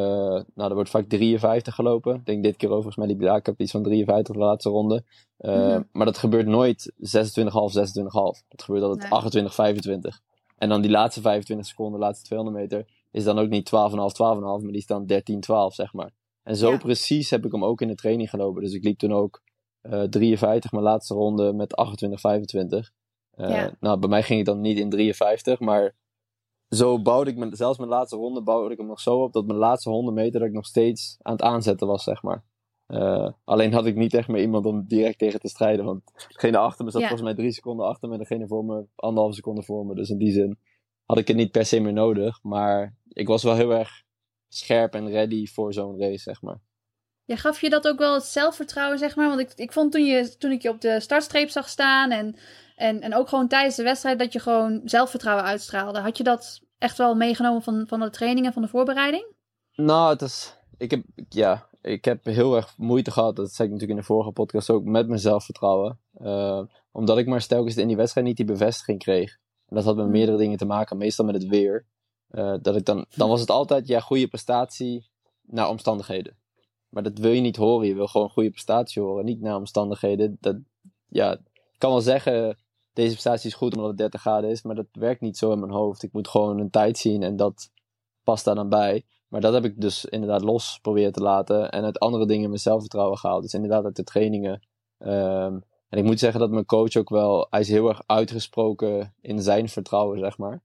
nou, 0.54 0.70
er 0.70 0.74
wordt 0.74 0.90
vaak 0.90 1.06
53 1.08 1.76
gelopen. 1.76 2.16
Ik 2.16 2.26
denk 2.26 2.44
dit 2.44 2.56
keer 2.56 2.70
overigens 2.70 2.96
met 3.08 3.20
die 3.20 3.30
ik 3.36 3.46
heb 3.46 3.60
iets 3.60 3.72
van 3.72 3.84
53 3.84 4.36
de 4.36 4.42
laatste 4.42 4.70
ronde. 4.70 5.04
Eh, 5.38 5.56
Mhm. 5.56 5.82
Maar 5.92 6.06
dat 6.06 6.18
gebeurt 6.18 6.46
nooit 6.48 6.94
26,5, 6.98 7.72
26,5. 7.72 8.44
Dat 8.48 8.64
gebeurt 8.64 8.84
altijd 8.84 9.02
Nee. 9.04 9.12
28, 9.12 9.54
25. 9.54 10.22
En 10.58 10.70
dan 10.70 10.82
die 10.82 10.92
laatste 10.92 11.22
25 11.22 11.66
seconden, 11.68 12.00
de 12.00 12.06
laatste 12.06 12.26
200 12.26 12.58
meter, 12.62 12.86
is 13.12 13.24
dan 13.24 13.40
ook 13.40 13.50
niet 13.50 13.66
12,5, 13.66 14.14
12,5, 14.14 14.62
maar 14.64 14.72
die 14.72 14.82
is 14.82 14.86
dan 14.86 15.06
13, 15.06 15.40
12, 15.40 15.74
zeg 15.74 15.94
maar. 15.94 16.12
En 16.44 16.56
zo 16.56 16.72
Ja. 16.72 16.78
precies 16.78 17.30
heb 17.30 17.46
ik 17.46 17.52
hem 17.52 17.64
ook 17.66 17.82
in 17.82 17.88
de 17.88 17.96
training 17.96 18.30
gelopen. 18.30 18.62
Dus 18.62 18.74
ik 18.74 18.84
liep 18.84 18.98
toen 18.98 19.14
ook 19.14 19.42
eh 19.82 20.02
53, 20.02 20.72
mijn 20.72 20.84
laatste 20.84 21.14
ronde 21.14 21.54
met 21.54 21.76
28, 21.76 22.20
25. 22.20 22.92
Eh, 23.32 23.50
Ja. 23.50 23.72
Nou, 23.80 24.00
bij 24.00 24.10
mij 24.10 24.24
ging 24.24 24.38
het 24.38 24.48
dan 24.48 24.62
niet 24.62 24.78
in 24.78 24.90
53, 24.90 25.60
maar 25.60 25.96
zo 26.76 27.02
bouwde 27.02 27.32
ik, 27.32 27.38
mijn, 27.38 27.56
zelfs 27.56 27.78
mijn 27.78 27.90
laatste 27.90 28.16
ronde 28.16 28.42
bouwde 28.42 28.72
ik 28.72 28.78
hem 28.78 28.88
nog 28.88 29.00
zo 29.00 29.24
op 29.24 29.34
dat 29.34 29.46
mijn 29.46 29.60
laatste 29.60 29.90
100 29.90 30.16
meter 30.16 30.40
dat 30.40 30.50
ik 30.50 30.56
nog 30.56 30.66
steeds 30.66 31.18
aan 31.22 31.34
het 31.34 31.42
aanzetten 31.42 31.88
was, 31.88 32.04
zeg 32.04 32.22
maar. 32.24 32.44
Eh, 32.86 33.32
alleen 33.44 33.74
had 33.74 33.86
ik 33.86 33.96
niet 33.96 34.14
echt 34.14 34.28
meer 34.28 34.42
iemand 34.42 34.66
om 34.66 34.88
direct 34.88 35.18
tegen 35.18 35.40
te 35.40 35.48
strijden. 35.48 35.86
Want 35.86 36.02
degene 36.34 36.58
achter 36.58 36.86
me 36.86 36.92
zat 36.92 37.02
Ja. 37.02 37.08
volgens 37.08 37.30
mij 37.30 37.38
drie 37.38 37.52
seconden 37.52 37.86
achter 37.86 38.10
me. 38.10 38.18
Degene 38.18 38.48
voor 38.48 38.66
me 38.66 38.86
anderhalve 38.96 39.36
seconde 39.36 39.64
voor 39.64 39.86
me. 39.86 39.96
Dus 39.96 40.10
in 40.10 40.18
die 40.18 40.32
zin 40.32 40.60
had 41.06 41.18
ik 41.18 41.28
het 41.28 41.38
niet 41.38 41.52
per 41.52 41.66
se 41.66 41.80
meer 41.80 41.94
nodig. 41.94 42.40
Maar 42.44 42.96
ik 43.08 43.28
was 43.28 43.44
wel 43.44 43.56
heel 43.56 43.74
erg 43.74 44.04
scherp 44.48 44.94
en 44.94 45.10
ready 45.10 45.46
voor 45.46 45.74
zo'n 45.74 46.00
race, 46.00 46.22
zeg 46.22 46.42
maar. 46.42 46.62
Ja, 47.26 47.36
gaf 47.36 47.62
je 47.62 47.70
dat 47.70 47.88
ook 47.88 47.98
wel 47.98 48.14
het 48.14 48.24
zelfvertrouwen, 48.24 48.98
zeg 48.98 49.16
maar? 49.16 49.28
Want 49.28 49.40
ik, 49.40 49.54
ik 49.56 49.72
vond 49.72 49.92
toen, 49.92 50.06
je, 50.06 50.38
toen 50.38 50.52
ik 50.52 50.62
je 50.62 50.70
op 50.70 50.82
de 50.82 51.00
startstreep 51.00 51.50
zag 51.50 51.70
staan 51.70 52.12
en, 52.12 52.38
en, 52.84 53.02
en 53.02 53.16
ook 53.16 53.30
gewoon 53.30 53.48
tijdens 53.48 53.76
de 53.76 53.84
wedstrijd 53.84 54.20
dat 54.20 54.34
je 54.34 54.40
gewoon 54.40 54.82
zelfvertrouwen 54.86 55.46
uitstraalde. 55.46 56.00
Had 56.00 56.18
je 56.18 56.24
dat 56.24 56.62
echt 56.78 56.98
wel 56.98 57.16
meegenomen 57.16 57.62
van, 57.62 57.84
van 57.88 58.00
de 58.00 58.10
training 58.10 58.46
en 58.46 58.54
van 58.54 58.62
de 58.62 58.68
voorbereiding? 58.68 59.26
Nou, 59.76 60.10
het 60.10 60.22
is. 60.22 60.58
Ik 60.78 60.92
heb, 60.92 61.04
ja, 61.30 61.68
ik 61.82 62.06
heb 62.06 62.26
heel 62.26 62.56
erg 62.56 62.78
moeite 62.78 63.12
gehad. 63.12 63.36
Dat 63.36 63.52
zei 63.52 63.68
ik 63.68 63.74
natuurlijk 63.74 64.00
in 64.00 64.06
de 64.06 64.14
vorige 64.14 64.32
podcast 64.32 64.70
ook. 64.70 64.84
Met 64.84 65.08
mijn 65.08 65.20
zelfvertrouwen. 65.20 66.00
Eh, 66.14 66.62
omdat 66.92 67.18
ik 67.18 67.28
maar 67.28 67.46
telkens 67.48 67.78
in 67.78 67.88
die 67.88 67.96
wedstrijd 67.96 68.28
niet 68.28 68.38
die 68.38 68.46
bevestiging 68.46 69.00
kreeg. 69.00 69.38
En 69.68 69.76
dat 69.76 69.86
had 69.86 69.96
met 69.96 70.04
Hmm. 70.04 70.14
meerdere 70.14 70.38
dingen 70.38 70.58
te 70.58 70.66
maken. 70.66 70.98
Meestal 70.98 71.26
met 71.26 71.36
het 71.36 71.48
weer. 71.48 71.86
Eh, 72.28 72.56
dat 72.62 72.76
ik 72.76 72.86
dan, 72.86 73.06
dan 73.16 73.30
was 73.30 73.40
het 73.40 73.50
altijd, 73.50 73.88
ja, 73.88 74.00
goede 74.00 74.28
prestatie 74.28 75.10
naar 75.42 75.70
omstandigheden. 75.70 76.38
Maar 76.90 77.04
dat 77.04 77.18
wil 77.18 77.32
je 77.32 77.42
niet 77.42 77.56
horen. 77.56 77.88
Je 77.88 77.96
wil 77.96 78.08
gewoon 78.08 78.30
goede 78.30 78.50
prestatie 78.50 79.02
horen. 79.02 79.26
Niet 79.26 79.42
naar 79.42 79.56
omstandigheden. 79.56 80.38
Dat, 80.40 80.58
ja, 81.08 81.34
ik 81.72 81.80
kan 81.80 81.92
wel 81.92 82.02
zeggen, 82.02 82.58
deze 82.94 83.12
prestatie 83.12 83.50
is 83.50 83.56
goed 83.56 83.74
omdat 83.74 83.89
het 83.89 83.98
30 83.98 84.22
graden 84.22 84.50
is. 84.50 84.62
Maar 84.62 84.76
dat 84.76 84.88
werkt 84.91 85.22
niet 85.22 85.38
zo 85.38 85.52
in 85.52 85.60
mijn 85.60 85.72
hoofd. 85.72 86.04
Ik 86.04 86.14
moet 86.14 86.28
gewoon 86.28 86.60
een 86.60 86.70
tijd 86.70 86.98
zien 86.98 87.24
en 87.24 87.36
dat 87.36 87.72
past 88.24 88.46
daar 88.46 88.56
dan 88.56 88.70
bij. 88.70 89.06
Maar 89.28 89.41
dat 89.41 89.54
heb 89.54 89.66
ik 89.66 89.82
dus 89.82 90.06
inderdaad 90.06 90.41
los 90.41 90.80
proberen 90.82 91.12
te 91.12 91.22
laten. 91.22 91.72
En 91.72 91.84
uit 91.84 92.00
andere 92.00 92.26
dingen 92.26 92.50
mijn 92.50 92.62
zelfvertrouwen 92.62 93.18
gehaald. 93.18 93.41
Dus 93.41 93.54
inderdaad 93.54 93.84
uit 93.86 93.96
de 93.96 94.04
trainingen. 94.04 94.68
Ehm, 94.98 95.60
en 95.89 95.98
ik 95.98 96.04
moet 96.04 96.20
zeggen 96.20 96.39
dat 96.39 96.50
mijn 96.50 96.66
coach 96.66 96.96
ook 96.96 97.10
wel... 97.10 97.48
Hij 97.50 97.60
is 97.60 97.70
heel 97.70 97.89
erg 97.89 98.04
uitgesproken 98.06 99.14
in 99.22 99.41
zijn 99.41 99.70
vertrouwen, 99.70 100.20
zeg 100.20 100.38
maar. 100.38 100.62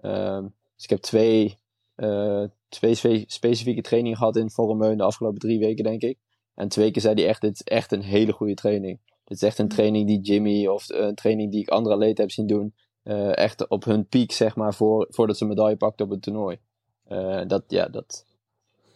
Ehm, 0.00 0.42
dus 0.74 0.84
ik 0.84 0.90
heb 0.90 1.00
twee, 1.00 1.58
eh, 1.94 2.44
twee 2.68 2.94
spe- 2.94 3.24
specifieke 3.26 3.80
trainingen 3.80 4.18
gehad 4.18 4.36
in 4.36 4.50
Vormeu 4.50 4.96
de 4.96 5.02
afgelopen 5.02 5.38
drie 5.38 5.58
weken, 5.58 5.84
denk 5.84 6.02
ik. 6.02 6.18
En 6.54 6.68
twee 6.68 6.90
keer 6.90 7.02
zei 7.02 7.14
hij 7.14 7.26
echt, 7.26 7.40
dit 7.40 7.52
is 7.52 7.62
echt 7.62 7.92
een 7.92 8.02
hele 8.02 8.32
goede 8.32 8.54
training. 8.54 9.00
Dit 9.28 9.36
is 9.36 9.42
echt 9.42 9.58
een 9.58 9.64
Mhm. 9.64 9.74
training 9.74 10.06
die 10.06 10.20
Jimmy 10.20 10.66
of 10.66 10.88
een 10.88 11.14
training 11.14 11.50
die 11.50 11.60
ik 11.60 11.68
andere 11.68 11.94
atleten 11.94 12.22
heb 12.24 12.32
zien 12.32 12.46
doen. 12.46 12.74
eh, 13.02 13.36
echt 13.36 13.68
op 13.68 13.84
hun 13.84 14.06
piek, 14.06 14.32
zeg 14.32 14.56
maar, 14.56 14.74
voor, 14.74 15.06
voordat 15.10 15.36
ze 15.36 15.42
een 15.42 15.48
medaille 15.48 15.76
pakten 15.76 16.04
op 16.04 16.10
het 16.10 16.22
toernooi. 16.22 16.58
Eh, 17.04 17.40
dat, 17.46 17.64
ja, 17.66 17.86
dat 17.88 18.24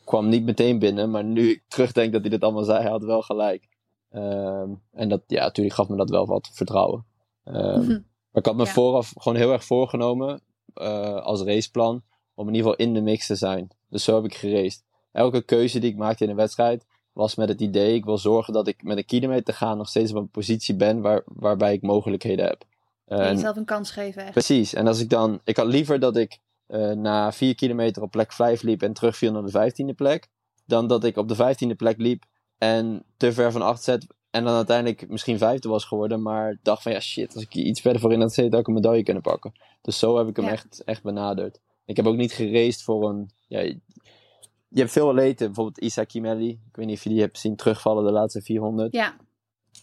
kwam 0.05 0.29
niet 0.29 0.45
meteen 0.45 0.79
binnen, 0.79 1.11
maar 1.11 1.25
nu 1.25 1.51
ik 1.51 1.63
terugdenk 1.69 2.13
dat 2.13 2.21
hij 2.21 2.31
dit 2.31 2.43
allemaal 2.43 2.65
zei, 2.65 2.83
hij 2.83 2.91
had 2.91 3.05
wel 3.05 3.23
gelijk. 3.23 3.69
Ehm, 4.11 4.71
en 4.93 5.09
dat, 5.09 5.23
ja, 5.27 5.43
natuurlijk 5.43 5.77
gaf 5.77 5.89
me 5.89 5.97
dat 5.97 6.11
wel 6.11 6.27
wat 6.27 6.51
vertrouwen. 6.53 7.05
Ehm, 7.45 7.87
maar 7.87 8.03
ik 8.33 8.47
had 8.47 8.57
me 8.57 8.65
Ja. 8.65 8.71
vooraf 8.71 9.13
gewoon 9.17 9.39
heel 9.39 9.53
erg 9.53 9.65
voorgenomen, 9.65 10.41
eh, 10.75 11.15
als 11.23 11.43
raceplan, 11.43 12.03
om 12.35 12.49
in 12.49 12.55
ieder 12.55 12.71
geval 12.71 12.87
in 12.87 12.95
de 12.95 13.01
mix 13.01 13.27
te 13.27 13.35
zijn. 13.35 13.69
Dus 13.89 14.05
zo 14.05 14.15
heb 14.15 14.25
ik 14.25 14.35
geraced. 14.35 14.85
Elke 15.13 15.43
keuze 15.43 15.79
die 15.79 15.91
ik 15.91 15.97
maakte 15.97 16.25
in 16.25 16.31
een 16.31 16.37
wedstrijd, 16.37 16.87
was 17.13 17.35
met 17.35 17.49
het 17.49 17.61
idee, 17.61 17.95
ik 17.95 18.05
wil 18.05 18.19
zorgen 18.19 18.53
dat 18.53 18.69
ik 18.69 18.83
met 18.83 18.97
een 18.97 19.05
kilometer 19.05 19.45
te 19.45 19.53
gaan 19.53 19.77
nog 19.77 19.89
steeds 19.89 20.11
op 20.11 20.17
een 20.17 20.31
positie 20.31 20.75
ben 20.75 21.01
waar, 21.01 21.23
waarbij 21.25 21.73
ik 21.73 21.83
mogelijkheden 21.83 22.47
heb. 22.47 22.65
En 23.07 23.35
jezelf 23.35 23.57
een 23.57 23.65
kans 23.65 23.91
geven. 23.91 24.23
Echt. 24.23 24.31
Precies. 24.33 24.75
En 24.75 24.87
als 24.87 25.01
ik 25.01 25.11
dan, 25.11 25.41
ik 25.45 25.57
had 25.57 25.67
liever 25.67 26.01
dat 26.01 26.17
ik 26.17 26.39
eh, 26.67 26.91
na 26.91 27.33
4 27.33 27.55
kilometer 27.55 28.03
op 28.03 28.11
plek 28.11 28.33
5 28.33 28.63
liep 28.63 28.83
en 28.83 28.93
terugviel 28.93 29.33
naar 29.33 29.45
de 29.45 29.73
15e 29.93 29.95
plek, 29.95 30.29
dan 30.67 30.87
dat 30.87 31.05
ik 31.05 31.17
op 31.17 31.29
de 31.29 31.37
15e 31.37 31.77
plek 31.77 31.99
liep 31.99 32.25
en 32.59 33.05
te 33.17 33.33
ver 33.33 33.53
van 33.53 33.63
achter 33.63 33.85
zet 33.85 34.07
en 34.31 34.45
dan 34.45 34.55
uiteindelijk 34.55 35.09
misschien 35.09 35.39
vijfde 35.39 35.69
was 35.69 35.85
geworden, 35.85 36.23
maar 36.23 36.59
dacht 36.63 36.83
van 36.83 36.93
ja 36.93 37.01
shit, 37.01 37.35
als 37.35 37.43
ik 37.43 37.53
hier 37.53 37.65
iets 37.65 37.81
verder 37.81 38.01
voor 38.01 38.13
in 38.13 38.21
had 38.21 38.33
zitten, 38.33 38.53
had 38.53 38.61
ik 38.61 38.67
een 38.67 38.75
medaille 38.75 39.03
kunnen 39.03 39.23
pakken. 39.23 39.53
Dus 39.83 39.99
zo 39.99 40.19
heb 40.19 40.29
ik 40.29 40.37
hem 40.37 40.45
Ja. 40.45 40.51
echt, 40.51 40.83
echt 40.85 41.03
benaderd. 41.03 41.61
Ik 41.85 41.97
heb 41.97 42.07
ook 42.07 42.17
niet 42.17 42.33
geraced 42.33 42.83
voor 42.83 43.09
een, 43.09 43.31
ja, 43.49 43.75
je 44.73 44.81
hebt 44.81 44.93
veel 44.93 45.09
atleten, 45.09 45.47
bijvoorbeeld 45.47 45.79
Isa 45.81 46.05
Kimeli, 46.05 46.49
ik 46.49 46.77
weet 46.77 46.87
niet 46.87 46.97
of 46.97 47.03
je 47.03 47.09
die 47.11 47.21
hebt 47.21 47.39
zien 47.39 47.57
terugvallen 47.57 48.05
de 48.05 48.11
laatste 48.13 48.43
400. 48.43 48.93
Ja, 48.93 49.17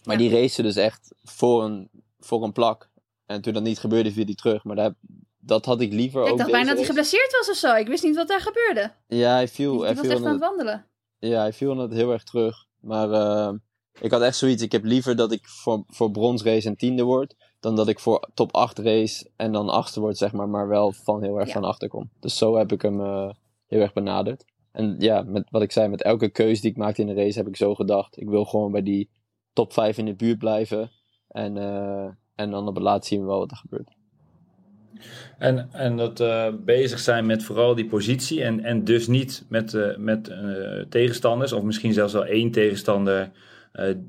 Maar 0.04 0.20
Ja. 0.20 0.28
die 0.28 0.40
race 0.40 0.62
dus 0.62 0.76
echt 0.76 1.14
voor 1.24 1.64
een, 1.64 1.90
voor 2.18 2.42
een 2.42 2.52
plak. 2.52 2.88
En 3.26 3.40
toen 3.42 3.52
dat 3.52 3.62
niet 3.62 3.78
gebeurde, 3.78 4.12
viel 4.12 4.24
die 4.26 4.34
terug. 4.34 4.64
Maar 4.64 4.76
dat, 4.76 4.94
dat 5.38 5.64
had 5.64 5.80
ik 5.80 5.92
liever 5.92 6.22
ook 6.22 6.28
ik 6.28 6.36
dacht 6.36 6.50
bijna 6.50 6.66
dat 6.68 6.76
hij 6.76 6.86
geblesseerd 6.86 7.32
was 7.38 7.50
of 7.50 7.56
zo. 7.56 7.74
Ik 7.74 7.86
wist 7.86 8.02
niet 8.04 8.16
wat 8.16 8.28
daar 8.28 8.40
gebeurde. 8.40 8.92
Ja, 9.06 9.32
hij 9.32 9.48
viel, 9.48 9.72
Die, 9.72 9.80
hij 9.84 9.88
die 9.88 9.96
was 9.96 10.06
viel, 10.06 10.16
echt 10.16 10.24
aan 10.26 10.32
het 10.32 10.40
wandelen. 10.40 10.86
ja, 11.18 11.40
hij 11.40 11.52
viel 11.52 11.76
het 11.78 11.92
heel 11.92 12.12
erg 12.12 12.22
terug. 12.24 12.66
Maar 12.80 13.10
eh, 13.10 13.52
ik 14.00 14.10
had 14.10 14.20
echt 14.22 14.36
zoiets. 14.36 14.62
Ik 14.62 14.72
heb 14.72 14.84
liever 14.84 15.16
dat 15.16 15.32
ik 15.32 15.48
voor, 15.48 15.82
voor 15.86 16.10
brons 16.10 16.42
race 16.42 16.68
en 16.68 16.76
tiende 16.76 17.02
word. 17.02 17.34
Dan 17.60 17.76
dat 17.76 17.88
ik 17.88 17.98
voor 18.00 18.28
top 18.34 18.54
8 18.54 18.78
race 18.78 19.30
en 19.36 19.52
dan 19.52 19.68
achtste 19.68 20.00
word, 20.00 20.18
zeg 20.18 20.32
maar. 20.32 20.48
Maar 20.48 20.68
wel 20.68 20.92
van 20.92 21.22
heel 21.22 21.36
erg 21.38 21.46
Ja. 21.46 21.52
van 21.54 21.64
achter 21.64 21.88
kom. 21.88 22.10
Dus 22.20 22.36
zo 22.36 22.56
heb 22.56 22.72
ik 22.72 22.82
hem 22.82 23.00
eh, 23.00 23.30
heel 23.66 23.80
erg 23.80 23.92
benaderd. 23.92 24.44
En 24.72 24.96
ja, 24.98 25.22
met 25.22 25.50
wat 25.50 25.62
ik 25.62 25.72
zei, 25.72 25.88
met 25.88 26.02
elke 26.02 26.28
keuze 26.28 26.60
die 26.60 26.70
ik 26.70 26.76
maakte 26.76 27.00
in 27.00 27.06
de 27.06 27.14
race 27.14 27.38
heb 27.38 27.48
ik 27.48 27.56
zo 27.56 27.74
gedacht. 27.74 28.20
Ik 28.20 28.28
wil 28.28 28.44
gewoon 28.44 28.72
bij 28.72 28.82
die 28.82 29.10
top 29.52 29.72
5 29.72 29.98
in 29.98 30.04
de 30.04 30.14
buurt 30.14 30.38
blijven. 30.38 30.90
En, 31.28 31.56
eh, 31.56 32.08
en 32.34 32.50
dan 32.50 32.68
op 32.68 32.74
het 32.74 32.84
laatst 32.84 33.08
zien 33.08 33.20
we 33.20 33.26
wel 33.26 33.38
wat 33.38 33.50
er 33.50 33.56
gebeurt. 33.56 33.90
En, 35.38 35.68
en 35.72 35.96
dat 35.96 36.20
eh, 36.20 36.48
bezig 36.64 36.98
zijn 36.98 37.26
met 37.26 37.42
vooral 37.42 37.74
die 37.74 37.86
positie 37.86 38.42
en, 38.42 38.64
en 38.64 38.84
dus 38.84 39.06
niet 39.06 39.44
met, 39.48 39.74
eh, 39.74 39.96
met 39.96 40.34
tegenstanders 40.88 41.52
of 41.52 41.62
misschien 41.62 41.92
zelfs 41.92 42.12
wel 42.12 42.24
één 42.24 42.50
tegenstander. 42.50 43.30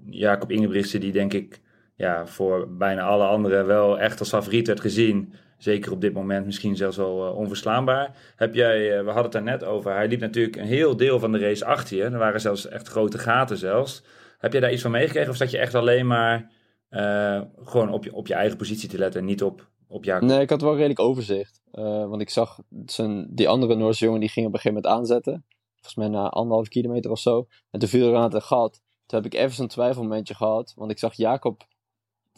Jacob 0.05 0.51
Ingebrigtsen 0.51 0.99
die 0.99 1.11
denk 1.11 1.33
ik 1.33 1.61
ja, 1.95 2.27
voor 2.27 2.67
bijna 2.77 3.01
alle 3.01 3.25
anderen 3.25 3.65
wel 3.65 3.99
echt 3.99 4.19
als 4.19 4.29
favoriet 4.29 4.67
werd 4.67 4.79
gezien. 4.79 5.33
Zeker 5.61 5.91
op 5.91 6.01
dit 6.01 6.13
moment 6.13 6.45
misschien 6.45 6.75
zelfs 6.75 6.97
wel 6.97 7.27
eh, 7.27 7.35
onverslaanbaar. 7.35 8.33
Heb 8.35 8.53
jij, 8.53 8.97
eh, 8.97 8.99
we 8.99 9.05
hadden 9.05 9.23
het 9.23 9.31
daar 9.31 9.43
net 9.43 9.63
over, 9.63 9.93
hij 9.93 10.07
liep 10.07 10.19
natuurlijk 10.19 10.55
een 10.55 10.65
heel 10.65 10.97
deel 10.97 11.19
van 11.19 11.31
de 11.31 11.37
race 11.37 11.65
achter 11.65 11.97
je. 11.97 12.03
Er 12.03 12.17
waren 12.17 12.41
zelfs 12.41 12.67
echt 12.67 12.87
grote 12.87 13.17
gaten 13.17 13.57
zelfs. 13.57 14.03
Heb 14.37 14.51
jij 14.51 14.61
daar 14.61 14.71
iets 14.71 14.81
van 14.81 14.91
meegekregen 14.91 15.29
of 15.29 15.35
zat 15.35 15.51
je 15.51 15.57
echt 15.57 15.75
alleen 15.75 16.07
maar 16.07 16.51
eh, 16.89 17.41
gewoon 17.63 17.89
op 17.89 18.03
je, 18.03 18.13
op 18.13 18.27
je 18.27 18.33
eigen 18.33 18.57
positie 18.57 18.89
te 18.89 18.97
letten 18.97 19.19
en 19.19 19.25
niet 19.25 19.43
op, 19.43 19.69
op 19.87 20.03
Jacob? 20.03 20.27
Nee, 20.27 20.39
ik 20.39 20.49
had 20.49 20.61
wel 20.61 20.75
redelijk 20.75 20.99
overzicht. 20.99 21.61
Want 21.71 22.21
ik 22.21 22.29
zag 22.29 22.59
zijn, 22.85 23.27
die 23.29 23.49
andere 23.49 23.75
Noorse 23.75 24.05
jongen 24.05 24.19
die 24.19 24.29
ging 24.29 24.47
op 24.47 24.53
een 24.53 24.59
gegeven 24.59 24.81
moment 24.83 24.99
aanzetten. 24.99 25.45
Volgens 25.73 25.95
mij 25.95 26.07
na 26.07 26.29
anderhalf 26.29 26.67
kilometer 26.67 27.11
of 27.11 27.19
zo. 27.19 27.47
En 27.71 27.79
toen 27.79 27.89
viel 27.89 28.09
er 28.09 28.15
aan 28.15 28.33
het 28.33 28.43
gat. 28.43 28.81
Toen 29.05 29.21
heb 29.21 29.33
ik 29.33 29.39
even 29.39 29.55
zo'n 29.55 29.67
twijfelmomentje 29.67 30.35
gehad. 30.35 30.73
Want 30.75 30.91
ik 30.91 30.99
zag 30.99 31.13
Jacob 31.13 31.63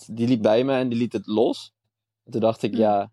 die 0.07 0.27
liep 0.27 0.41
bij 0.41 0.63
me 0.63 0.73
en 0.73 0.89
die 0.89 0.97
liet 0.97 1.13
het 1.13 1.27
los. 1.27 1.72
En 2.23 2.31
toen 2.31 2.41
dacht 2.41 2.63
ik, 2.63 2.71
Mm. 2.71 2.77
ja, 2.79 3.11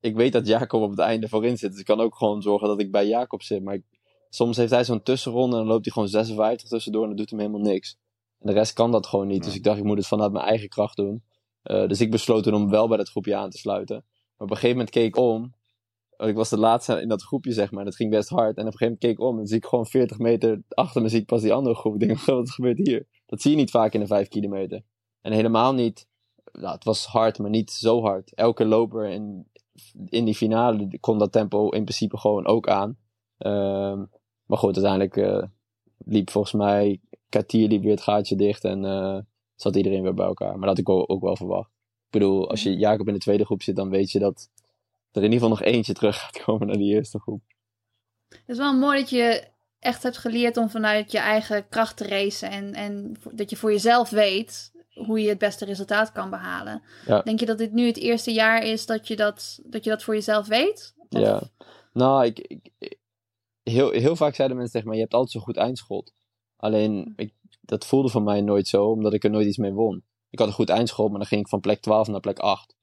ik 0.00 0.16
weet 0.16 0.32
dat 0.32 0.46
Jacob 0.46 0.82
op 0.82 0.90
het 0.90 0.98
einde 0.98 1.28
voorin 1.28 1.56
zit. 1.58 1.70
Dus 1.70 1.80
ik 1.80 1.86
kan 1.86 2.00
ook 2.00 2.16
gewoon 2.16 2.42
zorgen 2.42 2.68
dat 2.68 2.80
ik 2.80 2.90
bij 2.90 3.06
Jacob 3.06 3.42
zit. 3.42 3.62
Maar 3.62 3.74
ik- 3.74 3.84
soms 4.28 4.56
heeft 4.56 4.70
hij 4.70 4.84
zo'n 4.84 5.02
tussenronde 5.02 5.56
en 5.56 5.62
dan 5.62 5.70
loopt 5.70 5.84
hij 5.84 5.92
gewoon 5.92 6.08
56 6.08 6.68
tussendoor 6.68 7.02
en 7.02 7.08
dan 7.08 7.16
doet 7.16 7.30
hem 7.30 7.38
helemaal 7.38 7.60
niks. 7.60 7.98
En 8.38 8.46
de 8.46 8.52
rest 8.52 8.72
kan 8.72 8.90
dat 8.90 9.06
gewoon 9.06 9.26
niet. 9.26 9.44
Dus 9.44 9.54
ik 9.54 9.62
dacht, 9.62 9.78
ik 9.78 9.84
moet 9.84 9.96
het 9.96 10.06
vanuit 10.06 10.32
mijn 10.32 10.44
eigen 10.44 10.68
kracht 10.68 10.96
doen. 10.96 11.22
Eh, 11.62 11.88
dus 11.88 12.00
ik 12.00 12.10
besloot 12.10 12.42
toen 12.42 12.54
om 12.54 12.70
wel 12.70 12.88
bij 12.88 12.96
dat 12.96 13.08
groepje 13.10 13.36
aan 13.36 13.50
te 13.50 13.58
sluiten. 13.58 13.96
Maar 13.96 14.46
op 14.46 14.50
een 14.50 14.56
gegeven 14.56 14.76
moment 14.76 14.90
keek 14.90 15.06
ik 15.06 15.16
om. 15.16 15.54
Ik 16.16 16.34
was 16.34 16.48
de 16.48 16.58
laatste 16.58 17.00
in 17.00 17.08
dat 17.08 17.22
groepje, 17.22 17.52
zeg 17.52 17.70
maar. 17.70 17.84
Dat 17.84 17.96
ging 17.96 18.10
best 18.10 18.28
hard. 18.28 18.56
En 18.56 18.66
op 18.66 18.72
een 18.72 18.78
gegeven 18.78 18.84
moment 18.84 19.00
keek 19.00 19.12
ik 19.12 19.20
om. 19.20 19.30
En 19.30 19.36
dan 19.36 19.46
zie 19.46 19.56
ik 19.56 19.64
gewoon 19.66 19.86
40 19.86 20.18
meter 20.18 20.62
achter 20.68 21.02
me 21.02 21.08
zie 21.08 21.20
ik 21.20 21.26
pas 21.26 21.42
die 21.42 21.52
andere 21.52 21.74
groep. 21.74 21.94
Ik 21.94 22.08
denk, 22.08 22.20
wat 22.24 22.50
gebeurt 22.50 22.78
hier? 22.78 23.06
Dat 23.26 23.40
zie 23.42 23.50
je 23.50 23.56
niet 23.56 23.70
vaak 23.70 23.92
in 23.92 24.00
de 24.00 24.06
5 24.06 24.28
kilometer. 24.28 24.82
En 25.20 25.32
helemaal 25.32 25.74
niet. 25.74 26.06
Nou, 26.58 26.74
het 26.74 26.84
was 26.84 27.06
hard, 27.06 27.38
maar 27.38 27.50
niet 27.50 27.70
zo 27.70 28.02
hard. 28.02 28.34
Elke 28.34 28.64
loper 28.64 29.08
in, 29.08 29.46
in 30.08 30.24
die 30.24 30.34
finale 30.34 30.98
kon 31.00 31.18
dat 31.18 31.32
tempo 31.32 31.68
in 31.68 31.82
principe 31.82 32.18
gewoon 32.18 32.46
ook 32.46 32.68
aan. 32.68 32.98
Ehm, 33.38 34.04
maar 34.46 34.58
goed, 34.58 34.76
uiteindelijk 34.76 35.16
eh, 35.16 35.48
liep 35.98 36.30
volgens 36.30 36.54
mij 36.54 37.00
Katier 37.28 37.68
liep 37.68 37.82
weer 37.82 37.90
het 37.90 38.02
gaatje 38.02 38.36
dicht. 38.36 38.64
En 38.64 38.84
eh, 38.84 39.18
zat 39.54 39.76
iedereen 39.76 40.02
weer 40.02 40.14
bij 40.14 40.26
elkaar. 40.26 40.58
Maar 40.58 40.68
dat 40.68 40.68
had 40.68 40.78
ik 40.78 40.88
ook, 40.88 41.22
wel 41.22 41.36
verwacht. 41.36 41.70
Ik 42.06 42.10
bedoel, 42.10 42.50
als 42.50 42.62
je 42.62 42.76
Jacob 42.76 43.06
in 43.06 43.14
de 43.14 43.20
tweede 43.20 43.44
groep 43.44 43.62
zit, 43.62 43.76
dan 43.76 43.90
weet 43.90 44.10
je 44.10 44.18
dat 44.18 44.50
er 45.10 45.22
in 45.22 45.32
ieder 45.32 45.48
geval 45.48 45.48
nog 45.48 45.62
eentje 45.62 45.92
terug 45.92 46.20
gaat 46.20 46.42
komen 46.44 46.66
naar 46.66 46.76
die 46.76 46.94
eerste 46.94 47.20
groep. 47.20 47.42
Het 48.28 48.42
is 48.46 48.58
wel 48.58 48.74
mooi 48.74 49.00
dat 49.00 49.10
je 49.10 49.48
echt 49.78 50.02
hebt 50.02 50.18
geleerd 50.18 50.56
om 50.56 50.70
vanuit 50.70 51.12
je 51.12 51.18
eigen 51.18 51.68
kracht 51.68 51.96
te 51.96 52.06
racen. 52.06 52.50
En, 52.50 52.74
en 52.74 53.16
dat 53.32 53.50
je 53.50 53.56
voor 53.56 53.70
jezelf 53.70 54.10
weet 54.10 54.72
hoe 55.04 55.20
je 55.20 55.28
het 55.28 55.38
beste 55.38 55.64
resultaat 55.64 56.12
kan 56.12 56.30
behalen. 56.30 56.82
Ja. 57.06 57.22
Denk 57.22 57.40
je 57.40 57.46
dat 57.46 57.58
dit 57.58 57.72
nu 57.72 57.86
het 57.86 57.96
eerste 57.96 58.32
jaar 58.32 58.62
is 58.62 58.86
dat 58.86 59.08
je 59.08 59.16
dat, 59.16 59.60
dat, 59.64 59.84
je 59.84 59.90
dat 59.90 60.02
voor 60.02 60.14
jezelf 60.14 60.46
weet? 60.46 60.94
Of- 61.08 61.20
Ja. 61.20 61.42
Nou, 61.92 62.24
ik, 62.24 62.38
ik, 62.38 62.96
heel, 63.62 63.90
heel 63.90 64.16
vaak 64.16 64.34
zeiden 64.34 64.56
mensen 64.56 64.74
tegen 64.74 64.88
mij, 64.88 64.96
je 64.98 65.02
hebt 65.02 65.14
altijd 65.14 65.32
zo'n 65.32 65.42
goed 65.42 65.56
eindschot. 65.56 66.12
Alleen, 66.56 67.12
ik, 67.16 67.34
dat 67.60 67.86
voelde 67.86 68.08
voor 68.08 68.22
mij 68.22 68.40
nooit 68.40 68.68
zo, 68.68 68.84
omdat 68.84 69.12
ik 69.14 69.24
er 69.24 69.30
nooit 69.30 69.46
iets 69.46 69.56
mee 69.56 69.72
won. 69.72 70.04
Ik 70.30 70.38
had 70.38 70.48
een 70.48 70.54
goed 70.54 70.68
eindschot, 70.68 71.08
maar 71.10 71.18
dan 71.18 71.26
ging 71.28 71.40
ik 71.40 71.48
van 71.48 71.60
plek 71.60 71.80
12 71.80 72.08
naar 72.08 72.20
plek 72.20 72.38
8. 72.38 72.76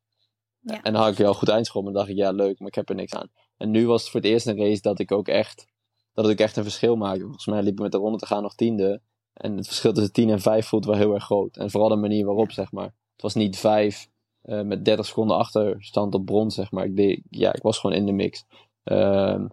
Ja. 0.60 0.82
En 0.82 0.94
dan 0.94 1.02
had 1.02 1.12
ik 1.12 1.18
wel 1.18 1.28
een 1.28 1.36
goed 1.36 1.50
eindschot, 1.50 1.84
maar 1.84 1.94
dan 1.94 2.02
dacht 2.02 2.14
ik, 2.14 2.20
ja 2.24 2.32
leuk, 2.32 2.60
maar 2.60 2.68
ik 2.68 2.76
heb 2.76 2.90
er 2.90 2.96
niks 2.96 3.14
aan. 3.14 3.32
En 3.58 3.72
nu 3.72 3.88
was 3.88 4.02
het 4.02 4.12
voor 4.12 4.20
het 4.22 4.30
eerst 4.30 4.48
een 4.48 4.58
race 4.58 4.82
dat 4.82 5.00
ik 5.00 5.12
ook 5.12 5.28
echt, 5.28 5.66
dat 6.14 6.30
ik 6.30 6.40
echt 6.40 6.58
een 6.58 6.64
verschil 6.64 6.96
maakte. 6.96 7.22
Volgens 7.24 7.46
mij 7.46 7.62
liep 7.64 7.74
ik 7.74 7.80
met 7.80 7.92
de 7.92 7.98
ronde 7.98 8.18
te 8.18 8.26
gaan 8.26 8.42
nog 8.42 8.56
tiende. 8.56 9.02
En 9.34 9.58
het 9.58 9.68
verschil 9.68 9.94
tussen 9.94 10.14
10 10.14 10.30
en 10.30 10.40
5 10.42 10.68
voelt 10.68 10.86
wel 10.86 10.96
heel 10.96 11.14
erg 11.14 11.24
groot. 11.24 11.58
En 11.58 11.72
vooral 11.72 11.90
de 11.90 11.96
manier 11.96 12.26
waarop, 12.26 12.52
zeg 12.52 12.72
maar. 12.72 12.94
Het 13.14 13.22
was 13.22 13.34
niet 13.34 13.58
5 13.58 14.10
eh, 14.42 14.62
met 14.62 14.86
30 14.86 15.06
seconden 15.06 15.38
achterstand 15.38 16.14
op 16.16 16.26
brons, 16.26 16.56
zeg 16.56 16.72
maar. 16.72 16.86
Ik, 16.86 16.96
deed, 16.96 17.22
ja, 17.30 17.54
ik 17.54 17.62
was 17.62 17.80
gewoon 17.80 17.96
in 17.96 18.06
de 18.06 18.12
mix. 18.12 18.46
Ehm, 18.84 19.48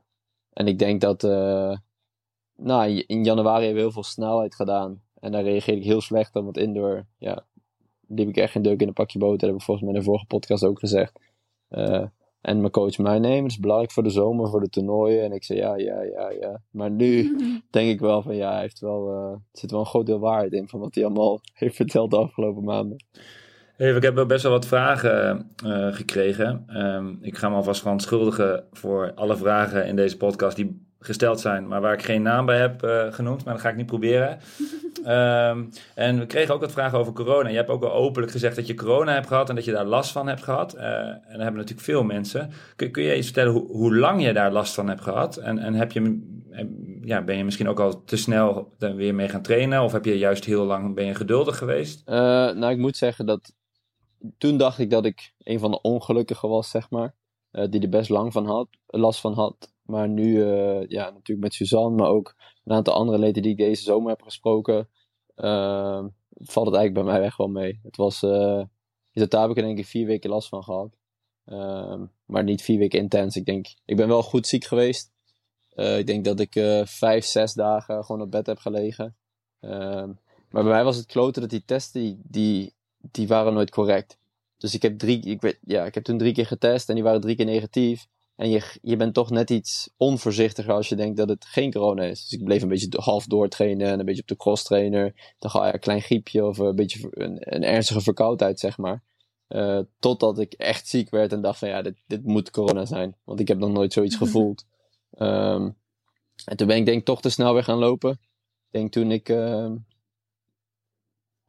en 0.52 0.66
ik 0.66 0.78
denk 0.78 1.00
dat, 1.00 1.24
eh, 1.24 1.76
nou, 2.56 2.90
in- 3.06 3.24
januari 3.24 3.58
hebben 3.64 3.74
we 3.74 3.80
heel 3.80 3.92
veel 3.92 4.02
snelheid 4.02 4.54
gedaan. 4.54 5.02
En 5.20 5.32
daar 5.32 5.42
reageerde 5.42 5.80
ik 5.80 5.86
heel 5.86 6.00
slecht 6.00 6.36
op, 6.36 6.44
want 6.44 6.56
indoor, 6.56 7.06
ja, 7.18 7.44
liep 8.08 8.28
ik 8.28 8.36
echt 8.36 8.52
geen 8.52 8.62
deuk 8.62 8.80
in 8.80 8.88
een 8.88 8.92
pakje 8.94 9.18
boter. 9.18 9.38
Dat 9.38 9.48
heb 9.48 9.58
ik 9.58 9.62
volgens 9.64 9.86
mij 9.86 9.94
in 9.94 10.00
de 10.00 10.06
vorige 10.06 10.26
podcast 10.26 10.64
ook 10.64 10.78
gezegd. 10.78 11.18
Eh, 11.68 12.04
en 12.40 12.60
mijn 12.60 12.72
coach 12.72 12.98
mij, 12.98 13.18
nee, 13.18 13.32
maar 13.32 13.42
het 13.42 13.50
is 13.50 13.58
belangrijk 13.58 13.92
voor 13.92 14.02
de 14.02 14.10
zomer, 14.10 14.48
voor 14.48 14.60
de 14.60 14.68
toernooien. 14.68 15.24
En 15.24 15.32
ik 15.32 15.44
zei, 15.44 15.58
ja, 15.58 15.76
ja, 15.76 16.02
ja, 16.02 16.30
ja. 16.40 16.60
Maar 16.70 16.90
nu 16.90 17.36
denk 17.70 17.90
ik 17.90 18.00
wel 18.00 18.22
van, 18.22 18.36
ja, 18.36 18.52
hij 18.52 18.60
heeft 18.60 18.80
wel, 18.80 19.08
eh, 19.08 19.32
er 19.32 19.38
zit 19.52 19.70
wel 19.70 19.80
een 19.80 19.86
groot 19.86 20.06
deel 20.06 20.18
waarheid 20.18 20.52
in 20.52 20.68
van 20.68 20.80
wat 20.80 20.94
hij 20.94 21.04
allemaal 21.04 21.40
heeft 21.54 21.76
verteld 21.76 22.10
de 22.10 22.16
afgelopen 22.16 22.64
maanden. 22.64 23.04
Even, 23.76 23.96
ik 23.96 24.02
heb 24.02 24.14
wel 24.14 24.26
best 24.26 24.42
wel 24.42 24.52
wat 24.52 24.66
vragen 24.66 25.50
eh, 25.64 25.92
gekregen. 25.92 26.64
Ehm, 26.66 27.14
ik 27.20 27.36
ga 27.36 27.48
me 27.48 27.54
alvast 27.54 27.82
gewoon 27.82 28.00
schuldigen 28.00 28.64
voor 28.72 29.12
alle 29.14 29.36
vragen 29.36 29.86
in 29.86 29.96
deze 29.96 30.16
podcast 30.16 30.56
die 30.56 30.88
gesteld 31.00 31.40
zijn, 31.40 31.68
maar 31.68 31.80
waar 31.80 31.92
ik 31.92 32.02
geen 32.02 32.22
naam 32.22 32.46
bij 32.46 32.58
heb 32.58 32.82
eh, 32.82 33.12
genoemd. 33.12 33.44
Maar 33.44 33.54
dat 33.54 33.62
ga 33.62 33.68
ik 33.68 33.76
niet 33.76 33.86
proberen. 33.86 34.38
Ehm, 35.04 35.64
en 35.94 36.18
we 36.18 36.26
kregen 36.26 36.54
ook 36.54 36.60
wat 36.60 36.72
vragen 36.72 36.98
over 36.98 37.12
corona. 37.12 37.48
Je 37.48 37.56
hebt 37.56 37.68
ook 37.70 37.80
wel 37.80 37.92
openlijk 37.92 38.32
gezegd 38.32 38.56
dat 38.56 38.66
je 38.66 38.74
corona 38.74 39.12
hebt 39.12 39.26
gehad 39.26 39.48
en 39.48 39.54
dat 39.54 39.64
je 39.64 39.72
daar 39.72 39.84
last 39.84 40.12
van 40.12 40.28
hebt 40.28 40.42
gehad. 40.42 40.74
Eh, 40.74 40.86
en 40.86 41.22
dat 41.30 41.40
hebben 41.40 41.54
natuurlijk 41.54 41.80
veel 41.80 42.02
mensen. 42.02 42.50
Kun, 42.76 42.90
kun 42.90 43.02
je 43.02 43.16
iets 43.16 43.26
vertellen 43.26 43.52
hoe, 43.52 43.66
hoe 43.66 43.96
lang 43.96 44.22
je 44.22 44.32
daar 44.32 44.52
last 44.52 44.74
van 44.74 44.88
hebt 44.88 45.00
gehad? 45.00 45.36
En, 45.36 45.58
en 45.58 45.74
heb 45.74 45.92
je, 45.92 46.22
ja, 47.02 47.22
ben 47.22 47.36
je 47.36 47.44
misschien 47.44 47.68
ook 47.68 47.80
al 47.80 48.04
te 48.04 48.16
snel 48.16 48.74
er 48.78 48.94
weer 48.94 49.14
mee 49.14 49.28
gaan 49.28 49.42
trainen? 49.42 49.82
Of 49.82 49.92
heb 49.92 50.04
je 50.04 50.18
juist 50.18 50.44
heel 50.44 50.64
lang, 50.64 50.94
ben 50.94 51.04
je 51.06 51.14
geduldig 51.14 51.58
geweest? 51.58 52.02
Eh, 52.04 52.16
nou, 52.50 52.70
ik 52.70 52.78
moet 52.78 52.96
zeggen 52.96 53.26
dat 53.26 53.52
toen 54.38 54.56
dacht 54.56 54.78
ik 54.78 54.90
dat 54.90 55.04
ik 55.04 55.32
een 55.38 55.58
van 55.58 55.70
de 55.70 55.80
ongelukkigen 55.80 56.48
was, 56.48 56.70
zeg 56.70 56.90
maar. 56.90 57.14
eh, 57.50 57.68
die 57.70 57.80
er 57.80 57.88
best 57.88 58.08
lang 58.10 58.32
van 58.32 58.46
had, 58.46 58.68
last 58.86 59.20
van 59.20 59.32
had. 59.32 59.72
Maar 59.90 60.08
nu, 60.08 60.42
eh, 60.42 60.88
ja, 60.88 61.10
natuurlijk 61.10 61.40
met 61.40 61.54
Suzanne, 61.54 61.96
maar 61.96 62.08
ook 62.08 62.34
een 62.64 62.76
aantal 62.76 62.94
andere 62.94 63.18
leden 63.18 63.42
die 63.42 63.52
ik 63.52 63.58
deze 63.58 63.82
zomer 63.82 64.10
heb 64.10 64.22
gesproken, 64.22 64.88
eh, 65.34 66.04
valt 66.34 66.66
het 66.66 66.74
eigenlijk 66.74 66.94
bij 66.94 67.14
mij 67.14 67.22
echt 67.22 67.36
wel 67.36 67.48
mee. 67.48 67.80
Het 67.82 67.96
was, 67.96 68.22
eh, 68.22 68.62
in 69.12 69.22
totaal 69.22 69.42
heb 69.42 69.50
ik 69.50 69.56
er 69.56 69.62
denk 69.62 69.78
ik 69.78 69.86
vier 69.86 70.06
weken 70.06 70.30
last 70.30 70.48
van 70.48 70.64
gehad. 70.64 70.96
Ehm, 71.44 72.04
maar 72.26 72.44
niet 72.44 72.62
vier 72.62 72.78
weken 72.78 72.98
intens. 72.98 73.36
Ik 73.36 73.44
denk, 73.44 73.66
ik 73.84 73.96
ben 73.96 74.08
wel 74.08 74.22
goed 74.22 74.46
ziek 74.46 74.64
geweest. 74.64 75.12
Eh, 75.70 75.98
ik 75.98 76.06
denk 76.06 76.24
dat 76.24 76.40
ik 76.40 76.52
vijf, 76.84 77.24
zes 77.24 77.52
dagen 77.52 78.04
gewoon 78.04 78.22
op 78.22 78.30
bed 78.30 78.46
heb 78.46 78.58
gelegen. 78.58 79.16
Ehm, 79.60 80.08
maar 80.50 80.62
bij 80.62 80.72
mij 80.72 80.84
was 80.84 80.96
het 80.96 81.06
kloten 81.06 81.40
dat 81.40 81.50
die 81.50 81.64
testen, 81.64 82.00
die, 82.00 82.20
die, 82.22 82.74
die 82.98 83.28
waren 83.28 83.54
nooit 83.54 83.70
correct. 83.70 84.18
Dus 84.58 84.74
ik 84.74 84.82
heb, 84.82 84.98
drie, 84.98 85.20
ik, 85.20 85.40
weet, 85.40 85.58
ja, 85.64 85.84
ik 85.84 85.94
heb 85.94 86.04
toen 86.04 86.18
drie 86.18 86.32
keer 86.32 86.46
getest 86.46 86.88
en 86.88 86.94
die 86.94 87.04
waren 87.04 87.20
drie 87.20 87.36
keer 87.36 87.44
negatief. 87.44 88.06
En 88.40 88.50
je, 88.50 88.78
je 88.82 88.96
bent 88.96 89.14
toch 89.14 89.30
net 89.30 89.50
iets 89.50 89.90
onvoorzichtiger 89.96 90.72
als 90.72 90.88
je 90.88 90.96
denkt 90.96 91.16
dat 91.16 91.28
het 91.28 91.44
geen 91.44 91.72
corona 91.72 92.02
is. 92.02 92.22
Dus 92.22 92.38
ik 92.38 92.44
bleef 92.44 92.62
een 92.62 92.68
beetje 92.68 92.88
half 93.00 93.26
doortrainen 93.26 93.86
en 93.86 93.98
een 93.98 94.04
beetje 94.04 94.22
op 94.22 94.28
de 94.28 94.36
cross 94.36 94.64
trainer. 94.64 95.34
Dan 95.38 95.50
ga 95.50 95.66
je 95.66 95.72
een 95.72 95.80
klein 95.80 96.00
griepje 96.00 96.46
of 96.46 96.58
een 96.58 96.74
beetje 96.74 97.08
een, 97.10 97.54
een 97.54 97.62
ernstige 97.62 98.00
verkoudheid, 98.00 98.60
zeg 98.60 98.78
maar. 98.78 99.02
Eh, 99.48 99.78
totdat 99.98 100.38
ik 100.38 100.52
echt 100.52 100.88
ziek 100.88 101.10
werd 101.10 101.32
en 101.32 101.40
dacht 101.40 101.58
van 101.58 101.68
ja, 101.68 101.82
dit, 101.82 101.94
dit 102.06 102.24
moet 102.24 102.50
corona 102.50 102.84
zijn. 102.84 103.16
Want 103.24 103.40
ik 103.40 103.48
heb 103.48 103.58
nog 103.58 103.70
nooit 103.70 103.92
zoiets 103.92 104.16
gevoeld. 104.24 104.66
Ehm, 105.10 105.70
en 106.44 106.56
toen 106.56 106.66
ben 106.66 106.76
ik 106.76 106.84
denk 106.84 106.98
ik 106.98 107.04
toch 107.04 107.20
te 107.20 107.30
snel 107.30 107.52
weer 107.52 107.64
gaan 107.64 107.78
lopen. 107.78 108.10
Ik 108.10 108.70
denk 108.70 108.92
toen 108.92 109.10
ik 109.10 109.28
ehm, 109.28 109.76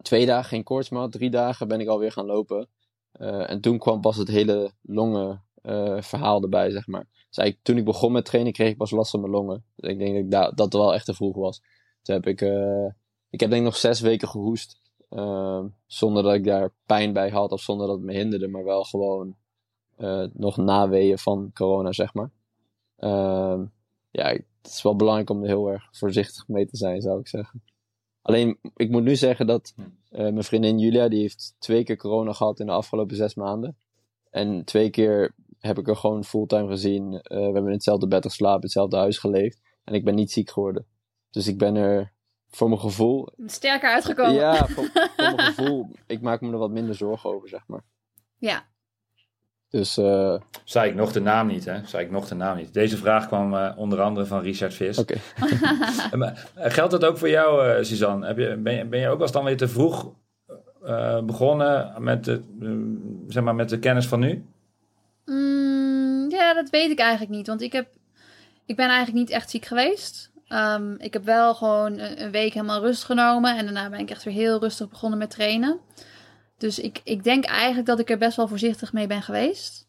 twee 0.02 0.26
dagen 0.26 0.50
geen 0.50 0.64
koorts 0.64 0.90
meer 0.90 1.00
had, 1.00 1.12
drie 1.12 1.30
dagen 1.30 1.68
ben 1.68 1.80
ik 1.80 1.88
alweer 1.88 2.12
gaan 2.12 2.26
lopen. 2.26 2.68
Eh, 3.12 3.50
en 3.50 3.62
toen 3.62 3.78
kwam 3.78 4.02
pas 4.02 4.18
het 4.18 4.28
hele 4.28 4.72
longen 4.82 5.50
eh, 5.62 6.02
verhaal 6.02 6.42
erbij, 6.42 6.72
zeg 6.72 6.88
maar. 6.88 7.06
Dus 7.28 7.38
eigenlijk, 7.38 7.60
toen 7.64 7.78
ik 7.78 7.86
begon 7.86 8.12
met 8.12 8.26
trainen, 8.26 8.54
kreeg 8.54 8.70
ik 8.70 8.78
pas 8.78 8.92
last 8.92 9.12
van 9.12 9.20
mijn 9.20 9.32
longen. 9.32 9.64
Dus 9.76 9.90
ik 9.92 9.98
denk 10.00 10.14
dat 10.14 10.24
ik 10.24 10.32
da- 10.32 10.52
dat 10.52 10.74
wel 10.74 10.94
echt 10.94 11.06
te 11.06 11.14
vroeg 11.14 11.36
was. 11.36 11.62
Toen 12.02 12.16
heb 12.16 12.28
ik, 12.28 12.42
eh, 12.42 12.86
ik 13.30 13.40
heb 13.40 13.50
denk 13.50 13.62
ik 13.62 13.62
nog 13.68 13.78
zes 13.78 14.00
weken 14.00 14.28
gehoest. 14.28 14.80
Ehm, 15.10 15.68
zonder 15.86 16.24
dat 16.24 16.34
ik 16.34 16.44
daar 16.44 16.74
pijn 16.86 17.14
bij 17.14 17.30
had 17.30 17.52
of 17.52 17.62
zonder 17.62 17.88
dat 17.88 17.96
het 17.96 18.06
me 18.06 18.14
hinderde, 18.14 18.48
maar 18.48 18.64
wel 18.64 18.84
gewoon 18.84 19.36
eh, 19.98 20.26
nog 20.34 20.58
naweeën 20.58 21.18
van 21.18 21.52
corona, 21.54 21.92
zeg 21.92 22.14
maar. 22.14 22.32
Ehm, 22.98 23.66
ja, 24.12 24.26
het 24.28 24.46
is 24.72 24.82
wel 24.82 24.96
belangrijk 24.96 25.30
om 25.30 25.42
er 25.42 25.48
heel 25.48 25.68
erg 25.72 25.88
voorzichtig 25.92 26.48
mee 26.48 26.66
te 26.66 26.78
zijn, 26.78 27.02
zou 27.02 27.20
ik 27.20 27.28
zeggen. 27.28 27.64
Alleen, 28.22 28.58
ik 28.76 28.90
moet 28.90 29.04
nu 29.04 29.16
zeggen 29.16 29.48
dat 29.48 29.74
mijn 30.10 30.44
vriendin 30.44 30.80
Julia, 30.80 31.08
die 31.10 31.20
heeft 31.22 31.56
twee 31.60 31.84
keer 31.84 31.98
corona 31.98 32.34
gehad 32.34 32.60
in 32.60 32.66
de 32.66 32.72
afgelopen 32.72 33.16
zes 33.16 33.36
maanden. 33.36 33.78
En 34.30 34.64
twee 34.66 34.90
keer 34.90 35.34
heb 35.62 35.78
ik 35.78 35.88
er 35.88 35.96
gewoon 35.96 36.24
fulltime 36.24 36.68
gezien. 36.68 37.14
Eh, 37.14 37.38
we 37.38 37.44
hebben 37.44 37.66
in 37.66 37.72
hetzelfde 37.72 38.08
bed 38.08 38.26
geslapen, 38.26 38.62
hetzelfde 38.62 38.98
huis 38.98 39.18
geleefd. 39.18 39.62
En 39.84 39.94
ik 39.94 40.06
ben 40.06 40.16
niet 40.16 40.32
ziek 40.32 40.50
geworden. 40.50 40.86
Dus 41.30 41.48
ik 41.48 41.58
ben 41.58 41.76
er 41.76 42.12
voor 42.50 42.68
mijn 42.70 42.82
gevoel. 42.82 43.28
Sterker 43.46 43.90
uitgekomen. 43.90 44.34
Ja, 44.34 44.66
voor, 44.68 44.90
voor 44.94 45.36
mijn 45.36 45.40
gevoel. 45.40 45.90
Ik 46.08 46.22
maak 46.22 46.42
me 46.42 46.52
er 46.52 46.58
wat 46.58 46.72
minder 46.72 46.96
zorgen 46.96 47.30
over, 47.30 47.50
zeg 47.50 47.68
maar. 47.68 47.84
Ja. 48.38 48.70
Dus 49.70 49.98
eh, 49.98 50.36
Zei 50.64 50.90
ik 50.90 50.96
nog 50.96 51.12
de 51.12 51.22
naam 51.22 51.48
niet, 51.48 51.66
hè? 51.66 51.86
Zei 51.86 52.06
ik 52.06 52.12
nog 52.12 52.28
de 52.28 52.36
naam 52.36 52.58
niet. 52.58 52.74
Deze 52.74 52.98
vraag 52.98 53.28
kwam 53.28 53.56
eh, 53.56 53.74
onder 53.78 54.02
andere 54.02 54.26
van 54.26 54.42
Richard 54.42 54.74
Vis. 54.74 54.98
oké. 54.98 55.16
Maar, 56.18 56.52
Geldt 56.56 56.92
dat 56.92 57.06
ook 57.06 57.18
voor 57.18 57.30
jou, 57.30 57.68
eh, 57.68 57.84
Suzanne? 57.84 58.26
Heb 58.28 58.38
je, 58.38 58.58
ben, 58.58 58.74
je, 58.74 58.86
ben 58.86 59.00
je 59.00 59.08
ook 59.08 59.22
eens 59.22 59.32
dan 59.32 59.44
weer 59.44 59.58
te 59.58 59.68
vroeg 59.68 60.14
eh, 60.84 61.22
begonnen 61.22 61.94
met 62.04 62.26
de, 62.26 62.42
zeg 63.28 63.44
maar 63.44 63.56
met 63.56 63.70
de 63.70 63.80
kennis 63.80 64.08
van 64.08 64.20
nu? 64.20 64.46
Dat 66.62 66.70
weet 66.70 66.92
ik 66.92 67.00
eigenlijk 67.00 67.32
niet. 67.32 67.48
Want 67.48 67.62
ik, 67.62 67.72
heb, 67.72 67.88
ik 68.66 68.76
ben 68.76 68.88
eigenlijk 68.88 69.18
niet 69.18 69.30
echt 69.30 69.50
ziek 69.50 69.66
geweest. 69.66 70.32
Ehm, 70.48 70.94
ik 70.98 71.14
heb 71.14 71.26
wel 71.26 71.56
gewoon 71.56 72.00
een, 72.00 72.22
een 72.24 72.32
week 72.32 72.54
helemaal 72.54 72.82
rust 72.82 73.04
genomen. 73.04 73.58
En 73.58 73.66
daarna 73.66 73.90
ben 73.90 74.00
ik 74.00 74.10
echt 74.10 74.24
weer 74.24 74.34
heel 74.34 74.60
rustig 74.60 74.90
begonnen 74.90 75.20
met 75.20 75.30
trainen. 75.30 75.80
Dus 76.58 76.80
ik, 76.80 77.02
ik 77.04 77.24
denk 77.24 77.46
eigenlijk 77.46 77.88
dat 77.88 78.00
ik 78.00 78.10
er 78.10 78.18
best 78.18 78.36
wel 78.38 78.48
voorzichtig 78.48 78.94
mee 78.94 79.08
ben 79.08 79.22
geweest. 79.22 79.88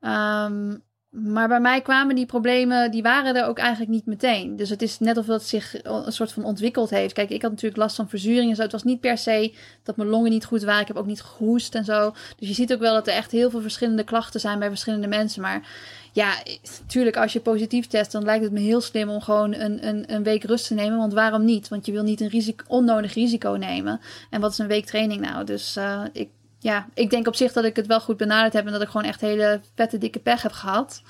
Ehm, 0.00 0.76
Maar 1.10 1.48
bij 1.48 1.60
mij 1.60 1.80
kwamen 1.80 2.14
die 2.14 2.26
problemen, 2.26 2.90
die 2.90 3.02
waren 3.02 3.36
er 3.36 3.46
ook 3.46 3.58
eigenlijk 3.58 3.90
niet 3.90 4.06
meteen. 4.06 4.56
Dus 4.56 4.68
het 4.68 4.82
is 4.82 4.98
net 4.98 5.16
of 5.16 5.26
het 5.26 5.42
zich 5.42 5.74
een 5.82 6.12
soort 6.12 6.32
van 6.32 6.44
ontwikkeld 6.44 6.90
heeft. 6.90 7.14
Kijk, 7.14 7.30
ik 7.30 7.42
had 7.42 7.50
natuurlijk 7.50 7.80
last 7.80 7.96
van 7.96 8.08
verzuring 8.08 8.50
en 8.50 8.56
zo. 8.56 8.62
Het 8.62 8.72
was 8.72 8.82
niet 8.82 9.00
per 9.00 9.18
se 9.18 9.54
dat 9.82 9.96
mijn 9.96 10.08
longen 10.08 10.30
niet 10.30 10.44
goed 10.44 10.62
waren. 10.62 10.80
Ik 10.80 10.86
heb 10.88 10.96
ook 10.96 11.06
niet 11.06 11.22
gehoest 11.22 11.74
en 11.74 11.84
zo. 11.84 12.14
Dus 12.36 12.48
je 12.48 12.54
ziet 12.54 12.72
ook 12.72 12.80
wel 12.80 12.94
dat 12.94 13.06
er 13.06 13.12
echt 13.14 13.30
heel 13.30 13.50
veel 13.50 13.60
verschillende 13.60 14.04
klachten 14.04 14.40
zijn 14.40 14.58
bij 14.58 14.68
verschillende 14.68 15.06
mensen. 15.08 15.42
Maar 15.42 15.68
ja, 16.12 16.42
natuurlijk, 16.80 17.16
als 17.16 17.32
je 17.32 17.40
positief 17.40 17.86
test, 17.86 18.12
dan 18.12 18.24
lijkt 18.24 18.44
het 18.44 18.52
me 18.52 18.60
heel 18.60 18.80
slim 18.80 19.08
om 19.08 19.20
gewoon 19.20 19.54
een, 19.54 19.86
een, 19.86 20.14
een 20.14 20.22
week 20.22 20.44
rust 20.44 20.66
te 20.66 20.74
nemen. 20.74 20.98
Want 20.98 21.12
waarom 21.12 21.44
niet? 21.44 21.68
Want 21.68 21.86
je 21.86 21.92
wil 21.92 22.02
niet 22.02 22.20
een 22.20 22.28
risico, 22.28 22.64
onnodig 22.68 23.14
risico 23.14 23.50
nemen. 23.50 24.00
En 24.30 24.40
wat 24.40 24.50
is 24.50 24.58
een 24.58 24.66
week 24.66 24.86
training 24.86 25.20
nou? 25.20 25.44
Dus 25.44 25.76
uh, 25.76 26.02
ik 26.12 26.28
ja, 26.60 26.88
ik 26.94 27.10
denk 27.10 27.26
op 27.26 27.34
zich 27.34 27.52
dat 27.52 27.64
ik 27.64 27.76
het 27.76 27.86
wel 27.86 28.00
goed 28.00 28.16
benaderd 28.16 28.52
heb 28.52 28.66
en 28.66 28.72
dat 28.72 28.82
ik 28.82 28.88
gewoon 28.88 29.06
echt 29.06 29.20
hele 29.20 29.60
vette 29.74 29.98
dikke 29.98 30.18
pech 30.18 30.42
heb 30.42 30.52
gehad. 30.52 31.02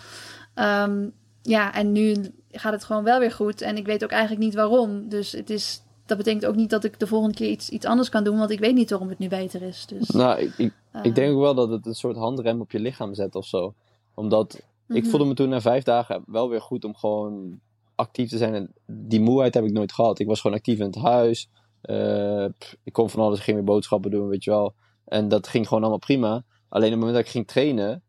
Um, 0.55 1.13
ja, 1.43 1.75
en 1.75 1.93
nu 1.93 2.33
gaat 2.51 2.73
het 2.73 2.85
gewoon 2.85 3.05
wel 3.05 3.19
weer 3.19 3.33
goed 3.33 3.61
en 3.61 3.77
ik 3.77 3.87
weet 3.87 4.05
ook 4.05 4.11
eigenlijk 4.11 4.43
niet 4.43 4.55
waarom. 4.55 5.09
Dus 5.09 5.33
het 5.33 5.51
is, 5.51 5.83
dat 6.07 6.17
betekent 6.17 6.47
ook 6.47 6.55
niet 6.55 6.71
dat 6.71 6.85
ik 6.85 6.99
de 6.99 7.07
volgende 7.07 7.35
keer 7.35 7.49
iets, 7.51 7.69
iets 7.69 7.87
anders 7.87 8.09
kan 8.09 8.25
doen, 8.25 8.39
want 8.39 8.51
ik 8.51 8.59
weet 8.59 8.75
niet 8.75 8.91
waarom 8.91 9.09
het 9.09 9.19
nu 9.19 9.29
beter 9.29 9.63
is. 9.63 9.87
Dus, 9.87 10.09
nou, 10.09 10.41
ik, 10.41 10.53
ik, 10.57 10.73
uh, 10.97 11.05
ik 11.05 11.15
denk 11.15 11.33
ook 11.33 11.41
wel 11.41 11.55
dat 11.55 11.71
het 11.71 11.87
een 11.87 11.95
soort 11.95 12.17
handrem 12.17 12.61
op 12.61 12.71
je 12.71 12.81
lichaam 12.81 13.15
zet 13.15 13.35
of 13.35 13.47
zo. 13.47 13.75
Omdat 14.15 14.61
ik 14.97 15.03
-hmm. 15.03 15.11
voelde 15.11 15.27
me 15.27 15.35
toen 15.35 15.49
na 15.49 15.61
vijf 15.61 15.83
dagen 15.83 16.23
wel 16.27 16.49
weer 16.49 16.61
goed 16.61 16.85
om 16.85 16.97
gewoon 16.97 17.61
actief 17.95 18.29
te 18.29 18.39
zijn. 18.39 18.55
En 18.55 18.73
die 18.87 19.21
moeheid 19.21 19.55
heb 19.55 19.65
ik 19.65 19.73
nooit 19.73 19.93
gehad. 19.93 20.19
Ik 20.19 20.27
was 20.27 20.41
gewoon 20.41 20.57
actief 20.57 20.79
in 20.79 20.87
het 20.87 20.95
huis. 20.95 21.51
Uh, 21.83 22.45
ik 22.85 22.93
kon 22.93 23.11
van 23.11 23.21
alles, 23.21 23.39
ik 23.39 23.45
ging 23.45 23.57
weer 23.57 23.67
boodschappen 23.67 24.11
doen, 24.11 24.29
weet 24.29 24.45
je 24.45 24.51
wel. 24.51 24.75
En 25.05 25.29
dat 25.29 25.49
ging 25.49 25.67
gewoon 25.67 25.83
allemaal 25.83 25.99
prima. 25.99 26.45
Alleen 26.69 26.93
op 26.93 26.99
het 26.99 27.01
moment 27.01 27.15
dat 27.17 27.25
ik 27.25 27.31
ging 27.31 27.47
trainen, 27.47 28.03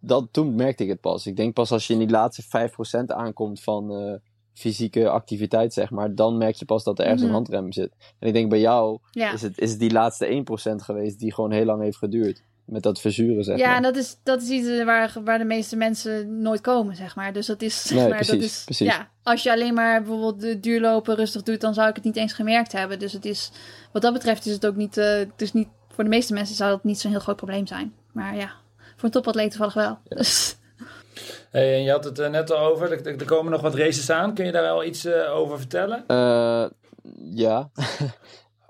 dat, 0.00 0.28
toen 0.30 0.54
merkte 0.54 0.82
ik 0.82 0.88
het 0.88 1.00
pas. 1.00 1.26
Ik 1.26 1.36
denk 1.36 1.54
pas 1.54 1.72
als 1.72 1.86
je 1.86 1.92
in 1.92 1.98
die 1.98 2.10
laatste 2.10 2.68
5% 3.02 3.04
aankomt 3.06 3.62
van 3.62 3.92
uh, 3.92 4.14
fysieke 4.52 5.08
activiteit, 5.08 5.72
zeg 5.72 5.90
maar, 5.90 6.14
dan 6.14 6.36
merk 6.36 6.54
je 6.54 6.64
pas 6.64 6.84
dat 6.84 6.98
er 6.98 7.04
ergens 7.04 7.22
Mhm. 7.22 7.30
een 7.30 7.36
handrem 7.36 7.72
zit. 7.72 7.94
En 8.18 8.28
ik 8.28 8.32
denk 8.32 8.50
bij 8.50 8.60
jou 8.60 8.98
ja. 9.10 9.32
is, 9.32 9.42
het, 9.42 9.58
is 9.58 9.70
het 9.70 9.80
die 9.80 9.92
laatste 9.92 10.44
1% 10.72 10.74
geweest 10.74 11.18
die 11.18 11.34
gewoon 11.34 11.52
heel 11.52 11.64
lang 11.64 11.82
heeft 11.82 11.96
geduurd. 11.96 12.44
Met 12.68 12.82
dat 12.82 13.00
verzuren, 13.00 13.44
zeg 13.44 13.58
ja, 13.58 13.66
maar. 13.66 13.76
en 13.76 13.82
dat 13.82 13.96
is, 13.96 14.16
dat 14.22 14.42
is 14.42 14.48
iets 14.48 14.84
waar, 14.84 15.12
waar 15.24 15.38
de 15.38 15.44
meeste 15.44 15.76
mensen 15.76 16.40
nooit 16.42 16.60
komen, 16.60 16.96
zeg 16.96 17.16
maar. 17.16 17.32
Dus 17.32 17.46
dat 17.46 17.62
is, 17.62 17.82
zeg 17.82 17.98
Nee, 17.98 18.08
maar, 18.08 18.18
dat 18.18 18.26
precies, 18.26 18.44
is, 18.58 18.64
precies. 18.64 18.86
ja, 18.86 19.08
als 19.22 19.42
je 19.42 19.50
alleen 19.52 19.74
maar 19.74 19.98
bijvoorbeeld 20.02 20.40
de 20.40 20.60
duurlopen 20.60 21.14
rustig 21.16 21.42
doet, 21.42 21.60
dan 21.60 21.74
zou 21.74 21.88
ik 21.88 21.94
het 21.94 22.04
niet 22.04 22.16
eens 22.16 22.32
gemerkt 22.32 22.72
hebben. 22.72 22.98
Dus 22.98 23.12
het 23.12 23.24
is, 23.24 23.50
wat 23.92 24.02
dat 24.02 24.12
betreft 24.12 24.46
is 24.46 24.52
het 24.52 24.66
ook 24.66 24.76
niet, 24.76 24.96
eh, 24.96 25.06
het 25.06 25.42
is 25.42 25.52
niet, 25.52 25.68
voor 25.94 26.04
de 26.04 26.10
meeste 26.10 26.32
mensen 26.32 26.56
zou 26.56 26.70
dat 26.70 26.84
niet 26.84 27.00
zo'n 27.00 27.10
heel 27.10 27.20
groot 27.20 27.36
probleem 27.36 27.66
zijn. 27.66 27.94
Maar 28.12 28.36
ja, 28.36 28.50
voor 28.76 29.04
een 29.04 29.10
topatleet 29.10 29.50
toevallig 29.50 29.74
wel. 29.74 29.98
Dus, 30.18 30.56
Hey, 31.50 31.74
en 31.74 31.82
je 31.82 31.90
had 31.90 32.04
het 32.04 32.18
er 32.18 32.30
net 32.30 32.50
al 32.52 32.58
over, 32.72 32.92
er, 32.92 33.06
er 33.18 33.24
komen 33.24 33.52
nog 33.52 33.60
wat 33.60 33.74
races 33.74 34.10
aan. 34.10 34.34
Kun 34.34 34.44
je 34.46 34.52
daar 34.52 34.62
wel 34.62 34.84
iets 34.84 35.04
eh, 35.04 35.34
over 35.36 35.58
vertellen? 35.58 36.04
Eh, 36.06 36.64
ja, 37.34 37.70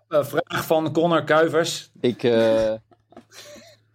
Een 0.08 0.24
vraag 0.24 0.64
van 0.66 0.92
Connor 0.92 1.24
Kuivers. 1.24 1.90
ik, 2.00 2.22
eh, 2.22 2.72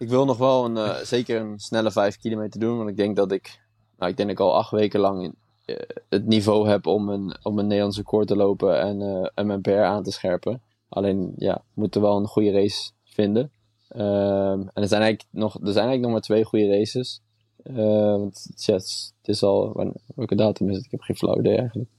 ik 0.03 0.09
wil 0.09 0.25
nog 0.25 0.37
wel 0.37 0.65
een, 0.65 0.77
eh, 0.77 0.95
zeker 0.95 1.41
een 1.41 1.59
snelle 1.59 1.91
5 1.91 2.17
kilometer 2.17 2.59
doen. 2.59 2.77
Want 2.77 2.89
ik 2.89 2.97
denk 2.97 3.15
dat 3.15 3.31
ik, 3.31 3.59
nou, 3.97 4.11
ik 4.11 4.17
denk 4.17 4.29
ik 4.29 4.39
al 4.39 4.55
acht 4.55 4.71
weken 4.71 4.99
lang 4.99 5.23
in, 5.23 5.35
eh, 5.65 5.75
het 6.09 6.25
niveau 6.25 6.69
heb 6.69 6.85
om 6.85 7.09
een, 7.09 7.37
om 7.43 7.59
een 7.59 7.67
Nederlandse 7.67 7.99
record 7.99 8.27
te 8.27 8.35
lopen 8.35 8.79
en, 8.79 9.01
eh, 9.01 9.29
en 9.33 9.47
mijn 9.47 9.61
PR 9.61 9.71
aan 9.71 10.03
te 10.03 10.11
scherpen. 10.11 10.61
Alleen, 10.89 11.33
ja, 11.37 11.63
moeten 11.73 12.01
wel 12.01 12.17
een 12.17 12.27
goede 12.27 12.51
race 12.51 12.91
vinden. 13.03 13.51
Ehm, 13.87 14.59
en 14.73 14.81
er 14.81 14.87
zijn, 14.87 15.01
eigenlijk 15.01 15.29
nog, 15.31 15.53
er 15.53 15.59
zijn 15.59 15.87
eigenlijk 15.87 16.01
nog 16.01 16.11
maar 16.11 16.21
twee 16.21 16.43
goede 16.43 16.67
races. 16.67 17.21
Eh, 17.63 17.75
want 18.11 18.47
ja, 18.55 18.73
het, 18.73 18.83
is, 18.83 19.13
het 19.21 19.27
is 19.35 19.43
al, 19.43 19.93
welke 20.15 20.35
datum 20.35 20.69
is 20.69 20.75
het? 20.75 20.85
Ik 20.85 20.91
heb 20.91 21.01
geen 21.01 21.15
flauw 21.15 21.39
idee 21.39 21.57
eigenlijk. 21.57 21.89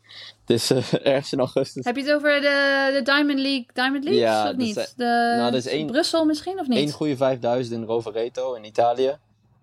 Het 0.41 0.51
is 0.51 0.71
eh, 0.71 0.93
ergens 1.13 1.33
in 1.33 1.39
augustus. 1.39 1.85
heb 1.85 1.97
je 1.97 2.03
het 2.03 2.13
over 2.13 2.41
de, 2.41 2.91
de 2.95 3.03
Diamond 3.03 3.39
League, 3.39 3.67
Diamond 3.73 4.05
League 4.05 4.23
Ja, 4.23 4.51
of 4.51 4.57
niet? 4.57 4.75
zijn- 4.75 4.89
de, 4.97 5.35
nou, 5.39 5.51
dat 5.51 5.65
is 5.65 5.67
één- 5.67 5.87
Brussel 5.87 6.25
misschien 6.25 6.59
of 6.61 6.67
niet? 6.69 6.79
Eén 6.79 6.91
goede 6.91 7.17
5000 7.17 7.77
in 7.81 7.85
Rovereto 7.87 8.55
in 8.55 8.65
Italië. 8.65 9.17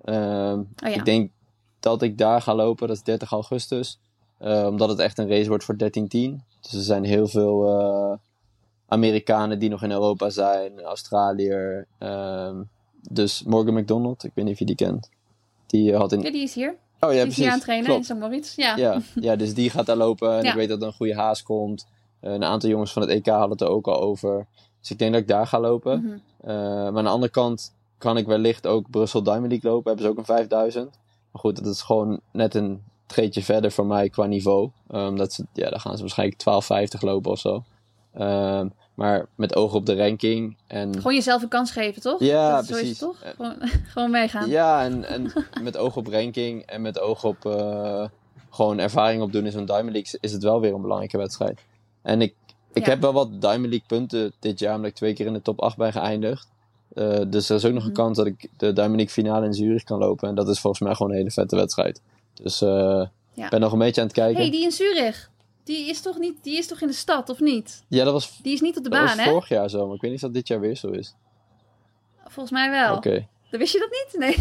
Ehm, 0.04 0.60
Oh 0.60 0.66
ja. 0.78 0.88
Ik 0.90 1.06
denk 1.06 1.32
dat 1.80 2.02
ik 2.02 2.18
daar 2.18 2.42
ga 2.42 2.56
lopen, 2.56 2.88
dat 2.88 2.96
is 2.98 3.04
30 3.04 3.32
augustus. 3.32 4.00
Eh, 4.38 4.66
omdat 4.70 4.90
het 4.90 5.00
echt 5.00 5.18
een 5.18 5.28
race 5.30 5.50
wordt 5.50 5.64
voor 5.64 5.76
13-10. 5.78 6.44
Dus 6.62 6.74
er 6.74 6.82
zijn 6.82 7.04
heel 7.04 7.28
veel 7.28 8.20
Amerikanen 8.88 9.60
die 9.60 9.70
nog 9.70 9.84
in 9.84 9.92
Europa 9.92 10.30
zijn, 10.30 10.82
Australiër. 10.82 11.88
ehm, 11.98 12.62
dus 13.10 13.44
Morgan 13.44 13.74
McDonald, 13.74 14.24
ik 14.24 14.32
weet 14.34 14.46
niet 14.46 14.54
of 14.54 14.60
je 14.60 14.66
die 14.66 14.76
kent. 14.76 15.10
Die 15.72 15.92
eh, 15.92 16.00
had 16.00 16.12
in. 16.12 16.22
Ja, 16.22 16.32
die 16.32 16.42
is 16.44 16.54
hier. 16.54 16.76
Oh 17.00 17.14
ja, 17.14 17.20
die 17.22 17.32
is 17.32 17.36
hier 17.38 17.48
aan 17.48 17.54
het 17.54 17.62
trainen 17.64 17.88
Klopt. 17.88 18.10
in 18.10 18.16
St. 18.16 18.22
Moritz. 18.22 18.56
Ja. 18.56 18.76
Ja, 18.78 19.02
ja, 19.16 19.36
dus 19.36 19.54
die 19.54 19.70
gaat 19.70 19.86
daar 19.86 19.96
lopen. 19.96 20.38
En 20.38 20.44
Ja. 20.44 20.50
ik 20.50 20.56
weet 20.56 20.70
dat 20.70 20.82
er 20.82 20.88
een 20.88 20.94
goede 20.94 21.16
haas 21.16 21.44
komt. 21.44 21.88
Eh, 22.20 22.32
een 22.34 22.44
aantal 22.44 22.70
jongens 22.70 22.94
van 22.94 23.02
het 23.02 23.12
EK 23.12 23.26
hadden 23.26 23.50
het 23.50 23.62
er 23.62 23.68
ook 23.68 23.88
al 23.88 24.02
over. 24.02 24.48
Dus 24.80 24.92
ik 24.92 25.00
denk 25.00 25.12
dat 25.12 25.22
ik 25.22 25.28
daar 25.28 25.48
ga 25.48 25.60
lopen. 25.60 26.02
Mhm. 26.04 26.14
Eh, 26.50 26.56
maar 26.56 26.98
aan 26.98 27.04
de 27.04 27.10
andere 27.10 27.32
kant 27.32 27.74
kan 27.98 28.18
ik 28.18 28.26
wellicht 28.26 28.68
ook 28.68 28.90
Brussel 28.90 29.24
Diamond 29.24 29.52
League 29.52 29.72
lopen. 29.72 29.88
Hebben 29.88 30.06
ze 30.06 30.12
ook 30.12 30.18
een 30.18 30.26
5000. 30.36 30.90
Maar 31.32 31.42
goed, 31.42 31.64
dat 31.64 31.74
is 31.74 31.82
gewoon 31.82 32.20
net 32.32 32.56
een 32.56 32.82
treedje 33.06 33.44
verder 33.44 33.72
voor 33.72 33.86
mij 33.86 34.10
qua 34.10 34.26
niveau. 34.26 34.70
Um, 34.92 35.18
dat 35.18 35.34
ze, 35.34 35.46
ja, 35.54 35.70
dan 35.70 35.80
gaan 35.80 35.96
ze 35.96 36.02
waarschijnlijk 36.02 36.40
1250 36.40 37.02
lopen 37.02 37.32
of 37.32 37.40
zo. 37.40 37.64
Ehm, 38.14 38.68
maar 38.94 39.26
met 39.36 39.56
oog 39.56 39.74
op 39.74 39.86
de 39.86 39.96
ranking. 39.96 40.58
En, 40.68 40.96
Gewoon 40.96 41.14
jezelf 41.16 41.42
een 41.42 41.48
kans 41.50 41.72
geven, 41.72 42.02
toch? 42.02 42.20
Ja, 42.20 42.56
dat, 42.56 42.66
zo 42.66 42.74
is 42.74 42.80
precies. 42.80 43.00
het 43.00 43.10
toch? 43.10 43.22
Eh, 43.22 43.32
Gewoon, 43.36 43.56
gewoon 43.94 44.12
meegaan. 44.12 44.50
ja, 44.50 44.84
en, 44.84 45.04
en 45.06 45.32
met 45.64 45.78
oog 45.78 45.96
op 45.96 46.08
ranking 46.08 46.62
en 46.66 46.82
met 46.82 47.00
oog 47.00 47.24
op 47.24 47.46
eh, 47.46 48.06
gewoon 48.50 48.80
ervaring 48.80 49.22
opdoen 49.22 49.46
in 49.46 49.52
zo'n 49.52 49.66
Diamond 49.66 49.92
League 49.92 50.18
is 50.22 50.32
het 50.32 50.44
wel 50.44 50.60
weer 50.62 50.74
een 50.74 50.82
belangrijke 50.82 51.18
wedstrijd. 51.18 51.60
En 52.02 52.22
ik, 52.22 52.34
ik 52.74 52.84
Ja. 52.86 52.90
heb 52.90 53.02
wel 53.02 53.14
wat 53.14 53.42
Diamond 53.42 53.70
League 53.70 53.84
punten 53.88 54.34
dit 54.40 54.60
jaar, 54.60 54.76
omdat 54.76 54.90
ik 54.90 54.96
twee 54.96 55.14
keer 55.14 55.26
in 55.26 55.34
de 55.34 55.42
top 55.42 55.62
8 55.62 55.78
ben 55.78 55.92
geëindigd. 55.92 56.50
Eh, 56.94 57.20
dus 57.28 57.50
er 57.50 57.56
is 57.56 57.66
ook 57.66 57.74
nog 57.74 57.84
een 57.84 57.90
Mhm. 57.92 57.98
kans 58.02 58.18
dat 58.18 58.26
ik 58.26 58.50
de 58.58 58.74
Diamond 58.74 58.96
League 58.96 59.14
finale 59.14 59.46
in 59.46 59.54
Zurich 59.54 59.84
kan 59.84 60.00
lopen. 60.00 60.30
En 60.30 60.36
dat 60.36 60.50
is 60.50 60.60
volgens 60.60 60.82
mij 60.84 60.96
gewoon 60.96 61.12
een 61.12 61.18
hele 61.18 61.32
vette 61.32 61.56
wedstrijd. 61.56 62.02
Dus 62.34 62.60
Ja. 62.60 63.10
ik 63.44 63.50
ben 63.50 63.60
nog 63.60 63.72
een 63.72 63.80
beetje 63.80 64.02
aan 64.02 64.08
het 64.08 64.16
kijken. 64.16 64.42
hey, 64.42 64.52
die 64.52 64.64
in 64.64 64.72
Zurich. 64.72 65.30
Die 65.64 65.90
is, 65.90 66.02
toch 66.02 66.18
niet, 66.18 66.44
die 66.44 66.58
is 66.58 66.68
toch 66.68 66.82
in 66.82 66.88
de 66.88 66.94
stad, 66.94 67.30
of 67.30 67.40
niet? 67.40 67.84
Ja, 67.88 68.04
dat 68.04 68.14
was, 68.14 68.40
Die 68.42 68.54
is 68.54 68.62
niet 68.62 68.78
op 68.78 68.84
de 68.84 68.90
dat 68.90 69.00
baan, 69.00 69.18
was 69.18 69.26
hè? 69.26 69.32
vorig 69.32 69.50
jaar 69.50 69.70
zo, 69.70 69.86
maar 69.86 69.96
ik 69.96 70.02
weet 70.02 70.12
niet 70.12 70.20
of 70.20 70.26
dat 70.26 70.34
dit 70.34 70.48
jaar 70.48 70.60
weer 70.60 70.76
zo 70.76 70.88
is. 70.88 71.16
Volgens 72.24 72.52
mij 72.52 72.70
wel. 72.70 72.96
Oké. 72.96 73.28
Dan 73.50 73.60
wist 73.60 73.74
je 73.74 73.80
dat 73.80 73.90
niet? 73.90 74.20
Nee. 74.20 74.36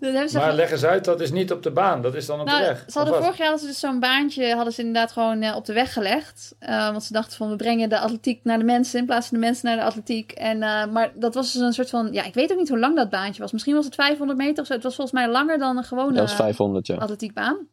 dat 0.12 0.30
ze 0.30 0.38
Maar 0.38 0.54
leg 0.54 0.70
eens 0.70 0.84
uit, 0.84 1.04
dat 1.04 1.20
is 1.20 1.30
niet 1.30 1.52
op 1.52 1.62
de 1.62 1.70
baan, 1.70 2.02
dat 2.02 2.14
is 2.14 2.26
dan 2.26 2.40
op 2.40 2.46
nou, 2.46 2.60
de 2.60 2.66
weg. 2.66 2.84
ze 2.86 2.98
hadden 2.98 3.16
vorig 3.16 3.36
jaar 3.36 3.48
hadden 3.48 3.66
ze 3.66 3.72
dus 3.72 3.80
zo'n 3.80 4.00
baantje, 4.00 4.54
hadden 4.54 4.72
ze 4.72 4.80
inderdaad 4.80 5.12
gewoon 5.12 5.42
eh, 5.42 5.56
op 5.56 5.64
de 5.64 5.72
weg 5.72 5.92
gelegd. 5.92 6.54
Eh, 6.58 6.90
want 6.90 7.04
ze 7.04 7.12
dachten 7.12 7.36
van, 7.36 7.50
we 7.50 7.56
brengen 7.56 7.88
de 7.88 7.98
atletiek 7.98 8.44
naar 8.44 8.58
de 8.58 8.64
mensen 8.64 8.98
in 8.98 9.06
plaats 9.06 9.28
van 9.28 9.38
de 9.38 9.46
mensen 9.46 9.66
naar 9.66 9.76
de 9.76 9.82
atletiek. 9.82 10.32
En, 10.32 10.62
eh, 10.62 10.86
maar 10.86 11.12
dat 11.14 11.34
was 11.34 11.52
dus 11.52 11.62
een 11.62 11.72
soort 11.72 11.90
van, 11.90 12.08
ja, 12.12 12.24
ik 12.24 12.34
weet 12.34 12.52
ook 12.52 12.58
niet 12.58 12.68
hoe 12.68 12.78
lang 12.78 12.96
dat 12.96 13.10
baantje 13.10 13.42
was. 13.42 13.52
Misschien 13.52 13.74
was 13.74 13.84
het 13.84 13.94
500 13.94 14.38
meter 14.38 14.60
of 14.60 14.66
zo. 14.66 14.72
Het 14.74 14.82
was 14.82 14.94
volgens 14.94 15.20
mij 15.20 15.28
langer 15.28 15.58
dan 15.58 15.76
een 15.76 15.84
gewone 15.84 16.12
Dat 16.12 16.20
was 16.20 16.34
500, 16.34 16.86
ja. 16.86 16.96
atletiekbaan. 16.96 17.66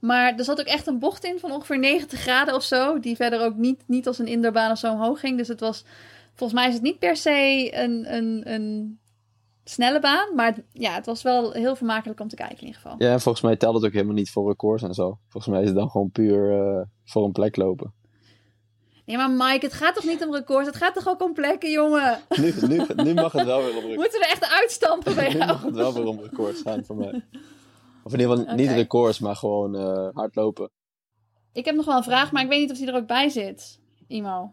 Maar 0.00 0.34
er 0.36 0.44
zat 0.44 0.60
ook 0.60 0.66
echt 0.66 0.86
een 0.86 0.98
bocht 0.98 1.24
in 1.24 1.38
van 1.38 1.52
ongeveer 1.52 1.78
90 1.78 2.20
graden 2.20 2.54
of 2.54 2.62
zo. 2.62 2.98
Die 3.00 3.16
verder 3.16 3.40
ook 3.40 3.56
niet, 3.56 3.82
niet 3.86 4.06
als 4.06 4.18
een 4.18 4.26
indoorbaan 4.26 4.70
of 4.70 4.78
zo 4.78 4.92
omhoog 4.92 5.20
ging. 5.20 5.36
Dus 5.38 5.48
het 5.48 5.60
was, 5.60 5.84
volgens 6.34 6.58
mij 6.60 6.68
is 6.68 6.74
het 6.74 6.82
niet 6.82 6.98
per 6.98 7.16
se 7.16 7.68
een, 7.82 8.14
een, 8.14 8.42
een 8.52 8.98
snelle 9.64 10.00
baan. 10.00 10.34
Maar 10.34 10.46
het- 10.46 10.64
ja, 10.72 10.92
het 10.94 11.06
was 11.06 11.22
wel 11.22 11.52
heel 11.52 11.76
vermakelijk 11.76 12.20
om 12.20 12.28
te 12.28 12.36
kijken 12.36 12.58
in 12.58 12.66
ieder 12.66 12.80
geval. 12.80 12.94
Ja, 12.98 13.12
en 13.12 13.20
volgens 13.20 13.44
mij 13.44 13.56
telt 13.56 13.74
het 13.74 13.84
ook 13.84 13.92
helemaal 13.92 14.14
niet 14.14 14.30
voor 14.30 14.48
records 14.48 14.82
en 14.82 14.94
zo. 14.94 15.18
Volgens 15.28 15.52
mij 15.52 15.62
is 15.62 15.68
het 15.68 15.76
dan 15.76 15.90
gewoon 15.90 16.10
puur 16.10 16.52
eh, 16.60 16.82
voor 17.04 17.24
een 17.24 17.32
plek 17.32 17.56
lopen. 17.56 17.92
Nee, 19.04 19.16
maar 19.16 19.30
Mike, 19.30 19.64
het 19.66 19.74
gaat 19.74 19.94
toch 19.94 20.04
niet 20.04 20.24
om 20.24 20.34
records? 20.34 20.66
Het 20.66 20.76
gaat 20.76 20.94
toch 20.94 21.08
ook 21.08 21.22
om 21.22 21.32
plekken, 21.34 21.70
jongen? 21.70 22.18
Nu, 22.36 22.54
nu, 22.68 22.80
nu 22.96 23.14
mag 23.14 23.32
het 23.32 23.44
wel 23.46 23.58
weer 23.64 23.68
om 23.68 23.74
records. 23.88 23.96
Moeten 23.96 24.18
we 24.20 24.24
er 24.26 24.30
echt 24.32 24.52
uitstampen 24.60 25.14
bij 25.14 25.28
Nu 25.28 25.36
jou? 25.38 25.46
mag 25.52 25.62
het 25.62 25.74
wel 25.74 25.92
weer 25.92 26.06
om 26.06 26.20
records 26.20 26.62
gaan 26.62 26.84
voor 26.84 26.96
mij. 26.96 27.22
Of 28.08 28.14
in 28.14 28.20
ieder 28.20 28.36
geval 28.36 28.54
niet 28.54 28.68
Oké. 28.68 28.76
records, 28.76 29.18
maar 29.18 29.36
gewoon 29.36 29.76
eh, 29.76 30.08
hardlopen. 30.12 30.70
Ik 31.52 31.64
heb 31.64 31.74
nog 31.74 31.84
wel 31.84 31.96
een 31.96 32.02
vraag, 32.02 32.32
maar 32.32 32.42
ik 32.42 32.48
weet 32.48 32.60
niet 32.60 32.70
of 32.70 32.76
die 32.78 32.86
er 32.86 32.94
ook 32.94 33.06
bij 33.06 33.28
zit. 33.28 33.80
Imo. 34.06 34.52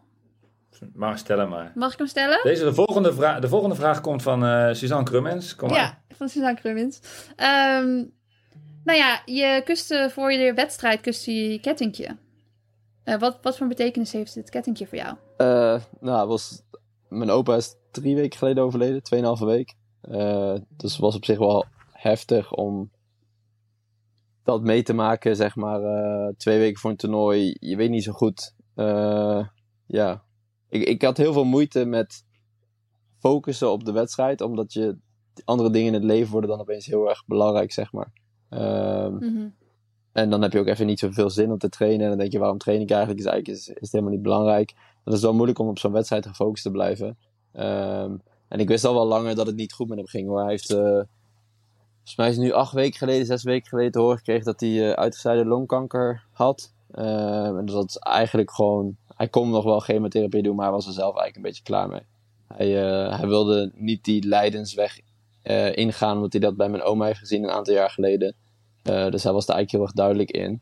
Maar 0.93 1.17
stel 1.17 1.37
hem 1.37 1.49
maar. 1.49 1.71
Mag 1.75 1.91
ik 1.91 1.97
hem 1.97 2.07
stellen? 2.07 2.39
Deze, 2.43 2.63
de, 2.63 2.73
volgende 2.73 3.13
vraag, 3.13 3.39
de 3.39 3.47
volgende 3.47 3.75
vraag 3.75 4.01
komt 4.01 4.21
van 4.21 4.45
eh, 4.45 4.73
Suzanne 4.73 5.03
Krummens. 5.03 5.55
Kom 5.55 5.69
maar. 5.69 5.77
Ja, 5.77 6.01
van 6.15 6.29
Suzanne 6.29 6.59
Krummins. 6.59 6.99
Ehm, 7.35 8.03
nou 8.83 8.97
ja, 8.97 9.21
je 9.25 9.61
kuste 9.65 10.09
voor 10.11 10.31
je 10.31 10.53
wedstrijd 10.53 11.01
kuste 11.01 11.33
je 11.33 11.51
je 11.51 11.59
kettingje. 11.59 12.17
Eh, 13.03 13.19
wat, 13.19 13.37
wat 13.41 13.57
voor 13.57 13.67
betekenis 13.67 14.11
heeft 14.11 14.33
dit 14.33 14.49
kettingje 14.49 14.87
voor 14.87 14.97
jou? 14.97 15.15
Eh, 15.37 15.81
nou, 15.99 16.27
was, 16.27 16.63
mijn 17.09 17.29
opa 17.29 17.55
is 17.55 17.75
drie 17.91 18.15
weken 18.15 18.37
geleden 18.37 18.63
overleden, 18.63 19.03
tweeënhalve 19.03 19.45
week. 19.45 19.75
Eh, 20.01 20.55
dus 20.69 20.91
het 20.91 21.01
was 21.01 21.15
op 21.15 21.25
zich 21.25 21.37
wel 21.37 21.65
heftig 21.91 22.53
om 22.53 22.91
dat 24.45 24.61
mee 24.61 24.83
te 24.83 24.93
maken, 24.93 25.35
zeg 25.35 25.55
maar. 25.55 25.81
eh, 25.83 26.33
twee 26.37 26.59
weken 26.59 26.79
voor 26.79 26.89
een 26.89 26.95
toernooi, 26.97 27.55
je 27.59 27.75
weet 27.75 27.89
niet 27.89 28.03
zo 28.03 28.11
goed. 28.11 28.53
Eh, 28.75 29.47
ja, 29.85 30.23
ik, 30.69 30.83
ik 30.83 31.01
had 31.01 31.17
heel 31.17 31.33
veel 31.33 31.43
moeite 31.45 31.85
met 31.85 32.25
focussen 33.19 33.71
op 33.71 33.85
de 33.85 33.91
wedstrijd, 33.91 34.41
omdat 34.41 34.73
je 34.73 34.97
andere 35.45 35.69
dingen 35.69 35.87
in 35.87 35.93
het 35.93 36.03
leven 36.03 36.31
worden 36.31 36.49
dan 36.49 36.59
opeens 36.59 36.85
heel 36.85 37.09
erg 37.09 37.25
belangrijk, 37.25 37.71
zeg 37.71 37.91
maar. 37.91 38.11
Ehm, 38.49 39.13
Mhm. 39.15 39.47
en 40.11 40.29
dan 40.29 40.41
heb 40.41 40.51
je 40.53 40.59
ook 40.59 40.67
even 40.67 40.85
niet 40.85 40.99
zoveel 40.99 41.29
zin 41.29 41.51
om 41.51 41.57
te 41.57 41.69
trainen. 41.69 42.01
En 42.01 42.09
dan 42.09 42.17
denk 42.17 42.31
je, 42.31 42.39
waarom 42.39 42.57
train 42.57 42.81
ik 42.81 42.89
eigenlijk? 42.89 43.19
Is 43.19 43.25
eigenlijk 43.25 43.59
is, 43.59 43.67
is 43.67 43.75
het 43.81 43.91
helemaal 43.91 44.13
niet 44.13 44.21
belangrijk. 44.23 44.73
Dat 45.03 45.13
is 45.13 45.21
wel 45.21 45.33
moeilijk 45.33 45.59
om 45.59 45.67
op 45.67 45.79
zo'n 45.79 45.91
wedstrijd 45.91 46.27
gefocust 46.27 46.63
te 46.63 46.71
blijven. 46.71 47.17
Ehm, 47.51 48.15
en 48.47 48.59
ik 48.59 48.67
wist 48.67 48.85
al 48.85 48.93
wel 48.93 49.05
langer 49.07 49.35
dat 49.35 49.47
het 49.47 49.55
niet 49.55 49.73
goed 49.73 49.87
met 49.87 49.97
hem 49.97 50.07
ging. 50.07 50.27
Hoor. 50.27 50.39
Hij 50.39 50.49
heeft, 50.49 50.69
eh, 50.69 51.01
volgens 52.05 52.15
mij 52.15 52.27
is 52.29 52.35
het 52.35 52.45
nu 52.45 52.51
acht 52.51 52.73
weken 52.73 52.97
geleden, 52.97 53.25
zes 53.25 53.43
weken 53.43 53.67
geleden 53.67 53.91
te 53.91 53.99
horen 53.99 54.17
gekregen 54.17 54.45
dat 54.45 54.59
hij 54.59 54.69
uh, 54.69 54.91
uitgezaaide 54.91 55.45
longkanker 55.45 56.23
had. 56.31 56.73
Ehm, 56.91 57.57
en 57.57 57.65
dat 57.65 57.89
is 57.89 57.97
eigenlijk 57.97 58.51
gewoon, 58.51 58.95
hij 59.15 59.27
kon 59.27 59.49
nog 59.49 59.63
wel 59.63 59.79
chemotherapie 59.79 60.43
doen, 60.43 60.55
maar 60.55 60.65
hij 60.65 60.73
was 60.73 60.87
er 60.87 60.93
zelf 60.93 61.15
eigenlijk 61.15 61.35
een 61.35 61.41
beetje 61.41 61.63
klaar 61.63 61.89
mee. 61.89 62.01
Hij, 62.47 62.83
eh, 62.83 63.17
hij 63.19 63.27
wilde 63.27 63.71
niet 63.75 64.03
die 64.03 64.27
lijdensweg 64.27 64.99
eh, 65.41 65.75
ingaan, 65.75 66.15
omdat 66.15 66.31
hij 66.31 66.41
dat 66.41 66.57
bij 66.57 66.69
mijn 66.69 66.83
oma 66.83 67.05
heeft 67.05 67.19
gezien 67.19 67.43
een 67.43 67.51
aantal 67.51 67.73
jaar 67.73 67.89
geleden. 67.89 68.35
Dus 68.83 69.23
hij 69.23 69.33
was 69.33 69.45
daar 69.45 69.55
eigenlijk 69.55 69.71
heel 69.71 69.81
erg 69.81 69.91
duidelijk 69.91 70.31
in. 70.31 70.61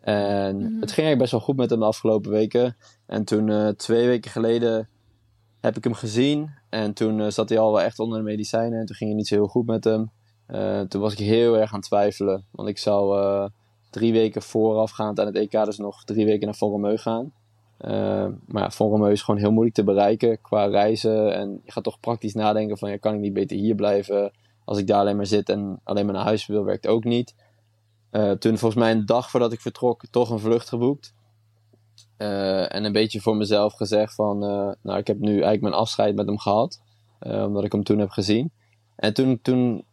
En 0.00 0.56
Mhm. 0.56 0.64
het 0.64 0.92
ging 0.92 1.06
eigenlijk 1.06 1.18
best 1.18 1.30
wel 1.30 1.40
goed 1.40 1.56
met 1.56 1.70
hem 1.70 1.78
de 1.78 1.84
afgelopen 1.84 2.30
weken. 2.30 2.76
En 3.06 3.24
toen, 3.24 3.48
uh, 3.48 3.68
twee 3.68 4.06
weken 4.06 4.30
geleden, 4.30 4.88
heb 5.60 5.76
ik 5.76 5.84
hem 5.84 5.94
gezien. 5.94 6.50
En 6.68 6.92
toen 6.92 7.18
uh, 7.18 7.30
zat 7.30 7.48
hij 7.48 7.58
al 7.58 7.72
wel 7.72 7.80
echt 7.80 7.98
onder 7.98 8.18
de 8.18 8.24
medicijnen. 8.24 8.78
En 8.78 8.86
toen 8.86 8.96
ging 8.96 9.10
het 9.10 9.18
niet 9.18 9.28
zo 9.28 9.34
heel 9.34 9.46
goed 9.46 9.66
met 9.66 9.84
hem. 9.84 10.10
Uh, 10.50 10.80
toen 10.80 11.00
was 11.00 11.12
ik 11.12 11.18
heel 11.18 11.58
erg 11.58 11.72
aan 11.72 11.78
het 11.78 11.88
twijfelen. 11.88 12.44
Want 12.50 12.68
ik 12.68 12.78
zou 12.78 13.18
uh, 13.18 13.46
drie 13.90 14.12
weken 14.12 14.42
voorafgaand 14.42 15.20
aan 15.20 15.26
het 15.26 15.36
EK 15.36 15.64
dus 15.64 15.78
nog 15.78 16.04
drie 16.04 16.24
weken 16.24 16.44
naar 16.44 16.54
Vormeu 16.54 16.96
gaan. 16.96 17.32
Uh, 17.80 18.26
maar 18.46 18.62
ja, 18.62 18.70
Vormeu 18.70 19.10
is 19.10 19.22
gewoon 19.22 19.40
heel 19.40 19.52
moeilijk 19.52 19.76
te 19.76 19.84
bereiken 19.84 20.40
qua 20.40 20.64
reizen. 20.64 21.34
En 21.34 21.60
je 21.64 21.72
gaat 21.72 21.84
toch 21.84 22.00
praktisch 22.00 22.34
nadenken 22.34 22.78
van... 22.78 22.90
Ja, 22.90 22.96
kan 22.96 23.14
ik 23.14 23.20
niet 23.20 23.32
beter 23.32 23.56
hier 23.56 23.74
blijven? 23.74 24.32
Als 24.64 24.78
ik 24.78 24.86
daar 24.86 24.98
alleen 24.98 25.16
maar 25.16 25.26
zit 25.26 25.48
en 25.48 25.80
alleen 25.84 26.04
maar 26.04 26.14
naar 26.14 26.24
huis 26.24 26.46
wil, 26.46 26.64
werkt 26.64 26.86
ook 26.86 27.04
niet. 27.04 27.34
Toen 28.38 28.58
volgens 28.58 28.74
mij 28.74 28.90
een 28.90 29.06
dag 29.06 29.30
voordat 29.30 29.52
ik 29.52 29.60
vertrok 29.60 30.02
toch 30.10 30.30
een 30.30 30.38
vlucht 30.38 30.68
geboekt. 30.68 31.14
En 32.16 32.84
een 32.84 32.92
beetje 32.92 33.20
voor 33.20 33.36
mezelf 33.36 33.74
gezegd 33.74 34.14
van... 34.14 34.38
Nou, 34.82 34.98
ik 34.98 35.06
heb 35.06 35.18
nu 35.18 35.30
eigenlijk 35.30 35.62
mijn 35.62 35.74
afscheid 35.74 36.14
met 36.14 36.26
hem 36.26 36.38
gehad. 36.38 36.80
Omdat 37.20 37.64
ik 37.64 37.72
hem 37.72 37.84
toen 37.84 37.98
heb 37.98 38.10
gezien. 38.10 38.52
En 38.96 39.14
toen, 39.14 39.40
toen 39.42 39.84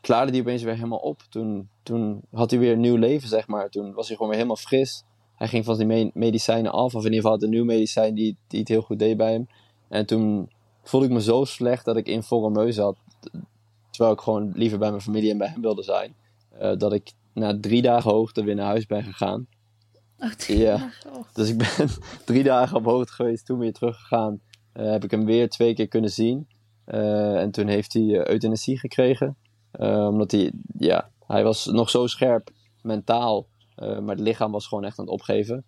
klaarde 0.00 0.32
hij 0.32 0.40
opeens 0.40 0.62
weer 0.62 0.74
helemaal 0.74 0.98
op. 0.98 1.22
Toen, 1.28 1.68
toen 1.82 2.22
had 2.32 2.50
hij 2.50 2.60
weer 2.60 2.72
een 2.72 2.80
nieuw 2.80 2.96
leven, 2.96 3.28
zeg 3.28 3.46
maar. 3.46 3.68
Toen 3.68 3.92
was 3.92 4.06
hij 4.06 4.16
gewoon 4.16 4.30
weer 4.30 4.40
helemaal 4.40 4.62
fris. 4.62 5.04
Hij 5.36 5.48
ging 5.48 5.64
van 5.64 5.76
die 5.76 5.86
me 5.86 6.10
medicijnen 6.14 6.72
af. 6.72 6.94
Of 6.94 7.04
in 7.04 7.12
ieder 7.12 7.16
geval 7.16 7.30
had 7.30 7.42
een 7.42 7.50
nieuw 7.50 7.64
medicijn 7.64 8.14
die, 8.14 8.36
die 8.46 8.60
het 8.60 8.68
heel 8.68 8.82
goed 8.82 8.98
deed 8.98 9.16
bij 9.16 9.32
hem. 9.32 9.48
En 9.88 10.06
toen 10.06 10.50
voelde 10.82 11.06
ik 11.06 11.12
me 11.12 11.22
zo 11.22 11.44
slecht 11.44 11.84
dat 11.84 11.96
ik 11.96 12.06
in 12.06 12.22
volle 12.22 12.50
meus 12.50 12.74
zat. 12.74 12.96
Terwijl 13.90 14.14
ik 14.14 14.20
gewoon 14.20 14.52
liever 14.54 14.78
bij 14.78 14.90
mijn 14.90 15.02
familie 15.02 15.30
en 15.30 15.38
bij 15.38 15.48
hem 15.48 15.60
wilde 15.60 15.82
zijn. 15.82 16.14
Uh, 16.62 16.76
dat 16.76 16.92
ik 16.92 17.12
na 17.34 17.60
drie 17.60 17.82
dagen 17.82 18.10
hoogte 18.10 18.44
weer 18.44 18.54
naar 18.54 18.66
huis 18.66 18.86
ben 18.86 19.02
gegaan. 19.02 19.46
Oh, 20.18 20.30
drie 20.30 20.58
ja. 20.58 20.76
dagen. 20.76 21.12
Oh. 21.12 21.24
Dus 21.32 21.48
ik 21.48 21.56
ben 21.56 21.88
drie 22.24 22.42
dagen 22.42 22.76
op 22.76 22.84
hoogte 22.84 23.12
geweest, 23.12 23.46
toen 23.46 23.58
weer 23.58 23.72
teruggegaan. 23.72 24.40
Uh, 24.74 24.90
heb 24.90 25.04
ik 25.04 25.10
hem 25.10 25.24
weer 25.24 25.48
twee 25.48 25.74
keer 25.74 25.88
kunnen 25.88 26.10
zien. 26.10 26.48
Uh, 26.86 27.40
en 27.40 27.50
toen 27.50 27.66
heeft 27.66 27.92
hij 27.92 28.28
euthanasie 28.28 28.78
gekregen. 28.78 29.36
Uh, 29.80 30.06
omdat 30.06 30.30
hij, 30.30 30.52
ja, 30.78 31.10
hij 31.26 31.44
was 31.44 31.66
nog 31.66 31.90
zo 31.90 32.06
scherp 32.06 32.50
mentaal. 32.82 33.46
uh, 33.76 33.98
maar 33.98 34.14
het 34.16 34.24
lichaam 34.24 34.52
was 34.52 34.66
gewoon 34.66 34.84
echt 34.84 34.98
aan 34.98 35.04
het 35.04 35.14
opgeven. 35.14 35.64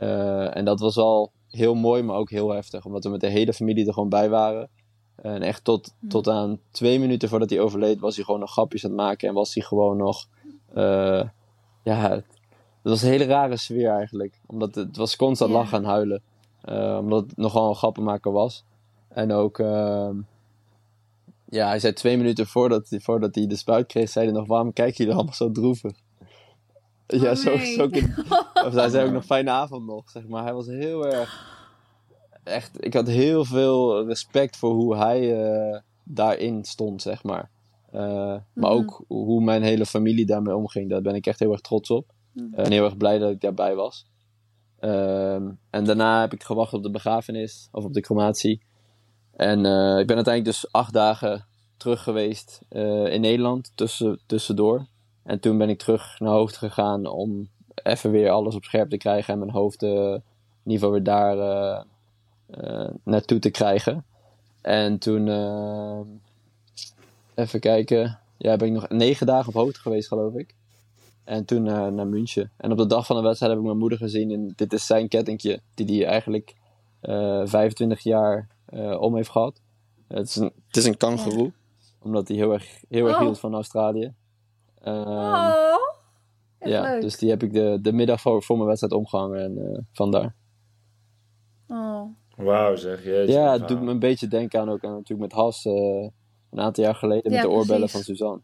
Uh, 0.00 0.56
en 0.56 0.64
dat 0.64 0.80
was 0.80 0.96
al 0.96 1.32
heel 1.48 1.74
mooi, 1.74 2.02
maar 2.02 2.16
ook 2.16 2.30
heel 2.30 2.50
heftig. 2.50 2.84
Omdat 2.84 3.04
we 3.04 3.10
met 3.10 3.20
de 3.20 3.28
hele 3.28 3.52
familie 3.52 3.86
er 3.86 3.92
gewoon 3.92 4.08
bij 4.08 4.28
waren. 4.28 4.68
En 5.16 5.42
echt 5.42 5.64
tot, 5.64 5.94
Mm. 5.98 6.08
tot 6.08 6.28
aan 6.28 6.58
twee 6.70 6.98
minuten 6.98 7.28
voordat 7.28 7.50
hij 7.50 7.60
overleed, 7.60 8.00
was 8.00 8.16
hij 8.16 8.24
gewoon 8.24 8.40
nog 8.40 8.50
grapjes 8.52 8.84
aan 8.84 8.90
het 8.90 9.00
maken. 9.00 9.28
En 9.28 9.34
was 9.34 9.54
hij 9.54 9.62
gewoon 9.62 9.96
nog. 9.96 10.26
Ja, 11.84 12.10
het 12.10 12.24
was 12.82 13.02
een 13.02 13.08
hele 13.10 13.24
rare 13.24 13.56
sfeer 13.56 13.90
eigenlijk. 13.90 14.40
Omdat 14.46 14.74
het, 14.74 14.86
het 14.86 14.96
was 14.96 15.16
constant 15.16 15.50
lachen 15.50 15.78
en 15.78 15.84
huilen. 15.84 16.22
Omdat 17.00 17.24
het 17.26 17.36
nogal 17.36 17.68
een 17.68 17.74
grappenmaker 17.74 18.32
was. 18.32 18.64
En 19.08 19.32
ook. 19.32 19.58
Ja, 21.54 21.66
hij 21.68 21.78
zei 21.80 21.92
twee 21.92 22.16
minuten 22.16 22.46
voordat, 22.46 22.88
hij- 22.90 23.00
voordat 23.00 23.34
hij 23.34 23.46
de 23.46 23.56
spuit 23.56 23.86
kreeg, 23.86 24.08
zei 24.08 24.24
hij 24.26 24.34
nog: 24.34 24.46
Waarom 24.46 24.72
kijken 24.72 24.96
jullie 24.96 25.14
allemaal 25.14 25.34
zo 25.34 25.50
droevig? 25.52 25.92
Ja, 27.06 27.30
Oh, 27.30 27.36
zo, 27.36 27.56
nee. 27.56 27.74
zo 27.74 27.84
of 28.66 28.72
hij 28.74 28.88
zei 28.88 29.06
ook 29.06 29.12
nog 29.12 29.24
fijne 29.24 29.50
avond 29.50 29.86
nog, 29.86 30.10
zeg 30.10 30.26
maar. 30.28 30.42
Hij 30.44 30.54
was 30.54 30.66
heel 30.66 31.06
erg... 31.06 31.52
Echt, 32.44 32.84
ik 32.84 32.94
had 32.94 33.06
heel 33.06 33.44
veel 33.44 34.06
respect 34.06 34.56
voor 34.56 34.72
hoe 34.72 34.96
hij 34.96 35.42
eh, 35.44 35.78
daarin 36.04 36.64
stond, 36.64 37.02
zeg 37.02 37.22
maar. 37.22 37.50
Eh, 37.90 38.00
Maar 38.00 38.42
Mhm. 38.54 38.64
ook 38.64 39.04
hoe 39.08 39.42
mijn 39.44 39.62
hele 39.62 39.86
familie 39.86 40.26
daarmee 40.26 40.56
omging. 40.56 40.90
Daar 40.90 41.02
ben 41.02 41.14
ik 41.14 41.26
echt 41.26 41.38
heel 41.38 41.52
erg 41.52 41.60
trots 41.60 41.90
op. 41.90 42.10
Mhm. 42.32 42.54
En 42.54 42.72
heel 42.72 42.84
erg 42.84 42.96
blij 42.96 43.18
dat 43.18 43.30
ik 43.30 43.40
daarbij 43.40 43.74
was. 43.74 44.06
Ehm, 44.78 45.50
en 45.70 45.84
daarna 45.84 46.20
heb 46.20 46.32
ik 46.32 46.42
gewacht 46.42 46.72
op 46.72 46.82
de 46.82 46.90
begrafenis, 46.90 47.68
of 47.72 47.84
op 47.84 47.92
de 47.92 48.00
crematie. 48.00 48.62
En 49.36 49.66
eh, 49.66 49.98
ik 49.98 50.06
ben 50.06 50.16
uiteindelijk 50.16 50.44
dus 50.44 50.72
acht 50.72 50.92
dagen 50.92 51.44
terug 51.76 52.02
geweest 52.02 52.60
eh, 52.68 53.12
in 53.12 53.20
Nederland, 53.20 53.72
tussen, 53.74 54.18
tussendoor. 54.26 54.86
En 55.22 55.40
toen 55.40 55.58
ben 55.58 55.68
ik 55.68 55.78
terug 55.78 56.20
naar 56.20 56.32
hoogte 56.32 56.58
gegaan 56.58 57.06
om 57.06 57.48
even 57.74 58.10
weer 58.10 58.30
alles 58.30 58.54
op 58.54 58.64
scherp 58.64 58.90
te 58.90 58.96
krijgen 58.96 59.32
en 59.32 59.38
mijn 59.38 59.50
hoofd 59.50 59.82
eh, 59.82 60.16
in 60.64 60.80
weer 60.90 61.02
daar 61.02 61.36
naartoe 63.04 63.38
te 63.38 63.50
krijgen. 63.50 64.04
En 64.60 64.98
toen, 64.98 65.28
even 67.34 67.60
kijken, 67.60 68.18
ja, 68.36 68.56
ben 68.56 68.68
ik 68.68 68.74
nog 68.74 68.88
negen 68.88 69.26
dagen 69.26 69.48
op 69.48 69.54
hoogte 69.54 69.80
geweest, 69.80 70.08
geloof 70.08 70.34
ik. 70.34 70.54
En 71.24 71.44
toen 71.44 71.62
naar 71.62 72.06
München. 72.06 72.50
En 72.56 72.72
op 72.72 72.78
de 72.78 72.86
dag 72.86 73.06
van 73.06 73.16
de 73.16 73.22
wedstrijd 73.22 73.52
heb 73.52 73.60
ik 73.60 73.66
mijn 73.66 73.78
moeder 73.78 73.98
gezien. 73.98 74.30
En 74.30 74.52
dit 74.56 74.72
is 74.72 74.86
zijn 74.86 75.08
kettingje, 75.08 75.60
die 75.74 75.96
hij 75.96 76.06
eigenlijk 76.06 76.54
25 77.48 78.00
jaar 78.00 78.48
eh, 78.66 79.00
om 79.00 79.16
heeft 79.16 79.30
gehad. 79.30 79.60
Het 80.08 80.28
is 80.28 80.36
een, 80.36 80.52
het 80.66 80.76
is 80.76 80.84
een 80.84 80.96
kangeroe, 80.96 81.52
omdat 81.98 82.28
hij 82.28 82.36
heel 82.36 82.52
erg, 82.52 82.84
heel 82.88 83.06
erg 83.06 83.16
Oh. 83.16 83.20
hield 83.20 83.38
van 83.38 83.54
Australië. 83.54 84.14
Ehm, 84.80 84.98
Oh, 84.98 85.76
ja, 86.58 86.82
leuk. 86.82 87.00
dus 87.00 87.18
die 87.18 87.30
heb 87.30 87.42
ik 87.42 87.52
de, 87.52 87.78
de 87.82 87.92
middag 87.92 88.20
voor, 88.20 88.42
voor 88.42 88.56
mijn 88.56 88.68
wedstrijd 88.68 88.94
omgehangen 88.94 89.42
en 89.42 89.58
eh, 89.58 89.78
vandaar. 89.92 90.34
Oh. 91.68 92.02
Wauw 92.36 92.76
zeg, 92.76 93.04
jeetje. 93.04 93.32
Ja, 93.32 93.52
het 93.52 93.68
doet 93.68 93.82
me 93.82 93.90
een 93.90 93.98
beetje 93.98 94.28
denken 94.28 94.60
aan 94.60 94.70
ook 94.70 94.84
aan 94.84 94.92
natuurlijk 94.92 95.20
met 95.20 95.32
Has 95.32 95.64
eh, 95.64 95.72
een 96.50 96.60
aantal 96.60 96.84
jaar 96.84 96.94
geleden 96.94 97.30
Ja, 97.32 97.36
met 97.36 97.46
de 97.46 97.56
oorbellen 97.56 97.88
precies. 97.88 98.06
van 98.06 98.14
Suzanne. 98.16 98.40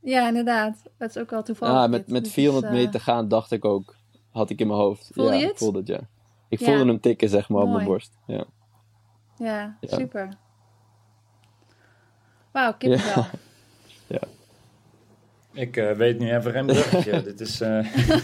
Ja, 0.00 0.28
inderdaad. 0.28 0.82
Dat 0.98 1.08
is 1.08 1.18
ook 1.18 1.30
wel 1.30 1.42
toevallig. 1.42 1.74
Ja, 1.74 1.86
met, 1.86 2.00
dit. 2.04 2.10
met 2.10 2.26
is, 2.26 2.32
400 2.32 2.72
eh, 2.72 2.72
meter 2.72 3.00
gaan 3.00 3.28
dacht 3.28 3.50
ik 3.50 3.64
ook, 3.64 3.96
had 4.30 4.50
ik 4.50 4.60
in 4.60 4.66
mijn 4.66 4.78
hoofd. 4.78 5.10
Voelde 5.12 5.30
ja, 5.30 5.36
je 5.36 5.42
ik 5.42 5.48
het? 5.48 5.58
voelde 5.58 5.78
het, 5.78 5.86
ja. 5.86 6.00
Ik 6.48 6.58
Ja. 6.60 6.66
voelde 6.66 6.84
hem 6.86 7.00
tikken, 7.00 7.28
zeg 7.28 7.48
maar, 7.48 7.62
op 7.62 7.68
mijn 7.68 7.84
borst. 7.84 8.12
Ja. 8.26 8.44
Ja, 9.36 9.76
Ja. 9.80 9.96
super. 9.96 10.28
Wauw, 12.52 12.72
kippenvel. 12.78 13.24
Ik 15.52 15.76
eh, 15.76 15.92
weet 15.92 16.18
nu 16.18 16.34
even 16.34 16.52
geen 16.52 16.66
bruggetje. 16.66 17.22
Dit 17.22 17.40
is... 17.40 17.60
eh, 17.60 17.94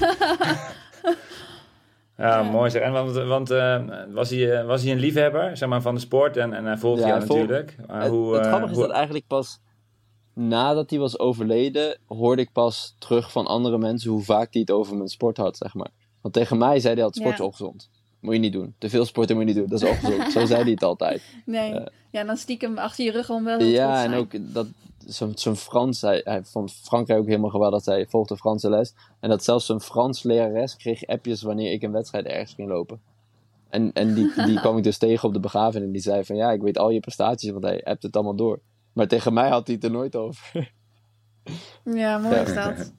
ja, 2.16 2.42
mooi 2.42 2.70
zeg. 2.70 2.82
En 2.82 2.92
want 2.92 3.12
want 3.12 3.50
eh, 3.50 3.82
was, 4.12 4.30
hij, 4.30 4.58
eh, 4.58 4.66
was 4.66 4.82
hij 4.82 4.92
een 4.92 4.98
liefhebber 4.98 5.56
zeg 5.56 5.68
maar, 5.68 5.82
van 5.82 5.94
de 5.94 6.00
sport 6.00 6.36
en, 6.36 6.52
en 6.52 6.64
hij 6.64 6.76
volgt 6.78 7.00
Ja, 7.02 7.06
jou 7.08 7.20
natuurlijk. 7.20 7.76
Maar 7.86 8.00
het 8.02 8.10
hoe, 8.10 8.34
het 8.34 8.46
grappige 8.46 8.72
is 8.72 8.78
dat 8.78 8.90
eigenlijk 8.90 9.26
pas 9.26 9.60
nadat 10.34 10.90
hij 10.90 10.98
was 10.98 11.18
overleden, 11.18 11.98
hoorde 12.06 12.42
ik 12.42 12.52
pas 12.52 12.94
terug 12.98 13.32
van 13.32 13.46
andere 13.46 13.78
mensen 13.78 14.10
hoe 14.10 14.22
vaak 14.22 14.52
hij 14.52 14.60
het 14.60 14.70
over 14.70 14.96
mijn 14.96 15.08
sport 15.08 15.36
had, 15.36 15.56
zeg 15.56 15.74
maar. 15.74 15.90
Want 16.20 16.34
tegen 16.34 16.58
mij 16.58 16.80
zei 16.80 16.94
hij 16.94 17.04
altijd, 17.04 17.22
sport 17.24 17.34
is 17.34 17.40
Ja. 17.40 17.46
ongezond. 17.46 17.90
Moet 18.20 18.34
je 18.34 18.40
niet 18.40 18.52
doen. 18.52 18.74
Te 18.78 18.88
veel 18.88 19.04
sporten 19.04 19.36
moet 19.36 19.44
je 19.44 19.52
niet 19.52 19.60
doen. 19.60 19.68
Dat 19.68 19.82
is 19.82 19.88
ongezond. 19.88 20.32
Zo 20.32 20.46
zei 20.46 20.62
hij 20.62 20.70
het 20.70 20.82
altijd. 20.82 21.22
Nee. 21.46 21.74
Eh. 21.74 21.86
ja, 22.10 22.24
dan 22.24 22.36
stiekem 22.36 22.78
achter 22.78 23.04
je 23.04 23.10
rug 23.10 23.30
om 23.30 23.44
wel 23.44 23.62
Ja, 23.62 24.04
en 24.04 24.14
ook 24.14 24.54
dat 24.54 24.66
zo'n 25.06 25.32
zo'n 25.34 25.56
Frans, 25.56 26.00
hij, 26.00 26.20
hij 26.24 26.44
vond 26.44 26.72
Frankrijk 26.72 27.20
ook 27.20 27.26
helemaal 27.26 27.50
geweldig. 27.50 27.84
Hij 27.84 28.06
volgde 28.06 28.36
Franse 28.36 28.70
les. 28.70 28.94
En 29.20 29.28
dat 29.28 29.44
zelfs 29.44 29.66
zijn 29.66 29.80
Frans 29.80 30.22
lerares 30.22 30.76
kreeg 30.76 31.06
appjes 31.06 31.42
wanneer 31.42 31.72
ik 31.72 31.82
een 31.82 31.92
wedstrijd 31.92 32.26
ergens 32.26 32.54
ging 32.54 32.68
lopen. 32.68 33.00
En, 33.68 33.92
en 33.92 34.14
die, 34.14 34.32
die 34.46 34.60
kwam 34.60 34.76
ik 34.76 34.84
dus 34.84 34.98
tegen 34.98 35.28
op 35.28 35.34
de 35.34 35.40
begrafenis. 35.40 35.86
En 35.86 35.92
die 35.92 36.02
zei 36.02 36.24
van 36.24 36.36
ja, 36.36 36.52
ik 36.52 36.62
weet 36.62 36.78
al 36.78 36.90
je 36.90 37.00
prestaties, 37.00 37.50
want 37.50 37.64
hij 37.64 37.84
appt 37.84 38.02
het 38.02 38.14
allemaal 38.14 38.36
door. 38.36 38.60
Maar 38.92 39.08
tegen 39.08 39.32
mij 39.32 39.48
had 39.48 39.66
hij 39.66 39.76
het 39.76 39.84
er 39.84 39.90
nooit 39.90 40.16
over. 40.16 40.72
Ja, 41.84 42.18
mooi 42.18 42.36
is 42.36 42.54
dat. 42.54 42.92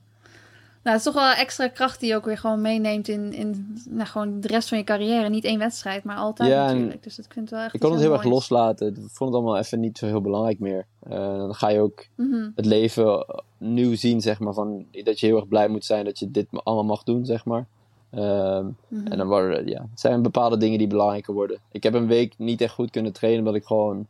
Nou, 0.84 0.98
het 0.98 1.06
is 1.06 1.12
toch 1.14 1.24
wel 1.24 1.34
extra 1.34 1.68
kracht 1.68 2.00
die 2.00 2.10
je 2.10 2.16
ook 2.16 2.26
weer 2.26 2.38
gewoon 2.38 2.62
meeneemt 2.62 3.08
in, 3.08 3.34
in 3.34 3.78
nou, 3.90 4.08
gewoon 4.08 4.40
de 4.40 4.48
rest 4.48 4.70
van 4.70 4.78
je 4.78 4.84
carrière. 4.84 5.30
Niet 5.30 5.44
één 5.44 5.60
wedstrijd, 5.60 6.04
maar 6.04 6.16
altijd 6.16 6.50
Ja, 6.50 6.66
natuurlijk. 6.66 7.04
Dus 7.04 7.16
dat 7.16 7.26
vind 7.30 7.46
ik 7.46 7.52
wel 7.52 7.64
echt 7.64 7.74
Ik 7.74 7.80
kon 7.80 7.92
het 7.92 8.00
heel 8.02 8.14
erg 8.14 8.24
loslaten. 8.24 8.88
Ik 8.88 8.96
vond 8.96 9.34
het 9.34 9.34
allemaal 9.34 9.58
even 9.58 9.80
niet 9.80 9.98
zo 9.98 10.06
heel 10.06 10.22
belangrijk 10.22 10.60
meer. 10.60 10.86
Eh, 11.00 11.38
dan 11.38 11.56
ga 11.56 11.70
je 11.70 11.80
ook 11.80 12.06
Mhm. 12.16 12.50
het 12.56 12.66
leven 12.66 13.26
nieuw 13.58 13.96
zien, 13.96 14.22
zeg 14.22 14.40
maar. 14.40 14.54
Van, 14.54 14.86
dat 15.04 15.20
je 15.20 15.26
heel 15.26 15.36
erg 15.36 15.48
blij 15.48 15.68
moet 15.68 15.86
zijn 15.86 16.06
dat 16.06 16.20
je 16.20 16.32
dit 16.32 16.46
allemaal 16.52 16.86
mag 16.86 17.04
doen, 17.04 17.26
zeg 17.26 17.46
maar. 17.46 17.66
Ehm, 18.12 18.66
Mhm. 18.88 19.08
En 19.08 19.18
dan 19.18 19.28
worden, 19.28 19.68
ja, 19.68 19.82
het 19.92 20.00
zijn 20.00 20.22
bepaalde 20.22 20.58
dingen 20.58 20.78
die 20.78 20.88
belangrijker 20.88 21.34
worden. 21.34 21.58
Ik 21.72 21.84
heb 21.84 21.94
een 21.94 22.08
week 22.08 22.34
niet 22.38 22.62
echt 22.62 22.74
goed 22.74 22.92
kunnen 22.92 23.14
trainen, 23.14 23.40
omdat 23.40 23.56
ik 23.56 23.66
gewoon 23.66 24.08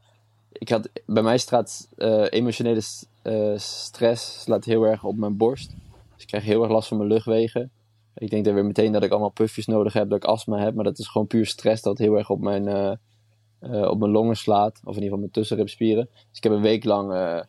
ik 0.52 0.69
had, 0.69 0.89
bij 1.06 1.23
mij 1.23 1.38
staat 1.38 1.88
eh, 1.98 2.26
emotionele 2.30 2.81
eh, 3.22 3.52
stress 3.56 4.41
slaat 4.41 4.65
heel 4.65 4.84
erg 4.84 5.03
op 5.03 5.15
mijn 5.15 5.38
borst. 5.38 5.72
Dus 6.22 6.30
ik 6.31 6.39
krijg 6.39 6.53
heel 6.53 6.64
erg 6.64 6.72
last 6.72 6.88
van 6.88 6.98
mijn 6.98 7.10
luchtwegen. 7.10 7.72
Ik 8.15 8.30
denk 8.30 8.45
dan 8.45 8.53
weer 8.53 8.65
meteen 8.65 8.91
dat 8.91 9.03
ik 9.03 9.11
allemaal 9.11 9.30
puffjes 9.30 9.65
nodig 9.65 9.93
heb, 9.93 10.10
dat 10.10 10.18
ik 10.18 10.30
astma 10.30 10.57
heb. 10.57 10.76
Maar 10.76 10.84
dat 10.84 10.99
is 10.99 11.07
gewoon 11.07 11.27
puur 11.27 11.45
stress 11.45 11.81
dat 11.81 11.98
heel 11.98 12.18
erg 12.18 12.30
op 12.30 12.39
mijn, 12.39 12.68
eh, 12.68 12.91
eh, 13.60 13.89
op 13.89 13.99
mijn 13.99 14.11
longen 14.11 14.35
slaat. 14.35 14.73
Of 14.76 14.81
in 14.81 14.88
ieder 14.88 15.03
geval 15.03 15.18
mijn 15.18 15.31
tussenribspieren. 15.31 16.10
Dus 16.11 16.38
ik 16.38 16.43
heb 16.43 16.52
een 16.52 16.61
week 16.61 16.84
lang, 16.84 17.14
eh, 17.14 17.39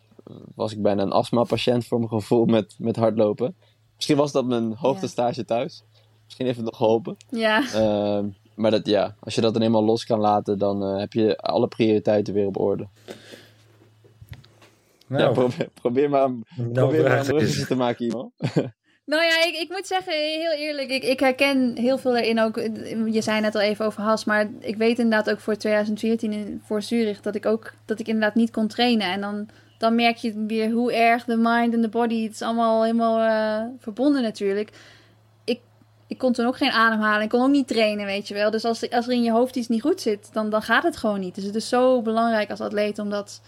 was 0.55 0.73
ik 0.73 0.83
bijna 0.83 1.03
een 1.03 1.13
astma-patiënt 1.13 1.87
voor 1.87 1.99
mijn 1.99 2.11
gevoel 2.11 2.45
met, 2.45 2.75
met 2.79 2.97
hardlopen. 2.97 3.57
Misschien 3.95 4.17
was 4.17 4.33
dat 4.33 4.45
mijn 4.45 4.75
hoogtestage 4.75 5.45
thuis. 5.45 5.85
Misschien 6.25 6.47
heeft 6.47 6.59
het 6.59 6.67
nog 6.67 6.77
geholpen. 6.77 7.17
Ja, 7.29 7.73
Ehm, 7.73 8.29
maar 8.55 8.71
dat, 8.71 8.87
ja, 8.87 9.17
als 9.21 9.35
je 9.35 9.41
dat 9.41 9.53
dan 9.53 9.63
eenmaal 9.63 9.85
los 9.85 10.05
kan 10.05 10.21
laten, 10.21 10.59
dan 10.59 10.81
heb 10.81 11.13
je 11.13 11.37
alle 11.37 11.69
prioriteiten 11.69 12.35
weer 12.35 12.47
op 12.47 12.59
orde. 12.59 12.89
Ja, 15.13 15.19
Nou, 15.19 15.33
probeer, 15.33 15.69
probeer 15.75 16.11
maar 16.11 16.23
een, 16.23 16.45
nou, 16.57 16.73
probeer 16.73 17.03
maar 17.03 17.19
een 17.19 17.27
bruggetje 17.27 17.67
te 17.67 17.75
maken, 17.75 18.05
iemand. 18.05 18.33
Nou 19.05 19.25
ja, 19.25 19.45
ik, 19.45 19.55
ik 19.55 19.69
moet 19.69 19.87
zeggen, 19.87 20.13
heel 20.13 20.53
eerlijk, 20.53 20.91
ik, 20.91 21.03
ik 21.03 21.21
herken 21.21 21.77
heel 21.77 21.99
veel 21.99 22.17
erin 22.17 22.41
ook. 22.41 22.57
Je 23.13 23.21
zei 23.23 23.41
net 23.41 23.55
al 23.55 23.61
even 23.61 23.85
over 23.85 24.03
Has, 24.03 24.25
maar 24.25 24.51
ik 24.61 24.77
weet 24.77 24.99
inderdaad 24.99 25.31
ook 25.31 25.41
voor 25.41 25.57
2014 25.57 26.33
in, 26.33 26.63
voor 26.65 26.83
Zurich 26.83 27.21
dat 27.21 27.35
ik 27.35 27.47
ook 27.47 27.73
dat 27.85 28.01
ik 28.01 28.07
inderdaad 28.07 28.35
niet 28.35 28.51
kon 28.51 28.69
trainen. 28.69 29.13
En 29.13 29.21
dan, 29.21 29.49
dan 29.79 29.95
merk 29.95 30.17
je 30.17 30.45
weer 30.47 30.71
hoe 30.71 30.93
erg 30.93 31.25
de 31.25 31.37
mind 31.37 31.75
en 31.75 31.83
de 31.83 31.89
body, 31.89 32.23
het 32.23 32.33
is 32.33 32.43
allemaal 32.43 32.83
helemaal 32.83 33.21
eh, 33.21 33.69
verbonden 33.79 34.23
natuurlijk. 34.23 34.71
Ik, 35.45 35.61
ik 36.07 36.19
kon 36.19 36.33
toen 36.33 36.47
ook 36.47 36.57
geen 36.57 36.71
ademhalen, 36.71 37.23
ik 37.23 37.29
kon 37.29 37.43
ook 37.43 37.51
niet 37.51 37.69
trainen, 37.69 38.07
weet 38.07 38.29
je 38.29 38.35
wel. 38.35 38.51
Dus 38.51 38.65
als, 38.65 38.91
als 38.91 39.07
er 39.07 39.13
in 39.13 39.23
je 39.23 39.33
hoofd 39.33 39.57
iets 39.57 39.69
niet 39.69 39.83
goed 39.83 40.01
zit, 40.01 40.29
dan, 40.33 40.51
dan 40.51 40.63
gaat 40.63 40.83
het 40.83 40.97
gewoon 40.97 41.21
niet. 41.21 41.35
Dus 41.35 41.45
het 41.45 41.55
is 41.55 41.69
zo 41.69 42.03
belangrijk 42.03 42.51
als 42.51 42.61
atleet 42.61 42.99
omdat... 42.99 43.41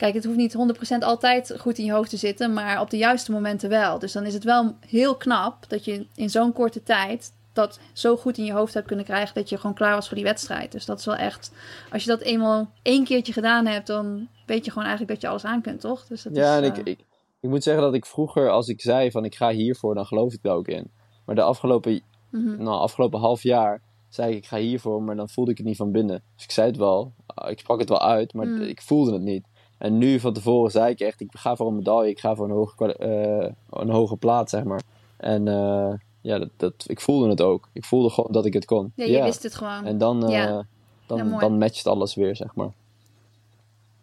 Kijk, 0.00 0.14
het 0.14 0.24
hoeft 0.24 0.36
niet 0.36 0.56
100% 0.94 0.98
altijd 0.98 1.54
goed 1.58 1.78
in 1.78 1.84
je 1.84 1.92
hoofd 1.92 2.10
te 2.10 2.16
zitten, 2.16 2.52
maar 2.52 2.80
op 2.80 2.90
de 2.90 2.96
juiste 2.96 3.32
momenten 3.32 3.68
wel. 3.68 3.98
Dus 3.98 4.12
dan 4.12 4.26
is 4.26 4.34
het 4.34 4.44
wel 4.44 4.74
heel 4.86 5.16
knap 5.16 5.68
dat 5.68 5.84
je 5.84 6.06
in 6.14 6.30
zo'n 6.30 6.52
korte 6.52 6.82
tijd 6.82 7.32
dat 7.52 7.80
zo 7.92 8.16
goed 8.16 8.38
in 8.38 8.44
je 8.44 8.52
hoofd 8.52 8.74
hebt 8.74 8.86
kunnen 8.86 9.04
krijgen 9.04 9.34
dat 9.34 9.48
je 9.48 9.56
gewoon 9.56 9.74
klaar 9.74 9.94
was 9.94 10.06
voor 10.06 10.16
die 10.16 10.26
wedstrijd. 10.26 10.72
Dus 10.72 10.84
dat 10.84 10.98
is 10.98 11.04
wel 11.04 11.16
echt, 11.16 11.52
als 11.92 12.04
je 12.04 12.10
dat 12.10 12.20
eenmaal 12.20 12.70
één 12.82 13.04
keertje 13.04 13.32
gedaan 13.32 13.66
hebt, 13.66 13.86
dan 13.86 14.28
weet 14.46 14.64
je 14.64 14.70
gewoon 14.70 14.88
eigenlijk 14.88 15.12
dat 15.12 15.22
je 15.22 15.28
alles 15.28 15.44
aan 15.44 15.62
kunt, 15.62 15.80
toch? 15.80 16.06
Dus 16.06 16.22
dat 16.22 16.36
Ja, 16.36 16.56
is, 16.56 16.60
en 16.60 16.64
ik, 16.64 16.86
eh, 16.86 16.92
ik, 16.92 16.98
ik 17.40 17.48
moet 17.50 17.62
zeggen 17.62 17.82
dat 17.82 17.94
ik 17.94 18.06
vroeger, 18.06 18.50
als 18.50 18.68
ik 18.68 18.80
zei 18.80 19.10
van 19.10 19.24
ik 19.24 19.34
ga 19.34 19.50
hiervoor, 19.50 19.94
dan 19.94 20.06
geloof 20.06 20.32
ik 20.32 20.44
er 20.44 20.50
ook 20.50 20.68
in. 20.68 20.90
Maar 21.24 21.34
de 21.34 21.42
afgelopen, 21.42 22.02
mhm. 22.30 22.62
nou, 22.62 22.80
afgelopen 22.80 23.20
half 23.20 23.42
jaar 23.42 23.82
zei 24.08 24.30
ik 24.30 24.36
ik 24.36 24.46
ga 24.46 24.56
hiervoor, 24.56 25.02
maar 25.02 25.16
dan 25.16 25.28
voelde 25.28 25.50
ik 25.50 25.56
het 25.56 25.66
niet 25.66 25.76
van 25.76 25.92
binnen. 25.92 26.22
Dus 26.34 26.44
ik 26.44 26.50
zei 26.50 26.66
het 26.66 26.76
wel, 26.76 27.12
ik 27.48 27.58
sprak 27.58 27.78
het 27.78 27.88
wel 27.88 28.02
uit, 28.02 28.32
maar 28.32 28.46
Mm. 28.46 28.60
ik 28.60 28.82
voelde 28.82 29.12
het 29.12 29.22
niet. 29.22 29.44
En 29.80 29.98
nu 29.98 30.20
van 30.20 30.32
tevoren 30.32 30.70
zei 30.70 30.90
ik 30.92 31.00
echt, 31.00 31.20
ik 31.20 31.28
ga 31.32 31.56
voor 31.56 31.66
een 31.66 31.76
medaille, 31.76 32.10
ik 32.10 32.20
ga 32.20 32.34
voor 32.34 32.44
een 32.44 32.50
hoge, 32.54 32.96
eh, 32.96 33.50
een 33.70 33.90
hoge 33.90 34.16
plaats, 34.16 34.50
zeg 34.50 34.64
maar. 34.64 34.80
En 35.16 35.48
eh, 35.48 35.92
ja, 36.20 36.38
dat, 36.38 36.48
dat, 36.56 36.84
ik 36.86 37.00
voelde 37.00 37.28
het 37.28 37.40
ook. 37.40 37.68
Ik 37.72 37.84
voelde 37.84 38.10
gewoon 38.10 38.32
dat 38.32 38.44
ik 38.44 38.52
het 38.52 38.64
kon. 38.64 38.92
ja, 38.94 39.04
je 39.04 39.22
wist 39.22 39.42
het 39.42 39.54
gewoon. 39.54 39.84
En 39.84 39.98
dan, 39.98 40.24
eh, 40.26 40.30
Ja. 40.32 40.64
dan, 41.06 41.28
Ja, 41.28 41.38
dan 41.38 41.58
matcht 41.58 41.86
alles 41.86 42.14
weer, 42.14 42.36
zeg 42.36 42.54
maar. 42.54 42.70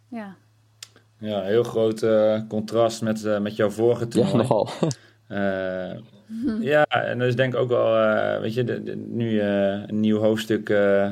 Ja. 0.08 0.36
Ja, 1.20 1.42
heel 1.42 1.64
groot 1.64 2.06
contrast 2.48 3.02
met, 3.02 3.26
eh, 3.26 3.40
met 3.40 3.56
jouw 3.56 3.70
vorige 3.70 4.08
toernooi. 4.08 4.32
Ja, 4.36 4.38
nogal. 4.42 4.68
Eh, 5.28 5.98
ja, 6.62 6.84
en 6.86 7.20
dus 7.20 7.36
denk 7.36 7.54
ik 7.54 7.60
ook 7.60 7.70
wel, 7.70 7.96
eh, 7.98 8.40
weet 8.42 8.54
je, 8.54 8.64
de, 8.64 8.84
de- 8.84 8.96
nu 8.96 9.40
eh, 9.40 9.48
een 9.88 10.00
nieuw 10.00 10.20
hoofdstuk 10.20 10.70
eh, 10.70 11.10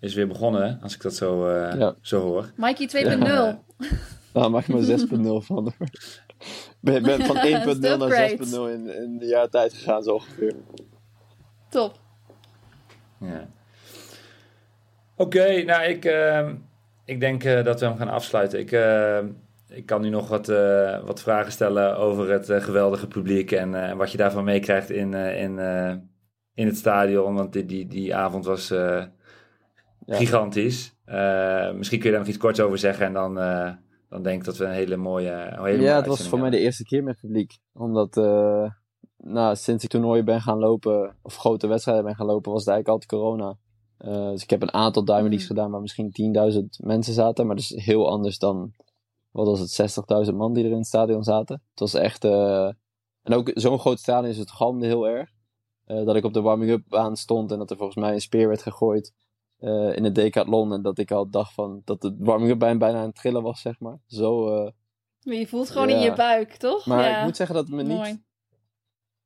is 0.00 0.14
weer 0.14 0.26
begonnen, 0.28 0.78
als 0.82 0.94
ik 0.94 1.02
dat 1.02 1.14
zo, 1.14 1.46
eh, 1.48 1.78
Ja. 1.78 1.94
zo 2.00 2.20
hoor. 2.20 2.50
Mikey 2.56 2.86
2.0. 2.88 3.58
Nou, 4.32 4.50
maak 4.50 4.66
maar 4.66 4.82
6.0 4.82 5.46
van. 5.46 5.72
ben, 6.80 7.02
ben 7.02 7.20
van 7.24 7.36
1.0 7.36 7.40
Dat 7.64 7.66
is 7.66 7.78
naar 7.78 8.00
upgrade. 8.00 8.36
6.0 8.36 8.42
in, 8.52 8.94
in 8.94 9.18
een 9.20 9.28
jaar 9.28 9.48
tijd 9.48 9.72
gegaan, 9.74 10.02
zo 10.02 10.12
ongeveer. 10.12 10.54
Top. 11.68 11.98
Ja. 13.20 13.48
Oké, 15.16 15.62
nou 15.62 15.82
ik, 15.82 16.04
eh, 16.04 16.48
ik 17.04 17.20
denk 17.20 17.44
eh, 17.44 17.64
dat 17.64 17.80
we 17.80 17.86
hem 17.86 17.96
gaan 17.96 18.08
afsluiten. 18.08 18.58
Ik, 18.58 18.72
eh, 18.72 19.18
ik 19.68 19.86
kan 19.86 20.00
nu 20.02 20.08
nog 20.08 20.28
wat, 20.28 20.48
eh, 20.48 21.04
wat 21.04 21.22
vragen 21.22 21.52
stellen 21.52 21.96
over 21.96 22.30
het 22.30 22.48
eh, 22.50 22.60
geweldige 22.60 23.08
publiek 23.08 23.52
en 23.52 23.88
eh, 23.88 23.96
wat 23.96 24.12
je 24.12 24.18
daarvan 24.18 24.44
meekrijgt 24.44 24.90
in, 24.90 25.14
eh, 25.14 25.42
in, 25.42 25.58
eh, 25.58 25.94
in 26.54 26.66
het 26.66 26.76
stadion. 26.76 27.34
Want 27.34 27.52
die, 27.52 27.66
die, 27.66 27.86
die 27.86 28.14
avond 28.14 28.44
was 28.44 28.70
eh. 28.70 29.04
Gigantisch. 30.16 30.96
Eh, 31.04 31.72
misschien 31.72 31.98
kun 31.98 32.08
je 32.08 32.14
daar 32.14 32.24
nog 32.24 32.34
iets 32.34 32.42
korts 32.42 32.60
over 32.60 32.78
zeggen 32.78 33.06
en 33.06 33.12
dan, 33.12 33.38
eh, 33.38 33.72
dan 34.08 34.22
denk 34.22 34.38
ik 34.38 34.44
dat 34.44 34.56
we 34.56 34.64
een 34.64 34.70
hele 34.70 34.96
mooie. 34.96 35.30
Een 35.30 35.64
hele 35.64 35.76
mooie 35.76 35.80
Ja, 35.80 35.96
het 35.96 36.06
was 36.06 36.28
voor 36.28 36.38
mij 36.38 36.50
de 36.50 36.58
eerste 36.58 36.84
keer 36.84 37.02
met 37.02 37.18
publiek. 37.20 37.58
Omdat, 37.72 38.16
eh, 38.16 38.70
nou, 39.16 39.56
sinds 39.56 39.84
ik 39.84 39.90
toernooien 39.90 40.24
ben 40.24 40.40
gaan 40.40 40.58
lopen, 40.58 41.16
of 41.22 41.36
grote 41.36 41.66
wedstrijden 41.66 42.04
ben 42.04 42.14
gaan 42.14 42.26
lopen, 42.26 42.52
was 42.52 42.64
het 42.64 42.70
eigenlijk 42.74 43.02
altijd 43.02 43.22
corona. 43.22 43.56
Eh, 43.98 44.30
dus 44.30 44.42
ik 44.42 44.50
heb 44.50 44.62
een 44.62 44.72
aantal 44.72 45.04
Diamond 45.04 45.28
Leagues 45.28 45.48
Mhm. 45.48 45.54
gedaan 45.56 45.70
waar 45.70 45.80
misschien 45.80 46.10
10.000 46.10 46.78
mensen 46.82 47.14
zaten. 47.14 47.46
Maar 47.46 47.56
dat 47.56 47.64
is 47.64 47.84
heel 47.84 48.10
anders 48.10 48.38
dan, 48.38 48.72
wat 49.30 49.46
was 49.46 49.60
het, 49.60 49.70
60.000 49.70 50.36
man 50.36 50.52
die 50.52 50.64
er 50.64 50.70
in 50.70 50.76
het 50.76 50.86
stadion 50.86 51.22
zaten. 51.24 51.62
Het 51.70 51.80
was 51.80 51.94
echt, 51.94 52.24
eh, 52.24 52.66
en 53.22 53.34
ook 53.34 53.50
zo'n 53.54 53.78
groot 53.78 53.98
stadion 53.98 54.30
is 54.30 54.38
het 54.38 54.50
galmde 54.50 54.86
heel 54.86 55.08
erg. 55.08 55.30
Eh, 55.84 56.04
dat 56.04 56.16
ik 56.16 56.24
op 56.24 56.32
de 56.32 56.40
warming-up 56.40 56.82
baan 56.88 57.16
stond 57.16 57.52
en 57.52 57.58
dat 57.58 57.70
er 57.70 57.76
volgens 57.76 57.98
mij 57.98 58.12
een 58.12 58.20
speer 58.20 58.48
werd 58.48 58.62
gegooid 58.62 59.12
eh, 59.58 59.96
in 59.96 60.04
het 60.04 60.14
decathlon. 60.14 60.72
En 60.72 60.82
dat 60.82 60.98
ik 60.98 61.10
al 61.10 61.30
dacht 61.30 61.52
van, 61.52 61.82
dat 61.84 62.00
de 62.00 62.16
warming-up 62.18 62.58
baan 62.58 62.78
bijna 62.78 62.98
aan 62.98 63.06
het 63.06 63.14
trillen 63.14 63.42
was, 63.42 63.60
zeg 63.60 63.80
maar. 63.80 63.98
Zo, 64.06 64.48
eh, 64.56 64.70
Maar 65.22 65.34
je 65.34 65.46
voelt 65.46 65.70
gewoon 65.70 65.88
in 65.88 65.98
je 66.00 66.12
buik, 66.12 66.56
toch? 66.56 66.86
maar 66.86 67.04
ja. 67.10 67.18
ik 67.18 67.24
moet 67.24 67.36
zeggen 67.36 67.54
dat 67.56 67.66
het 67.66 67.74
me 67.74 67.82
niet 67.82 67.96
Mooi. 67.96 68.22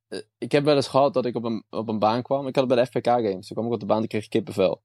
eh, 0.08 0.20
ik 0.38 0.52
heb 0.52 0.64
wel 0.64 0.76
eens 0.76 0.88
gehad 0.88 1.14
dat 1.14 1.24
ik 1.26 1.36
op 1.36 1.44
een, 1.44 1.64
op 1.70 1.88
een 1.88 1.98
baan 1.98 2.22
kwam. 2.22 2.46
Ik 2.46 2.54
had 2.56 2.64
het 2.64 2.74
bij 2.74 2.84
de 2.84 2.90
FPK 2.90 3.06
Games. 3.06 3.46
Toen 3.46 3.56
kwam 3.56 3.66
ik 3.66 3.72
op 3.72 3.80
de 3.80 3.86
baan 3.86 4.02
en 4.02 4.08
kreeg 4.08 4.24
ik 4.24 4.30
kippenvel. 4.30 4.82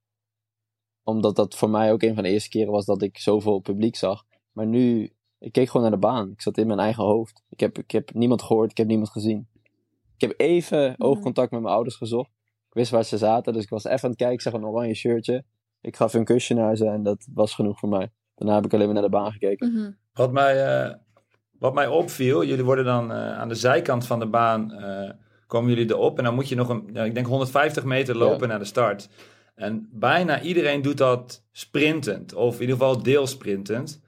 Omdat 1.03 1.35
dat 1.35 1.55
voor 1.55 1.69
mij 1.69 1.91
ook 1.91 2.01
een 2.01 2.13
van 2.13 2.23
de 2.23 2.29
eerste 2.29 2.49
keren 2.49 2.71
was 2.71 2.85
dat 2.85 3.01
ik 3.01 3.17
zoveel 3.17 3.59
publiek 3.59 3.95
zag. 3.95 4.23
Maar 4.51 4.65
nu, 4.67 5.13
ik 5.39 5.51
keek 5.51 5.67
gewoon 5.67 5.81
naar 5.81 5.91
de 5.99 6.07
baan. 6.07 6.31
Ik 6.31 6.41
zat 6.41 6.57
in 6.57 6.67
mijn 6.67 6.79
eigen 6.79 7.03
hoofd. 7.03 7.43
Ik 7.49 7.59
heb, 7.59 7.77
ik 7.77 7.91
heb 7.91 8.13
niemand 8.13 8.41
gehoord, 8.41 8.71
ik 8.71 8.77
heb 8.77 8.87
niemand 8.87 9.09
gezien. 9.09 9.47
Ik 10.15 10.21
heb 10.27 10.33
even 10.39 10.95
oogcontact 10.97 11.51
met 11.51 11.61
mijn 11.61 11.73
ouders 11.73 11.95
gezocht. 11.95 12.29
Wist 12.77 12.91
waar 12.91 13.03
ze 13.03 13.17
zaten, 13.17 13.53
dus 13.53 13.63
ik 13.63 13.69
was 13.69 13.83
even 13.83 14.03
aan 14.03 14.09
het 14.09 14.17
kijken. 14.17 14.35
Ik 14.35 14.41
zag 14.41 14.53
een 14.53 14.65
oranje 14.65 14.93
shirtje. 14.93 15.43
Ik 15.81 15.95
gaf 15.95 16.11
hun 16.11 16.23
kusje 16.23 16.53
naar 16.53 16.75
ze 16.75 16.85
en 16.85 17.03
dat 17.03 17.27
was 17.33 17.53
genoeg 17.53 17.79
voor 17.79 17.89
mij. 17.89 18.11
Daarna 18.35 18.55
heb 18.55 18.65
ik 18.65 18.73
alleen 18.73 18.85
maar 18.85 18.93
naar 18.93 19.03
de 19.03 19.09
baan 19.09 19.31
gekeken. 19.31 19.73
Mhm. 19.73 19.91
Wat 20.13 20.31
mij, 20.31 20.65
eh, 20.65 20.93
wat 21.59 21.73
mij 21.73 21.87
opviel, 21.87 22.43
jullie 22.43 22.63
worden 22.63 22.85
dan 22.85 23.11
eh, 23.11 23.37
aan 23.37 23.47
de 23.47 23.55
zijkant 23.55 24.05
van 24.05 24.19
de 24.19 24.25
baan, 24.25 24.71
eh, 24.71 25.11
komen 25.47 25.69
jullie 25.69 25.89
erop. 25.89 26.17
En 26.17 26.23
dan 26.23 26.35
moet 26.35 26.49
je 26.49 26.55
nog 26.55 26.69
een, 26.69 26.95
ik 26.95 27.13
denk 27.13 27.27
150 27.27 27.83
meter 27.83 28.17
lopen 28.17 28.47
naar 28.47 28.59
de 28.59 28.65
start. 28.65 29.09
En 29.55 29.89
bijna 29.91 30.41
iedereen 30.41 30.81
doet 30.81 30.97
dat 30.97 31.43
sprintend, 31.51 32.33
of 32.33 32.55
in 32.55 32.61
ieder 32.61 32.75
geval 32.75 33.03
deelsprintend. 33.03 34.01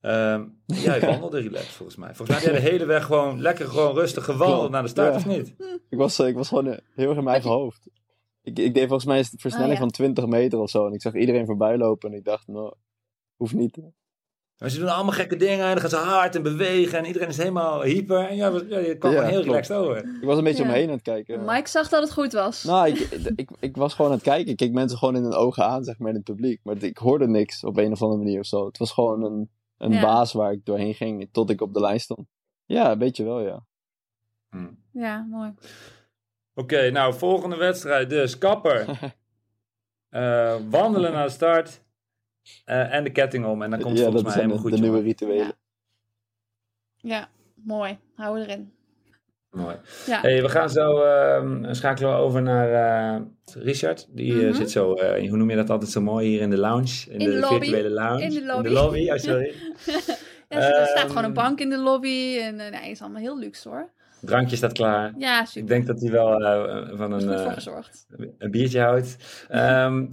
Ehm 0.00 0.44
jij 0.86 1.00
wandelde 1.00 1.40
relaxed 1.40 1.72
volgens 1.72 1.98
mij. 1.98 2.14
Volgens 2.14 2.28
mij 2.28 2.38
heb 2.38 2.52
jij 2.52 2.60
de 2.60 2.68
hele 2.72 2.84
weg 2.84 3.04
gewoon 3.04 3.40
lekker, 3.40 3.66
gewoon 3.68 3.94
rustig 3.94 4.24
gewandeld 4.24 4.70
naar 4.70 4.82
de 4.82 4.88
start, 4.88 5.10
ja. 5.10 5.16
of 5.16 5.26
niet? 5.26 5.54
Ik 5.88 5.98
was, 5.98 6.18
ik 6.18 6.34
was 6.34 6.48
gewoon 6.48 6.66
heel 6.66 7.08
erg 7.08 7.16
in 7.16 7.24
mijn 7.24 7.36
eigen 7.36 7.50
hoofd. 7.50 7.88
Ik, 8.44 8.58
ik 8.58 8.74
deed 8.74 8.82
volgens 8.86 9.04
mij 9.04 9.18
een 9.18 9.24
versnelling 9.24 9.72
Oh, 9.72 9.78
ja. 9.78 9.82
van 9.82 9.90
20 9.90 10.26
meter 10.26 10.58
of 10.58 10.70
zo. 10.70 10.86
En 10.86 10.92
ik 10.92 11.02
zag 11.02 11.14
iedereen 11.14 11.46
voorbij 11.46 11.76
lopen. 11.76 12.10
En 12.10 12.16
ik 12.18 12.24
dacht, 12.24 12.46
nou, 12.46 12.74
hoeft 13.36 13.54
niet. 13.54 13.78
Maar 14.58 14.70
ze 14.70 14.78
doen 14.78 14.88
allemaal 14.88 15.12
gekke 15.12 15.36
dingen 15.36 15.64
en 15.64 15.70
dan 15.70 15.80
gaan 15.80 15.90
ze 15.90 15.96
hard 15.96 16.34
en 16.34 16.42
bewegen 16.42 16.98
en 16.98 17.04
iedereen 17.04 17.28
is 17.28 17.36
helemaal 17.36 17.82
hyper. 17.82 18.28
En 18.28 18.36
ja, 18.36 18.48
je 18.48 18.96
kwam 18.98 19.12
Ja, 19.12 19.18
gewoon 19.18 19.32
heel 19.32 19.42
klopt. 19.42 19.46
relaxed 19.46 19.76
over. 19.76 19.96
Ik 20.20 20.24
was 20.26 20.38
een 20.38 20.44
beetje 20.44 20.62
Ja. 20.62 20.68
omheen 20.68 20.86
aan 20.88 20.94
het 20.94 21.02
kijken. 21.02 21.44
Mike 21.44 21.68
zag 21.68 21.88
dat 21.88 22.02
het 22.02 22.12
goed 22.12 22.32
was. 22.32 22.64
Nou, 22.64 22.88
ik, 22.88 22.98
ik, 23.36 23.50
ik 23.60 23.76
was 23.76 23.94
gewoon 23.94 24.10
aan 24.10 24.16
het 24.16 24.26
kijken. 24.26 24.50
Ik 24.50 24.56
keek 24.56 24.72
mensen 24.72 24.98
gewoon 24.98 25.16
in 25.16 25.22
hun 25.22 25.32
ogen 25.32 25.64
aan, 25.64 25.84
zeg 25.84 25.98
maar, 25.98 26.08
in 26.08 26.14
het 26.14 26.24
publiek. 26.24 26.60
Maar 26.62 26.82
ik 26.82 26.98
hoorde 26.98 27.26
niks 27.26 27.64
op 27.64 27.76
een 27.76 27.92
of 27.92 28.02
andere 28.02 28.22
manier 28.22 28.38
of 28.40 28.46
zo. 28.46 28.66
Het 28.66 28.78
was 28.78 28.92
gewoon 28.92 29.24
een, 29.24 29.50
een 29.78 29.92
Ja. 29.92 30.00
baas 30.00 30.32
waar 30.32 30.52
ik 30.52 30.64
doorheen 30.64 30.94
ging 30.94 31.28
tot 31.32 31.50
ik 31.50 31.60
op 31.60 31.74
de 31.74 31.80
lijn 31.80 32.00
stond. 32.00 32.26
Ja, 32.64 32.92
een 32.92 32.98
beetje 32.98 33.24
wel, 33.24 33.40
ja. 33.40 33.64
Hm. 34.50 34.66
Ja, 34.92 35.26
mooi. 35.30 35.52
Oké, 36.54 36.90
nou, 36.90 37.14
volgende 37.14 37.56
wedstrijd 37.56 38.10
dus. 38.10 38.38
Kapper. 38.38 38.86
Eh, 40.08 40.56
wandelen 40.70 41.12
naar 41.12 41.24
de 41.26 41.32
start. 41.32 41.80
eh, 42.64 42.94
en 42.94 43.04
de 43.04 43.10
ketting 43.10 43.44
om. 43.46 43.62
En 43.62 43.70
dan 43.70 43.80
komt 43.80 43.90
het 43.98 43.98
ja, 43.98 44.04
volgens 44.04 44.22
mij 44.24 44.32
helemaal 44.34 44.56
de, 44.56 44.62
goed, 44.62 44.72
de 44.72 44.78
nieuwe 44.80 45.00
rituelen. 45.00 45.52
Ja, 46.96 47.28
mooi. 47.54 47.98
Hou 48.14 48.40
erin. 48.40 48.72
Mooi. 49.50 49.76
Ja. 50.06 50.20
Hey, 50.20 50.42
we 50.42 50.48
gaan 50.48 50.70
zo 50.70 51.02
ehm, 51.02 51.74
schakelen 51.74 52.10
we 52.10 52.16
over 52.16 52.42
naar 52.42 52.72
eh, 53.16 53.22
Richard. 53.54 54.06
Die 54.10 54.32
Mhm. 54.34 54.54
zit 54.54 54.70
zo, 54.70 54.94
eh, 54.94 55.28
hoe 55.28 55.36
noem 55.38 55.50
je 55.50 55.56
dat 55.56 55.70
altijd 55.70 55.90
zo 55.90 56.00
mooi, 56.00 56.28
hier 56.28 56.40
in 56.40 56.50
de 56.50 56.58
lounge. 56.58 57.04
In, 57.10 57.18
In 57.20 57.30
de 57.30 57.38
lobby. 57.38 57.58
virtuele 57.58 57.90
lounge. 57.90 58.22
In 58.22 58.30
de 58.62 58.70
lobby. 58.70 59.10
oh, 59.10 59.16
sorry. 59.16 59.54
Ja, 60.48 60.56
er 60.60 60.86
staat 60.86 60.98
Ehm, 60.98 61.08
gewoon 61.08 61.24
een 61.24 61.32
bank 61.32 61.60
in 61.60 61.70
de 61.70 61.78
lobby. 61.78 62.38
En 62.40 62.56
nee, 62.56 62.90
is 62.90 63.00
allemaal 63.02 63.20
heel 63.20 63.38
luxe 63.38 63.68
hoor. 63.68 63.90
Drankje 64.26 64.56
staat 64.56 64.72
klaar. 64.72 65.14
Ja, 65.18 65.40
Ik 65.40 65.46
super. 65.46 65.68
denk 65.68 65.86
dat 65.86 66.00
hij 66.00 66.10
wel 66.10 66.42
eh, 66.44 66.96
van 66.96 67.12
een, 67.12 67.28
eh, 67.32 67.56
een 68.38 68.50
biertje 68.50 68.80
houdt. 68.80 69.16
Ehm, 69.48 70.06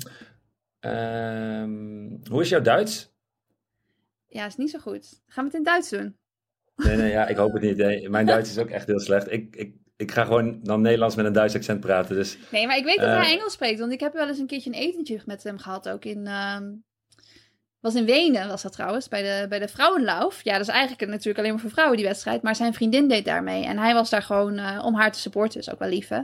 ehm, 0.80 2.08
hoe 2.30 2.42
is 2.42 2.50
jouw 2.50 2.62
Duits? 2.62 3.10
Ja, 4.28 4.46
is 4.46 4.56
niet 4.56 4.70
zo 4.70 4.80
goed. 4.80 5.22
Gaan 5.28 5.44
we 5.44 5.50
het 5.50 5.60
in 5.60 5.64
Duits 5.64 5.90
doen? 5.90 6.18
Nee, 6.76 6.96
nee, 6.98 7.12
ja, 7.12 7.28
ik 7.28 7.36
hoop 7.38 7.54
het 7.54 7.62
niet. 7.62 7.78
hè. 7.78 8.10
Mijn 8.10 8.26
Duits 8.26 8.50
is 8.50 8.58
ook 8.58 8.70
echt 8.70 8.88
heel 8.88 9.00
slecht. 9.00 9.32
Ik, 9.32 9.56
ik, 9.56 9.76
ik 9.98 10.12
ga 10.12 10.24
gewoon 10.24 10.60
dan 10.64 10.82
Nederlands 10.82 11.16
met 11.16 11.26
een 11.26 11.34
Duits 11.34 11.56
accent 11.56 11.80
praten. 11.80 12.16
Dus 12.16 12.38
Nee, 12.52 12.68
maar 12.68 12.78
ik 12.78 12.84
weet 12.84 12.98
dat 12.98 13.06
Eh. 13.08 13.22
hij 13.22 13.32
Engels 13.38 13.54
spreekt. 13.54 13.80
Want 13.80 13.92
ik 13.92 14.00
heb 14.00 14.14
wel 14.14 14.28
eens 14.28 14.38
een 14.40 14.48
keertje 14.48 14.70
een 14.70 14.76
etentje 14.80 15.22
met 15.26 15.44
hem 15.44 15.58
gehad. 15.58 15.90
Ook 15.90 16.06
in... 16.06 16.28
ehm, 16.28 16.72
was 17.82 17.96
in 17.96 18.06
Wenen, 18.06 18.48
was 18.48 18.62
dat 18.62 18.72
trouwens, 18.72 19.08
bij 19.08 19.22
de, 19.22 19.48
bij 19.48 19.60
de 19.60 19.68
Vrouwenlauf. 19.68 20.44
Ja, 20.44 20.52
dat 20.52 20.62
is 20.62 20.74
eigenlijk 20.74 21.12
natuurlijk 21.12 21.38
alleen 21.38 21.52
maar 21.52 21.62
voor 21.62 21.70
vrouwen 21.70 21.98
die 21.98 22.06
wedstrijd. 22.06 22.42
Maar 22.42 22.56
zijn 22.56 22.74
vriendin 22.74 23.08
deed 23.08 23.26
daarmee. 23.26 23.66
En 23.66 23.78
hij 23.78 23.94
was 23.94 24.10
daar 24.10 24.24
gewoon 24.24 24.58
eh, 24.58 24.86
om 24.86 24.96
haar 24.96 25.12
te 25.12 25.20
supporten. 25.20 25.60
Dus 25.60 25.72
ook 25.72 25.80
wel 25.80 25.90
lief, 25.90 26.08
hè. 26.08 26.22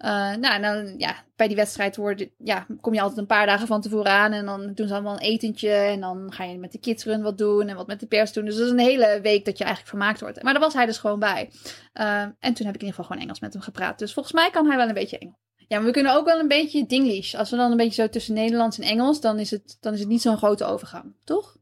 Eh, 0.00 0.10
nou, 0.10 0.54
en 0.54 0.62
dan, 0.62 0.94
ja, 0.98 1.14
bij 1.36 1.46
die 1.46 1.56
wedstrijd 1.56 1.98
ja, 2.38 2.66
kom 2.80 2.94
je 2.94 3.00
altijd 3.00 3.18
een 3.18 3.26
paar 3.26 3.46
dagen 3.46 3.66
van 3.66 3.80
tevoren 3.80 4.10
aan. 4.12 4.32
En 4.32 4.46
dan 4.46 4.72
doen 4.74 4.88
ze 4.88 4.94
allemaal 4.94 5.14
een 5.14 5.20
etentje. 5.20 5.70
En 5.70 6.00
dan 6.00 6.32
ga 6.32 6.44
je 6.44 6.58
met 6.58 6.72
de 6.72 6.78
kidsrun 6.78 7.22
wat 7.22 7.38
doen 7.38 7.68
en 7.68 7.76
wat 7.76 7.86
met 7.86 8.00
de 8.00 8.06
pers 8.06 8.32
doen. 8.32 8.44
Dus 8.44 8.56
dat 8.56 8.64
is 8.64 8.70
een 8.70 8.78
hele 8.78 9.20
week 9.22 9.44
dat 9.44 9.58
je 9.58 9.64
eigenlijk 9.64 9.96
vermaakt 9.96 10.20
wordt. 10.20 10.42
Maar 10.42 10.52
daar 10.52 10.62
was 10.62 10.74
hij 10.74 10.86
dus 10.86 10.98
gewoon 10.98 11.18
bij. 11.18 11.50
Eh, 11.92 12.22
en 12.22 12.54
toen 12.54 12.66
heb 12.66 12.74
ik 12.74 12.80
in 12.80 12.86
ieder 12.86 12.88
geval 12.88 13.04
gewoon 13.04 13.22
Engels 13.22 13.40
met 13.40 13.52
hem 13.52 13.62
gepraat. 13.62 13.98
Dus 13.98 14.12
volgens 14.12 14.34
mij 14.34 14.50
kan 14.50 14.66
hij 14.66 14.76
wel 14.76 14.88
een 14.88 14.94
beetje 14.94 15.18
Engels. 15.18 15.38
Ja, 15.70 15.76
maar 15.76 15.86
we 15.86 15.92
kunnen 15.92 16.14
ook 16.14 16.24
wel 16.24 16.38
een 16.38 16.48
beetje 16.48 16.86
Dinglish. 16.86 17.34
Als 17.34 17.50
we 17.50 17.56
dan 17.56 17.70
een 17.70 17.76
beetje 17.76 18.02
zo 18.02 18.08
tussen 18.08 18.34
Nederlands 18.34 18.78
en 18.78 18.84
Engels, 18.84 19.20
dan 19.20 19.38
is 19.38 19.50
het, 19.50 19.76
dan 19.80 19.92
is 19.92 20.00
het 20.00 20.08
niet 20.08 20.20
zo'n 20.22 20.36
grote 20.36 20.64
overgang, 20.64 21.12
toch? 21.24 21.56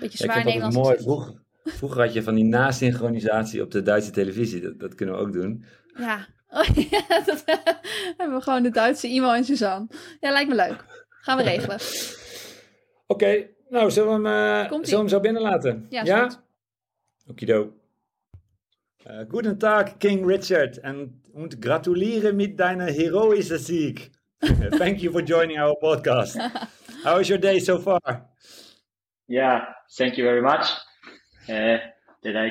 Beetje 0.00 0.18
Ja, 0.18 0.32
zwaar 0.32 0.36
ik 0.36 0.42
vind 0.42 0.54
het 0.64 0.72
Nederlands. 0.72 0.76
mooi. 0.88 0.98
Vroeger, 1.02 1.42
vroeger 1.64 2.00
had 2.00 2.12
je 2.12 2.22
van 2.22 2.34
die 2.34 2.44
nasynchronisatie 2.44 3.62
op 3.62 3.70
de 3.70 3.82
Duitse 3.82 4.10
televisie. 4.10 4.60
Dat, 4.60 4.80
dat 4.80 4.94
kunnen 4.94 5.14
we 5.14 5.20
ook 5.20 5.32
doen. 5.32 5.64
Ja. 5.98 6.26
Oh, 6.50 6.64
ja, 6.90 7.22
dat 7.24 7.42
hebben 8.16 8.36
we 8.36 8.42
gewoon 8.42 8.62
de 8.62 8.70
Duitse 8.70 9.08
Imo 9.08 9.32
en 9.32 9.44
Suzanne. 9.44 9.86
Ja, 10.20 10.30
lijkt 10.32 10.48
me 10.48 10.54
leuk. 10.54 10.84
Gaan 11.08 11.36
we 11.36 11.42
regelen. 11.42 11.78
Oké, 13.06 13.46
nou, 13.68 13.90
zullen 13.90 14.22
we 14.22 14.28
hem, 14.28 14.62
eh, 14.64 14.68
zullen 14.70 14.88
we 14.90 14.96
hem 14.96 15.08
zo 15.08 15.20
binnenlaten? 15.20 15.86
Ja, 15.88 16.02
is 16.02 16.22
goed. 16.22 16.40
Okido. 17.26 17.72
Uh, 19.10 19.24
guten 19.24 19.58
Tag, 19.58 19.98
King 19.98 20.24
Richard, 20.24 20.78
en 20.84 21.20
und 21.32 21.60
gratuliere 21.60 22.32
mit 22.32 22.60
deiner 22.60 22.86
heroische 22.86 23.58
Sieg. 23.58 24.12
Thank 24.78 25.02
you 25.02 25.10
for 25.10 25.20
joining 25.20 25.58
our 25.58 25.74
podcast. 25.80 26.38
How 27.02 27.18
is 27.18 27.28
your 27.28 27.38
day 27.38 27.58
so 27.58 27.78
far? 27.80 28.00
Yeah, 29.26 29.64
thank 29.96 30.16
you 30.16 30.24
very 30.24 30.42
much 30.42 30.70
uh, 31.48 31.78
that 32.22 32.36
I 32.36 32.50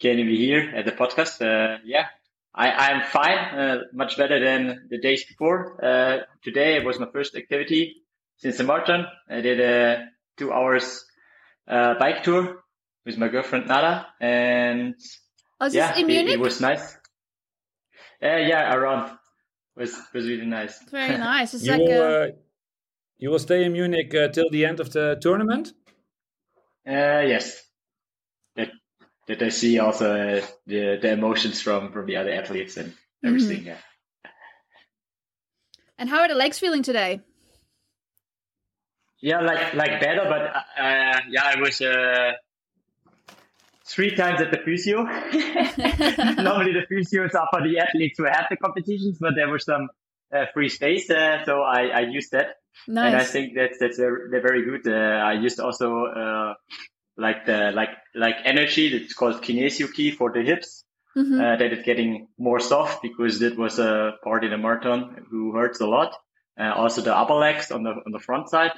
can 0.00 0.16
be 0.16 0.36
here 0.36 0.72
at 0.74 0.84
the 0.84 0.92
podcast. 0.92 1.40
Uh, 1.40 1.78
yeah, 1.84 2.06
I, 2.52 2.70
I'm 2.70 3.02
fine, 3.02 3.38
uh, 3.38 3.78
much 3.92 4.16
better 4.16 4.44
than 4.44 4.88
the 4.90 4.98
days 4.98 5.24
before. 5.26 5.78
Uh, 5.84 6.24
today 6.42 6.84
was 6.84 6.98
my 6.98 7.06
first 7.12 7.36
activity 7.36 8.02
since 8.38 8.56
the 8.58 8.64
marathon. 8.64 9.06
I 9.30 9.42
did 9.42 9.60
a 9.60 10.06
two 10.36 10.52
hours 10.52 11.04
uh, 11.68 11.94
bike 12.00 12.24
tour 12.24 12.64
with 13.06 13.16
my 13.16 13.28
girlfriend 13.28 13.68
Nada, 13.68 14.08
and 14.20 14.96
Oh, 15.60 15.66
is 15.66 15.74
yeah, 15.74 15.88
this 15.88 15.98
in 15.98 16.04
it, 16.04 16.06
Munich? 16.08 16.34
it 16.34 16.40
was 16.40 16.60
nice. 16.60 16.94
Uh, 18.22 18.36
yeah, 18.36 18.74
around 18.74 19.16
was 19.76 19.94
was 20.12 20.26
really 20.26 20.46
nice. 20.46 20.78
Very 20.90 21.18
nice. 21.32 21.54
It's 21.54 21.64
You 21.64 21.72
like 21.72 21.80
will, 21.80 22.02
a... 22.02 22.28
uh, 22.28 22.30
you 23.18 23.30
will 23.30 23.38
stay 23.38 23.64
in 23.64 23.72
Munich 23.72 24.14
uh, 24.14 24.28
till 24.28 24.50
the 24.50 24.64
end 24.66 24.80
of 24.80 24.92
the 24.92 25.18
tournament? 25.20 25.72
Uh, 26.86 27.22
yes. 27.26 27.62
That 28.56 28.70
that 29.26 29.42
I 29.42 29.48
see 29.50 29.78
also 29.78 30.12
uh, 30.12 30.46
the 30.66 30.98
the 31.00 31.12
emotions 31.12 31.60
from 31.60 31.92
from 31.92 32.06
the 32.06 32.16
other 32.16 32.32
athletes 32.32 32.76
and 32.76 32.94
everything. 33.24 33.64
Yeah. 33.66 33.78
And 35.98 36.08
how 36.08 36.20
are 36.20 36.28
the 36.28 36.34
legs 36.34 36.58
feeling 36.60 36.82
today? 36.84 37.20
Yeah, 39.20 39.40
like 39.40 39.74
like 39.74 40.00
better, 40.00 40.24
but 40.28 40.54
uh, 40.80 41.20
yeah, 41.28 41.42
I 41.44 41.60
was 41.60 41.80
uh, 41.80 42.32
three 43.88 44.14
times 44.14 44.40
at 44.40 44.50
the 44.50 44.58
physio. 44.58 45.02
Normally 46.42 46.72
the 46.72 46.86
physios 46.90 47.34
are 47.34 47.48
for 47.52 47.62
the 47.66 47.78
athletes 47.78 48.18
who 48.18 48.24
have 48.24 48.46
the 48.50 48.56
competitions, 48.56 49.18
but 49.20 49.34
there 49.36 49.48
was 49.48 49.64
some 49.64 49.88
uh, 50.34 50.44
free 50.52 50.68
space, 50.68 51.08
uh, 51.10 51.44
so 51.44 51.62
I, 51.62 51.86
I 51.88 52.00
used 52.00 52.32
that. 52.32 52.56
nice. 52.86 53.12
and 53.12 53.16
I 53.20 53.24
think 53.24 53.54
that's 53.56 53.78
that's 53.78 53.96
very, 53.98 54.30
they're 54.30 54.42
very 54.42 54.64
good. 54.64 54.86
Uh, 54.86 54.96
I 55.30 55.32
used 55.34 55.58
also 55.60 56.04
uh, 56.06 56.54
like 57.16 57.46
the 57.46 57.72
like 57.74 57.90
like 58.14 58.36
energy 58.44 58.98
that's 58.98 59.14
called 59.14 59.42
kinesio 59.42 59.92
key 59.92 60.10
for 60.10 60.32
the 60.32 60.42
hips. 60.42 60.84
Mhm. 61.16 61.40
Uh, 61.40 61.56
that 61.56 61.72
is 61.72 61.82
getting 61.84 62.28
more 62.38 62.60
soft 62.60 63.02
because 63.02 63.40
that 63.40 63.58
was 63.58 63.78
a 63.78 64.12
part 64.22 64.44
in 64.44 64.50
the 64.50 64.58
marathon 64.58 65.26
who 65.30 65.52
hurts 65.56 65.80
a 65.80 65.86
lot. 65.86 66.14
Uh, 66.60 66.72
also 66.74 67.00
the 67.00 67.16
upper 67.16 67.34
legs 67.34 67.70
on 67.70 67.82
the 67.82 67.90
on 67.90 68.12
the 68.12 68.20
front 68.20 68.48
side. 68.50 68.72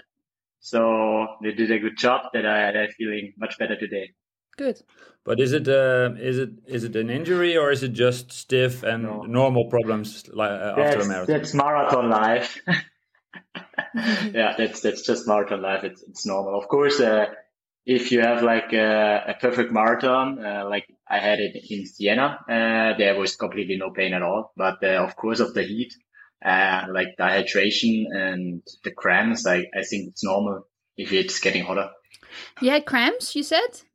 So 0.61 1.27
they 1.43 1.53
did 1.53 1.71
a 1.71 1.79
good 1.79 1.99
job. 1.99 2.21
That 2.33 2.47
I 2.47 2.73
that 2.73 2.77
I'm 2.77 2.91
feeling 2.97 3.35
much 3.37 3.59
better 3.59 3.77
today. 3.77 4.13
Good. 4.61 4.83
But 5.25 5.41
is 5.41 5.55
it 5.55 5.67
uh, 5.69 6.11
is 6.19 6.37
it 6.39 6.51
is 6.67 6.85
it 6.85 6.95
an 6.95 7.09
injury 7.09 7.57
or 7.57 7.71
is 7.71 7.83
it 7.83 7.95
just 7.95 8.31
stiff 8.31 8.83
and 8.83 9.05
No. 9.05 9.23
normal 9.23 9.71
problems 9.71 10.29
like, 10.29 10.51
uh, 10.51 10.75
after 10.77 11.01
a 11.01 11.07
marathon? 11.07 11.35
that's 11.35 11.55
marathon 11.55 12.11
life. 12.11 12.61
yeah, 14.35 14.53
that's 14.59 14.83
that's 14.83 15.01
just 15.01 15.27
marathon 15.27 15.63
life. 15.63 15.85
It's 15.85 16.03
it's 16.03 16.27
normal. 16.27 16.61
Of 16.61 16.69
course, 16.69 17.01
uh, 17.01 17.27
if 17.87 18.13
you 18.13 18.21
have 18.21 18.43
like 18.43 18.75
a, 18.75 19.25
a 19.29 19.35
perfect 19.41 19.73
marathon, 19.73 20.45
uh, 20.45 20.69
like 20.69 20.87
I 21.09 21.21
had 21.21 21.39
it 21.41 21.57
in 21.71 21.87
Siena, 21.87 22.39
uh, 22.47 22.99
there 22.99 23.19
was 23.19 23.37
completely 23.37 23.79
no 23.79 23.91
pain 23.93 24.13
at 24.13 24.21
all. 24.21 24.53
But 24.59 24.85
uh, 24.85 25.03
of 25.07 25.17
course, 25.17 25.41
of 25.41 25.55
the 25.55 25.63
heat, 25.63 25.95
uh, 26.45 26.83
like 26.93 27.17
dehydration 27.19 28.05
and 28.13 28.63
the 28.85 28.91
cramps, 28.91 29.47
I 29.47 29.65
I 29.75 29.85
think 29.89 30.11
it's 30.11 30.23
normal 30.23 30.67
if 30.99 31.15
it's 31.15 31.41
getting 31.41 31.65
hotter. 31.65 31.89
You 32.61 32.69
had 32.69 32.85
cramps, 32.85 33.35
you 33.35 33.43
said? 33.43 33.89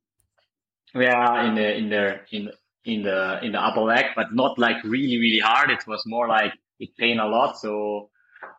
Yeah, 0.96 1.48
in 1.48 1.56
the 1.56 1.76
in 1.78 1.90
the 1.90 2.20
in 2.32 2.52
in 2.86 3.04
the 3.04 3.40
in 3.44 3.52
the 3.52 3.60
upper 3.60 3.82
leg, 3.82 4.06
but 4.16 4.28
not 4.34 4.58
like 4.58 4.84
really 4.84 5.18
really 5.20 5.40
hard. 5.40 5.70
It 5.72 5.86
was 5.88 6.04
more 6.06 6.28
like 6.28 6.54
it 6.80 6.96
pain 6.98 7.20
a 7.20 7.28
lot, 7.28 7.58
so 7.60 8.10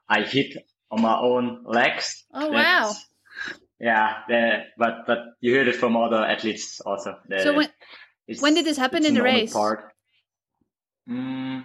I 0.09 0.23
hit 0.23 0.57
on 0.91 1.01
my 1.03 1.19
own 1.19 1.65
legs. 1.65 2.25
Oh, 2.33 2.51
That's- 2.53 2.55
wow. 2.55 2.95
Yeah, 3.79 4.15
the, 4.29 4.65
but 4.79 5.07
but 5.07 5.19
you 5.41 5.55
heard 5.55 5.69
it 5.69 5.77
from 5.77 5.97
other 5.97 6.25
athletes 6.25 6.81
also. 6.81 7.19
The- 7.29 7.41
So 7.41 7.53
when 7.55 7.69
when 8.41 8.55
did 8.55 8.65
this 8.65 8.77
happen 8.79 9.05
in 9.05 9.15
the 9.15 9.23
race? 9.23 9.53
Part. 9.53 9.93
Mm, 11.09 11.65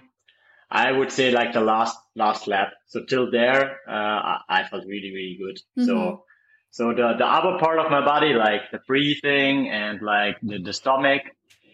I 0.70 0.92
would 0.92 1.12
say 1.12 1.32
like 1.32 1.54
the 1.54 1.62
last 1.62 1.98
last 2.16 2.48
lap. 2.48 2.74
So 2.88 3.04
till 3.08 3.32
there, 3.32 3.80
uh, 3.88 3.92
I, 3.92 4.42
I 4.50 4.64
felt 4.70 4.86
really 4.86 5.12
really 5.14 5.38
good. 5.40 5.58
Mhm. 5.80 5.86
So 5.86 6.26
so 6.72 6.90
the 6.94 7.14
the 7.18 7.26
upper 7.26 7.60
part 7.60 7.80
of 7.80 7.92
my 7.92 8.04
body, 8.04 8.34
like 8.34 8.72
the 8.72 8.80
breathing 8.88 9.70
and 9.70 10.02
like 10.02 10.38
the, 10.42 10.60
the 10.60 10.74
stomach, 10.74 11.22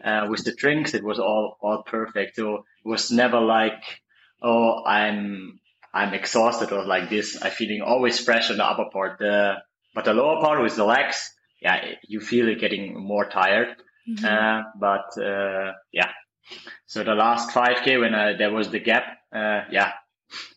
uh, 0.04 0.28
with 0.30 0.44
the 0.44 0.54
drinks, 0.54 0.94
it 0.94 1.04
was 1.04 1.20
all 1.20 1.58
all 1.62 1.84
perfect. 1.84 2.36
So 2.36 2.56
it 2.58 2.88
was 2.88 3.12
never 3.12 3.40
like, 3.40 3.82
oh, 4.42 4.84
I'm 4.86 5.60
I'm 5.94 6.14
exhausted 6.14 6.72
or 6.72 6.86
like 6.86 7.10
this. 7.10 7.38
I'm 7.42 7.52
feeling 7.52 7.82
always 7.82 8.20
fresh 8.20 8.52
on 8.52 8.58
the 8.58 8.66
upper 8.66 8.90
part. 8.92 9.20
The 9.20 9.56
but 9.96 10.06
the 10.06 10.14
lower 10.14 10.42
part 10.42 10.62
with 10.62 10.76
the 10.76 10.86
legs, 10.86 11.32
yeah, 11.62 11.84
you 12.08 12.20
feel 12.20 12.48
it 12.50 12.60
getting 12.60 12.96
more 13.00 13.26
tired. 13.30 13.76
Mhm. 14.10 14.24
Uh, 14.24 14.64
but 14.80 15.18
uh, 15.22 15.74
yeah, 15.92 16.12
so 16.86 17.04
the 17.04 17.14
last 17.16 17.50
5k 17.52 18.00
when 18.00 18.14
uh, 18.16 18.34
there 18.38 18.54
was 18.54 18.70
the 18.70 18.80
gap, 18.80 19.04
uh, 19.36 19.62
yeah, 19.72 19.92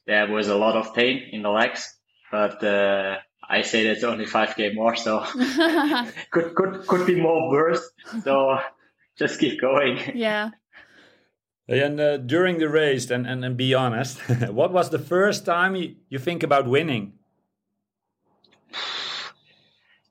there 0.06 0.28
was 0.30 0.48
a 0.48 0.56
lot 0.56 0.76
of 0.76 0.94
pain 0.94 1.28
in 1.32 1.42
the 1.42 1.50
legs. 1.50 1.92
But 2.30 2.62
uh, 2.62 3.16
I 3.50 3.62
say 3.62 3.82
that's 3.82 4.04
only 4.04 4.26
5k 4.26 4.76
more, 4.76 4.94
so 4.94 5.20
could 6.30 6.54
could 6.54 6.86
could 6.86 7.06
be 7.06 7.20
more 7.20 7.50
worse. 7.50 7.82
So 8.22 8.58
just 9.18 9.40
keep 9.40 9.60
going. 9.60 9.98
yeah. 10.14 10.50
And 11.66 12.00
uh, 12.00 12.16
during 12.16 12.58
the 12.58 12.68
race, 12.68 13.10
and, 13.10 13.26
and, 13.26 13.44
and 13.44 13.56
be 13.56 13.74
honest, 13.74 14.18
what 14.50 14.72
was 14.72 14.90
the 14.90 14.98
first 14.98 15.44
time 15.44 15.76
you, 15.76 15.94
you 16.08 16.18
think 16.18 16.42
about 16.42 16.66
winning? 16.66 17.12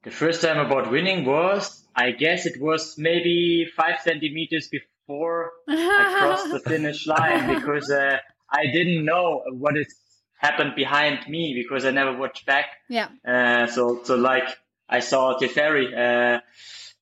The 0.04 0.12
first 0.12 0.42
time 0.42 0.58
about 0.58 0.90
winning 0.90 1.26
was, 1.26 1.84
I 1.94 2.12
guess 2.12 2.46
it 2.46 2.62
was 2.62 2.96
maybe 2.98 3.68
five 3.76 4.00
centimeters 4.02 4.70
before 4.70 5.52
I 5.68 6.16
crossed 6.20 6.50
the 6.50 6.62
finish 6.62 7.06
line 7.06 7.54
because 7.56 7.92
uh, 7.92 8.18
I 8.50 8.68
didn't 8.72 9.04
know 9.04 9.44
what 9.52 9.76
has 9.76 9.94
happened 10.40 10.74
behind 10.76 11.20
me 11.28 11.54
because 11.54 11.86
I 11.86 11.92
never 11.92 12.14
watched 12.18 12.46
back. 12.46 12.66
yeah. 12.90 13.10
Uh, 13.28 13.68
so, 13.68 14.02
so 14.04 14.16
like 14.16 14.48
I 14.88 15.00
saw 15.02 15.38
Teferi, 15.38 15.86
uh, 15.94 16.40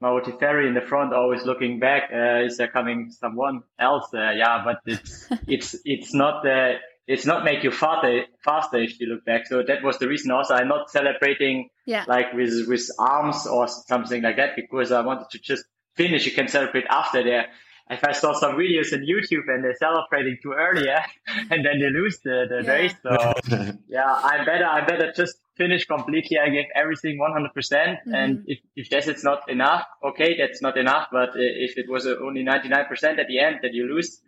Mauro 0.01 0.22
Teferi 0.23 0.68
in 0.68 0.73
the 0.73 0.81
front, 0.81 1.14
always 1.14 1.43
looking 1.43 1.80
back. 1.80 2.09
Uh, 2.14 2.45
is 2.45 2.57
there 2.57 2.68
coming 2.68 3.09
someone 3.11 3.61
else? 3.80 4.07
Uh, 4.14 4.31
yeah, 4.35 4.64
but 4.65 4.77
it's 4.85 5.27
it's 5.47 5.76
it's 5.85 6.14
not 6.14 6.45
uh, 6.47 6.73
it's 7.07 7.26
not 7.26 7.43
make 7.45 7.64
you 7.64 7.72
faster 7.72 8.26
faster 8.43 8.77
if 8.77 8.99
you 8.99 9.07
look 9.07 9.23
back. 9.26 9.47
So 9.47 9.64
that 9.64 9.81
was 9.84 9.97
the 9.99 10.07
reason. 10.07 10.31
Also, 10.31 10.53
I'm 10.55 10.68
not 10.68 10.89
celebrating 10.89 11.69
Yeah. 11.85 12.03
like 12.07 12.34
with 12.34 12.68
with 12.68 12.85
arms 12.99 13.47
or 13.47 13.68
something 13.68 14.22
like 14.22 14.35
that 14.38 14.55
because 14.55 14.91
I 14.91 15.01
wanted 15.01 15.30
to 15.31 15.39
just 15.39 15.64
finish. 15.95 16.26
You 16.26 16.31
can 16.34 16.47
celebrate 16.47 16.85
after 16.89 17.23
there. 17.23 17.45
If 17.89 18.03
I 18.03 18.11
saw 18.11 18.34
some 18.34 18.55
videos 18.55 18.93
on 18.93 18.99
YouTube 19.01 19.47
and 19.47 19.64
they're 19.64 19.76
celebrating 19.80 20.38
too 20.41 20.53
early, 20.53 20.85
yeah, 20.85 21.05
and 21.51 21.65
then 21.65 21.80
they 21.80 21.89
lose 21.89 22.19
the, 22.23 22.45
the 22.49 22.61
Yeah. 22.64 22.72
race. 22.72 22.93
So 23.03 23.15
yeah, 23.88 24.05
I 24.05 24.43
better 24.45 24.65
I 24.65 24.85
better 24.85 25.11
just 25.15 25.38
finish 25.57 25.85
completely. 25.85 26.38
I 26.38 26.49
give 26.49 26.65
everything 26.76 27.18
100%. 27.19 27.53
percent 27.53 27.99
And 28.05 28.43
if, 28.45 28.59
if 28.76 28.89
this 28.89 29.07
is 29.07 29.23
not 29.23 29.49
enough, 29.49 29.84
okay, 30.03 30.38
that's 30.38 30.61
not 30.61 30.77
enough. 30.77 31.07
But 31.11 31.30
if 31.35 31.77
it 31.77 31.89
was 31.89 32.05
uh, 32.05 32.15
only 32.23 32.43
99% 32.43 33.19
at 33.19 33.27
the 33.27 33.39
end 33.39 33.59
that 33.64 33.73
you 33.73 33.88
lose, 33.88 34.22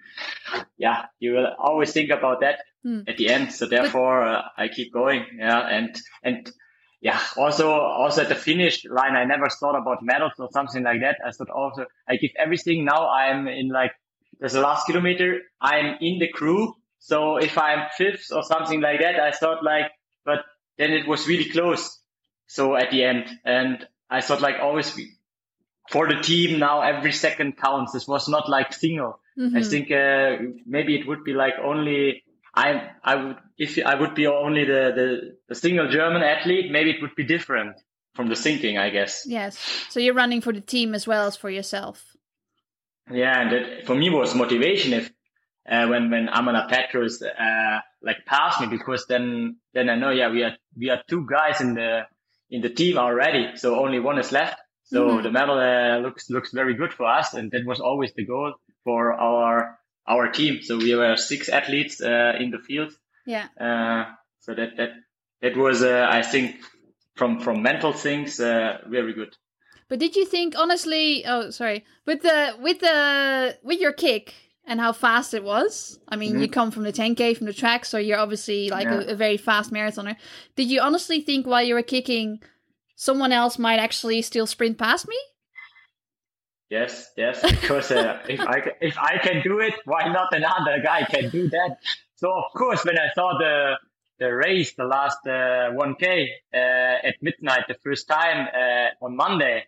yeah, 0.78 1.06
you 1.20 1.34
will 1.34 1.48
always 1.58 1.92
think 1.94 2.10
about 2.12 2.42
that 2.42 2.60
Hmm. 2.82 3.02
at 3.10 3.18
the 3.18 3.28
end. 3.30 3.52
So 3.52 3.66
therefore, 3.66 4.24
uh, 4.24 4.42
I 4.58 4.70
keep 4.70 4.94
going. 4.94 5.26
Yeah, 5.38 5.60
and 5.60 5.94
and 6.24 6.50
yeah, 7.02 7.20
also 7.38 7.72
also 7.72 8.22
at 8.24 8.30
the 8.30 8.36
finish 8.36 8.86
line, 8.86 9.16
I 9.16 9.24
never 9.26 9.48
thought 9.50 9.76
about 9.78 10.04
medals 10.04 10.34
or 10.38 10.50
something 10.52 10.84
like 10.84 11.02
that. 11.02 11.18
I 11.26 11.32
thought 11.32 11.50
also 11.50 11.86
I 12.08 12.18
give 12.18 12.32
everything. 12.38 12.86
Now 12.86 13.10
I'm 13.10 13.48
in 13.48 13.70
like 13.70 13.94
there's 14.40 14.54
the 14.54 14.62
last 14.62 14.86
kilometer. 14.86 15.42
I'm 15.62 15.96
in 16.02 16.20
the 16.20 16.28
crew. 16.30 16.76
So 17.00 17.38
if 17.38 17.58
I'm 17.58 17.88
fifth 17.98 18.28
or 18.32 18.44
something 18.44 18.82
like 18.82 19.00
that, 19.00 19.20
I 19.20 19.32
thought 19.32 19.64
like, 19.64 19.92
but 20.26 20.40
then 20.78 20.92
it 20.92 21.08
was 21.08 21.28
really 21.28 21.50
close. 21.50 21.98
So 22.48 22.76
at 22.76 22.92
the 22.92 23.04
end, 23.04 23.26
and 23.46 23.88
I 24.10 24.22
thought 24.22 24.42
like 24.42 24.56
always 24.62 24.96
we- 24.96 25.14
for 25.90 26.08
the 26.08 26.22
team 26.22 26.60
now 26.60 26.82
every 26.82 27.12
second 27.12 27.58
counts. 27.58 27.94
This 27.94 28.08
was 28.08 28.28
not 28.28 28.48
like 28.50 28.74
single. 28.74 29.20
I 29.38 29.42
Mhm. 29.42 29.70
think 29.70 29.92
uh, 29.92 30.38
maybe 30.66 31.00
it 31.00 31.08
would 31.08 31.24
be 31.24 31.34
like 31.34 31.54
only 31.64 32.24
I 32.60 32.70
I 33.12 33.14
would 33.22 33.38
if 33.58 33.72
I 33.92 33.96
would 34.00 34.14
be 34.16 34.26
only 34.28 34.64
the, 34.74 34.82
the 35.00 35.08
the 35.50 35.56
single 35.56 35.88
German 35.98 36.22
athlete, 36.34 36.68
maybe 36.72 36.90
it 36.92 37.02
would 37.02 37.16
be 37.16 37.26
different 37.36 37.74
from 38.16 38.28
the 38.30 38.36
thinking, 38.36 38.78
I 38.78 38.90
guess. 38.90 39.24
Yes. 39.26 39.58
So 39.90 40.00
you're 40.00 40.20
running 40.24 40.42
for 40.42 40.54
the 40.54 40.62
team 40.74 40.94
as 40.96 41.08
well 41.08 41.28
as 41.28 41.36
for 41.38 41.50
yourself. 41.50 41.98
Yeah, 43.12 43.42
and 43.42 43.52
that 43.52 43.86
for 43.88 43.96
me 43.96 44.10
was 44.10 44.36
motivation 44.36 44.94
if 44.94 45.06
uh, 45.74 45.88
when 45.88 46.10
when 46.12 46.28
Amanda 46.30 46.68
Petrus 46.70 47.22
uh, 47.22 47.80
like 48.02 48.18
passed 48.26 48.62
me 48.62 48.68
because 48.68 49.06
then 49.08 49.58
then 49.74 49.90
I 49.90 49.96
know 49.96 50.12
yeah 50.12 50.30
we 50.32 50.44
are 50.44 50.56
we 50.78 50.90
are 50.90 51.02
two 51.08 51.26
guys 51.30 51.62
in 51.62 51.74
the 51.76 52.02
in 52.50 52.62
the 52.62 52.70
team 52.70 52.98
already, 52.98 53.56
so 53.58 53.80
only 53.84 54.00
one 54.00 54.20
is 54.20 54.32
left. 54.32 54.58
So 54.84 55.00
Mhm. 55.08 55.24
the 55.24 55.32
medal 55.32 55.58
uh, 55.60 56.00
looks 56.06 56.30
looks 56.30 56.52
very 56.52 56.74
good 56.74 56.94
for 56.94 57.06
us, 57.20 57.34
and 57.38 57.52
that 57.52 57.64
was 57.66 57.80
always 57.80 58.12
the 58.16 58.26
goal 58.26 58.54
for 58.84 59.14
our 59.14 59.78
our 60.10 60.32
team. 60.32 60.62
So 60.62 60.78
we 60.78 60.96
were 60.96 61.16
six 61.16 61.48
athletes 61.50 62.02
uh, 62.02 62.34
in 62.40 62.52
the 62.52 62.60
field. 62.60 62.92
Yeah. 63.26 63.48
Uh, 63.60 64.12
so 64.40 64.54
that 64.56 64.76
that 64.78 64.90
that 65.42 65.56
was 65.56 65.84
uh, 65.84 66.08
I 66.10 66.22
think 66.24 66.56
from 67.16 67.40
from 67.40 67.62
mental 67.62 67.94
things 67.94 68.40
uh, 68.40 68.80
very 68.88 69.14
good. 69.14 69.36
But 69.88 70.00
did 70.00 70.16
you 70.16 70.26
think 70.26 70.56
honestly? 70.58 71.26
Oh, 71.26 71.50
sorry. 71.52 71.86
With 72.06 72.22
the 72.22 72.56
with 72.60 72.80
the 72.80 73.58
with 73.64 73.80
your 73.80 73.94
kick 73.94 74.34
and 74.66 74.80
how 74.80 74.94
fast 74.94 75.34
it 75.34 75.44
was. 75.44 76.00
I 76.08 76.16
mean, 76.16 76.40
you 76.40 76.48
come 76.48 76.70
from 76.70 76.84
the 76.84 76.94
10k 76.94 77.36
from 77.36 77.48
the 77.48 77.54
track, 77.54 77.86
so 77.86 77.98
you're 77.98 78.20
obviously 78.20 78.70
like 78.70 78.86
Yeah. 78.86 79.02
a, 79.02 79.14
a 79.14 79.16
very 79.16 79.38
fast 79.38 79.72
marathoner. 79.74 80.16
Did 80.56 80.70
you 80.70 80.80
honestly 80.82 81.22
think 81.22 81.48
while 81.48 81.64
you 81.64 81.74
were 81.74 81.82
kicking, 81.82 82.40
someone 82.96 83.32
else 83.32 83.58
might 83.58 83.80
actually 83.80 84.22
still 84.22 84.46
sprint 84.46 84.78
past 84.78 85.08
me? 85.08 85.18
Yes, 86.70 87.12
yes, 87.18 87.42
because 87.50 87.92
uh, 87.92 88.20
if 88.30 88.40
I 88.42 88.62
if 88.80 88.98
I 88.98 89.18
can 89.18 89.42
do 89.44 89.60
it, 89.60 89.74
why 89.86 90.08
not 90.12 90.30
another 90.34 90.82
guy 90.84 91.04
can 91.04 91.30
do 91.30 91.50
that? 91.50 91.78
So 92.16 92.32
of 92.32 92.52
course, 92.56 92.86
when 92.86 92.98
I 92.98 93.08
saw 93.16 93.38
the 93.40 93.78
the 94.20 94.34
race, 94.36 94.74
the 94.76 94.84
last 94.84 95.20
uh, 95.26 95.72
1K 95.74 96.28
uh, 96.54 96.58
at 97.08 97.16
midnight, 97.22 97.64
the 97.68 97.76
first 97.84 98.08
time 98.08 98.48
uh, 98.54 99.06
on 99.06 99.16
Monday, 99.16 99.64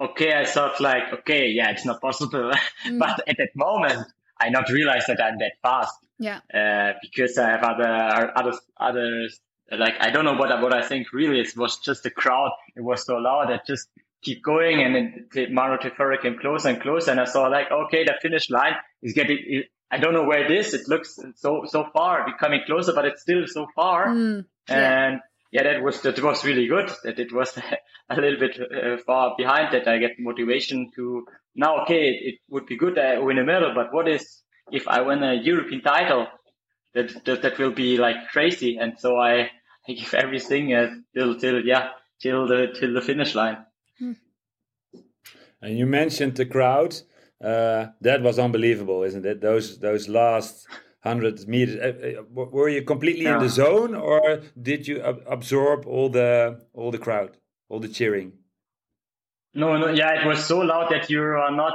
okay, 0.00 0.32
I 0.32 0.44
thought 0.46 0.80
like, 0.80 1.12
okay, 1.12 1.48
yeah, 1.48 1.70
it's 1.72 1.84
not 1.84 2.00
possible. 2.00 2.52
but 2.98 3.28
at 3.28 3.36
that 3.36 3.50
moment, 3.56 4.06
I 4.40 4.48
not 4.48 4.70
realized 4.70 5.08
that 5.08 5.20
I'm 5.22 5.38
that 5.38 5.52
fast 5.60 5.94
Yeah. 6.18 6.40
uh, 6.54 6.98
because 7.02 7.36
I 7.36 7.50
have 7.50 7.62
other 7.64 8.32
other 8.34 8.52
others. 8.78 9.40
Like 9.70 9.94
I 10.00 10.10
don't 10.10 10.24
know 10.24 10.34
what 10.34 10.50
I, 10.50 10.62
what 10.62 10.72
I 10.74 10.82
think 10.82 11.12
really 11.12 11.40
it 11.40 11.54
was 11.56 11.78
just 11.78 12.02
the 12.02 12.10
crowd. 12.10 12.52
It 12.76 12.82
was 12.82 13.04
so 13.04 13.16
loud 13.16 13.50
that 13.50 13.66
just 13.66 13.88
keep 14.22 14.42
going 14.42 14.82
and 14.82 14.94
then 14.94 15.28
the 15.32 15.46
Maro 15.48 15.78
Tefera 15.78 16.20
came 16.20 16.38
closer 16.38 16.68
and 16.68 16.80
closer 16.80 17.10
and 17.10 17.20
I 17.20 17.24
saw 17.24 17.48
like 17.48 17.70
okay 17.70 18.04
the 18.04 18.14
finish 18.20 18.50
line 18.50 18.74
is 19.02 19.12
getting. 19.12 19.38
It, 19.40 19.66
I 19.90 19.98
don't 19.98 20.14
know 20.14 20.24
where 20.24 20.44
it 20.44 20.50
is. 20.50 20.72
It 20.72 20.88
looks 20.88 21.18
so 21.36 21.64
so 21.66 21.86
far 21.92 22.24
becoming 22.24 22.60
closer, 22.64 22.92
but 22.92 23.06
it's 23.06 23.22
still 23.22 23.46
so 23.46 23.66
far. 23.74 24.08
Mm, 24.08 24.44
yeah. 24.68 25.06
And 25.06 25.20
yeah, 25.52 25.64
that 25.64 25.82
was 25.82 26.00
that 26.02 26.22
was 26.22 26.44
really 26.44 26.68
good. 26.68 26.90
That 27.02 27.18
it 27.18 27.32
was 27.32 27.58
a 28.10 28.20
little 28.20 28.38
bit 28.38 28.58
uh, 28.60 28.98
far 29.04 29.34
behind. 29.36 29.72
That 29.72 29.88
I 29.88 29.98
get 29.98 30.12
motivation 30.18 30.90
to 30.94 31.26
now. 31.56 31.82
Okay, 31.82 32.02
it, 32.02 32.34
it 32.34 32.34
would 32.48 32.66
be 32.66 32.76
good 32.76 32.98
I 32.98 33.18
win 33.18 33.38
a 33.38 33.44
medal, 33.44 33.72
but 33.74 33.92
what 33.92 34.08
is 34.08 34.42
if 34.70 34.86
I 34.86 35.00
win 35.00 35.24
a 35.24 35.34
European 35.34 35.82
title? 35.82 36.28
That 36.94 37.24
that, 37.24 37.42
that 37.42 37.58
will 37.58 37.72
be 37.72 37.96
like 37.96 38.28
crazy. 38.30 38.76
And 38.80 38.94
so 38.98 39.16
I, 39.16 39.50
I 39.88 39.92
give 39.92 40.14
everything 40.14 40.72
uh, 40.72 40.90
till 41.14 41.36
till 41.40 41.64
yeah 41.64 41.90
till 42.20 42.46
the 42.46 42.68
till 42.78 42.94
the 42.94 43.00
finish 43.00 43.34
line. 43.34 43.58
And 45.62 45.78
you 45.78 45.86
mentioned 45.86 46.36
the 46.36 46.46
crowd. 46.46 46.96
Uh, 47.42 47.88
that 48.00 48.22
was 48.22 48.38
unbelievable, 48.38 49.02
isn't 49.02 49.24
it? 49.24 49.40
Those 49.40 49.78
those 49.78 50.08
last 50.08 50.66
hundred 51.02 51.46
meters. 51.48 51.76
Uh, 51.76 52.20
uh, 52.20 52.22
were 52.32 52.68
you 52.68 52.82
completely 52.82 53.26
in 53.26 53.38
the 53.38 53.48
zone, 53.48 53.94
or 53.94 54.42
did 54.60 54.86
you 54.86 55.00
ab- 55.00 55.22
absorb 55.26 55.86
all 55.86 56.08
the 56.10 56.60
all 56.74 56.90
the 56.90 56.98
crowd, 56.98 57.36
all 57.68 57.80
the 57.80 57.88
cheering? 57.88 58.32
No, 59.54 59.76
no, 59.78 59.88
yeah, 59.88 60.20
it 60.22 60.26
was 60.26 60.44
so 60.44 60.58
loud 60.60 60.90
that 60.92 61.10
you 61.10 61.22
are 61.22 61.50
not. 61.50 61.74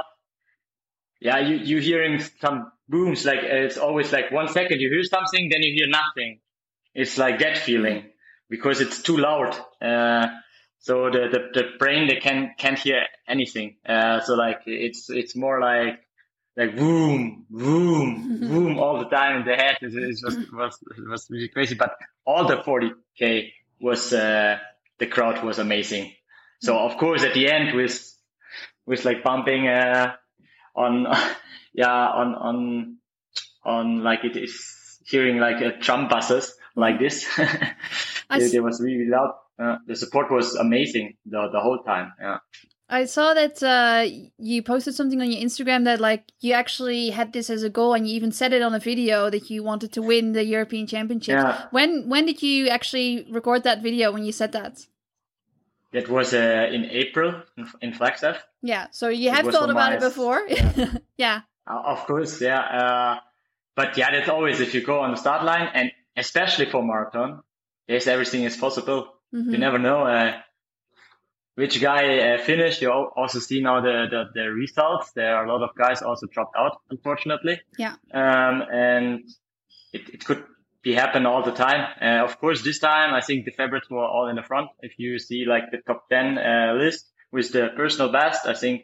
Yeah, 1.20 1.38
you 1.40 1.56
you 1.56 1.80
hearing 1.80 2.20
some 2.40 2.70
booms 2.88 3.24
like 3.24 3.40
uh, 3.40 3.66
it's 3.66 3.78
always 3.78 4.12
like 4.12 4.30
one 4.30 4.48
second 4.48 4.80
you 4.80 4.90
hear 4.90 5.02
something, 5.02 5.48
then 5.50 5.62
you 5.62 5.72
hear 5.74 5.88
nothing. 5.88 6.40
It's 6.94 7.18
like 7.18 7.40
that 7.40 7.58
feeling 7.58 8.04
because 8.48 8.80
it's 8.80 9.02
too 9.02 9.16
loud. 9.16 9.58
So 10.78 11.10
the, 11.10 11.28
the 11.30 11.60
the 11.60 11.68
brain 11.78 12.08
they 12.08 12.16
can 12.16 12.54
can't 12.58 12.78
hear 12.78 13.02
anything. 13.28 13.76
Uh, 13.88 14.20
so 14.20 14.34
like 14.34 14.62
it's 14.66 15.10
it's 15.10 15.34
more 15.34 15.60
like 15.60 16.00
like 16.56 16.76
boom, 16.76 17.44
boom, 17.50 18.40
boom 18.40 18.78
all 18.82 18.98
the 18.98 19.06
time 19.06 19.40
in 19.40 19.46
the 19.46 19.54
head. 19.54 19.76
It, 19.82 19.94
it 19.94 20.18
was 20.24 20.36
it 20.36 20.52
was 20.52 20.78
it 20.96 21.08
was 21.08 21.26
really 21.28 21.48
crazy. 21.48 21.74
But 21.74 21.96
all 22.24 22.46
the 22.46 22.56
40k 22.56 23.50
was 23.80 24.12
uh, 24.12 24.58
the 24.98 25.06
crowd 25.06 25.44
was 25.44 25.58
amazing. 25.58 26.12
So 26.60 26.78
of 26.78 26.96
course 26.98 27.22
at 27.24 27.34
the 27.34 27.50
end 27.50 27.76
with 27.76 28.00
with 28.86 29.04
like 29.04 29.22
bumping 29.22 29.68
uh, 29.68 30.14
on 30.74 31.06
yeah 31.74 32.08
on 32.08 32.34
on 32.34 32.96
on 33.64 34.02
like 34.02 34.24
it 34.24 34.36
is 34.36 34.98
hearing 35.04 35.38
like 35.38 35.62
uh, 35.62 35.72
drum 35.80 36.08
buses 36.08 36.54
like 36.74 36.98
this. 36.98 37.26
It, 38.28 38.54
it 38.54 38.60
was 38.60 38.80
really 38.80 39.06
loud. 39.08 39.34
Uh, 39.58 39.76
the 39.86 39.96
support 39.96 40.30
was 40.30 40.54
amazing 40.54 41.16
the 41.24 41.48
the 41.52 41.60
whole 41.60 41.78
time. 41.82 42.12
Yeah. 42.20 42.38
I 42.88 43.06
saw 43.06 43.34
that 43.34 43.60
uh, 43.62 44.06
you 44.38 44.62
posted 44.62 44.94
something 44.94 45.20
on 45.20 45.30
your 45.30 45.42
Instagram 45.42 45.84
that 45.84 45.98
like 46.00 46.30
you 46.40 46.52
actually 46.52 47.10
had 47.10 47.32
this 47.32 47.50
as 47.50 47.64
a 47.64 47.70
goal, 47.70 47.94
and 47.94 48.06
you 48.06 48.14
even 48.14 48.30
said 48.30 48.52
it 48.52 48.62
on 48.62 48.74
a 48.74 48.78
video 48.78 49.28
that 49.28 49.50
you 49.50 49.64
wanted 49.64 49.92
to 49.94 50.02
win 50.02 50.32
the 50.32 50.44
European 50.44 50.86
Championships. 50.86 51.42
Yeah. 51.42 51.66
When 51.70 52.08
when 52.08 52.26
did 52.26 52.42
you 52.42 52.68
actually 52.68 53.26
record 53.30 53.64
that 53.64 53.82
video? 53.82 54.12
When 54.12 54.24
you 54.24 54.32
said 54.32 54.52
that? 54.52 54.86
That 55.92 56.08
was 56.08 56.32
uh, 56.34 56.68
in 56.70 56.84
April 56.84 57.42
in, 57.80 57.92
Flagstaff. 57.92 58.44
Yeah. 58.62 58.88
So 58.90 59.08
you 59.08 59.30
have 59.30 59.46
thought 59.46 59.70
about 59.70 59.90
my- 59.90 59.96
it 59.96 60.00
before. 60.00 60.46
yeah. 60.48 60.94
yeah. 61.16 61.40
Uh, 61.66 61.82
Of 61.86 62.06
course, 62.06 62.40
yeah. 62.40 62.60
Uh, 62.60 63.20
but 63.74 63.96
yeah, 63.96 64.10
that's 64.12 64.28
always 64.28 64.60
if 64.60 64.74
you 64.74 64.82
go 64.84 65.00
on 65.00 65.10
the 65.10 65.16
start 65.16 65.44
line, 65.44 65.68
and 65.74 65.90
especially 66.16 66.66
for 66.66 66.84
marathon, 66.84 67.42
yes, 67.88 68.06
everything 68.06 68.44
is 68.44 68.56
possible. 68.56 69.15
Mhm. 69.34 69.52
You 69.52 69.58
never 69.58 69.78
know 69.78 70.04
uh, 70.06 70.32
which 71.54 71.80
guy 71.80 72.18
uh, 72.34 72.38
finished. 72.38 72.82
You 72.82 72.90
also 72.92 73.38
see 73.38 73.60
now 73.60 73.80
the, 73.80 74.06
the 74.10 74.24
the 74.34 74.50
results. 74.52 75.12
There 75.12 75.34
are 75.36 75.44
a 75.46 75.52
lot 75.52 75.62
of 75.62 75.74
guys 75.74 76.02
also 76.02 76.26
dropped 76.26 76.54
out, 76.56 76.80
unfortunately. 76.90 77.60
Yeah. 77.78 77.94
Um, 78.12 78.62
and 78.72 79.20
it, 79.92 80.08
it 80.14 80.24
could 80.24 80.44
be 80.82 80.92
happen 80.94 81.26
all 81.26 81.42
the 81.42 81.52
time. 81.52 81.88
Uh, 82.00 82.24
of 82.24 82.38
course, 82.38 82.62
this 82.62 82.78
time 82.78 83.14
I 83.14 83.20
think 83.20 83.44
the 83.44 83.50
favorites 83.52 83.88
were 83.90 84.04
all 84.04 84.28
in 84.28 84.36
the 84.36 84.42
front. 84.42 84.68
If 84.80 84.92
you 84.98 85.18
see 85.18 85.44
like 85.46 85.70
the 85.70 85.78
top 85.86 86.08
ten 86.08 86.38
uh, 86.38 86.74
list 86.78 87.10
with 87.32 87.52
the 87.52 87.68
personal 87.76 88.12
best, 88.12 88.46
I 88.46 88.54
think 88.54 88.82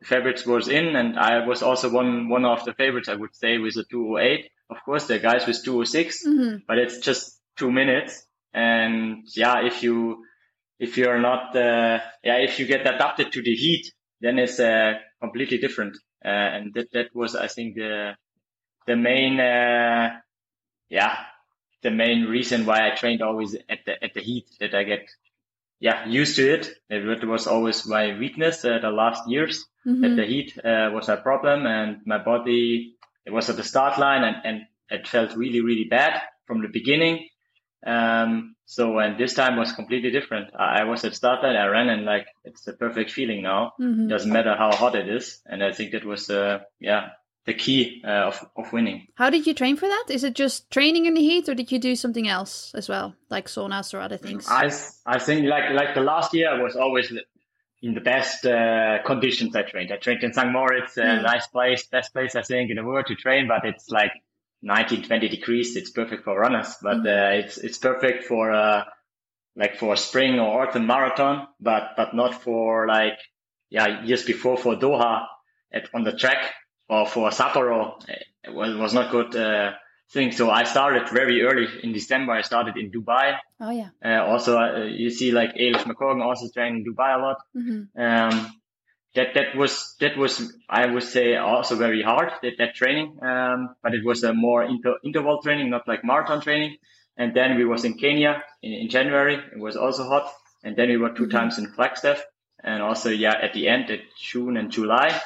the 0.00 0.06
favorites 0.06 0.46
was 0.46 0.68
in, 0.68 0.94
and 0.96 1.18
I 1.18 1.46
was 1.46 1.62
also 1.62 1.90
one 1.90 2.28
one 2.28 2.44
of 2.44 2.64
the 2.64 2.74
favorites. 2.74 3.08
I 3.08 3.14
would 3.16 3.34
say 3.34 3.58
with 3.58 3.74
the 3.74 3.84
208. 3.84 4.50
Of 4.70 4.76
course, 4.84 5.08
the 5.08 5.18
guys 5.18 5.46
with 5.48 5.64
206, 5.64 6.24
Mhm. 6.24 6.62
but 6.68 6.78
it's 6.78 6.98
just 7.00 7.40
two 7.56 7.72
minutes. 7.72 8.24
And 8.52 9.24
yeah, 9.36 9.64
if 9.66 9.82
you 9.82 10.24
if 10.78 10.96
you're 10.96 11.20
not 11.20 11.54
uh, 11.56 12.00
yeah 12.24 12.36
if 12.38 12.58
you 12.58 12.66
get 12.66 12.82
adapted 12.82 13.32
to 13.32 13.42
the 13.42 13.54
heat, 13.54 13.92
then 14.20 14.38
it's 14.38 14.60
uh, 14.60 14.94
completely 15.20 15.58
different. 15.58 15.96
Uh, 16.24 16.28
and 16.28 16.74
that 16.74 16.92
that 16.92 17.14
was 17.14 17.34
I 17.36 17.46
think 17.48 17.76
the 17.76 18.14
the 18.86 18.96
main 18.96 19.40
uh, 19.40 20.18
yeah 20.88 21.16
the 21.82 21.90
main 21.90 22.24
reason 22.24 22.66
why 22.66 22.90
I 22.90 22.94
trained 22.94 23.22
always 23.22 23.54
at 23.68 23.80
the 23.86 24.02
at 24.02 24.14
the 24.14 24.20
heat 24.20 24.46
that 24.60 24.74
I 24.74 24.84
get 24.84 25.08
yeah, 25.80 26.06
used 26.06 26.36
to 26.36 26.52
it. 26.52 26.70
It 26.90 27.26
was 27.26 27.46
always 27.46 27.86
my 27.86 28.18
weakness 28.18 28.64
uh, 28.64 28.78
the 28.80 28.90
last 28.90 29.28
years 29.28 29.66
Mhm. 29.86 30.02
that 30.02 30.16
the 30.16 30.26
heat 30.26 30.58
uh, 30.62 30.90
was 30.92 31.08
a 31.08 31.16
problem 31.16 31.66
and 31.66 32.02
my 32.04 32.18
body, 32.18 32.96
it 33.24 33.32
was 33.32 33.48
at 33.48 33.56
the 33.56 33.62
start 33.62 33.98
line 33.98 34.24
and, 34.24 34.36
and 34.44 34.66
it 34.90 35.08
felt 35.08 35.34
really, 35.36 35.62
really 35.62 35.84
bad 35.88 36.20
from 36.46 36.60
the 36.60 36.68
beginning. 36.68 37.29
Um, 37.86 38.56
so, 38.66 38.98
and 38.98 39.18
this 39.18 39.34
time 39.34 39.56
was 39.56 39.72
completely 39.72 40.10
different. 40.10 40.50
I, 40.54 40.80
I 40.80 40.84
was 40.84 41.04
at 41.04 41.14
start 41.14 41.42
line, 41.42 41.56
I 41.56 41.66
ran 41.66 41.88
and 41.88 42.04
like, 42.04 42.26
it's 42.44 42.62
the 42.64 42.72
perfect 42.74 43.10
feeling 43.10 43.42
now. 43.42 43.72
Mhm. 43.80 44.08
Doesn't 44.08 44.32
matter 44.32 44.54
how 44.54 44.70
hot 44.72 44.94
it 44.94 45.08
is. 45.08 45.40
And 45.46 45.62
I 45.64 45.72
think 45.72 45.92
that 45.92 46.04
was, 46.04 46.28
uh, 46.30 46.60
yeah, 46.78 47.10
the 47.46 47.54
key 47.54 48.02
uh, 48.06 48.28
of, 48.28 48.46
of 48.56 48.72
winning. 48.72 49.06
How 49.14 49.30
did 49.30 49.46
you 49.46 49.54
train 49.54 49.76
for 49.76 49.86
that? 49.88 50.04
Is 50.10 50.24
it 50.24 50.34
just 50.34 50.70
training 50.70 51.06
in 51.06 51.14
the 51.14 51.22
heat, 51.22 51.48
or 51.48 51.54
did 51.54 51.72
you 51.72 51.78
do 51.78 51.96
something 51.96 52.28
else 52.28 52.70
as 52.74 52.86
well, 52.88 53.14
like 53.30 53.46
saunas 53.48 53.94
or 53.94 54.00
other 54.00 54.18
things? 54.18 54.46
I, 54.48 54.70
I 55.06 55.18
think 55.18 55.46
like 55.46 55.70
like 55.72 55.94
the 55.94 56.02
last 56.02 56.34
year 56.34 56.50
I 56.50 56.62
was 56.62 56.76
always 56.76 57.10
in 57.82 57.94
the 57.94 58.00
best 58.02 58.44
uh, 58.44 58.98
conditions 59.06 59.56
I 59.56 59.62
trained. 59.62 59.90
I 59.90 59.96
trained 59.96 60.22
in 60.22 60.34
St. 60.34 60.52
Moritz, 60.52 60.98
a 60.98 61.00
Mm. 61.02 61.22
nice 61.22 61.46
place, 61.46 61.86
best 61.86 62.12
place 62.12 62.36
I 62.36 62.42
think 62.42 62.68
in 62.70 62.76
the 62.76 62.84
world 62.84 63.06
to 63.06 63.14
train, 63.14 63.48
but 63.48 63.64
it's 63.64 63.88
like 63.88 64.12
19, 64.62 65.04
20 65.04 65.28
degrees. 65.28 65.76
It's 65.76 65.90
perfect 65.90 66.24
for 66.24 66.38
runners, 66.38 66.76
but 66.82 66.98
Mm. 66.98 67.06
uh, 67.06 67.44
it's 67.44 67.58
it's 67.58 67.78
perfect 67.78 68.24
for 68.24 68.52
uh, 68.52 68.84
like 69.56 69.76
for 69.76 69.96
spring 69.96 70.38
or 70.38 70.62
autumn 70.62 70.86
marathon, 70.86 71.46
but 71.60 71.90
but 71.96 72.14
not 72.14 72.42
for 72.42 72.86
like 72.86 73.18
yeah 73.70 74.02
years 74.04 74.24
before 74.24 74.56
for 74.56 74.76
Doha 74.76 75.26
at 75.72 75.88
on 75.94 76.04
the 76.04 76.12
track 76.12 76.52
or 76.88 77.06
for 77.06 77.30
Sapporo. 77.30 78.00
It 78.44 78.52
was, 78.54 78.74
was 78.76 78.94
not 78.94 79.10
good 79.10 79.36
uh, 79.36 79.72
thing. 80.12 80.32
So 80.32 80.50
I 80.50 80.64
started 80.64 81.08
very 81.08 81.42
early 81.42 81.66
in 81.82 81.92
December. 81.92 82.32
I 82.32 82.42
started 82.42 82.76
in 82.76 82.90
Dubai. 82.90 83.36
oh 83.60 83.70
yeah. 83.70 83.90
Uh, 84.04 84.24
also, 84.26 84.58
uh, 84.58 84.84
you 84.84 85.10
see 85.10 85.30
like 85.30 85.54
Elish 85.54 85.84
McCorgan 85.84 86.22
also 86.24 86.48
trained 86.52 86.76
in 86.78 86.84
Dubai 86.84 87.14
a 87.16 87.20
lot. 87.26 87.36
hmm 87.54 87.82
Um, 87.96 88.59
that 89.14 89.34
that 89.34 89.56
was 89.56 89.96
that 90.00 90.16
was 90.16 90.52
I 90.68 90.86
would 90.86 91.02
say 91.02 91.36
also 91.36 91.76
very 91.76 92.02
hard 92.02 92.32
that 92.42 92.54
that 92.58 92.74
training. 92.74 93.18
Um, 93.22 93.74
but 93.82 93.94
it 93.94 94.04
was 94.04 94.22
a 94.22 94.32
more 94.34 94.62
inter- 94.64 94.98
interval 95.04 95.42
training, 95.42 95.70
not 95.70 95.88
like 95.88 96.04
marathon 96.04 96.40
training. 96.40 96.76
And 97.16 97.34
then 97.34 97.56
we 97.56 97.64
was 97.64 97.84
in 97.84 97.94
Kenya 97.98 98.42
in, 98.62 98.72
in 98.72 98.88
January. 98.88 99.34
It 99.34 99.58
was 99.58 99.76
also 99.76 100.04
hot. 100.04 100.32
And 100.62 100.76
then 100.76 100.88
we 100.88 100.96
were 100.96 101.10
2 101.10 101.26
Mhm. 101.26 101.30
times 101.30 101.58
in 101.58 101.66
Flagstaff. 101.72 102.22
And 102.62 102.82
also, 102.82 103.10
yeah, 103.10 103.34
at 103.42 103.52
the 103.54 103.68
end, 103.68 103.90
at 103.90 104.00
June 104.18 104.56
and 104.56 104.70
July. 104.70 105.20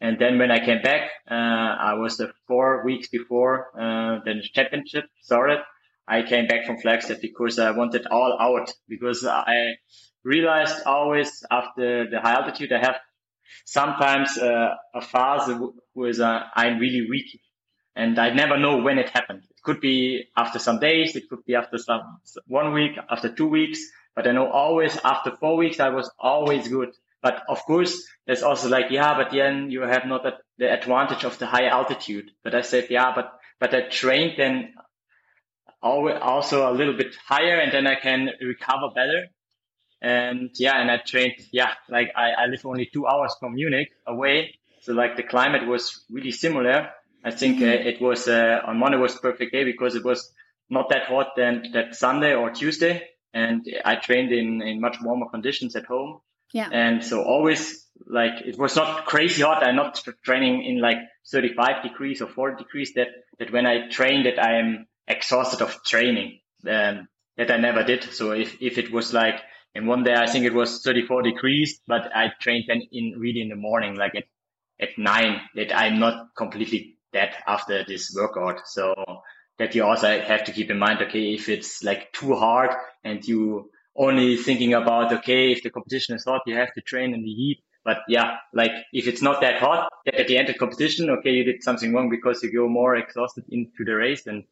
And 0.00 0.18
then 0.18 0.38
when 0.38 0.50
I 0.50 0.64
came 0.64 0.82
back, 0.82 1.10
uh, 1.30 1.34
I 1.34 1.94
was 1.94 2.18
the 2.18 2.32
four 2.46 2.84
weeks 2.84 3.08
before 3.08 3.68
uh, 3.78 4.20
the 4.24 4.42
championship 4.52 5.04
started. 5.20 5.60
I 6.06 6.22
came 6.22 6.46
back 6.46 6.66
from 6.66 6.78
Flagstaff 6.78 7.20
because 7.20 7.58
I 7.58 7.70
wanted 7.72 8.06
all 8.06 8.36
out 8.40 8.70
because 8.88 9.24
I 9.26 9.76
realized 10.22 10.84
always 10.86 11.44
after 11.50 12.08
the 12.10 12.20
high 12.20 12.34
altitude 12.34 12.72
I 12.72 12.78
have 12.78 12.96
sometimes 13.64 14.38
uh, 14.38 14.74
a 14.94 15.00
phase 15.00 15.56
where 15.92 16.22
uh, 16.22 16.42
I'm 16.54 16.78
really 16.78 17.06
weak 17.08 17.40
and 17.94 18.18
I 18.18 18.30
never 18.30 18.58
know 18.58 18.78
when 18.78 18.98
it 18.98 19.08
happened. 19.08 19.42
It 19.48 19.62
could 19.62 19.80
be 19.80 20.24
after 20.36 20.58
some 20.58 20.78
days, 20.78 21.16
it 21.16 21.28
could 21.28 21.44
be 21.44 21.54
after 21.54 21.78
some 21.78 22.20
one 22.46 22.72
week, 22.72 22.92
after 23.10 23.32
two 23.32 23.48
weeks, 23.48 23.80
but 24.14 24.26
I 24.26 24.32
know 24.32 24.50
always 24.50 24.96
after 25.04 25.34
four 25.36 25.56
weeks 25.56 25.80
I 25.80 25.88
was 25.88 26.10
always 26.18 26.68
good. 26.68 26.90
But 27.22 27.42
of 27.48 27.64
course, 27.64 28.06
there's 28.26 28.42
also 28.42 28.68
like, 28.68 28.86
yeah, 28.90 29.16
but 29.16 29.32
then 29.32 29.70
you 29.70 29.80
have 29.82 30.06
not 30.06 30.24
the 30.58 30.72
advantage 30.72 31.24
of 31.24 31.38
the 31.38 31.46
high 31.46 31.66
altitude. 31.66 32.30
But 32.44 32.54
I 32.54 32.60
said, 32.60 32.86
yeah, 32.90 33.12
but, 33.14 33.32
but 33.58 33.74
I 33.74 33.88
trained 33.88 34.34
then 34.36 34.74
also 35.82 36.70
a 36.70 36.74
little 36.74 36.96
bit 36.96 37.14
higher 37.26 37.58
and 37.58 37.72
then 37.72 37.86
I 37.86 37.96
can 37.96 38.28
recover 38.40 38.88
better. 38.94 39.26
And 40.02 40.50
yeah, 40.54 40.80
and 40.80 40.90
I 40.90 40.98
trained, 40.98 41.34
yeah, 41.52 41.72
like 41.88 42.12
I, 42.14 42.30
I 42.30 42.46
live 42.46 42.64
only 42.66 42.88
two 42.92 43.06
hours 43.06 43.34
from 43.40 43.54
Munich 43.54 43.90
away. 44.06 44.58
So 44.82 44.92
like 44.92 45.16
the 45.16 45.22
climate 45.22 45.66
was 45.66 46.04
really 46.10 46.32
similar. 46.32 46.90
I 47.24 47.30
think 47.30 47.60
uh, 47.60 47.66
it 47.66 48.00
was, 48.00 48.28
uh, 48.28 48.60
on 48.66 48.78
Monday 48.78 48.98
was 48.98 49.18
perfect 49.18 49.52
day 49.52 49.64
because 49.64 49.96
it 49.96 50.04
was 50.04 50.32
not 50.70 50.90
that 50.90 51.06
hot 51.06 51.28
than 51.36 51.72
that 51.72 51.94
Sunday 51.96 52.34
or 52.34 52.50
Tuesday. 52.50 53.02
And 53.32 53.66
I 53.84 53.96
trained 53.96 54.32
in, 54.32 54.62
in 54.62 54.80
much 54.80 54.98
warmer 55.02 55.26
conditions 55.28 55.74
at 55.76 55.86
home. 55.86 56.20
Yeah. 56.52 56.68
And 56.70 57.04
so 57.04 57.22
always 57.22 57.84
like 58.06 58.42
it 58.44 58.56
was 58.58 58.76
not 58.76 59.06
crazy 59.06 59.42
hot. 59.42 59.66
I'm 59.66 59.76
not 59.76 60.00
training 60.24 60.64
in 60.64 60.80
like 60.80 60.98
35 61.30 61.82
degrees 61.82 62.22
or 62.22 62.28
40 62.28 62.62
degrees 62.62 62.92
that, 62.94 63.08
that 63.38 63.52
when 63.52 63.66
I 63.66 63.88
train 63.88 64.24
that 64.24 64.38
I 64.38 64.58
am 64.58 64.86
exhausted 65.08 65.62
of 65.62 65.82
training. 65.84 66.40
Um, 66.68 67.08
that 67.36 67.50
I 67.50 67.58
never 67.58 67.84
did. 67.84 68.02
So 68.02 68.32
if, 68.32 68.60
if 68.60 68.78
it 68.78 68.90
was 68.90 69.12
like 69.12 69.40
in 69.76 69.86
one 69.86 70.02
day, 70.04 70.14
I 70.14 70.26
think 70.26 70.44
it 70.44 70.54
was 70.54 70.82
34 70.82 71.22
degrees, 71.22 71.80
but 71.86 72.10
I 72.14 72.32
trained 72.40 72.64
then 72.68 72.82
in 72.90 73.14
really 73.18 73.42
in 73.42 73.50
the 73.50 73.56
morning, 73.56 73.94
like 73.94 74.14
at, 74.14 74.24
at 74.80 74.96
nine 74.96 75.40
that 75.54 75.76
I'm 75.76 75.98
not 75.98 76.34
completely 76.36 76.96
dead 77.12 77.34
after 77.46 77.84
this 77.84 78.14
workout. 78.16 78.66
So 78.66 78.94
that 79.58 79.74
you 79.74 79.84
also 79.84 80.20
have 80.20 80.44
to 80.44 80.52
keep 80.52 80.70
in 80.70 80.78
mind, 80.78 81.00
okay, 81.02 81.34
if 81.34 81.48
it's 81.48 81.82
like 81.82 82.12
too 82.12 82.34
hard 82.34 82.70
and 83.04 83.26
you 83.26 83.70
only 83.96 84.36
thinking 84.36 84.74
about, 84.74 85.12
okay, 85.12 85.52
if 85.52 85.62
the 85.62 85.70
competition 85.70 86.14
is 86.14 86.24
hot, 86.24 86.42
you 86.46 86.54
have 86.54 86.72
to 86.74 86.80
train 86.80 87.14
in 87.14 87.22
the 87.22 87.32
heat. 87.32 87.62
But 87.84 87.98
yeah, 88.08 88.38
like 88.52 88.72
if 88.92 89.06
it's 89.06 89.22
not 89.22 89.40
that 89.42 89.60
hot 89.60 89.88
at 90.12 90.26
the 90.26 90.36
end 90.36 90.48
of 90.48 90.58
competition, 90.58 91.08
okay, 91.10 91.30
you 91.30 91.44
did 91.44 91.62
something 91.62 91.92
wrong 91.94 92.10
because 92.10 92.42
you 92.42 92.52
go 92.52 92.68
more 92.68 92.96
exhausted 92.96 93.44
into 93.48 93.84
the 93.84 93.94
race. 93.94 94.26
And 94.26 94.44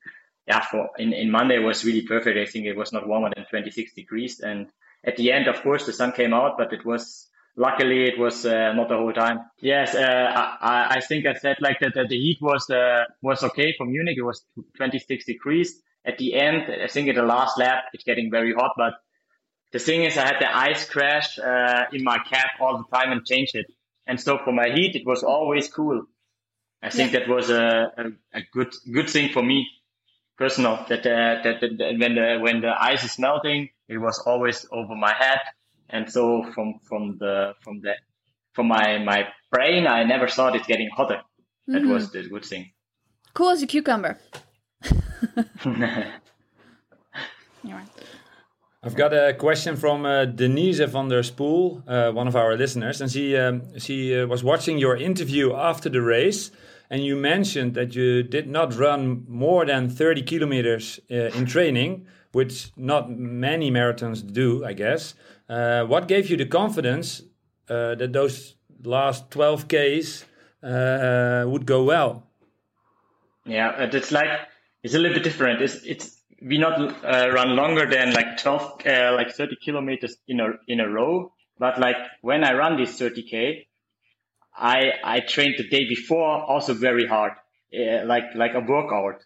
yeah, 0.46 0.60
for 0.60 0.90
in, 0.98 1.12
in 1.12 1.30
Monday 1.30 1.59
was 1.59 1.84
really 1.84 2.02
perfect. 2.02 2.38
I 2.38 2.51
think 2.51 2.66
it 2.66 2.76
was 2.76 2.92
not 2.92 3.09
warmer 3.09 3.30
than 3.34 3.44
26 3.51 3.92
degrees. 3.94 4.40
And 4.40 4.68
at 5.06 5.16
the 5.16 5.32
end, 5.32 5.48
of 5.48 5.62
course, 5.62 5.86
the 5.86 5.93
sun 5.93 6.12
came 6.12 6.32
out, 6.32 6.56
but 6.59 6.72
it 6.72 6.85
was 6.85 7.28
luckily 7.56 8.05
it 8.05 8.18
was 8.18 8.44
uh, 8.44 8.72
not 8.72 8.89
the 8.89 8.97
whole 8.97 9.12
time. 9.12 9.39
Yes, 9.60 9.94
uh, 9.94 10.01
I, 10.01 10.97
I 10.97 11.01
think 11.01 11.26
I 11.26 11.35
said 11.35 11.56
like 11.60 11.78
that, 11.81 11.94
that 11.94 12.09
the 12.09 12.18
heat 12.18 12.39
was 12.40 12.68
uh, 12.70 13.05
was 13.22 13.43
okay 13.43 13.74
for 13.76 13.86
Munich. 13.86 14.16
It 14.18 14.22
was 14.22 14.44
26 14.76 15.24
degrees. 15.26 15.81
At 16.05 16.18
the 16.18 16.35
end, 16.35 16.64
I 16.82 16.89
think 16.89 17.09
at 17.09 17.14
the 17.14 17.22
last 17.22 17.59
lap, 17.59 17.85
it's 17.93 18.05
getting 18.05 18.31
very 18.31 18.52
hot. 18.52 18.72
But 18.76 18.94
the 19.72 19.78
thing 19.78 20.05
is, 20.05 20.18
I 20.18 20.26
had 20.26 20.36
the 20.40 20.55
ice 20.55 20.89
crash 20.89 21.39
uh, 21.39 21.85
in 21.93 22.05
my 22.05 22.18
cap 22.18 22.51
all 22.60 22.78
the 22.78 22.97
time 22.97 23.10
and 23.12 23.24
changed 23.24 23.55
it. 23.55 23.66
And 24.06 24.20
so 24.20 24.39
for 24.44 24.52
my 24.52 24.68
heat, 24.68 24.97
it 24.97 25.06
was 25.06 25.22
always 25.22 25.68
cool. 25.68 26.05
I 26.82 26.90
think 26.90 27.12
that 27.12 27.26
was 27.26 27.48
a, 27.48 27.93
a, 27.97 28.39
a 28.39 28.43
good 28.52 28.74
good 28.93 29.09
thing 29.09 29.32
for 29.32 29.43
me, 29.43 29.66
personal. 30.36 30.85
That, 30.90 31.06
uh, 31.06 31.43
that 31.43 31.60
that 31.62 31.78
that 31.78 31.98
when 31.98 32.14
the 32.14 32.39
when 32.40 32.60
the 32.60 32.72
ice 32.78 33.05
is 33.05 33.18
melting, 33.18 33.70
it 33.89 33.98
was 33.98 34.19
always 34.27 34.66
over 34.73 34.94
my 34.94 35.12
head. 35.12 35.39
And 35.90 36.11
so 36.11 36.43
from 36.55 36.81
from 36.89 37.19
the 37.19 37.52
from 37.62 37.81
the 37.81 37.94
from 38.55 38.69
my 38.69 38.98
my 38.98 39.28
brain, 39.51 39.86
I 39.86 40.05
never 40.05 40.28
thought 40.28 40.56
it 40.56 40.66
getting 40.66 40.89
hotter. 40.97 41.20
That 41.69 41.82
Mhm. 41.82 41.93
was 41.93 42.11
the 42.11 42.23
good 42.28 42.44
thing. 42.44 42.73
Cool 43.35 43.51
as 43.51 43.62
a 43.62 43.66
cucumber. 43.66 44.19
You're 47.65 47.77
right. 47.77 47.89
I've 48.82 48.94
got 48.97 49.15
a 49.15 49.32
question 49.32 49.77
from 49.77 50.05
uh, 50.05 50.27
Denise 50.27 50.81
van 50.81 51.09
der 51.09 51.23
Spoel, 51.23 51.82
uh, 51.89 52.12
one 52.12 52.28
of 52.28 52.36
our 52.36 52.55
listeners, 52.56 53.01
and 53.01 53.11
she 53.11 53.35
um, 53.36 53.62
she 53.78 54.15
uh, 54.15 54.27
was 54.27 54.44
watching 54.44 54.78
your 54.78 54.97
interview 54.97 55.55
after 55.55 55.89
the 55.89 56.02
race, 56.02 56.51
and 56.94 57.02
you 57.02 57.16
mentioned 57.16 57.74
that 57.74 57.96
you 57.96 58.22
did 58.22 58.48
not 58.48 58.72
run 58.76 59.24
more 59.28 59.66
than 59.66 59.90
30 59.90 60.22
kilometers 60.22 61.00
uh, 61.10 61.36
in 61.36 61.44
training, 61.44 62.06
which 62.30 62.70
not 62.76 63.10
many 63.10 63.68
marathons 63.68 64.22
do, 64.32 64.64
I 64.64 64.74
guess. 64.74 65.14
Uh, 65.48 65.82
what 65.86 66.06
gave 66.06 66.30
you 66.30 66.36
the 66.36 66.46
confidence 66.46 67.20
uh, 67.68 67.96
that 67.96 68.12
those 68.12 68.54
last 68.84 69.28
12 69.32 69.66
Ks 69.66 70.24
uh, 70.62 71.44
would 71.48 71.66
go 71.66 71.82
well? 71.82 72.28
Yeah, 73.44 73.72
it's 73.92 74.12
like 74.12 74.30
it's 74.84 74.94
a 74.94 74.98
little 75.00 75.14
bit 75.14 75.24
different. 75.24 75.62
It's 75.62 75.82
it's 75.82 76.16
we 76.40 76.58
not 76.58 76.78
uh, 77.04 77.28
run 77.30 77.56
longer 77.56 77.90
than 77.90 78.12
like 78.14 78.38
twelve, 78.38 78.86
uh, 78.86 79.12
like 79.14 79.34
thirty 79.34 79.56
kilometers 79.56 80.16
in 80.28 80.38
a 80.40 80.52
in 80.68 80.78
a 80.78 80.88
row. 80.88 81.32
But 81.58 81.78
like 81.78 81.96
when 82.22 82.44
I 82.44 82.54
run 82.54 82.78
this 82.78 82.96
thirty 82.96 83.22
k, 83.22 83.66
I 84.56 84.93
I 85.02 85.20
trained 85.20 85.55
the 85.59 85.68
day 85.68 85.89
before 85.89 86.43
also 86.44 86.74
very 86.74 87.06
hard, 87.06 87.32
uh, 87.78 88.05
like 88.06 88.35
like 88.35 88.55
a 88.55 88.60
workout. 88.60 89.22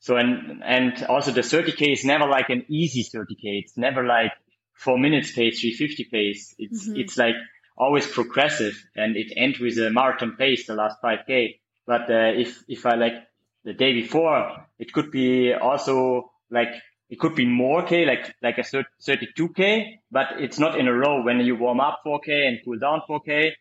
So 0.00 0.16
and 0.16 0.62
and 0.64 1.04
also 1.04 1.30
the 1.32 1.42
thirty 1.42 1.72
k 1.72 1.92
is 1.92 2.04
never 2.04 2.26
like 2.26 2.50
an 2.50 2.64
easy 2.68 3.02
thirty 3.02 3.34
k. 3.34 3.62
It's 3.64 3.76
never 3.76 4.04
like 4.04 4.32
four 4.74 4.98
minutes 4.98 5.32
pace, 5.32 5.60
three 5.60 5.72
fifty 5.74 6.04
pace. 6.04 6.54
It's 6.58 6.88
Mhm. 6.88 6.98
it's 7.02 7.16
like 7.16 7.36
always 7.76 8.06
progressive, 8.06 8.74
and 8.94 9.16
it 9.16 9.32
ends 9.36 9.58
with 9.58 9.78
a 9.78 9.90
marathon 9.90 10.36
pace 10.36 10.66
the 10.66 10.74
last 10.74 10.96
five 11.00 11.20
k. 11.26 11.60
But 11.86 12.10
uh, 12.10 12.32
if 12.44 12.62
if 12.68 12.86
I 12.86 12.94
like 12.94 13.14
the 13.64 13.72
day 13.72 13.92
before, 13.94 14.66
it 14.78 14.92
could 14.92 15.10
be 15.10 15.52
also 15.54 16.30
like 16.50 16.68
it 17.10 17.18
could 17.18 17.34
be 17.34 17.46
more 17.46 17.82
k, 17.84 18.04
like 18.06 18.34
like 18.42 18.58
a 18.58 18.62
32k, 18.62 20.00
but 20.10 20.26
it's 20.38 20.58
not 20.58 20.78
in 20.78 20.88
a 20.88 20.92
row. 20.92 21.22
When 21.22 21.40
you 21.40 21.56
warm 21.56 21.80
up 21.80 22.00
4k 22.04 22.46
and 22.48 22.58
cool 22.64 22.78
down 22.78 23.02
4k, 23.08 23.52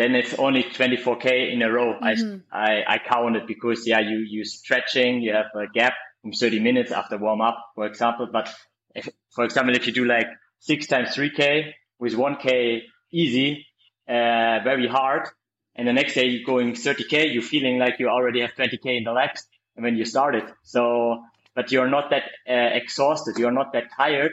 then 0.00 0.14
it's 0.14 0.34
only 0.34 0.64
24k 0.64 1.52
in 1.52 1.62
a 1.62 1.70
row. 1.70 1.98
Mhm. 2.00 2.42
I, 2.52 2.60
I 2.82 2.94
I 2.94 2.98
count 2.98 3.36
it 3.36 3.46
because 3.46 3.86
yeah, 3.86 4.00
you 4.00 4.18
you 4.18 4.44
stretching, 4.44 5.22
you 5.22 5.32
have 5.34 5.50
a 5.54 5.66
gap 5.72 5.94
from 6.22 6.32
30 6.32 6.60
minutes 6.60 6.92
after 6.92 7.16
warm 7.18 7.40
up, 7.40 7.58
for 7.74 7.86
example. 7.86 8.28
But 8.32 8.52
if, 8.94 9.08
for 9.30 9.44
example, 9.44 9.74
if 9.76 9.86
you 9.86 9.92
do 9.92 10.04
like 10.04 10.28
six 10.58 10.86
times 10.86 11.14
3K 11.14 11.74
with 11.98 12.14
1K 12.14 12.82
easy, 13.12 13.66
uh, 14.08 14.60
very 14.64 14.88
hard. 14.88 15.28
And 15.76 15.86
the 15.88 15.92
next 15.92 16.14
day 16.14 16.26
you're 16.26 16.46
going 16.46 16.74
30K, 16.74 17.32
you're 17.32 17.42
feeling 17.42 17.78
like 17.78 17.98
you 17.98 18.08
already 18.08 18.40
have 18.40 18.54
20K 18.54 18.96
in 18.98 19.04
the 19.04 19.12
legs 19.12 19.46
And 19.76 19.84
when 19.84 19.96
you 19.96 20.04
started. 20.04 20.44
So, 20.62 21.22
but 21.54 21.72
you're 21.72 21.88
not 21.88 22.10
that 22.10 22.24
uh, 22.48 22.70
exhausted. 22.80 23.38
You're 23.38 23.52
not 23.52 23.72
that 23.72 23.84
tired. 23.96 24.32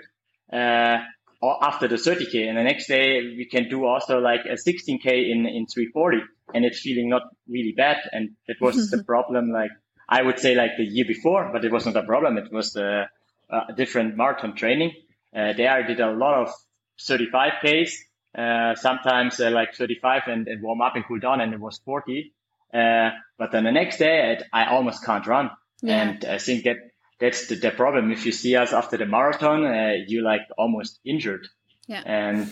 Uh, 0.51 0.99
after 1.43 1.87
the 1.87 1.95
30k 1.95 2.47
and 2.47 2.57
the 2.57 2.63
next 2.63 2.87
day 2.87 3.21
we 3.21 3.45
can 3.45 3.69
do 3.69 3.85
also 3.85 4.19
like 4.19 4.41
a 4.45 4.53
16k 4.53 5.05
in 5.05 5.45
in 5.45 5.67
340 5.67 6.17
and 6.53 6.65
it's 6.65 6.79
feeling 6.81 7.09
not 7.09 7.23
really 7.47 7.73
bad. 7.75 7.97
And 8.11 8.31
it 8.47 8.57
was 8.59 8.89
the 8.89 9.03
problem 9.11 9.51
like 9.51 9.71
i 10.09 10.21
would 10.21 10.39
say 10.39 10.55
like 10.55 10.71
the 10.77 10.85
year 10.85 11.05
before 11.07 11.49
but 11.51 11.63
it 11.65 11.71
was 11.71 11.85
not 11.85 11.95
a 11.95 12.03
problem. 12.03 12.37
It 12.37 12.51
was 12.51 12.75
a, 12.75 13.09
a 13.49 13.73
different 13.75 14.17
marathon 14.17 14.55
training. 14.55 14.91
Uh, 15.35 15.53
there 15.53 15.71
i 15.71 15.83
did 15.83 15.99
a 15.99 16.11
lot 16.11 16.41
of 16.41 16.53
35ks 16.99 17.91
uh, 18.37 18.75
sometimes 18.75 19.39
uh, 19.39 19.49
like 19.51 19.75
35 19.75 20.23
and, 20.27 20.47
and, 20.47 20.61
warm 20.61 20.81
up 20.81 20.95
and 20.95 21.05
cool 21.07 21.19
down 21.19 21.41
and 21.41 21.53
it 21.53 21.59
was 21.59 21.79
40 21.85 22.33
uh, 22.73 23.09
but 23.37 23.51
then 23.51 23.65
the 23.65 23.71
next 23.71 23.97
day 23.97 24.33
it, 24.33 24.43
i 24.53 24.65
almost 24.65 25.03
can't 25.03 25.27
run. 25.27 25.51
Yeah. 25.81 26.01
and 26.01 26.25
i 26.25 26.39
think 26.39 26.63
that 26.63 26.77
that's 27.19 27.47
the, 27.47 27.55
the 27.55 27.71
problem. 27.71 28.11
If 28.11 28.25
you 28.25 28.31
see 28.31 28.55
us 28.55 28.73
after 28.73 28.97
the 28.97 29.05
marathon, 29.05 29.65
uh, 29.65 29.93
you 30.07 30.21
like 30.23 30.41
almost 30.57 30.99
injured. 31.05 31.47
Yeah. 31.87 32.03
And 32.05 32.51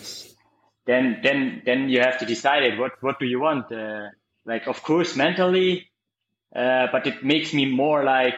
then, 0.86 1.20
then, 1.22 1.62
then 1.66 1.90
you 1.90 2.00
have 2.02 2.20
to 2.20 2.26
decide 2.26 2.80
what, 2.80 2.94
what 3.02 3.20
do 3.20 3.26
you 3.26 3.40
want? 3.40 3.72
Uh, 3.72 4.10
like, 4.46 4.68
of 4.68 4.82
course, 4.84 5.16
mentally, 5.16 5.90
uh, 6.56 6.88
but 6.92 7.06
it 7.08 7.24
makes 7.24 7.54
me 7.54 7.66
more 7.66 8.04
like, 8.04 8.36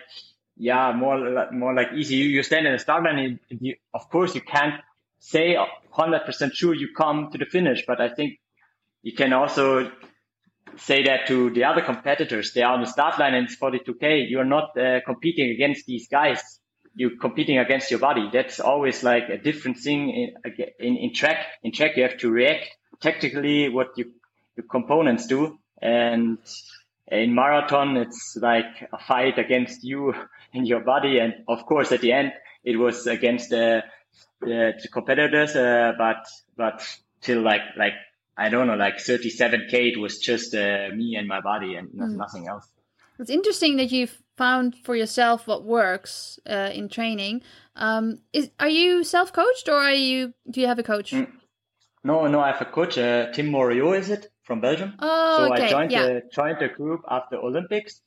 yeah, 0.56 0.92
more, 0.94 1.52
more 1.52 1.74
like 1.74 1.90
easy. 1.96 2.16
You, 2.16 2.26
you 2.26 2.44
stand 2.44 2.66
in 2.66 2.74
the 2.74 2.80
start 2.80 3.04
line 3.04 3.40
and 3.50 3.60
you, 3.62 3.76
of 3.94 4.10
course, 4.10 4.34
you 4.34 4.42
can't 4.42 4.82
say 5.20 5.58
100% 5.94 6.54
sure 6.54 6.74
you 6.74 6.90
come 6.96 7.30
to 7.32 7.38
the 7.38 7.46
finish, 7.46 7.84
but 7.86 8.02
I 8.02 8.10
think 8.10 8.40
you 9.02 9.14
can 9.14 9.34
also 9.34 9.92
say 10.76 11.04
that 11.04 11.28
to 11.28 11.50
the 11.52 11.64
other 11.64 11.82
competitors. 11.82 12.54
They 12.54 12.62
are 12.62 12.74
on 12.74 12.82
the 12.82 12.88
start 12.88 13.20
line 13.20 13.34
and 13.34 13.48
it's 13.48 13.58
42k. 13.58 14.30
You're 14.30 14.46
not 14.46 14.78
uh, 14.78 15.00
competing 15.06 15.52
against 15.52 15.86
these 15.86 16.08
guys. 16.08 16.42
You're 16.96 17.18
competing 17.18 17.60
against 17.60 17.92
your 17.92 18.00
body. 18.00 18.30
That's 18.32 18.60
always 18.60 19.04
like 19.04 19.30
a 19.30 19.38
different 19.38 19.78
thing 19.78 20.10
in, 20.10 20.66
in, 20.80 20.98
in 20.98 21.14
track. 21.14 21.46
In 21.64 21.72
track, 21.72 21.92
you 21.96 22.04
have 22.04 22.18
to 22.18 22.32
react 22.32 22.66
tactically 23.00 23.70
what 23.70 23.90
you, 23.98 24.12
your 24.56 24.66
components 24.66 25.28
do. 25.28 25.60
And 25.82 26.40
in 27.08 27.36
marathon, 27.36 27.98
it's 27.98 28.38
like 28.42 28.90
a 28.92 28.98
fight 28.98 29.38
against 29.38 29.84
you 29.84 30.14
and 30.54 30.68
your 30.68 30.82
body. 30.82 31.20
And 31.20 31.34
of 31.48 31.66
course, 31.66 31.92
at 31.92 32.02
the 32.02 32.14
end, 32.14 32.34
it 32.64 32.78
was 32.78 33.06
against 33.08 33.50
the, 33.50 33.84
the, 34.42 34.74
the 34.82 34.88
competitors. 34.88 35.56
Uh, 35.56 35.94
but, 35.98 36.26
but 36.56 36.84
till 37.22 37.42
like, 37.42 37.62
like 37.78 37.94
I 38.38 38.50
don't 38.50 38.68
know, 38.68 38.76
like 38.76 38.98
37k, 38.98 39.94
it 39.94 40.00
was 40.00 40.20
just 40.20 40.54
uh, 40.54 40.90
me 40.94 41.16
and 41.16 41.28
my 41.28 41.42
body 41.42 41.76
and 41.76 41.90
mm. 41.90 42.16
nothing 42.16 42.48
else. 42.48 42.70
It's 43.20 43.32
interesting 43.32 43.78
that 43.78 43.92
you've 43.92 44.16
found 44.38 44.76
for 44.76 44.96
yourself 44.96 45.48
what 45.48 45.64
works 45.64 46.40
uh, 46.48 46.70
in 46.74 46.88
training. 46.88 47.42
Um, 47.76 48.20
is 48.34 48.52
are 48.60 48.70
you 48.70 49.04
self 49.04 49.34
coached 49.34 49.68
or 49.70 49.76
are 49.76 49.94
you? 49.94 50.34
Do 50.50 50.62
you 50.62 50.68
have 50.68 50.78
a 50.78 50.84
coach? 50.84 51.12
Mm. 51.12 51.32
No, 52.04 52.28
no, 52.28 52.40
I 52.40 52.52
have 52.52 52.62
a 52.62 52.66
coach. 52.66 52.98
Uh, 52.98 53.32
Tim 53.34 53.48
Morio 53.48 53.94
is 53.94 54.10
it 54.10 54.28
from 54.44 54.62
Belgium? 54.62 54.94
Oh, 55.00 55.38
so 55.38 55.54
okay. 55.54 55.66
I 55.66 55.70
joined 55.70 55.92
yeah. 55.92 56.04
the 56.04 56.22
joined 56.32 56.58
the 56.60 56.70
group 56.70 57.02
after 57.10 57.38
Olympics. 57.38 58.02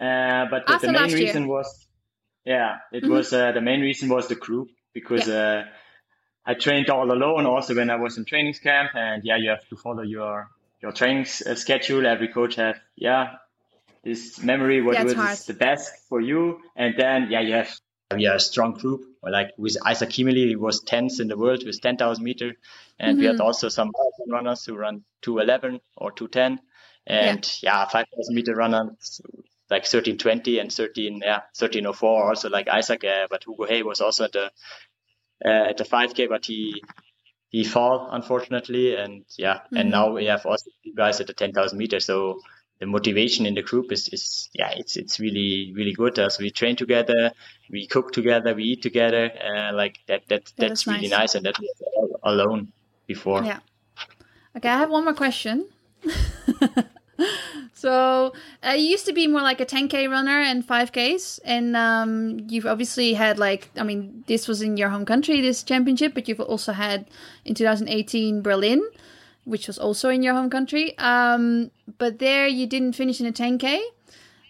Uh, 0.00 0.46
but 0.50 0.66
the, 0.66 0.78
the 0.86 0.92
main 0.92 1.12
reason 1.12 1.46
was, 1.46 1.88
yeah, 2.44 2.78
it 2.92 3.04
Mhm. 3.04 3.10
was 3.10 3.32
uh, 3.32 3.52
the 3.52 3.60
main 3.60 3.80
reason 3.80 4.08
was 4.08 4.28
the 4.28 4.36
group 4.36 4.68
because 4.94 5.28
uh, 5.28 5.64
I 6.44 6.54
trained 6.54 6.90
all 6.90 7.10
alone 7.10 7.46
also 7.46 7.74
when 7.74 7.90
I 7.90 7.96
was 7.96 8.18
in 8.18 8.24
trainings 8.24 8.58
camp 8.58 8.90
and 8.94 9.22
yeah, 9.24 9.36
you 9.36 9.50
have 9.50 9.66
to 9.68 9.76
follow 9.76 10.02
your, 10.02 10.48
your 10.80 10.92
training 10.92 11.26
uh, 11.46 11.54
schedule. 11.54 12.06
Every 12.06 12.28
coach 12.28 12.56
have, 12.56 12.80
yeah, 12.96 13.34
this 14.02 14.42
memory, 14.42 14.82
what 14.82 14.94
Yeah, 14.96 15.04
was 15.04 15.44
the 15.46 15.54
best 15.54 15.92
for 16.08 16.20
you. 16.20 16.60
And 16.76 16.94
then, 16.98 17.28
yeah, 17.30 17.40
you 17.40 17.54
have, 17.54 17.70
we 18.14 18.26
are 18.26 18.36
a 18.36 18.40
strong 18.40 18.72
group. 18.74 19.02
Like 19.22 19.50
with 19.56 19.76
Isaac 19.86 20.10
Kimeli, 20.10 20.48
he 20.48 20.56
was 20.56 20.82
10th 20.82 21.20
in 21.20 21.28
the 21.28 21.36
world 21.38 21.62
with 21.64 21.80
10,000 21.80 22.22
meter. 22.24 22.54
And 22.98 23.18
we 23.18 23.26
had 23.26 23.36
Mhm. 23.36 23.40
also 23.40 23.68
some 23.68 23.92
runners 24.28 24.64
who 24.64 24.74
run 24.76 25.04
211 25.22 25.80
or 25.96 26.10
210. 26.10 26.60
And 27.06 27.58
yeah, 27.62 27.86
5,000 27.86 28.34
meter 28.34 28.54
runners 28.54 29.20
like 29.70 29.86
1320 29.86 30.58
and 30.58 30.72
13, 30.72 31.20
yeah, 31.24 31.42
1304 31.54 32.28
also 32.28 32.50
like 32.50 32.68
Isaac. 32.68 33.04
Uh, 33.04 33.26
but 33.30 33.44
Hugo 33.44 33.64
Hay 33.66 33.82
was 33.82 34.00
also 34.00 34.24
at 34.24 34.32
the, 34.32 34.50
uh, 35.44 35.70
at 35.70 35.76
the 35.76 35.84
5K, 35.84 36.26
but 36.28 36.46
he, 36.46 36.82
he 37.50 37.64
fall 37.64 38.08
unfortunately. 38.12 38.96
And 38.96 39.24
yeah, 39.38 39.60
and 39.72 39.88
Mhm. 39.88 39.92
now 39.92 40.12
we 40.12 40.26
have 40.26 40.46
also 40.46 40.70
guys 40.96 41.20
at 41.20 41.26
the 41.26 41.34
10,000 41.34 41.78
meters. 41.78 42.04
So 42.06 42.40
the 42.80 42.86
motivation 42.86 43.46
in 43.46 43.54
the 43.54 43.62
group 43.62 43.92
is, 43.92 44.08
is 44.08 44.50
yeah, 44.54 44.70
it's, 44.76 44.96
it's 44.96 45.20
really, 45.20 45.72
really 45.76 45.92
good. 45.92 46.18
As 46.18 46.38
we 46.38 46.50
train 46.50 46.76
together, 46.76 47.32
we 47.70 47.86
cook 47.86 48.12
together, 48.12 48.54
we 48.54 48.64
eat 48.64 48.82
together. 48.82 49.30
Uh, 49.30 49.72
like 49.74 49.98
that, 50.08 50.22
that, 50.28 50.42
Yeah, 50.56 50.68
that's 50.68 50.84
that's 50.84 50.86
really 50.86 51.08
nice. 51.08 51.18
nice. 51.18 51.34
And 51.36 51.46
that 51.46 51.58
was 51.58 51.82
all 51.94 52.20
alone 52.32 52.72
before. 53.06 53.44
Yeah. 53.44 53.60
Okay, 54.56 54.68
I 54.68 54.78
have 54.78 54.90
one 54.90 55.04
more 55.04 55.14
question. 55.14 55.68
so 57.82 58.32
uh, 58.64 58.76
you 58.78 58.90
used 58.90 59.06
to 59.06 59.12
be 59.12 59.26
more 59.26 59.42
like 59.42 59.60
a 59.60 59.66
10k 59.66 60.08
runner 60.08 60.38
and 60.40 60.64
5ks, 60.64 61.40
and 61.44 61.74
um, 61.74 62.38
you've 62.48 62.64
obviously 62.64 63.14
had 63.14 63.40
like 63.40 63.70
I 63.76 63.82
mean 63.82 64.22
this 64.28 64.46
was 64.46 64.62
in 64.62 64.76
your 64.76 64.88
home 64.90 65.04
country 65.04 65.40
this 65.40 65.64
championship, 65.64 66.14
but 66.14 66.28
you've 66.28 66.38
also 66.38 66.72
had 66.72 67.08
in 67.44 67.56
2018 67.56 68.40
Berlin, 68.40 68.88
which 69.42 69.66
was 69.66 69.78
also 69.78 70.10
in 70.10 70.22
your 70.22 70.34
home 70.34 70.48
country. 70.48 70.96
Um, 70.96 71.72
but 71.98 72.20
there 72.20 72.46
you 72.46 72.68
didn't 72.68 72.92
finish 72.92 73.20
in 73.20 73.26
a 73.26 73.32
10k. 73.32 73.80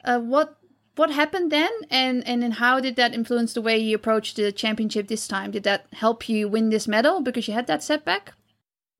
Uh, 0.04 0.20
what 0.20 0.58
what 0.96 1.10
happened 1.10 1.50
then, 1.50 1.72
and 1.88 2.22
and 2.28 2.42
then 2.42 2.52
how 2.52 2.80
did 2.80 2.96
that 2.96 3.14
influence 3.14 3.54
the 3.54 3.62
way 3.62 3.78
you 3.78 3.96
approached 3.96 4.36
the 4.36 4.52
championship 4.52 5.08
this 5.08 5.26
time? 5.26 5.52
Did 5.52 5.62
that 5.62 5.86
help 5.94 6.28
you 6.28 6.50
win 6.50 6.68
this 6.68 6.86
medal 6.86 7.22
because 7.22 7.48
you 7.48 7.54
had 7.54 7.66
that 7.66 7.82
setback? 7.82 8.34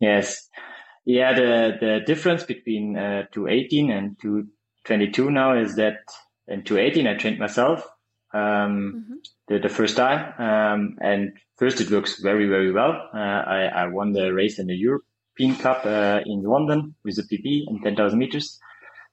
Yes. 0.01 0.49
Yeah, 1.05 1.33
the, 1.35 1.77
the 1.81 2.01
difference 2.07 2.45
between 2.45 2.97
uh, 2.97 3.25
218 3.33 3.91
and 3.91 4.17
222 4.21 5.31
now 5.31 5.57
is 5.59 5.75
that 5.77 5.99
in 6.47 6.63
218 6.63 7.07
I 7.07 7.15
trained 7.17 7.39
myself 7.39 7.87
um, 8.35 9.05
Mhm. 9.09 9.17
the, 9.49 9.59
the 9.59 9.69
first 9.69 9.97
time. 9.97 10.33
Um, 10.39 10.99
and 11.01 11.33
first 11.57 11.81
it 11.81 11.91
works 11.91 12.21
very, 12.21 12.47
very 12.49 12.73
well. 12.73 13.09
Uh, 13.13 13.19
I, 13.19 13.65
I 13.65 13.87
won 13.89 14.13
the 14.13 14.33
race 14.33 14.59
in 14.59 14.67
the 14.69 14.77
European 14.77 15.57
Cup 15.57 15.85
uh, 15.85 16.21
in 16.25 16.43
London 16.43 16.95
with 17.05 17.19
a 17.19 17.23
PB 17.23 17.65
in 17.69 17.81
10,000 17.83 18.19
meters. 18.19 18.59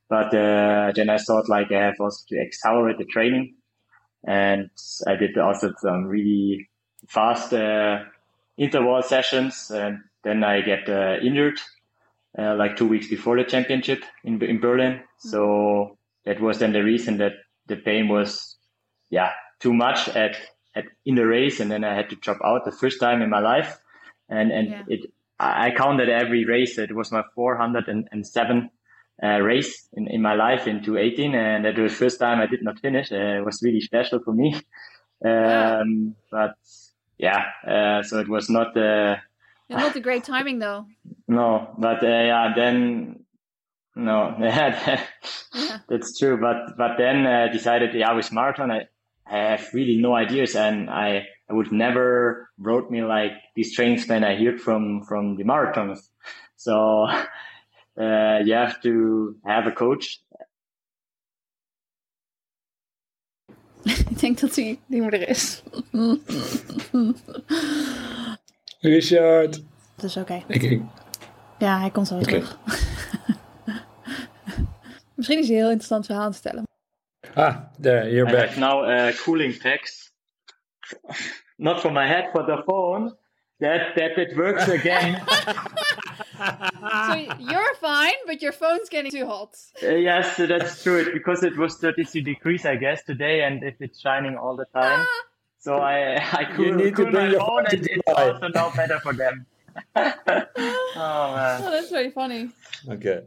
But 0.09 0.33
uh, 0.33 0.91
then 0.95 1.09
I 1.09 1.17
thought 1.17 1.49
like 1.49 1.71
I 1.71 1.81
have 1.85 1.99
also 1.99 2.23
to 2.29 2.39
accelerate 2.39 2.97
the 2.97 3.05
training. 3.05 3.55
And 4.25 4.69
I 5.07 5.15
did 5.15 5.37
also 5.37 5.73
some 5.79 6.05
really 6.05 6.69
fast 7.07 7.53
uh, 7.53 8.03
interval 8.57 9.01
sessions. 9.01 9.71
And 9.71 9.99
then 10.23 10.43
I 10.43 10.61
get 10.61 10.87
uh, 10.89 11.17
injured 11.23 11.59
uh, 12.37 12.55
like 12.55 12.75
two 12.75 12.87
weeks 12.87 13.07
before 13.07 13.37
the 13.37 13.43
championship 13.43 14.03
in 14.23 14.41
in 14.43 14.59
Berlin. 14.59 15.01
So 15.17 15.97
that 16.25 16.39
was 16.39 16.59
then 16.59 16.73
the 16.73 16.83
reason 16.83 17.17
that 17.17 17.33
the 17.67 17.75
pain 17.77 18.07
was, 18.07 18.57
yeah, 19.09 19.31
too 19.59 19.73
much 19.73 20.07
at 20.09 20.37
at 20.75 20.85
in 21.05 21.15
the 21.15 21.25
race, 21.25 21.59
and 21.59 21.71
then 21.71 21.83
I 21.83 21.95
had 21.95 22.09
to 22.09 22.15
drop 22.15 22.37
out 22.43 22.65
the 22.65 22.71
first 22.71 22.99
time 22.99 23.21
in 23.21 23.29
my 23.29 23.39
life. 23.39 23.79
And 24.29 24.51
and 24.51 24.67
Yeah. 24.69 24.83
it 24.87 25.01
I 25.39 25.71
counted 25.71 26.09
every 26.09 26.43
race. 26.45 26.77
It 26.77 26.93
was 26.93 27.11
my 27.11 27.23
407 27.33 28.69
uh, 29.23 29.39
race 29.39 29.87
in, 29.93 30.07
in 30.07 30.21
my 30.21 30.33
life 30.35 30.67
in 30.67 30.83
2018, 30.83 31.33
and 31.33 31.63
that 31.65 31.77
was 31.77 31.93
the 31.93 31.97
first 31.97 32.19
time 32.19 32.39
I 32.41 32.45
did 32.47 32.61
not 32.61 32.79
finish. 32.79 33.11
Uh, 33.11 33.39
it 33.39 33.45
was 33.45 33.61
really 33.63 33.81
special 33.81 34.19
for 34.19 34.33
me. 34.33 34.53
Um, 35.25 36.15
but 36.31 36.55
yeah, 37.17 37.43
uh, 37.67 38.03
so 38.03 38.19
it 38.19 38.29
was 38.29 38.49
not. 38.49 38.75
Uh, 38.77 39.15
Yeah, 39.17 39.28
not 39.69 39.95
a 39.95 39.99
great 39.99 40.23
timing 40.23 40.59
though. 40.59 40.85
no, 41.27 41.73
but 41.77 42.03
uh, 42.03 42.07
yeah, 42.07 42.53
then 42.55 43.25
no, 43.95 44.35
Yeah. 44.39 45.79
that's 45.87 46.17
true. 46.17 46.37
But 46.37 46.77
but 46.77 46.97
then 46.97 47.25
uh, 47.25 47.47
decided, 47.51 47.93
yeah, 47.93 48.13
with 48.13 48.31
marathon, 48.31 48.71
I, 48.71 48.87
I 49.25 49.37
have 49.37 49.67
really 49.73 49.97
no 49.97 50.13
ideas, 50.15 50.55
and 50.55 50.89
I 50.89 51.27
I 51.49 51.53
would 51.53 51.71
never 51.71 52.49
wrote 52.57 52.91
me 52.91 53.03
like 53.03 53.33
these 53.55 53.75
training 53.75 54.01
plan 54.03 54.23
I 54.23 54.35
heard 54.35 54.61
from 54.61 55.03
from 55.03 55.35
the 55.37 55.43
marathoners. 55.43 56.09
So 56.55 57.07
uh, 57.99 58.39
you 58.43 58.53
have 58.53 58.81
to 58.81 59.35
have 59.45 59.67
a 59.67 59.71
coach. 59.71 60.19
Ik 63.83 64.19
denk 64.19 64.39
dat 64.39 64.55
hij 64.55 64.79
niet 64.87 65.01
meer 65.01 65.13
er 65.13 65.27
is. 65.29 65.63
Richard. 68.79 69.63
Dat 69.95 70.05
is 70.05 70.17
oké. 70.17 70.43
Ik, 70.47 70.61
ik, 70.63 70.81
Ja, 71.57 71.79
hij 71.79 71.89
komt 71.89 72.07
zo 72.07 72.15
Oké. 72.15 72.23
terug. 72.25 72.57
Misschien 75.15 75.39
is 75.39 75.47
hij 75.47 75.55
een 75.55 75.61
heel 75.61 75.69
interessant 75.71 76.05
verhaal 76.05 76.23
aan 76.23 76.31
het 76.31 76.39
vertellen. 76.41 76.67
ah, 77.35 77.55
there, 77.81 78.09
you're 78.11 78.29
I 78.31 78.35
back. 78.35 78.55
now 78.55 78.89
uh, 78.89 79.07
cooling 79.23 79.61
packs, 79.61 80.11
not 81.57 81.79
for 81.79 81.91
my 81.91 82.07
head, 82.07 82.29
for 82.31 82.45
the 82.45 82.61
phone. 82.65 83.15
that 83.59 83.95
that 83.95 84.17
it 84.17 84.35
works 84.35 84.69
again. 84.69 85.19
So 87.07 87.15
you're 87.37 87.75
fine, 87.81 88.15
but 88.25 88.39
your 88.41 88.53
phone's 88.53 88.87
getting 88.89 89.11
too 89.11 89.25
hot. 89.27 89.57
Uh, 89.83 89.89
yes, 89.97 90.37
that's 90.37 90.81
true. 90.83 91.11
Because 91.13 91.43
it 91.47 91.57
was 91.57 91.75
33 91.77 92.21
degrees, 92.21 92.65
I 92.65 92.77
guess, 92.77 93.03
today, 93.03 93.41
and 93.43 93.61
if 93.63 93.75
it's 93.81 93.99
shining 93.99 94.37
all 94.37 94.55
the 94.55 94.65
time, 94.73 95.05
so 95.59 95.77
I 95.77 96.15
I 96.17 96.43
cool, 96.55 96.73
need 96.75 96.95
to 96.95 97.03
bring 97.03 97.13
my 97.13 97.29
your 97.31 97.39
phone, 97.39 97.65
phone 97.65 97.65
to 97.65 97.77
and 97.77 97.87
it's 97.87 98.01
also 98.07 98.47
now 98.49 98.71
better 98.75 98.99
for 98.99 99.13
them. 99.13 99.45
oh 99.95 100.03
man. 101.35 101.61
Oh, 101.63 101.71
that's 101.71 101.89
very 101.89 102.11
funny. 102.11 102.49
Okay, 102.89 103.23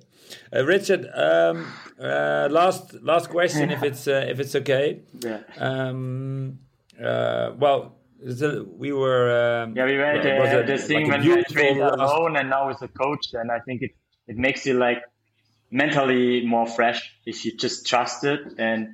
uh, 0.55 0.65
Richard. 0.65 1.07
Um, 1.15 1.67
uh, 2.01 2.49
last 2.51 2.95
last 3.03 3.29
question, 3.31 3.71
if 3.71 3.83
it's 3.83 4.07
uh, 4.09 4.27
if 4.29 4.41
it's 4.41 4.55
okay. 4.57 5.01
Yeah. 5.21 5.41
Um, 5.59 6.59
uh, 7.03 7.53
well, 7.59 7.97
the, 8.21 8.65
we 8.77 8.93
were. 8.93 9.63
Um, 9.63 9.77
Yeah, 9.77 9.87
we 9.87 9.97
were 9.97 10.13
well, 10.15 10.27
it 10.27 10.41
was 10.41 10.53
uh, 10.53 10.63
the 10.67 10.79
thing 10.79 11.09
like 11.09 11.11
when 11.13 11.21
we 11.21 11.27
beautiful 11.35 11.55
trained 11.55 11.79
last- 11.81 11.95
alone 11.99 12.37
and 12.37 12.51
now 12.51 12.69
with 12.69 12.83
a 12.83 12.89
coach, 12.89 13.27
and 13.35 13.51
I 13.51 13.61
think 13.61 13.83
it 13.83 13.93
it 14.27 14.37
makes 14.37 14.67
you 14.67 14.75
like 14.75 15.03
mentally 15.71 16.45
more 16.45 16.67
fresh 16.67 17.01
if 17.25 17.45
you 17.45 17.57
just 17.57 17.87
trust 17.87 18.25
it 18.25 18.41
and 18.59 18.89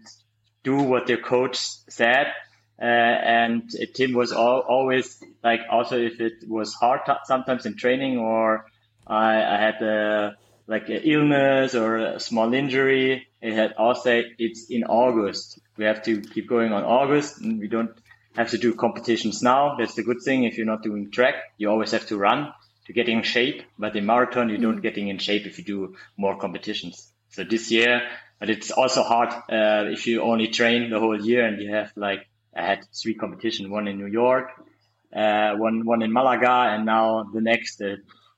do 0.65 0.77
what 0.83 1.09
your 1.09 1.19
coach 1.19 1.57
said. 1.89 2.33
Uh, 2.81 2.85
and 2.85 3.71
Tim 3.95 4.13
was 4.13 4.33
al- 4.33 4.65
always 4.69 5.23
like, 5.43 5.61
also 5.71 5.99
if 5.99 6.21
it 6.21 6.45
was 6.47 6.75
hard 6.75 7.01
t- 7.07 7.13
sometimes 7.25 7.67
in 7.67 7.77
training 7.77 8.19
or 8.19 8.67
I, 9.07 9.43
I 9.43 9.57
had 9.59 9.83
uh 9.83 10.31
like 10.69 10.89
an 10.91 11.01
illness 11.03 11.75
or 11.75 11.97
a 11.97 12.21
small 12.21 12.53
injury, 12.53 13.27
it 13.41 13.55
had 13.55 13.73
also 13.79 14.23
it's 14.39 14.67
in 14.69 14.85
August. 14.85 15.59
We 15.79 15.87
have 15.87 16.03
to 16.05 16.21
keep 16.21 16.47
going 16.49 16.73
on 16.73 16.85
August, 16.85 17.41
and 17.41 17.59
we 17.59 17.69
don't 17.69 17.91
have 18.37 18.51
to 18.51 18.59
do 18.59 18.75
competitions 18.75 19.43
now. 19.43 19.77
That's 19.79 19.95
the 19.95 20.03
good 20.03 20.19
thing. 20.23 20.45
If 20.45 20.59
you're 20.59 20.67
not 20.67 20.83
doing 20.83 21.11
track, 21.11 21.37
you 21.57 21.71
always 21.71 21.93
have 21.93 22.07
to 22.09 22.19
run 22.19 22.53
to 22.87 22.93
get 22.93 23.09
in 23.09 23.23
shape. 23.23 23.63
But 23.79 23.97
in 23.97 24.05
marathon, 24.05 24.51
you 24.51 24.59
don't 24.59 24.83
getting 24.83 25.09
in 25.09 25.19
shape 25.19 25.47
if 25.47 25.59
you 25.59 25.65
do 25.65 25.97
more 26.19 26.39
competitions. 26.39 27.11
So 27.31 27.45
this 27.45 27.71
year, 27.71 28.03
but 28.39 28.51
it's 28.51 28.71
also 28.71 29.03
hard 29.03 29.31
uh, 29.31 29.91
if 29.91 30.07
you 30.07 30.23
only 30.23 30.49
train 30.49 30.91
the 30.91 31.01
whole 31.01 31.21
year 31.21 31.47
and 31.47 31.63
you 31.63 31.73
have 31.73 31.93
like 31.97 32.27
I 32.57 32.63
had 32.63 32.85
three 32.93 33.15
competitions, 33.15 33.69
one 33.69 33.89
in 33.89 33.99
New 33.99 34.07
York, 34.07 34.51
uh, 35.15 35.55
one 35.57 35.85
one 35.85 36.03
in 36.03 36.13
Malaga, 36.13 36.75
and 36.75 36.87
now 36.87 37.25
the 37.33 37.41
next. 37.41 37.81
Uh, 37.81 37.97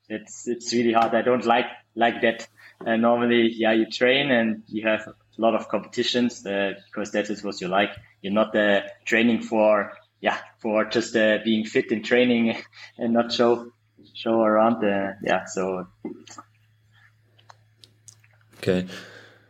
it's 0.09 0.49
it's 0.49 0.73
really 0.73 0.93
hard. 0.93 1.15
I 1.15 1.23
don't 1.23 1.47
like 1.47 1.67
like 1.95 2.21
that. 2.23 2.49
Uh, 2.85 2.97
normally, 2.97 3.53
yeah, 3.53 3.73
you 3.73 3.87
train 3.87 4.31
and 4.31 4.63
you 4.67 4.87
have 4.87 5.07
a 5.07 5.15
lot 5.39 5.55
of 5.55 5.69
competitions 5.69 6.45
uh, 6.47 6.73
because 6.87 7.13
that 7.13 7.31
is 7.31 7.45
what 7.45 7.61
you 7.61 7.69
like. 7.69 7.91
You're 8.23 8.33
not 8.33 8.55
uh, 8.57 8.83
training 9.05 9.43
for 9.43 9.93
yeah 10.21 10.39
for 10.59 10.85
just 10.85 11.15
uh, 11.17 11.39
being 11.45 11.65
fit 11.65 11.93
in 11.93 12.03
training 12.03 12.57
and 12.99 13.13
not 13.13 13.33
show 13.33 13.71
show 14.15 14.41
around. 14.43 14.85
Uh, 14.85 15.13
yeah, 15.23 15.45
so 15.45 15.87
Okay. 18.59 18.87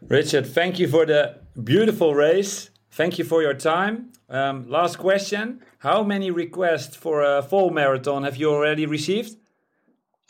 Richard, 0.08 0.46
thank 0.46 0.78
you 0.78 0.86
for 0.86 1.04
the 1.04 1.40
beautiful 1.62 2.14
race. 2.14 2.70
Thank 2.92 3.18
you 3.18 3.24
for 3.24 3.42
your 3.42 3.54
time. 3.54 4.09
Um, 4.30 4.70
last 4.70 4.96
question. 4.96 5.60
How 5.78 6.04
many 6.04 6.30
requests 6.30 6.96
for 6.96 7.22
a 7.22 7.42
full 7.42 7.70
marathon 7.70 8.22
have 8.22 8.36
you 8.36 8.50
already 8.50 8.86
received? 8.86 9.36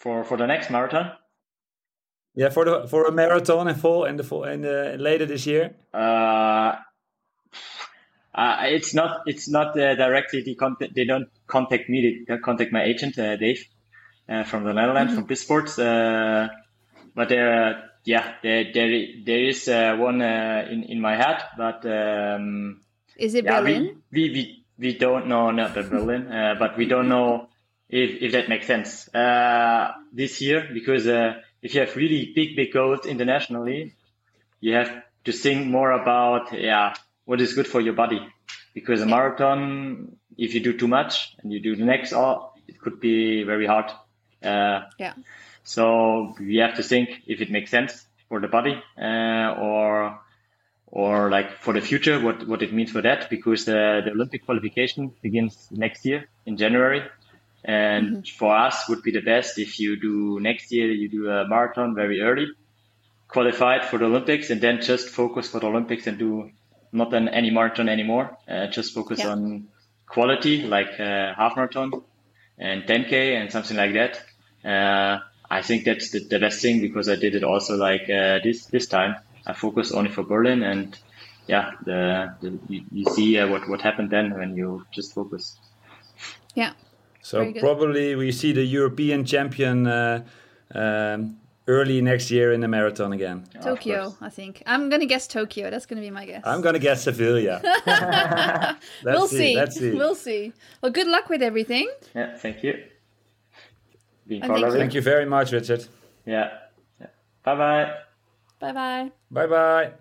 for 0.00 0.24
for 0.24 0.36
the 0.36 0.46
next 0.46 0.70
marathon. 0.70 1.12
Yeah, 2.34 2.48
for 2.48 2.64
the 2.64 2.88
for 2.88 3.04
a 3.06 3.12
marathon 3.12 3.68
in 3.68 3.74
full 3.74 4.04
and 4.04 4.18
the 4.18 4.24
full 4.24 4.44
and 4.44 4.64
uh, 4.64 4.96
later 4.96 5.26
this 5.26 5.46
year. 5.46 5.76
Uh, 5.92 6.72
uh, 8.34 8.56
it's 8.76 8.94
not 8.94 9.20
it's 9.26 9.48
not 9.48 9.78
uh, 9.78 9.94
directly 9.94 10.42
the 10.42 10.54
contact. 10.54 10.94
They 10.94 11.04
don't 11.04 11.28
contact 11.46 11.88
me. 11.88 12.24
They 12.26 12.38
contact 12.38 12.72
my 12.72 12.84
agent 12.84 13.18
uh, 13.18 13.36
Dave 13.36 13.62
uh, 14.28 14.44
from 14.44 14.64
the 14.64 14.72
Netherlands 14.72 15.14
from 15.14 15.26
Bisports. 15.26 15.78
Uh, 15.78 16.48
but 17.14 17.28
there, 17.28 17.90
yeah, 18.04 18.34
there 18.42 18.72
there 18.72 19.04
there 19.26 19.44
is 19.44 19.68
uh, 19.68 19.96
one 19.98 20.22
uh, 20.22 20.66
in 20.70 20.84
in 20.84 21.00
my 21.00 21.16
head. 21.16 21.42
But 21.58 21.84
um, 21.84 22.80
Is 23.20 23.34
it 23.34 23.44
yeah, 23.44 23.60
Berlin? 23.60 24.02
we, 24.10 24.22
we 24.22 24.30
we 24.30 24.64
we 24.78 24.98
don't 24.98 25.26
know 25.28 25.50
not 25.50 25.74
the 25.74 25.82
Berlin, 25.82 26.26
uh, 26.32 26.56
but 26.58 26.76
we 26.76 26.86
don't 26.86 27.08
know 27.08 27.48
if 27.88 28.22
if 28.22 28.32
that 28.32 28.48
makes 28.48 28.66
sense 28.66 29.12
uh, 29.14 29.92
this 30.12 30.40
year 30.40 30.68
because 30.72 31.06
uh, 31.06 31.34
if 31.62 31.74
you 31.74 31.80
have 31.80 31.94
really 31.96 32.32
big 32.34 32.56
big 32.56 32.72
goals 32.72 33.04
internationally, 33.06 33.94
you 34.60 34.74
have 34.74 34.90
to 35.24 35.32
think 35.32 35.66
more 35.66 35.92
about 35.92 36.52
yeah 36.52 36.94
what 37.24 37.40
is 37.40 37.52
good 37.54 37.66
for 37.66 37.80
your 37.80 37.92
body 37.92 38.20
because 38.74 39.02
a 39.02 39.06
marathon 39.06 40.16
if 40.38 40.54
you 40.54 40.60
do 40.60 40.76
too 40.76 40.88
much 40.88 41.36
and 41.42 41.52
you 41.52 41.60
do 41.60 41.76
the 41.76 41.84
next 41.84 42.12
oh 42.12 42.52
it 42.68 42.80
could 42.80 43.00
be 43.00 43.42
very 43.42 43.66
hard 43.66 43.90
uh, 44.42 44.80
Yeah. 44.98 45.14
so 45.62 46.34
we 46.38 46.56
have 46.56 46.76
to 46.76 46.82
think 46.82 47.10
if 47.26 47.40
it 47.40 47.50
makes 47.50 47.70
sense 47.70 48.06
for 48.28 48.40
the 48.40 48.48
body 48.48 48.82
uh, 48.96 49.54
or 49.60 50.18
or 50.90 51.30
like 51.30 51.58
for 51.58 51.72
the 51.74 51.80
future 51.80 52.20
what 52.20 52.46
what 52.48 52.62
it 52.62 52.72
means 52.72 52.90
for 52.90 53.02
that 53.02 53.30
because 53.30 53.64
the, 53.64 54.00
the 54.04 54.10
Olympic 54.12 54.44
qualification 54.44 55.12
begins 55.22 55.68
next 55.70 56.04
year 56.04 56.24
in 56.46 56.56
January 56.56 57.02
and 57.64 58.26
for 58.38 58.56
us 58.56 58.88
would 58.88 59.02
be 59.02 59.12
the 59.12 59.20
best 59.22 59.58
if 59.58 59.78
you 59.78 60.00
do 60.00 60.38
next 60.40 60.72
year 60.72 60.90
you 60.90 61.08
do 61.10 61.28
a 61.30 61.46
marathon 61.48 61.94
very 61.94 62.20
early 62.20 62.46
qualified 63.28 63.84
for 63.84 63.98
the 63.98 64.04
Olympics 64.06 64.50
and 64.50 64.60
then 64.60 64.80
just 64.80 65.08
focus 65.08 65.48
for 65.50 65.60
the 65.60 65.66
Olympics 65.66 66.06
and 66.06 66.18
do 66.18 66.50
not 66.92 67.12
an 67.14 67.28
any 67.28 67.50
marathon 67.50 67.88
anymore. 67.88 68.36
Uh, 68.48 68.66
just 68.68 68.94
focus 68.94 69.20
Yeah. 69.20 69.30
on 69.32 69.68
quality 70.08 70.62
like 70.62 70.98
uh, 70.98 71.34
half 71.34 71.56
marathon 71.56 71.92
and 72.58 72.84
10k 72.84 73.36
and 73.36 73.50
something 73.52 73.76
like 73.76 73.92
that. 73.94 74.20
Uh, 74.64 75.20
I 75.48 75.62
think 75.62 75.84
that's 75.84 76.10
the, 76.10 76.20
the 76.28 76.38
best 76.38 76.60
thing 76.62 76.80
because 76.80 77.08
I 77.08 77.16
did 77.16 77.34
it 77.34 77.44
also 77.44 77.76
like 77.76 78.02
uh, 78.10 78.38
this 78.42 78.66
this 78.66 78.86
time. 78.88 79.16
I 79.50 79.52
focused 79.52 79.92
only 79.94 80.10
for 80.10 80.22
Berlin 80.22 80.62
and 80.62 80.98
yeah, 81.46 81.72
the, 81.84 82.34
the 82.40 82.58
you, 82.68 82.84
you 82.92 83.04
see 83.16 83.38
uh, 83.38 83.48
what 83.48 83.68
what 83.68 83.80
happened 83.80 84.10
then 84.10 84.26
when 84.38 84.56
you 84.56 84.84
just 84.92 85.14
focus. 85.14 85.58
Yeah. 86.54 86.72
So 87.22 87.52
probably 87.58 88.14
we 88.14 88.32
see 88.32 88.52
the 88.52 88.64
European 88.64 89.24
champion 89.24 89.86
uh, 89.86 90.24
um, 90.74 91.36
early 91.66 92.00
next 92.00 92.30
year 92.30 92.52
in 92.52 92.60
the 92.60 92.68
marathon 92.68 93.12
again. 93.12 93.44
Yeah, 93.54 93.60
Tokyo. 93.60 94.14
I 94.20 94.30
think. 94.30 94.62
I'm 94.66 94.88
gonna 94.90 95.06
guess 95.06 95.26
Tokyo. 95.26 95.70
That's 95.70 95.86
gonna 95.86 96.00
be 96.00 96.10
my 96.10 96.24
guess. 96.24 96.42
I'm 96.44 96.60
gonna 96.60 96.78
guess 96.78 97.04
Sevilla. 97.04 97.60
Let's 97.86 98.78
we'll 99.04 99.28
see. 99.28 99.56
Let's 99.56 99.76
see. 99.76 99.92
We'll 99.92 100.14
see. 100.14 100.52
Well, 100.80 100.92
good 100.92 101.08
luck 101.08 101.28
with 101.28 101.42
everything. 101.42 101.90
Yeah, 102.14 102.36
thank 102.38 102.62
you. 102.62 102.74
Being 104.26 104.42
part 104.42 104.52
thank 104.52 104.66
of 104.66 104.72
you. 104.72 104.76
it. 104.76 104.80
Thank 104.80 104.94
you 104.94 105.02
very 105.02 105.26
much, 105.26 105.52
Richard. 105.52 105.86
Yeah. 106.24 106.50
yeah. 107.00 107.06
Bye 107.42 107.56
bye. 107.56 107.94
Bye 108.60 108.72
bye. 108.72 109.10
Bye 109.32 109.48
bye. 109.48 109.92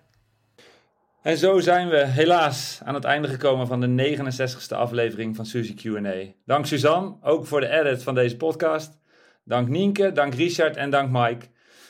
En 1.21 1.37
zo 1.37 1.59
zijn 1.59 1.89
we 1.89 2.05
helaas 2.05 2.79
aan 2.83 2.93
het 2.93 3.03
einde 3.03 3.27
gekomen 3.27 3.67
van 3.67 3.79
de 3.81 4.17
69ste 4.17 4.75
aflevering 4.75 5.35
van 5.35 5.45
Suzy 5.45 5.73
Q&A. 5.73 6.33
Dank 6.45 6.65
Suzanne, 6.65 7.15
ook 7.21 7.45
voor 7.45 7.59
de 7.59 7.69
edit 7.69 8.03
van 8.03 8.15
deze 8.15 8.37
podcast. 8.37 8.97
Dank 9.43 9.67
Nienke, 9.67 10.11
dank 10.11 10.33
Richard 10.33 10.75
en 10.75 10.89
dank 10.89 11.09
Mike. 11.11 11.45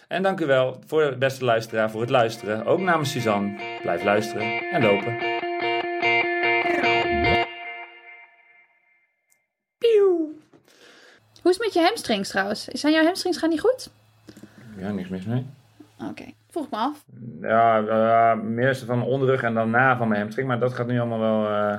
En 0.07 0.23
dank 0.23 0.39
u 0.39 0.45
wel 0.45 0.83
voor 0.85 1.09
de 1.09 1.17
beste 1.17 1.45
luisteraar 1.45 1.91
voor 1.91 2.01
het 2.01 2.09
luisteren. 2.09 2.65
Ook 2.65 2.79
namens 2.79 3.11
Suzanne. 3.11 3.79
Blijf 3.81 4.03
luisteren 4.03 4.71
en 4.71 4.81
lopen. 4.81 5.17
Pieuw. 9.77 10.33
Hoe 11.41 11.51
is 11.51 11.57
het 11.57 11.59
met 11.59 11.73
je 11.73 11.81
hamstrings 11.81 12.29
trouwens? 12.29 12.63
Zijn 12.65 12.93
jouw 12.93 13.03
hamstrings 13.03 13.37
gaan 13.37 13.49
niet 13.49 13.59
goed? 13.59 13.89
Ja, 14.77 14.91
niks 14.91 15.09
mis 15.09 15.25
mee. 15.25 15.45
Oké, 16.09 16.25
vroeg 16.49 16.69
me 16.69 16.77
af. 16.77 17.05
Ja, 17.41 18.35
meer 18.35 18.76
van 18.85 19.03
onderrug 19.03 19.41
en 19.43 19.53
dan 19.53 19.69
na 19.69 19.97
van 19.97 20.07
mijn 20.07 20.19
hamstring. 20.21 20.47
Maar 20.47 20.59
dat 20.59 20.73
gaat 20.73 20.88
nu 20.88 20.99
allemaal 20.99 21.19
wel... 21.19 21.45
eh, 21.45 21.77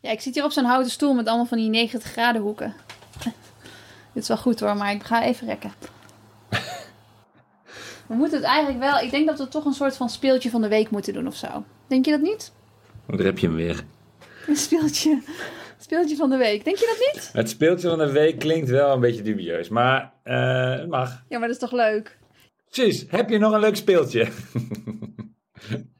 Ja, 0.00 0.10
ik 0.10 0.20
zit 0.20 0.34
hier 0.34 0.44
op 0.44 0.50
zo'n 0.50 0.64
houten 0.64 0.90
stoel 0.90 1.14
met 1.14 1.26
allemaal 1.26 1.46
van 1.46 1.58
die 1.58 1.68
90 1.70 2.02
graden 2.10 2.42
hoeken. 2.42 2.74
Dit 4.12 4.22
is 4.22 4.28
wel 4.28 4.36
goed 4.36 4.60
hoor, 4.60 4.76
maar 4.76 4.92
ik 4.92 5.02
ga 5.02 5.24
even 5.24 5.46
rekken. 5.46 5.72
We 8.08 8.14
moeten 8.14 8.38
het 8.38 8.46
eigenlijk 8.46 8.78
wel... 8.84 8.98
Ik 8.98 9.10
denk 9.10 9.26
dat 9.26 9.38
we 9.38 9.48
toch 9.48 9.64
een 9.64 9.72
soort 9.72 9.96
van 9.96 10.08
speeltje 10.08 10.50
van 10.50 10.60
de 10.62 10.68
week 10.68 10.90
moeten 10.90 11.12
doen 11.12 11.26
of 11.26 11.34
zo. 11.36 11.64
Denk 11.86 12.04
je 12.04 12.10
dat 12.10 12.20
niet? 12.20 12.52
Daar 13.06 13.18
heb 13.26 13.38
je 13.38 13.46
hem 13.46 13.56
weer. 13.56 13.82
Een 14.46 14.56
speeltje, 14.56 15.22
speeltje 15.78 16.16
van 16.16 16.30
de 16.30 16.36
week. 16.36 16.64
Denk 16.64 16.76
je 16.76 16.96
dat 16.98 17.12
niet? 17.14 17.30
Het 17.32 17.48
speeltje 17.48 17.88
van 17.88 17.98
de 17.98 18.12
week 18.12 18.38
klinkt 18.38 18.68
wel 18.70 18.92
een 18.92 19.00
beetje 19.00 19.22
dubieus, 19.22 19.68
maar 19.68 20.12
eh, 20.22 20.70
het 20.70 20.88
mag. 20.88 21.22
Ja, 21.28 21.38
maar 21.38 21.48
dat 21.48 21.56
is 21.56 21.68
toch 21.68 21.72
leuk? 21.72 22.18
Precies. 22.74 23.04
Heb 23.08 23.30
je 23.30 23.38
nog 23.38 23.52
een 23.52 23.60
leuk 23.60 23.76
speeltje? 23.76 24.28